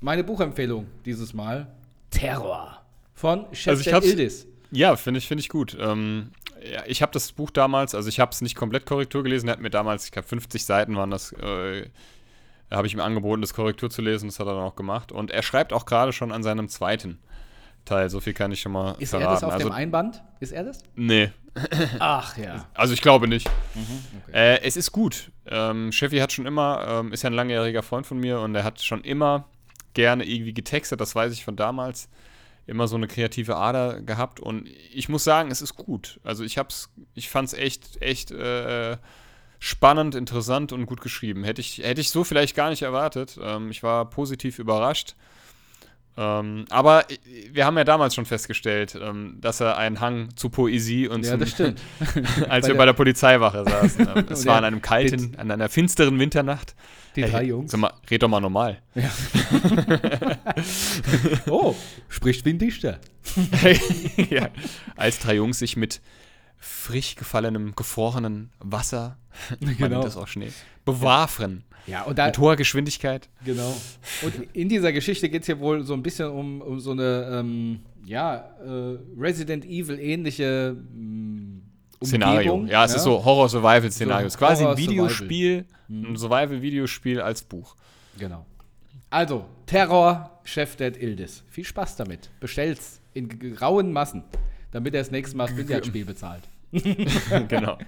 meine 0.00 0.24
Buchempfehlung 0.24 0.86
dieses 1.04 1.34
Mal 1.34 1.68
Terror 2.10 2.82
von 3.14 3.46
Chef 3.52 3.86
also 3.86 4.08
Ildis. 4.08 4.46
Ja, 4.70 4.96
finde 4.96 5.18
ich, 5.18 5.28
find 5.28 5.40
ich 5.40 5.48
gut. 5.48 5.76
Ähm, 5.78 6.30
ja, 6.70 6.82
ich 6.86 7.02
habe 7.02 7.12
das 7.12 7.32
Buch 7.32 7.50
damals, 7.50 7.94
also 7.94 8.08
ich 8.08 8.20
habe 8.20 8.32
es 8.32 8.40
nicht 8.40 8.54
komplett 8.54 8.86
Korrektur 8.86 9.22
gelesen, 9.22 9.48
er 9.48 9.52
hat 9.52 9.60
mir 9.60 9.70
damals, 9.70 10.04
ich 10.04 10.12
glaube 10.12 10.28
50 10.28 10.64
Seiten 10.64 10.96
waren 10.96 11.10
das, 11.10 11.32
äh, 11.32 11.88
habe 12.70 12.86
ich 12.86 12.94
ihm 12.94 13.00
angeboten, 13.00 13.42
das 13.42 13.54
Korrektur 13.54 13.90
zu 13.90 14.02
lesen, 14.02 14.28
das 14.28 14.38
hat 14.38 14.46
er 14.46 14.54
dann 14.54 14.64
auch 14.64 14.76
gemacht. 14.76 15.12
Und 15.12 15.30
er 15.30 15.42
schreibt 15.42 15.72
auch 15.72 15.84
gerade 15.84 16.12
schon 16.12 16.32
an 16.32 16.42
seinem 16.42 16.68
zweiten 16.68 17.18
Teil, 17.84 18.08
so 18.08 18.20
viel 18.20 18.32
kann 18.32 18.52
ich 18.52 18.60
schon 18.60 18.72
mal 18.72 18.94
Ist 18.98 19.10
verraten. 19.10 19.28
er 19.28 19.34
das 19.34 19.44
auf 19.44 19.52
also, 19.52 19.68
dem 19.68 19.74
Einband? 19.74 20.22
Ist 20.40 20.52
er 20.52 20.64
das? 20.64 20.82
Nee. 20.94 21.32
Ach 21.98 22.36
ja. 22.38 22.66
Also 22.74 22.94
ich 22.94 23.02
glaube 23.02 23.28
nicht. 23.28 23.48
Mhm, 23.74 24.04
okay. 24.22 24.32
äh, 24.32 24.62
es 24.62 24.76
ist 24.76 24.92
gut. 24.92 25.30
Ähm, 25.46 25.90
Chevy 25.90 26.18
hat 26.18 26.32
schon 26.32 26.46
immer, 26.46 26.86
ähm, 26.88 27.12
ist 27.12 27.22
ja 27.22 27.30
ein 27.30 27.34
langjähriger 27.34 27.82
Freund 27.82 28.06
von 28.06 28.18
mir 28.18 28.40
und 28.40 28.54
er 28.54 28.64
hat 28.64 28.80
schon 28.80 29.02
immer 29.02 29.48
gerne 29.94 30.24
irgendwie 30.24 30.54
getextet, 30.54 31.00
das 31.00 31.14
weiß 31.14 31.32
ich 31.32 31.44
von 31.44 31.56
damals 31.56 32.08
immer 32.66 32.88
so 32.88 32.96
eine 32.96 33.08
kreative 33.08 33.56
Ader 33.56 34.02
gehabt 34.02 34.40
und 34.40 34.68
ich 34.92 35.08
muss 35.08 35.24
sagen, 35.24 35.50
es 35.50 35.62
ist 35.62 35.74
gut. 35.74 36.20
Also 36.22 36.44
ich 36.44 36.58
hab's, 36.58 36.90
ich 37.14 37.28
fand's 37.28 37.52
echt, 37.54 38.00
echt 38.00 38.30
äh, 38.30 38.96
spannend, 39.58 40.14
interessant 40.14 40.72
und 40.72 40.86
gut 40.86 41.00
geschrieben. 41.00 41.44
Hätte 41.44 41.60
ich, 41.60 41.78
hätte 41.78 42.00
ich 42.00 42.10
so 42.10 42.24
vielleicht 42.24 42.56
gar 42.56 42.70
nicht 42.70 42.82
erwartet. 42.82 43.38
Ähm, 43.42 43.70
ich 43.70 43.82
war 43.82 44.08
positiv 44.08 44.58
überrascht. 44.58 45.14
Ähm, 46.14 46.66
aber 46.68 47.06
wir 47.52 47.64
haben 47.64 47.78
ja 47.78 47.84
damals 47.84 48.14
schon 48.14 48.26
festgestellt, 48.26 48.98
ähm, 49.00 49.38
dass 49.40 49.60
er 49.60 49.78
einen 49.78 50.00
Hang 50.00 50.28
zu 50.36 50.50
Poesie 50.50 51.08
und 51.08 51.24
ja, 51.24 51.32
zum, 51.32 51.40
das 51.40 51.50
stimmt. 51.50 51.80
als 52.48 52.66
bei 52.66 52.72
wir 52.72 52.78
bei 52.78 52.84
der 52.84 52.92
Polizeiwache 52.92 53.64
saßen. 53.64 54.08
Ähm, 54.16 54.24
es 54.30 54.44
war 54.44 54.58
an 54.58 54.64
einem 54.64 54.82
kalten, 54.82 55.34
an 55.38 55.50
einer 55.50 55.70
finsteren 55.70 56.18
Winternacht. 56.18 56.74
Die 57.16 57.22
drei 57.22 57.44
Jungs. 57.44 57.70
Sag 57.70 57.80
mal, 57.80 57.92
red 58.10 58.22
doch 58.22 58.28
mal 58.28 58.40
normal. 58.40 58.78
Ja. 58.94 59.10
oh, 61.46 61.74
spricht 62.08 62.44
wie 62.44 62.50
ein 62.50 62.58
Dichter. 62.58 62.98
ja, 64.30 64.48
als 64.96 65.18
drei 65.18 65.36
Jungs 65.36 65.58
sich 65.58 65.76
mit 65.76 66.00
frisch 66.62 67.16
gefallenem, 67.16 67.74
gefrorenen 67.74 68.50
Wasser, 68.60 69.18
genau. 69.60 69.88
man 69.88 70.02
das 70.02 70.16
auch 70.16 70.28
Schnee, 70.28 70.52
bewaffnen. 70.84 71.64
Ja, 71.88 72.04
und 72.04 72.16
da, 72.16 72.26
mit 72.26 72.38
hoher 72.38 72.54
Geschwindigkeit. 72.54 73.28
Genau. 73.44 73.74
Und 74.22 74.34
in 74.52 74.68
dieser 74.68 74.92
Geschichte 74.92 75.28
geht 75.28 75.42
es 75.42 75.46
hier 75.46 75.58
wohl 75.58 75.82
so 75.82 75.94
ein 75.94 76.02
bisschen 76.02 76.30
um, 76.30 76.60
um 76.60 76.78
so 76.78 76.92
eine, 76.92 77.40
ähm, 77.40 77.80
ja, 78.04 78.36
äh, 78.64 78.98
Resident 79.18 79.64
Evil-ähnliche 79.64 80.76
ähm, 80.94 81.62
Szenario. 82.04 82.64
Ja, 82.66 82.84
es 82.84 82.92
ja? 82.92 82.98
ist 82.98 83.02
so 83.02 83.24
Horror-Survival-Szenario. 83.24 84.22
So, 84.22 84.26
es 84.28 84.34
ist 84.34 84.38
quasi 84.38 84.64
ein 84.64 84.76
Videospiel, 84.76 85.64
mhm. 85.88 86.12
ein 86.12 86.16
Survival-Videospiel 86.16 87.20
als 87.20 87.42
Buch. 87.42 87.74
Genau. 88.16 88.46
Also, 89.10 89.44
Terror, 89.66 90.38
Chef 90.44 90.76
Dead 90.76 90.96
Ildis. 90.96 91.42
Viel 91.48 91.64
Spaß 91.64 91.96
damit. 91.96 92.30
Bestell's 92.38 93.00
in 93.14 93.28
grauen 93.56 93.92
Massen, 93.92 94.22
damit 94.70 94.94
er 94.94 95.00
das 95.00 95.10
nächste 95.10 95.36
Mal 95.36 95.48
das 95.48 95.56
Billardspiel 95.56 96.04
bezahlt. 96.04 96.48
genau. 97.48 97.78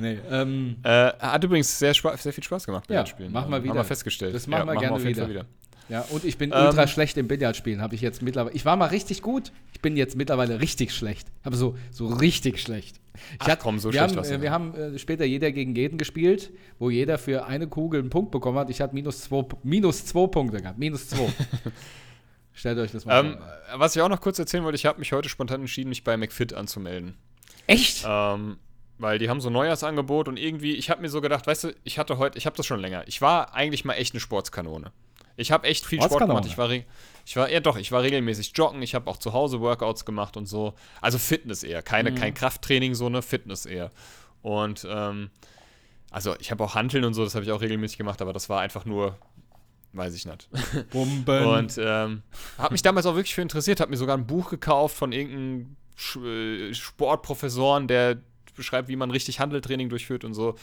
nee, 0.00 0.18
ähm, 0.30 0.76
äh, 0.82 1.12
hat 1.18 1.44
übrigens 1.44 1.78
sehr, 1.78 1.92
sehr 1.94 2.32
viel 2.32 2.44
Spaß 2.44 2.64
gemacht, 2.64 2.88
ja, 2.88 3.04
Spielen. 3.04 3.30
Mach 3.32 3.46
mal 3.46 3.62
wieder. 3.62 3.70
Haben 3.70 3.80
wir 3.80 3.84
festgestellt. 3.84 4.34
Das 4.34 4.46
machen 4.46 4.66
ja, 4.66 4.72
wir 4.74 4.80
gerne 4.80 4.98
wir 4.98 5.10
wieder. 5.10 5.28
wieder. 5.28 5.46
Ja, 5.88 6.06
und 6.10 6.24
ich 6.24 6.38
bin 6.38 6.52
ähm, 6.52 6.66
ultra 6.66 6.86
schlecht 6.86 7.18
im 7.18 7.28
Billardspielen, 7.28 7.82
habe 7.82 7.94
ich 7.94 8.00
jetzt 8.00 8.22
mittlerweile. 8.22 8.54
Ich 8.54 8.64
war 8.64 8.76
mal 8.76 8.86
richtig 8.86 9.20
gut, 9.20 9.52
ich 9.74 9.80
bin 9.82 9.96
jetzt 9.96 10.16
mittlerweile 10.16 10.60
richtig 10.60 10.92
schlecht. 10.92 11.28
Aber 11.42 11.56
so, 11.56 11.76
so 11.90 12.06
richtig 12.06 12.60
schlecht. 12.60 12.98
Ich 13.14 13.40
Ach, 13.40 13.58
komm, 13.58 13.78
so 13.78 13.92
wir 13.92 13.98
schlecht 13.98 14.16
haben, 14.16 14.24
äh, 14.24 14.40
wir 14.40 14.50
haben 14.50 14.74
äh, 14.74 14.98
später 14.98 15.26
jeder 15.26 15.52
gegen 15.52 15.74
jeden 15.74 15.98
gespielt, 15.98 16.50
wo 16.78 16.88
jeder 16.88 17.18
für 17.18 17.44
eine 17.44 17.66
Kugel 17.66 18.00
einen 18.00 18.08
Punkt 18.08 18.30
bekommen 18.30 18.58
hat. 18.58 18.70
Ich 18.70 18.80
hatte 18.80 18.94
minus 18.94 19.20
zwei, 19.20 19.44
minus 19.62 20.06
zwei 20.06 20.26
Punkte 20.28 20.62
gehabt. 20.62 20.78
Minus 20.78 21.08
zwei. 21.08 21.28
Stellt 22.54 22.78
euch 22.78 22.92
das 22.92 23.04
mal 23.04 23.24
ähm, 23.24 23.36
vor. 23.36 23.78
Was 23.78 23.96
ich 23.96 24.02
auch 24.02 24.08
noch 24.08 24.20
kurz 24.20 24.38
erzählen 24.38 24.64
wollte, 24.64 24.76
ich 24.76 24.86
habe 24.86 24.98
mich 24.98 25.12
heute 25.12 25.28
spontan 25.28 25.60
entschieden, 25.60 25.88
mich 25.88 26.04
bei 26.04 26.16
McFit 26.16 26.54
anzumelden. 26.54 27.16
Echt? 27.66 28.04
Ähm, 28.06 28.58
weil 28.98 29.18
die 29.18 29.28
haben 29.28 29.40
so 29.40 29.50
ein 29.50 29.52
Neujahrsangebot 29.52 30.28
und 30.28 30.38
irgendwie, 30.38 30.74
ich 30.74 30.90
habe 30.90 31.02
mir 31.02 31.08
so 31.08 31.20
gedacht, 31.20 31.46
weißt 31.46 31.64
du, 31.64 31.74
ich 31.84 31.98
hatte 31.98 32.18
heute, 32.18 32.38
ich 32.38 32.46
habe 32.46 32.56
das 32.56 32.66
schon 32.66 32.80
länger. 32.80 33.04
Ich 33.06 33.20
war 33.20 33.54
eigentlich 33.54 33.84
mal 33.84 33.94
echt 33.94 34.14
eine 34.14 34.20
Sportskanone. 34.20 34.92
Ich 35.36 35.50
habe 35.50 35.66
echt 35.66 35.86
viel 35.86 36.00
Sport 36.00 36.20
gemacht. 36.20 36.46
Ich 36.46 36.58
war, 36.58 36.70
ich 36.70 37.36
war, 37.36 37.50
ja 37.50 37.60
doch, 37.60 37.76
ich 37.76 37.90
war 37.90 38.02
regelmäßig 38.02 38.52
joggen. 38.54 38.82
Ich 38.82 38.94
habe 38.94 39.10
auch 39.10 39.16
zu 39.16 39.32
Hause 39.32 39.60
Workouts 39.60 40.04
gemacht 40.04 40.36
und 40.36 40.46
so. 40.46 40.74
Also 41.00 41.18
Fitness 41.18 41.62
eher. 41.62 41.82
Keine, 41.82 42.10
mhm. 42.10 42.16
Kein 42.16 42.34
Krafttraining, 42.34 42.94
so 42.94 43.06
eine 43.06 43.22
Fitness 43.22 43.66
eher. 43.66 43.90
Und, 44.42 44.86
ähm, 44.88 45.30
also 46.10 46.36
ich 46.38 46.50
habe 46.50 46.62
auch 46.62 46.74
Hanteln 46.74 47.04
und 47.04 47.14
so, 47.14 47.24
das 47.24 47.34
habe 47.34 47.44
ich 47.44 47.50
auch 47.52 47.62
regelmäßig 47.62 47.96
gemacht, 47.96 48.20
aber 48.20 48.34
das 48.34 48.50
war 48.50 48.60
einfach 48.60 48.84
nur, 48.84 49.16
weiß 49.94 50.14
ich 50.14 50.26
nicht. 50.26 50.48
Bumben. 50.90 51.46
Und 51.46 51.78
ähm, 51.78 52.22
habe 52.58 52.72
mich 52.72 52.82
damals 52.82 53.06
auch 53.06 53.14
wirklich 53.14 53.34
für 53.34 53.42
interessiert, 53.42 53.80
habe 53.80 53.90
mir 53.90 53.96
sogar 53.96 54.16
ein 54.16 54.26
Buch 54.26 54.50
gekauft 54.50 54.94
von 54.94 55.12
irgendeinem 55.12 55.76
Sportprofessoren, 55.94 57.88
der 57.88 58.18
beschreibt, 58.56 58.88
wie 58.88 58.96
man 58.96 59.10
richtig 59.10 59.40
Handeltraining 59.40 59.88
durchführt 59.88 60.24
und 60.24 60.34
so. 60.34 60.56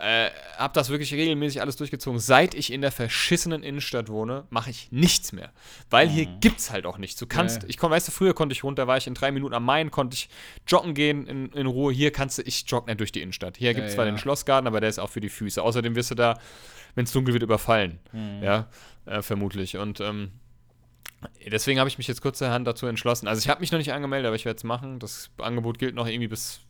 Äh, 0.00 0.30
hab 0.56 0.74
das 0.74 0.90
wirklich 0.90 1.12
regelmäßig 1.12 1.60
alles 1.60 1.74
durchgezogen. 1.74 2.20
Seit 2.20 2.54
ich 2.54 2.72
in 2.72 2.82
der 2.82 2.92
verschissenen 2.92 3.64
Innenstadt 3.64 4.08
wohne, 4.08 4.46
mache 4.48 4.70
ich 4.70 4.92
nichts 4.92 5.32
mehr. 5.32 5.50
Weil 5.90 6.06
mhm. 6.06 6.10
hier 6.12 6.26
gibt's 6.40 6.70
halt 6.70 6.86
auch 6.86 6.98
nichts. 6.98 7.18
Du 7.18 7.26
kannst, 7.26 7.64
ja. 7.64 7.68
ich 7.68 7.78
komm, 7.78 7.90
weißt 7.90 8.06
du, 8.06 8.12
früher 8.12 8.32
konnte 8.32 8.52
ich 8.52 8.62
runter, 8.62 8.86
war 8.86 8.96
ich 8.96 9.08
in 9.08 9.14
drei 9.14 9.32
Minuten 9.32 9.54
am 9.54 9.64
Main, 9.64 9.90
konnte 9.90 10.14
ich 10.14 10.28
joggen 10.68 10.94
gehen 10.94 11.26
in, 11.26 11.48
in 11.50 11.66
Ruhe. 11.66 11.92
Hier 11.92 12.12
kannst 12.12 12.38
du, 12.38 12.42
ich 12.42 12.64
jogge 12.68 12.86
nicht 12.86 13.00
durch 13.00 13.10
die 13.10 13.22
Innenstadt. 13.22 13.56
Hier 13.56 13.74
gibt's 13.74 13.90
ja, 13.90 13.96
zwar 13.96 14.04
ja. 14.04 14.12
den 14.12 14.18
Schlossgarten, 14.18 14.68
aber 14.68 14.80
der 14.80 14.88
ist 14.88 15.00
auch 15.00 15.10
für 15.10 15.20
die 15.20 15.28
Füße. 15.28 15.60
Außerdem 15.60 15.96
wirst 15.96 16.12
du 16.12 16.14
da, 16.14 16.38
wenn 16.94 17.04
es 17.04 17.10
dunkel 17.10 17.34
wird, 17.34 17.42
überfallen. 17.42 17.98
Mhm. 18.12 18.40
Ja, 18.40 18.68
äh, 19.04 19.20
vermutlich. 19.20 19.78
Und 19.78 19.98
ähm, 20.00 20.30
deswegen 21.50 21.78
habe 21.78 21.88
ich 21.88 21.98
mich 21.98 22.08
jetzt 22.08 22.22
kurzerhand 22.22 22.66
dazu 22.66 22.86
entschlossen. 22.86 23.28
Also 23.28 23.40
ich 23.40 23.48
habe 23.48 23.60
mich 23.60 23.72
noch 23.72 23.78
nicht 23.78 23.92
angemeldet, 23.92 24.26
aber 24.26 24.36
ich 24.36 24.44
werde 24.44 24.56
es 24.56 24.64
machen. 24.64 24.98
Das 24.98 25.30
Angebot 25.38 25.78
gilt 25.78 25.94
noch 25.94 26.06
irgendwie 26.06 26.28
bis 26.28 26.60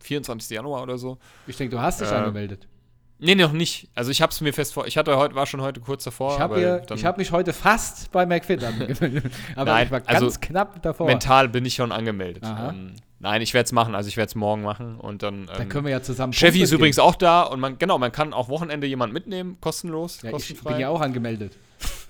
24. 0.00 0.50
Januar 0.50 0.82
oder 0.82 0.98
so. 0.98 1.18
Ich 1.46 1.56
denke, 1.56 1.76
du 1.76 1.82
hast 1.82 2.00
dich 2.00 2.10
äh, 2.10 2.14
angemeldet. 2.14 2.66
Nee, 3.20 3.34
noch 3.34 3.52
nicht. 3.52 3.88
Also 3.96 4.12
ich 4.12 4.22
habe 4.22 4.30
es 4.30 4.40
mir 4.40 4.52
fest 4.52 4.72
vor. 4.74 4.86
Ich 4.86 4.96
hatte 4.96 5.16
heute, 5.16 5.34
war 5.34 5.44
schon 5.46 5.60
heute 5.60 5.80
kurz 5.80 6.04
davor. 6.04 6.34
Ich 6.34 6.40
habe 6.40 6.82
hab 6.88 7.18
mich 7.18 7.32
heute 7.32 7.52
fast 7.52 8.12
bei 8.12 8.26
McFit 8.26 8.62
angemeldet. 8.62 9.32
aber 9.56 9.72
nein, 9.72 9.86
ich 9.86 9.90
war 9.90 10.00
ganz 10.00 10.22
also 10.22 10.38
knapp 10.40 10.80
davor. 10.82 11.06
Mental 11.06 11.48
bin 11.48 11.64
ich 11.64 11.74
schon 11.74 11.90
angemeldet. 11.90 12.44
Ähm, 12.46 12.94
nein, 13.18 13.42
ich 13.42 13.54
werde 13.54 13.64
es 13.64 13.72
machen. 13.72 13.96
Also 13.96 14.08
ich 14.08 14.16
werde 14.16 14.28
es 14.28 14.34
morgen 14.36 14.62
machen 14.62 15.00
und 15.00 15.24
dann. 15.24 15.40
Ähm, 15.40 15.46
dann 15.48 15.68
können 15.68 15.84
wir 15.86 15.90
ja 15.90 16.02
zusammen. 16.02 16.32
Chevy 16.32 16.62
ist 16.62 16.70
übrigens 16.70 17.00
auch 17.00 17.16
da 17.16 17.42
und 17.42 17.58
man, 17.58 17.76
genau, 17.78 17.98
man 17.98 18.12
kann 18.12 18.32
auch 18.32 18.48
Wochenende 18.48 18.86
jemanden 18.86 19.14
mitnehmen, 19.14 19.56
kostenlos, 19.60 20.22
ja, 20.22 20.30
kostenfrei. 20.30 20.70
Ich 20.70 20.74
bin 20.76 20.80
ja 20.80 20.88
auch 20.88 21.00
angemeldet. 21.00 21.56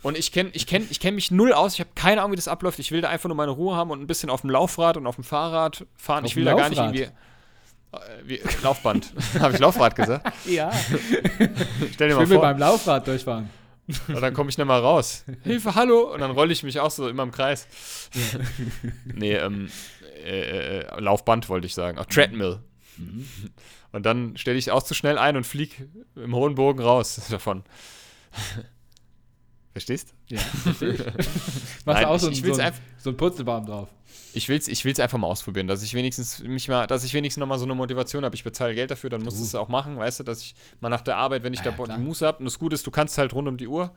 Und 0.03 0.17
ich 0.17 0.33
kenne 0.33 0.51
ich 0.53 0.67
kenn, 0.67 0.87
ich 0.91 1.01
kenn 1.01 1.15
mich 1.15 1.31
null 1.31 1.53
aus. 1.53 1.75
Ich 1.75 1.81
habe 1.81 1.91
keine 1.95 2.21
Ahnung, 2.21 2.33
wie 2.33 2.37
das 2.37 2.49
abläuft. 2.49 2.79
Ich 2.79 2.93
will 2.93 3.01
da 3.01 3.09
einfach 3.09 3.29
nur 3.29 3.37
meine 3.37 3.51
Ruhe 3.51 3.75
haben 3.75 3.91
und 3.91 4.01
ein 4.01 4.07
bisschen 4.07 4.31
auf 4.31 4.43
dem 4.43 4.51
Laufrad 4.51 4.97
und 4.97 5.07
auf 5.07 5.17
dem 5.17 5.25
Fahrrad 5.25 5.87
fahren. 5.97 6.25
Auf 6.25 6.31
ich 6.31 6.37
will 6.37 6.45
da 6.45 6.55
gar 6.55 6.69
nicht 6.69 6.79
irgendwie. 6.79 7.03
Äh, 7.03 7.99
wie, 8.25 8.41
Laufband. 8.63 9.13
Habe 9.41 9.55
ich 9.55 9.61
Laufrad 9.61 9.97
gesagt? 9.97 10.33
ja. 10.47 10.71
Stell 11.93 12.09
dir 12.09 12.15
mal 12.15 12.25
ich 12.25 12.31
will 12.31 12.37
vor. 12.37 12.43
beim 12.43 12.59
Laufrad 12.59 13.07
durchfahren. 13.07 13.51
Und 14.09 14.21
dann 14.21 14.35
komme 14.35 14.51
ich 14.51 14.59
nicht 14.59 14.67
mal 14.67 14.81
raus. 14.81 15.25
Hilfe, 15.45 15.75
hallo! 15.75 16.13
Und 16.13 16.21
dann 16.21 16.31
rolle 16.31 16.53
ich 16.53 16.63
mich 16.63 16.79
auch 16.79 16.91
so 16.91 17.09
immer 17.09 17.23
im 17.23 17.31
Kreis. 17.31 17.67
nee, 19.07 19.35
ähm, 19.35 19.71
äh, 20.23 20.81
äh, 20.81 21.01
Laufband 21.01 21.49
wollte 21.49 21.67
ich 21.67 21.75
sagen. 21.75 21.99
Auch 21.99 22.05
Treadmill. 22.05 22.61
Mhm. 22.99 23.27
Und 23.93 24.05
dann 24.05 24.37
stelle 24.37 24.59
ich 24.59 24.71
auch 24.71 24.83
zu 24.83 24.93
schnell 24.93 25.17
ein 25.17 25.39
und 25.39 25.45
fliege 25.45 25.89
im 26.17 26.35
hohen 26.35 26.55
Bogen 26.55 26.81
raus 26.81 27.19
davon. 27.31 27.65
Verstehst? 29.73 30.15
Ja, 30.29 30.39
verstehe 30.63 30.95
ich. 30.95 31.01
Machst 31.85 32.03
du 32.03 32.09
auch 32.09 32.19
so, 32.19 32.31
ich, 32.31 32.45
ich 32.45 32.55
so, 32.55 32.61
ein, 32.61 32.73
so 32.99 33.11
einen 33.11 33.17
Purzelbaum 33.17 33.67
drauf. 33.67 33.89
Ich 34.35 34.49
will 34.49 34.59
es 34.59 34.69
ich 34.69 34.85
will's 34.85 35.01
einfach 35.01 35.19
mal 35.19 35.27
ausprobieren, 35.27 35.67
dass 35.67 35.83
ich 35.83 35.95
wenigstens 35.95 36.43
mich 36.43 36.69
mal, 36.69 36.87
dass 36.87 37.05
ich 37.05 37.15
wenigstens 37.15 37.41
noch 37.41 37.47
mal 37.47 37.59
so 37.59 37.65
eine 37.65 37.75
Motivation 37.75 38.25
habe. 38.25 38.35
Ich 38.35 38.45
bezahle 38.45 38.75
Geld 38.75 38.91
dafür, 38.91 39.11
dann 39.11 39.23
muss 39.23 39.39
uh. 39.39 39.43
es 39.43 39.55
auch 39.55 39.69
machen, 39.69 39.97
weißt 39.97 40.21
du, 40.21 40.25
dass 40.25 40.43
ich 40.43 40.55
mal 40.81 40.89
nach 40.89 41.03
der 41.03 41.17
Arbeit, 41.17 41.43
wenn 41.43 41.53
ich 41.53 41.61
ja, 41.65 41.71
da 41.71 41.85
ja, 41.85 41.97
die 41.97 42.03
Muße 42.03 42.27
habe 42.27 42.39
und 42.39 42.45
das 42.45 42.59
Gute 42.59 42.75
ist, 42.75 42.87
du 42.87 42.91
kannst 42.91 43.19
halt 43.19 43.33
rund 43.33 43.49
um 43.49 43.57
die 43.57 43.69
Uhr 43.69 43.93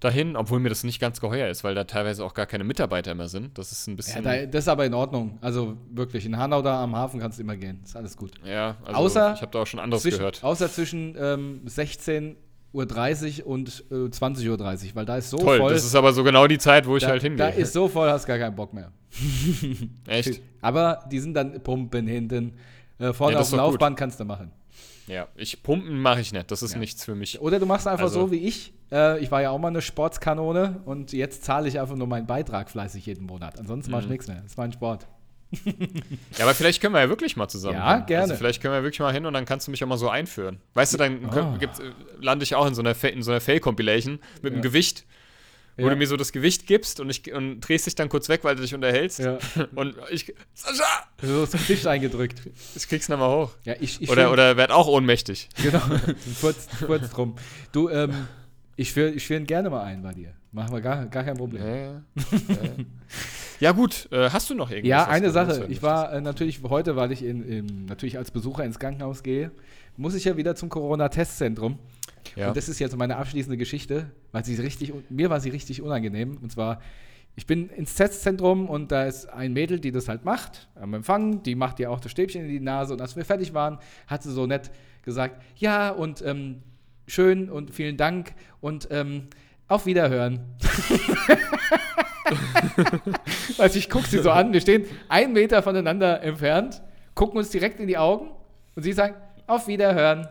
dahin, 0.00 0.36
obwohl 0.36 0.60
mir 0.60 0.68
das 0.68 0.84
nicht 0.84 1.00
ganz 1.00 1.20
geheuer 1.20 1.48
ist, 1.48 1.64
weil 1.64 1.74
da 1.74 1.84
teilweise 1.84 2.24
auch 2.24 2.34
gar 2.34 2.46
keine 2.46 2.64
Mitarbeiter 2.64 3.14
mehr 3.14 3.28
sind. 3.28 3.56
Das 3.56 3.72
ist 3.72 3.86
ein 3.86 3.96
bisschen. 3.96 4.24
Ja, 4.24 4.40
da, 4.40 4.46
das 4.46 4.64
ist 4.64 4.68
aber 4.68 4.84
in 4.84 4.94
Ordnung. 4.94 5.38
Also 5.40 5.76
wirklich, 5.90 6.26
in 6.26 6.36
Hanau 6.36 6.62
da 6.62 6.82
am 6.82 6.94
Hafen 6.94 7.20
kannst 7.20 7.38
du 7.38 7.42
immer 7.42 7.56
gehen. 7.56 7.80
Ist 7.82 7.96
alles 7.96 8.16
gut. 8.16 8.32
Ja, 8.44 8.76
also 8.84 9.00
außer, 9.00 9.34
ich 9.34 9.42
habe 9.42 9.52
da 9.52 9.62
auch 9.62 9.66
schon 9.66 9.80
anderes 9.80 10.02
zwischen, 10.02 10.18
gehört. 10.18 10.44
Außer 10.44 10.70
zwischen 10.70 11.16
ähm, 11.18 11.62
16 11.64 12.36
Uhr 12.76 13.46
und 13.46 13.84
äh, 13.90 13.94
20.30 13.94 14.48
Uhr, 14.50 14.94
weil 14.94 15.04
da 15.04 15.16
ist 15.16 15.30
so 15.30 15.38
Toll, 15.38 15.58
voll. 15.58 15.72
das 15.72 15.84
ist 15.84 15.94
aber 15.94 16.12
so 16.12 16.22
genau 16.22 16.46
die 16.46 16.58
Zeit, 16.58 16.86
wo 16.86 16.96
ich 16.96 17.02
da, 17.02 17.10
halt 17.10 17.22
hingehe. 17.22 17.38
Da 17.38 17.48
ist 17.48 17.72
so 17.72 17.88
voll, 17.88 18.08
hast 18.10 18.26
gar 18.26 18.38
keinen 18.38 18.54
Bock 18.54 18.72
mehr. 18.72 18.92
Echt? 20.06 20.40
Aber 20.60 21.04
die 21.10 21.18
sind 21.18 21.34
dann 21.34 21.62
Pumpen 21.62 22.06
hinten. 22.06 22.54
Äh, 22.98 23.12
vorne 23.12 23.34
ja, 23.34 23.40
auf 23.40 23.50
dem 23.50 23.58
Laufband 23.58 23.96
gut. 23.96 23.98
kannst 23.98 24.20
du 24.20 24.24
machen. 24.24 24.52
Ja, 25.06 25.28
ich 25.36 25.62
Pumpen 25.62 26.00
mache 26.00 26.20
ich 26.20 26.32
nicht, 26.32 26.50
das 26.50 26.62
ist 26.62 26.72
ja. 26.72 26.78
nichts 26.78 27.04
für 27.04 27.14
mich. 27.14 27.40
Oder 27.40 27.58
du 27.58 27.66
machst 27.66 27.86
einfach 27.86 28.04
also. 28.04 28.22
so 28.22 28.30
wie 28.32 28.38
ich. 28.38 28.74
Äh, 28.90 29.20
ich 29.20 29.30
war 29.30 29.40
ja 29.40 29.50
auch 29.50 29.58
mal 29.58 29.68
eine 29.68 29.82
Sportskanone 29.82 30.80
und 30.84 31.12
jetzt 31.12 31.44
zahle 31.44 31.68
ich 31.68 31.78
einfach 31.78 31.96
nur 31.96 32.06
meinen 32.06 32.26
Beitrag 32.26 32.70
fleißig 32.70 33.06
jeden 33.06 33.26
Monat. 33.26 33.58
Ansonsten 33.58 33.90
mhm. 33.90 33.92
mache 33.92 34.04
ich 34.04 34.10
nichts 34.10 34.26
mehr. 34.26 34.36
Das 34.36 34.52
ist 34.52 34.58
mein 34.58 34.72
Sport 34.72 35.06
ja, 35.50 36.44
aber 36.44 36.54
vielleicht 36.54 36.80
können 36.80 36.94
wir 36.94 37.00
ja 37.00 37.08
wirklich 37.08 37.36
mal 37.36 37.48
zusammen. 37.48 37.76
Ja, 37.76 37.96
hin. 37.96 38.06
gerne. 38.06 38.22
Also 38.22 38.34
vielleicht 38.36 38.60
können 38.60 38.74
wir 38.74 38.82
wirklich 38.82 39.00
mal 39.00 39.12
hin 39.12 39.26
und 39.26 39.34
dann 39.34 39.44
kannst 39.44 39.66
du 39.66 39.70
mich 39.70 39.82
auch 39.82 39.88
mal 39.88 39.96
so 39.96 40.08
einführen. 40.08 40.60
Weißt 40.74 40.94
du, 40.94 40.98
dann 40.98 41.26
oh. 41.26 41.58
lande 42.20 42.42
ich 42.42 42.54
auch 42.54 42.66
in 42.66 42.74
so 42.74 42.82
einer, 42.82 42.94
in 43.04 43.22
so 43.22 43.30
einer 43.30 43.40
Fail-Compilation 43.40 44.18
mit 44.42 44.52
ja. 44.52 44.54
einem 44.54 44.62
Gewicht, 44.62 45.06
wo 45.76 45.84
ja. 45.84 45.90
du 45.90 45.96
mir 45.96 46.06
so 46.06 46.16
das 46.16 46.32
Gewicht 46.32 46.66
gibst 46.66 47.00
und, 47.00 47.10
ich, 47.10 47.32
und 47.32 47.60
drehst 47.60 47.86
dich 47.86 47.94
dann 47.94 48.08
kurz 48.08 48.28
weg, 48.28 48.44
weil 48.44 48.56
du 48.56 48.62
dich 48.62 48.74
unterhältst. 48.74 49.18
Ja. 49.18 49.38
Und 49.74 49.94
ich. 50.10 50.34
Sascha! 50.54 50.84
Hast 51.20 51.54
das 51.54 51.60
Gesicht 51.60 51.86
eingedrückt. 51.86 52.40
Ich 52.74 52.88
krieg's 52.88 53.08
nochmal 53.08 53.36
hoch. 53.36 53.52
Ja, 53.64 53.74
ich, 53.78 54.00
ich 54.00 54.08
oder, 54.08 54.32
oder 54.32 54.56
werd 54.56 54.70
auch 54.70 54.86
ohnmächtig. 54.86 55.48
Genau, 55.62 55.82
kurz, 56.40 56.68
kurz 56.86 57.10
drum. 57.10 57.36
Du, 57.72 57.88
ähm, 57.88 58.26
ich 58.76 58.92
führe 58.92 59.10
ich 59.10 59.26
führ 59.26 59.36
ihn 59.38 59.46
gerne 59.46 59.68
mal 59.68 59.82
ein 59.82 60.02
bei 60.02 60.12
dir. 60.12 60.32
Machen 60.52 60.72
wir 60.72 60.80
gar, 60.80 61.04
gar 61.06 61.24
kein 61.24 61.36
Problem. 61.36 61.62
Ja, 61.62 61.76
ja. 61.76 61.92
ja 63.60 63.72
gut, 63.72 64.08
äh, 64.12 64.30
hast 64.30 64.50
du 64.50 64.54
noch 64.54 64.70
irgendwas? 64.70 64.88
Ja, 64.88 65.08
eine 65.08 65.30
Sache. 65.30 65.66
Ich 65.68 65.82
war 65.82 66.12
äh, 66.12 66.20
natürlich 66.20 66.60
heute, 66.62 66.96
weil 66.96 67.12
ich 67.12 67.24
in, 67.24 67.42
in, 67.42 67.86
natürlich 67.86 68.18
als 68.18 68.30
Besucher 68.30 68.64
ins 68.64 68.78
Krankenhaus 68.78 69.22
gehe, 69.22 69.50
muss 69.96 70.14
ich 70.14 70.24
ja 70.24 70.36
wieder 70.36 70.54
zum 70.54 70.68
Corona-Testzentrum. 70.68 71.78
Ja. 72.34 72.48
Und 72.48 72.56
das 72.56 72.68
ist 72.68 72.78
jetzt 72.78 72.96
meine 72.96 73.16
abschließende 73.16 73.56
Geschichte, 73.56 74.10
weil 74.32 74.44
sie 74.44 74.56
richtig, 74.56 74.92
mir 75.08 75.30
war 75.30 75.40
sie 75.40 75.50
richtig 75.50 75.80
unangenehm. 75.80 76.38
Und 76.42 76.52
zwar, 76.52 76.80
ich 77.34 77.46
bin 77.46 77.68
ins 77.70 77.94
Testzentrum 77.94 78.68
und 78.68 78.92
da 78.92 79.04
ist 79.04 79.26
ein 79.26 79.52
Mädel, 79.52 79.80
die 79.80 79.92
das 79.92 80.08
halt 80.08 80.24
macht, 80.24 80.68
am 80.74 80.94
Empfang, 80.94 81.42
die 81.42 81.54
macht 81.54 81.78
ja 81.78 81.90
auch 81.90 82.00
das 82.00 82.12
Stäbchen 82.12 82.42
in 82.42 82.48
die 82.48 82.60
Nase. 82.60 82.92
Und 82.92 83.00
als 83.00 83.16
wir 83.16 83.24
fertig 83.24 83.54
waren, 83.54 83.78
hat 84.06 84.22
sie 84.22 84.32
so 84.32 84.46
nett 84.46 84.70
gesagt, 85.02 85.40
ja, 85.56 85.90
und 85.90 86.22
ähm, 86.22 86.62
schön 87.06 87.48
und 87.48 87.72
vielen 87.72 87.96
Dank 87.96 88.34
und 88.60 88.88
ähm, 88.90 89.28
auf 89.68 89.86
Wiederhören. 89.86 90.40
also 93.58 93.78
ich 93.78 93.88
gucke 93.88 94.08
sie 94.08 94.18
so 94.18 94.30
an, 94.30 94.52
wir 94.52 94.60
stehen 94.60 94.84
einen 95.08 95.32
Meter 95.32 95.62
voneinander 95.62 96.22
entfernt, 96.22 96.82
gucken 97.14 97.38
uns 97.38 97.50
direkt 97.50 97.80
in 97.80 97.86
die 97.86 97.98
Augen 97.98 98.30
und 98.74 98.82
sie 98.82 98.92
sagen, 98.92 99.14
auf 99.46 99.68
Wiederhören. 99.68 100.28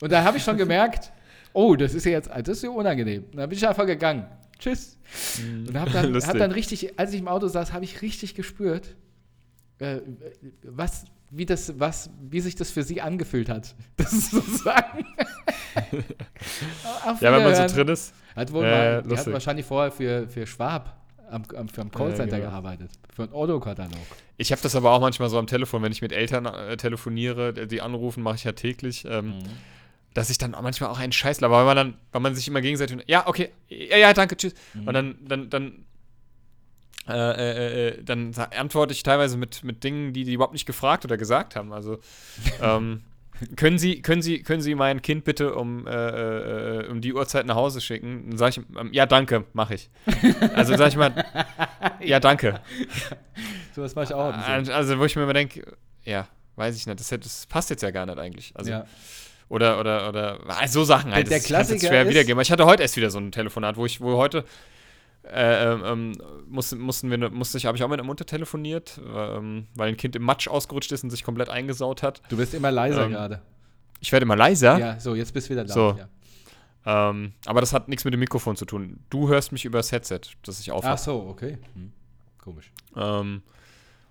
Und 0.00 0.12
da 0.12 0.24
habe 0.24 0.38
ich 0.38 0.44
schon 0.44 0.56
gemerkt, 0.56 1.12
oh, 1.52 1.76
das 1.76 1.94
ist 1.94 2.04
ja 2.04 2.12
jetzt, 2.12 2.30
das 2.30 2.48
ist 2.48 2.64
ja 2.64 2.70
unangenehm. 2.70 3.24
Und 3.24 3.36
dann 3.36 3.48
bin 3.48 3.58
ich 3.58 3.66
einfach 3.66 3.86
gegangen. 3.86 4.26
Tschüss. 4.58 4.96
Mhm. 5.38 5.68
Und 5.68 5.78
habe 5.78 5.90
dann, 5.90 6.14
hab 6.26 6.38
dann 6.38 6.52
richtig, 6.52 6.98
als 6.98 7.12
ich 7.12 7.20
im 7.20 7.28
Auto 7.28 7.48
saß, 7.48 7.72
habe 7.72 7.84
ich 7.84 8.02
richtig 8.02 8.34
gespürt, 8.34 8.94
äh, 9.78 9.98
was, 10.62 11.04
wie, 11.32 11.46
das, 11.46 11.78
was, 11.80 12.10
wie 12.20 12.40
sich 12.40 12.54
das 12.54 12.70
für 12.70 12.82
sie 12.82 13.00
angefühlt 13.00 13.48
hat. 13.48 13.74
Das 13.96 14.12
ist 14.12 14.30
sozusagen. 14.30 15.06
ja, 17.20 17.20
wenn 17.20 17.42
man 17.42 17.68
so 17.68 17.74
drin 17.74 17.88
ist. 17.88 18.14
Hat 18.36 18.52
wohl 18.52 18.64
äh, 18.64 19.02
mal, 19.02 19.16
hat 19.16 19.32
wahrscheinlich 19.32 19.66
vorher 19.66 19.90
für, 19.90 20.28
für 20.28 20.46
Schwab 20.46 21.02
am, 21.30 21.42
am, 21.56 21.68
für 21.68 21.80
am 21.80 21.90
Callcenter 21.90 22.36
ja, 22.36 22.44
genau. 22.44 22.50
gearbeitet. 22.50 22.90
Für 23.14 23.22
einen 23.22 23.32
Autokatalog. 23.32 23.92
Ich 24.36 24.52
habe 24.52 24.60
das 24.62 24.76
aber 24.76 24.92
auch 24.92 25.00
manchmal 25.00 25.30
so 25.30 25.38
am 25.38 25.46
Telefon, 25.46 25.82
wenn 25.82 25.92
ich 25.92 26.02
mit 26.02 26.12
Eltern 26.12 26.46
äh, 26.46 26.76
telefoniere, 26.76 27.66
die 27.66 27.80
anrufen, 27.80 28.22
mache 28.22 28.36
ich 28.36 28.44
ja 28.44 28.52
täglich. 28.52 29.04
Ähm, 29.08 29.28
mhm. 29.28 29.42
Dass 30.14 30.28
ich 30.28 30.36
dann 30.36 30.50
manchmal 30.50 30.90
auch 30.90 30.98
einen 30.98 31.12
Scheiß 31.12 31.40
laber, 31.40 31.56
weil 31.56 31.64
man 31.64 31.76
dann, 31.76 31.94
weil 32.12 32.20
man 32.20 32.34
sich 32.34 32.46
immer 32.46 32.60
gegenseitig, 32.60 32.98
ja, 33.06 33.26
okay, 33.26 33.50
ja, 33.68 33.96
ja, 33.96 34.12
danke, 34.12 34.36
tschüss. 34.36 34.52
Mhm. 34.74 34.88
Und 34.88 34.94
dann, 34.94 35.16
dann, 35.26 35.50
dann 35.50 35.84
äh, 37.08 37.14
äh, 37.14 37.88
äh, 37.88 38.04
dann 38.04 38.32
antworte 38.56 38.92
ich 38.92 39.02
teilweise 39.02 39.36
mit, 39.36 39.64
mit 39.64 39.82
Dingen, 39.82 40.12
die 40.12 40.24
die 40.24 40.34
überhaupt 40.34 40.52
nicht 40.52 40.66
gefragt 40.66 41.04
oder 41.04 41.16
gesagt 41.16 41.56
haben. 41.56 41.72
Also, 41.72 41.98
ähm, 42.62 43.02
können 43.56 43.78
Sie, 43.78 44.02
können 44.02 44.22
Sie, 44.22 44.42
können 44.42 44.60
Sie 44.60 44.74
mein 44.74 45.02
Kind 45.02 45.24
bitte 45.24 45.54
um, 45.54 45.86
äh, 45.86 45.90
äh, 45.90 46.88
um 46.88 47.00
die 47.00 47.12
Uhrzeit 47.12 47.46
nach 47.46 47.56
Hause 47.56 47.80
schicken? 47.80 48.30
Dann 48.30 48.38
sage 48.38 48.50
ich, 48.50 48.78
ähm, 48.78 48.90
ja, 48.92 49.06
danke, 49.06 49.44
mache 49.52 49.74
ich. 49.74 49.90
Also 50.54 50.76
sage 50.76 50.90
ich 50.90 50.96
mal, 50.96 51.24
ja, 52.00 52.20
danke. 52.20 52.60
So 53.74 53.80
was 53.80 53.94
mache 53.94 54.04
ich 54.04 54.12
auch. 54.12 54.34
Also, 54.34 54.98
wo 54.98 55.06
ich 55.06 55.16
mir 55.16 55.22
immer 55.22 55.32
denke, 55.32 55.64
ja, 56.04 56.28
weiß 56.56 56.76
ich 56.76 56.86
nicht, 56.86 57.00
das, 57.00 57.08
das, 57.08 57.46
passt 57.46 57.70
jetzt 57.70 57.82
ja 57.82 57.90
gar 57.90 58.04
nicht 58.04 58.18
eigentlich. 58.18 58.52
Also, 58.54 58.70
ja. 58.70 58.84
Oder, 59.48 59.80
oder, 59.80 60.10
oder, 60.10 60.38
also 60.46 60.80
so 60.80 60.84
Sachen 60.84 61.10
halt. 61.10 61.30
Der, 61.30 61.38
der 61.38 61.46
Klassiker 61.46 61.74
jetzt 61.74 61.86
schwer 61.86 62.06
wiedergeben. 62.06 62.40
Ich 62.42 62.52
hatte 62.52 62.66
heute 62.66 62.82
erst 62.82 62.96
wieder 62.96 63.10
so 63.10 63.18
ein 63.18 63.32
Telefonat, 63.32 63.78
wo 63.78 63.86
ich, 63.86 64.02
wo 64.02 64.18
heute 64.18 64.44
äh, 65.24 65.72
ähm, 65.72 65.82
ähm 65.84 66.12
mussten, 66.48 66.78
mussten 66.78 67.10
wir, 67.10 67.30
musste 67.30 67.58
ich, 67.58 67.66
habe 67.66 67.76
ich 67.76 67.84
auch 67.84 67.88
mit 67.88 67.98
der 67.98 68.04
Mutter 68.06 68.26
telefoniert, 68.26 69.00
ähm, 69.04 69.66
weil 69.74 69.88
ein 69.88 69.96
Kind 69.96 70.16
im 70.16 70.22
Matsch 70.22 70.48
ausgerutscht 70.48 70.92
ist 70.92 71.04
und 71.04 71.10
sich 71.10 71.24
komplett 71.24 71.48
eingesaut 71.48 72.02
hat. 72.02 72.22
Du 72.28 72.36
bist 72.36 72.54
immer 72.54 72.70
leiser 72.70 73.04
ähm, 73.04 73.12
gerade. 73.12 73.42
Ich 74.00 74.12
werde 74.12 74.24
immer 74.24 74.36
leiser. 74.36 74.78
Ja, 74.78 75.00
so, 75.00 75.14
jetzt 75.14 75.32
bist 75.32 75.48
du 75.48 75.52
wieder 75.52 75.64
laut. 75.64 75.74
So. 75.74 75.96
Ja. 75.98 76.08
Ähm, 76.84 77.32
aber 77.46 77.60
das 77.60 77.72
hat 77.72 77.88
nichts 77.88 78.04
mit 78.04 78.12
dem 78.12 78.20
Mikrofon 78.20 78.56
zu 78.56 78.64
tun. 78.64 78.98
Du 79.10 79.28
hörst 79.28 79.52
mich 79.52 79.64
über 79.64 79.78
das 79.78 79.92
Headset, 79.92 80.20
das 80.42 80.60
ich 80.60 80.72
aufhabe. 80.72 80.94
Ach 80.94 80.98
so, 80.98 81.26
okay. 81.28 81.58
Hm. 81.74 81.92
Komisch. 82.38 82.72
Ähm, 82.96 83.42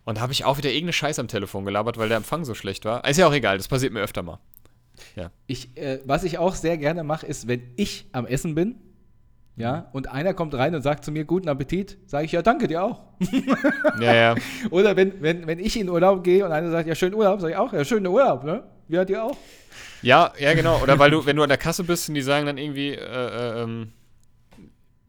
und 0.05 0.17
da 0.17 0.21
habe 0.21 0.31
ich 0.31 0.45
auch 0.45 0.57
wieder 0.57 0.69
irgendeine 0.69 0.93
Scheiße 0.93 1.19
am 1.19 1.27
Telefon 1.27 1.65
gelabert, 1.65 1.97
weil 1.97 2.07
der 2.07 2.17
Empfang 2.17 2.45
so 2.45 2.55
schlecht 2.55 2.85
war. 2.85 3.05
Ist 3.07 3.17
ja 3.17 3.27
auch 3.27 3.33
egal, 3.33 3.57
das 3.57 3.67
passiert 3.67 3.93
mir 3.93 4.01
öfter 4.01 4.23
mal. 4.23 4.39
Ja. 5.15 5.31
Ich, 5.47 5.75
äh, 5.77 5.99
was 6.05 6.23
ich 6.23 6.37
auch 6.37 6.55
sehr 6.55 6.77
gerne 6.77 7.03
mache, 7.03 7.25
ist, 7.25 7.47
wenn 7.47 7.61
ich 7.75 8.07
am 8.13 8.25
Essen 8.25 8.55
bin, 8.55 8.75
ja, 9.55 9.89
und 9.91 10.07
einer 10.09 10.33
kommt 10.33 10.53
rein 10.55 10.73
und 10.73 10.81
sagt 10.81 11.03
zu 11.03 11.11
mir, 11.11 11.25
guten 11.25 11.49
Appetit, 11.49 11.97
sage 12.05 12.25
ich, 12.25 12.31
ja, 12.31 12.41
danke 12.41 12.67
dir 12.67 12.83
auch. 12.83 13.01
ja, 13.99 14.13
ja. 14.13 14.35
Oder 14.71 14.95
wenn, 14.95 15.21
wenn, 15.21 15.45
wenn 15.45 15.59
ich 15.59 15.79
in 15.79 15.89
Urlaub 15.89 16.23
gehe 16.23 16.45
und 16.45 16.51
einer 16.51 16.71
sagt, 16.71 16.87
ja, 16.87 16.95
schönen 16.95 17.15
Urlaub, 17.15 17.41
sage 17.41 17.53
ich 17.53 17.57
auch, 17.57 17.73
ja, 17.73 17.83
schönen 17.83 18.07
Urlaub, 18.07 18.43
ne? 18.43 18.63
Wie 18.87 18.97
hat 18.97 19.09
ihr 19.09 19.23
auch? 19.23 19.37
Ja, 20.01 20.33
ja, 20.39 20.53
genau. 20.53 20.81
Oder 20.81 20.99
weil 20.99 21.11
du, 21.11 21.25
wenn 21.25 21.35
du 21.35 21.43
an 21.43 21.49
der 21.49 21.57
Kasse 21.57 21.83
bist 21.83 22.09
und 22.09 22.15
die 22.15 22.21
sagen 22.21 22.45
dann 22.45 22.57
irgendwie, 22.57 22.89
äh, 22.89 22.97
äh, 22.97 23.63
ähm, 23.63 23.91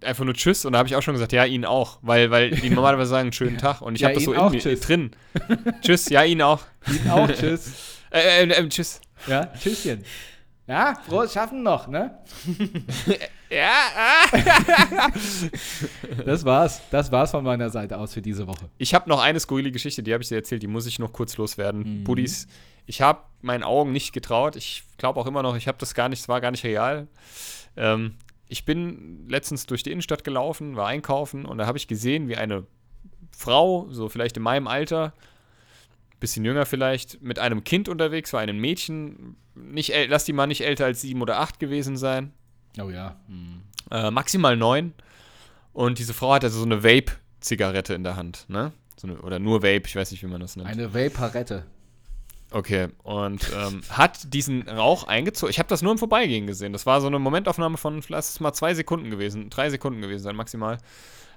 einfach 0.02 0.24
nur 0.24 0.34
Tschüss 0.34 0.64
und 0.64 0.72
da 0.72 0.78
habe 0.78 0.88
ich 0.88 0.96
auch 0.96 1.02
schon 1.02 1.14
gesagt, 1.14 1.32
ja, 1.32 1.44
Ihnen 1.44 1.64
auch, 1.64 1.98
weil, 2.02 2.30
weil 2.30 2.50
die 2.50 2.70
normalerweise 2.70 3.10
sagen 3.10 3.32
schönen 3.32 3.58
Tag 3.58 3.80
und 3.80 3.94
ich 3.94 4.02
ja, 4.02 4.08
habe 4.08 4.14
das 4.14 4.24
so 4.24 4.32
in 4.32 4.50
mir 4.50 4.80
drin. 4.80 5.10
tschüss, 5.82 6.08
ja, 6.08 6.24
Ihnen 6.24 6.42
auch. 6.42 6.62
Ihnen 6.88 7.10
auch, 7.10 7.30
tschüss. 7.30 8.00
äh, 8.10 8.44
äh, 8.44 8.50
äh, 8.50 8.68
tschüss. 8.68 9.00
Ja, 9.26 9.46
tschüsschen. 9.58 10.04
Ja, 10.66 10.94
frohes 11.06 11.32
Schaffen 11.32 11.62
noch, 11.62 11.88
ne? 11.88 12.18
ja. 13.50 13.72
das 16.24 16.44
war's. 16.44 16.80
Das 16.90 17.10
war's 17.10 17.32
von 17.32 17.42
meiner 17.42 17.68
Seite 17.68 17.98
aus 17.98 18.14
für 18.14 18.22
diese 18.22 18.46
Woche. 18.46 18.70
Ich 18.78 18.94
habe 18.94 19.08
noch 19.08 19.20
eine 19.20 19.40
skurrile 19.40 19.72
Geschichte, 19.72 20.02
die 20.02 20.12
habe 20.12 20.22
ich 20.22 20.28
dir 20.28 20.36
erzählt, 20.36 20.62
die 20.62 20.68
muss 20.68 20.86
ich 20.86 20.98
noch 20.98 21.12
kurz 21.12 21.36
loswerden. 21.36 22.00
Mhm. 22.00 22.04
Buddies, 22.04 22.46
ich 22.86 23.02
habe 23.02 23.20
meinen 23.40 23.64
Augen 23.64 23.92
nicht 23.92 24.12
getraut. 24.12 24.54
Ich 24.56 24.84
glaube 24.98 25.18
auch 25.18 25.26
immer 25.26 25.42
noch, 25.42 25.56
ich 25.56 25.66
habe 25.66 25.78
das 25.78 25.94
gar 25.94 26.08
nicht, 26.08 26.20
es 26.20 26.28
war 26.28 26.40
gar 26.40 26.52
nicht 26.52 26.64
real. 26.64 27.08
Ähm, 27.76 28.14
ich 28.48 28.64
bin 28.64 29.26
letztens 29.28 29.66
durch 29.66 29.82
die 29.82 29.90
Innenstadt 29.90 30.24
gelaufen, 30.24 30.76
war 30.76 30.86
einkaufen 30.86 31.44
und 31.44 31.58
da 31.58 31.66
habe 31.66 31.78
ich 31.78 31.88
gesehen, 31.88 32.28
wie 32.28 32.36
eine 32.36 32.66
Frau, 33.30 33.88
so 33.90 34.08
vielleicht 34.08 34.36
in 34.36 34.42
meinem 34.42 34.68
Alter, 34.68 35.14
bisschen 36.20 36.44
jünger 36.44 36.66
vielleicht, 36.66 37.20
mit 37.20 37.38
einem 37.38 37.64
Kind 37.64 37.88
unterwegs 37.88 38.32
war, 38.32 38.40
einem 38.40 38.58
Mädchen. 38.58 39.36
Nicht, 39.54 39.92
lass 40.08 40.24
die 40.24 40.32
mal 40.32 40.46
nicht 40.46 40.62
älter 40.62 40.86
als 40.86 41.00
sieben 41.00 41.22
oder 41.22 41.38
acht 41.38 41.58
gewesen 41.58 41.96
sein. 41.96 42.32
Oh 42.80 42.90
ja. 42.90 43.16
Hm. 43.26 43.62
Äh, 43.90 44.10
maximal 44.10 44.56
neun. 44.56 44.94
Und 45.72 45.98
diese 45.98 46.14
Frau 46.14 46.32
hatte 46.32 46.50
so 46.50 46.64
eine 46.64 46.82
Vape-Zigarette 46.82 47.94
in 47.94 48.04
der 48.04 48.16
Hand, 48.16 48.46
ne? 48.48 48.72
So 48.96 49.08
eine, 49.08 49.20
oder 49.20 49.38
nur 49.38 49.62
Vape, 49.62 49.82
ich 49.86 49.96
weiß 49.96 50.10
nicht, 50.10 50.22
wie 50.22 50.26
man 50.26 50.40
das 50.40 50.56
nennt. 50.56 50.68
Eine 50.68 50.94
Vaporette. 50.94 51.64
Okay, 52.50 52.88
und 53.02 53.50
ähm, 53.56 53.80
hat 53.88 54.34
diesen 54.34 54.68
Rauch 54.68 55.04
eingezogen. 55.04 55.50
Ich 55.50 55.58
habe 55.58 55.68
das 55.70 55.80
nur 55.80 55.92
im 55.92 55.98
Vorbeigehen 55.98 56.46
gesehen. 56.46 56.74
Das 56.74 56.84
war 56.84 57.00
so 57.00 57.06
eine 57.06 57.18
Momentaufnahme 57.18 57.78
von, 57.78 58.02
lass 58.08 58.30
es 58.30 58.40
mal 58.40 58.52
zwei 58.52 58.74
Sekunden 58.74 59.10
gewesen, 59.10 59.48
drei 59.48 59.70
Sekunden 59.70 60.02
gewesen 60.02 60.22
sein, 60.22 60.36
maximal. 60.36 60.76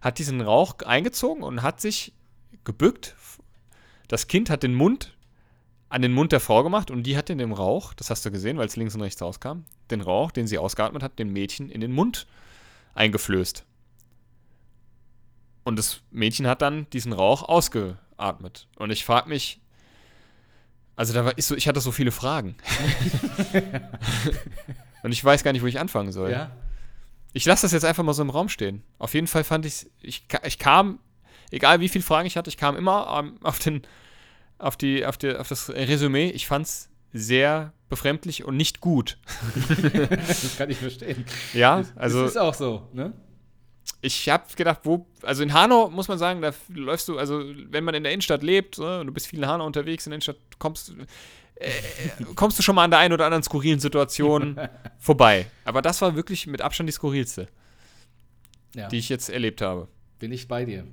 Hat 0.02 0.20
diesen 0.20 0.42
Rauch 0.42 0.76
eingezogen 0.86 1.42
und 1.42 1.62
hat 1.62 1.80
sich 1.80 2.14
gebückt 2.66 3.16
das 4.08 4.28
Kind 4.28 4.50
hat 4.50 4.64
den 4.64 4.74
Mund 4.74 5.15
an 5.96 6.02
den 6.02 6.12
Mund 6.12 6.34
der 6.34 6.42
Frau 6.42 6.62
gemacht 6.62 6.92
und 6.92 7.04
die 7.04 7.16
hat 7.16 7.30
in 7.30 7.38
dem 7.38 7.54
Rauch, 7.54 7.94
das 7.94 8.10
hast 8.10 8.26
du 8.26 8.30
gesehen, 8.30 8.58
weil 8.58 8.68
es 8.68 8.76
links 8.76 8.96
und 8.96 9.02
rechts 9.02 9.22
rauskam, 9.22 9.60
den 9.90 10.02
Rauch, 10.02 10.32
den 10.32 10.46
sie 10.46 10.58
ausgeatmet 10.58 11.02
hat, 11.02 11.18
dem 11.20 11.32
Mädchen 11.32 11.70
in 11.70 11.80
den 11.80 11.94
Mund 11.94 12.28
eingeflößt. 12.96 13.64
Und 15.64 15.80
das 15.80 16.02
Mädchen 16.12 16.48
hat 16.48 16.62
dann 16.62 16.90
diesen 16.90 17.14
Rauch 17.14 17.44
ausgeatmet. 17.44 18.68
Und 18.76 18.92
ich 18.92 19.06
frage 19.06 19.30
mich, 19.30 19.62
also 20.98 21.14
da 21.14 21.24
war, 21.24 21.38
ist 21.38 21.48
so, 21.48 21.56
ich 21.56 21.66
hatte 21.70 21.80
so 21.80 21.94
viele 21.94 22.12
Fragen. 22.12 22.58
und 25.04 25.14
ich 25.14 25.24
weiß 25.24 25.46
gar 25.46 25.54
nicht, 25.54 25.62
wo 25.62 25.68
ich 25.68 25.80
anfangen 25.80 26.12
soll. 26.12 26.30
Ja. 26.30 26.52
Ich 27.32 27.46
lasse 27.46 27.62
das 27.62 27.72
jetzt 27.72 27.86
einfach 27.86 28.04
mal 28.04 28.14
so 28.14 28.22
im 28.22 28.32
Raum 28.32 28.50
stehen. 28.50 28.84
Auf 29.00 29.14
jeden 29.14 29.28
Fall 29.28 29.46
fand 29.46 29.66
ich, 29.66 29.90
ich, 30.02 30.26
ich 30.44 30.60
kam 30.60 31.00
egal 31.52 31.80
wie 31.80 31.90
viele 31.90 32.04
Fragen 32.04 32.28
ich 32.28 32.38
hatte, 32.38 32.50
ich 32.50 32.58
kam 32.58 32.76
immer 32.76 33.26
auf, 33.44 33.60
den, 33.60 33.84
auf, 34.58 34.78
die, 34.78 35.06
auf, 35.06 35.18
die, 35.18 35.36
auf 35.36 35.48
das 35.48 35.70
Resümee. 35.70 36.30
Ich 36.30 36.48
fand 36.48 36.66
es 36.66 36.90
sehr 37.14 37.74
befremdlich 37.90 38.44
und 38.44 38.58
nicht 38.58 38.82
gut. 38.82 39.18
das 40.28 40.58
kann 40.58 40.70
ich 40.70 40.78
verstehen. 40.78 41.26
Ja, 41.54 41.84
also. 41.96 42.24
Das 42.24 42.32
ist 42.32 42.38
auch 42.38 42.54
so, 42.54 42.88
ne? 42.94 43.14
Ich 44.02 44.28
habe 44.30 44.44
gedacht, 44.56 44.82
wo, 44.84 45.08
also 45.22 45.44
in 45.44 45.54
Hanau 45.54 45.90
muss 45.90 46.08
man 46.08 46.18
sagen, 46.18 46.42
da 46.42 46.52
läufst 46.74 47.08
du, 47.08 47.18
also 47.18 47.44
wenn 47.70 47.84
man 47.84 47.96
in 47.96 48.04
der 48.04 48.12
Innenstadt 48.12 48.44
lebt, 48.44 48.78
ne, 48.80 49.00
und 49.00 49.08
du 49.08 49.14
bist 49.14 49.28
viel 49.28 49.40
in 49.40 49.48
Hanau 49.48 49.66
unterwegs, 49.66 50.06
in 50.06 50.12
der 50.12 50.16
Innenstadt 50.16 50.38
kommst, 50.60 50.94
äh, 51.56 51.70
kommst 52.36 52.58
du 52.60 52.64
schon 52.64 52.76
mal 52.76 52.84
an 52.84 52.92
der 52.92 53.00
einen 53.00 53.14
oder 53.14 53.26
anderen 53.26 53.44
skurrilen 53.44 53.80
Situation 53.80 54.60
vorbei. 55.00 55.48
Aber 55.64 55.82
das 55.82 56.02
war 56.02 56.16
wirklich 56.16 56.48
mit 56.48 56.62
Abstand 56.62 56.90
die 56.90 56.94
skurrilste, 56.94 57.48
ja. 58.76 58.88
die 58.88 58.98
ich 58.98 59.10
jetzt 59.10 59.30
erlebt 59.30 59.62
habe. 59.62 59.88
Bin 60.20 60.32
ich 60.32 60.48
bei 60.48 60.66
dir. 60.66 60.86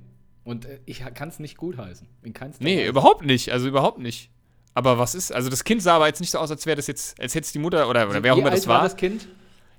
Und 0.43 0.65
äh, 0.65 0.79
ich 0.85 1.03
kann 1.13 1.29
es 1.29 1.39
nicht 1.39 1.57
gutheißen. 1.57 2.07
In 2.23 2.33
nee, 2.59 2.79
Weise. 2.79 2.89
überhaupt 2.89 3.25
nicht. 3.25 3.51
Also 3.51 3.67
überhaupt 3.67 3.99
nicht. 3.99 4.29
Aber 4.73 4.97
was 4.97 5.15
ist? 5.15 5.31
Also 5.31 5.49
das 5.49 5.63
Kind 5.63 5.81
sah 5.81 5.95
aber 5.95 6.07
jetzt 6.07 6.19
nicht 6.19 6.31
so 6.31 6.39
aus, 6.39 6.49
als 6.51 6.65
wäre 6.65 6.75
das 6.75 6.87
jetzt, 6.87 7.19
als 7.21 7.35
hätte 7.35 7.45
es 7.45 7.51
die 7.51 7.59
Mutter 7.59 7.87
oder, 7.89 8.09
oder 8.09 8.23
wer 8.23 8.33
auch 8.33 8.37
immer 8.37 8.49
das 8.49 8.67
war. 8.67 8.77
war 8.77 8.83
das 8.83 8.95
Kind? 8.95 9.27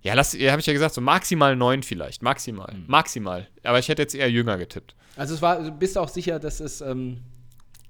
Ja, 0.02 0.14
das 0.14 0.34
habe 0.34 0.60
ich 0.60 0.66
ja 0.66 0.72
gesagt, 0.72 0.94
so 0.94 1.00
maximal 1.00 1.56
neun 1.56 1.82
vielleicht. 1.82 2.22
Maximal. 2.22 2.72
Hm. 2.72 2.84
Maximal. 2.86 3.48
Aber 3.62 3.78
ich 3.78 3.88
hätte 3.88 4.02
jetzt 4.02 4.14
eher 4.14 4.30
jünger 4.30 4.58
getippt. 4.58 4.94
Also 5.16 5.34
es 5.34 5.42
war, 5.42 5.62
du 5.62 5.70
bist 5.70 5.96
auch 5.96 6.08
sicher, 6.08 6.38
dass 6.38 6.60
es 6.60 6.80
ähm, 6.80 7.22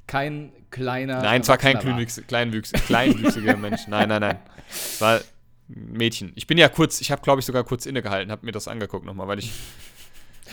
kein 0.06 0.52
kleiner. 0.70 1.20
Nein, 1.22 1.40
es 1.40 1.48
war 1.48 1.58
kein 1.58 1.78
kleinwüchsiger 1.78 3.56
Mensch. 3.56 3.88
Nein, 3.88 4.08
nein, 4.08 4.20
nein. 4.20 4.38
Es 4.68 5.00
war 5.00 5.20
Mädchen. 5.66 6.32
Ich 6.36 6.46
bin 6.46 6.58
ja 6.58 6.68
kurz, 6.68 7.00
ich 7.00 7.10
habe 7.10 7.22
glaube 7.22 7.40
ich 7.40 7.46
sogar 7.46 7.64
kurz 7.64 7.86
innegehalten, 7.86 8.30
habe 8.30 8.44
mir 8.46 8.52
das 8.52 8.68
angeguckt 8.68 9.04
nochmal, 9.04 9.28
weil 9.28 9.38
ich 9.38 9.52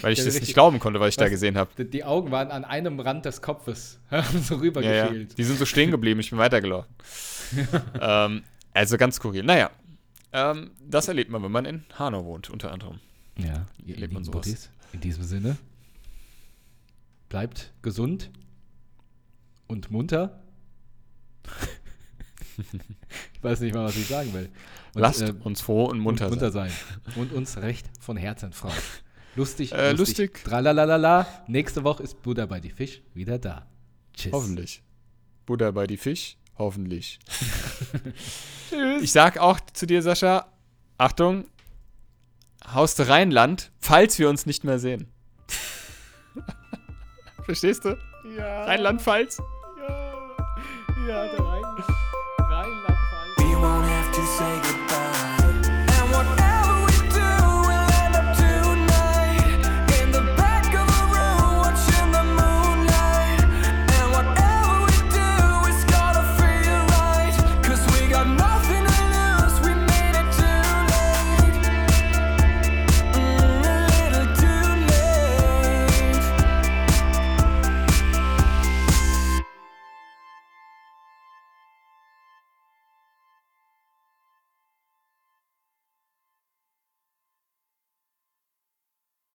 weil 0.01 0.13
ich 0.13 0.19
das 0.19 0.27
richtig, 0.27 0.41
nicht 0.41 0.53
glauben 0.53 0.79
konnte, 0.79 0.99
was 0.99 1.09
ich 1.09 1.17
was, 1.17 1.25
da 1.25 1.29
gesehen 1.29 1.57
habe. 1.57 1.85
Die 1.85 2.03
Augen 2.03 2.31
waren 2.31 2.49
an 2.49 2.63
einem 2.63 2.99
Rand 2.99 3.25
des 3.25 3.41
Kopfes, 3.41 3.99
so 4.43 4.55
rübergeschält. 4.55 5.11
Ja, 5.11 5.17
ja. 5.19 5.35
Die 5.37 5.43
sind 5.43 5.59
so 5.59 5.65
stehen 5.65 5.91
geblieben, 5.91 6.19
ich 6.19 6.29
bin 6.29 6.39
weitergelaufen. 6.39 6.93
ähm, 8.01 8.43
also 8.73 8.97
ganz 8.97 9.15
skurril. 9.15 9.43
Naja, 9.43 9.71
ähm, 10.33 10.71
das 10.79 11.07
erlebt 11.07 11.29
man, 11.29 11.43
wenn 11.43 11.51
man 11.51 11.65
in 11.65 11.83
Hanau 11.97 12.25
wohnt, 12.25 12.49
unter 12.49 12.71
anderem. 12.71 12.99
Ja, 13.37 13.65
erlebt 13.87 14.13
man 14.13 14.23
sowas. 14.23 14.41
Buddies, 14.41 14.69
in 14.93 15.01
diesem 15.01 15.23
Sinne, 15.23 15.57
bleibt 17.29 17.73
gesund 17.81 18.29
und 19.67 19.91
munter. 19.91 20.41
ich 23.33 23.43
weiß 23.43 23.61
nicht 23.61 23.73
mal, 23.73 23.85
was 23.85 23.95
ich 23.95 24.07
sagen 24.07 24.33
will. 24.33 24.49
Und, 24.93 25.01
Lasst 25.01 25.21
äh, 25.21 25.33
uns 25.43 25.61
froh 25.61 25.85
und 25.85 25.99
munter, 25.99 26.25
und 26.25 26.31
munter 26.31 26.51
sein. 26.51 26.69
sein. 26.69 27.15
Und 27.15 27.31
uns 27.31 27.57
recht 27.57 27.89
von 27.99 28.17
Herzen 28.17 28.51
freuen. 28.51 28.73
Lustig, 29.35 29.71
äh, 29.71 29.91
lustig. 29.91 29.97
lustig. 30.31 30.43
Tralalala. 30.43 31.25
Nächste 31.47 31.83
Woche 31.83 32.03
ist 32.03 32.21
Buddha 32.21 32.45
bei 32.45 32.59
die 32.59 32.69
Fisch 32.69 33.01
wieder 33.13 33.39
da. 33.39 33.65
Tschüss. 34.13 34.33
Hoffentlich. 34.33 34.83
Buddha 35.45 35.71
bei 35.71 35.87
die 35.87 35.97
Fisch, 35.97 36.37
hoffentlich. 36.57 37.19
Tschüss. 38.69 39.01
Ich 39.01 39.11
sag 39.11 39.37
auch 39.37 39.59
zu 39.73 39.85
dir, 39.85 40.01
Sascha, 40.01 40.47
Achtung, 40.97 41.45
Haus 42.73 42.95
der 42.95 43.09
Rheinland, 43.09 43.69
falls 43.81 44.17
wir 44.17 44.29
uns 44.29 44.45
nicht 44.45 44.63
mehr 44.63 44.79
sehen. 44.79 45.07
Verstehst 47.43 47.83
du? 47.83 47.97
Ja. 48.37 48.63
Rheinland-Pfalz? 48.63 49.41
Ja. 49.79 50.21
Ja, 51.07 51.27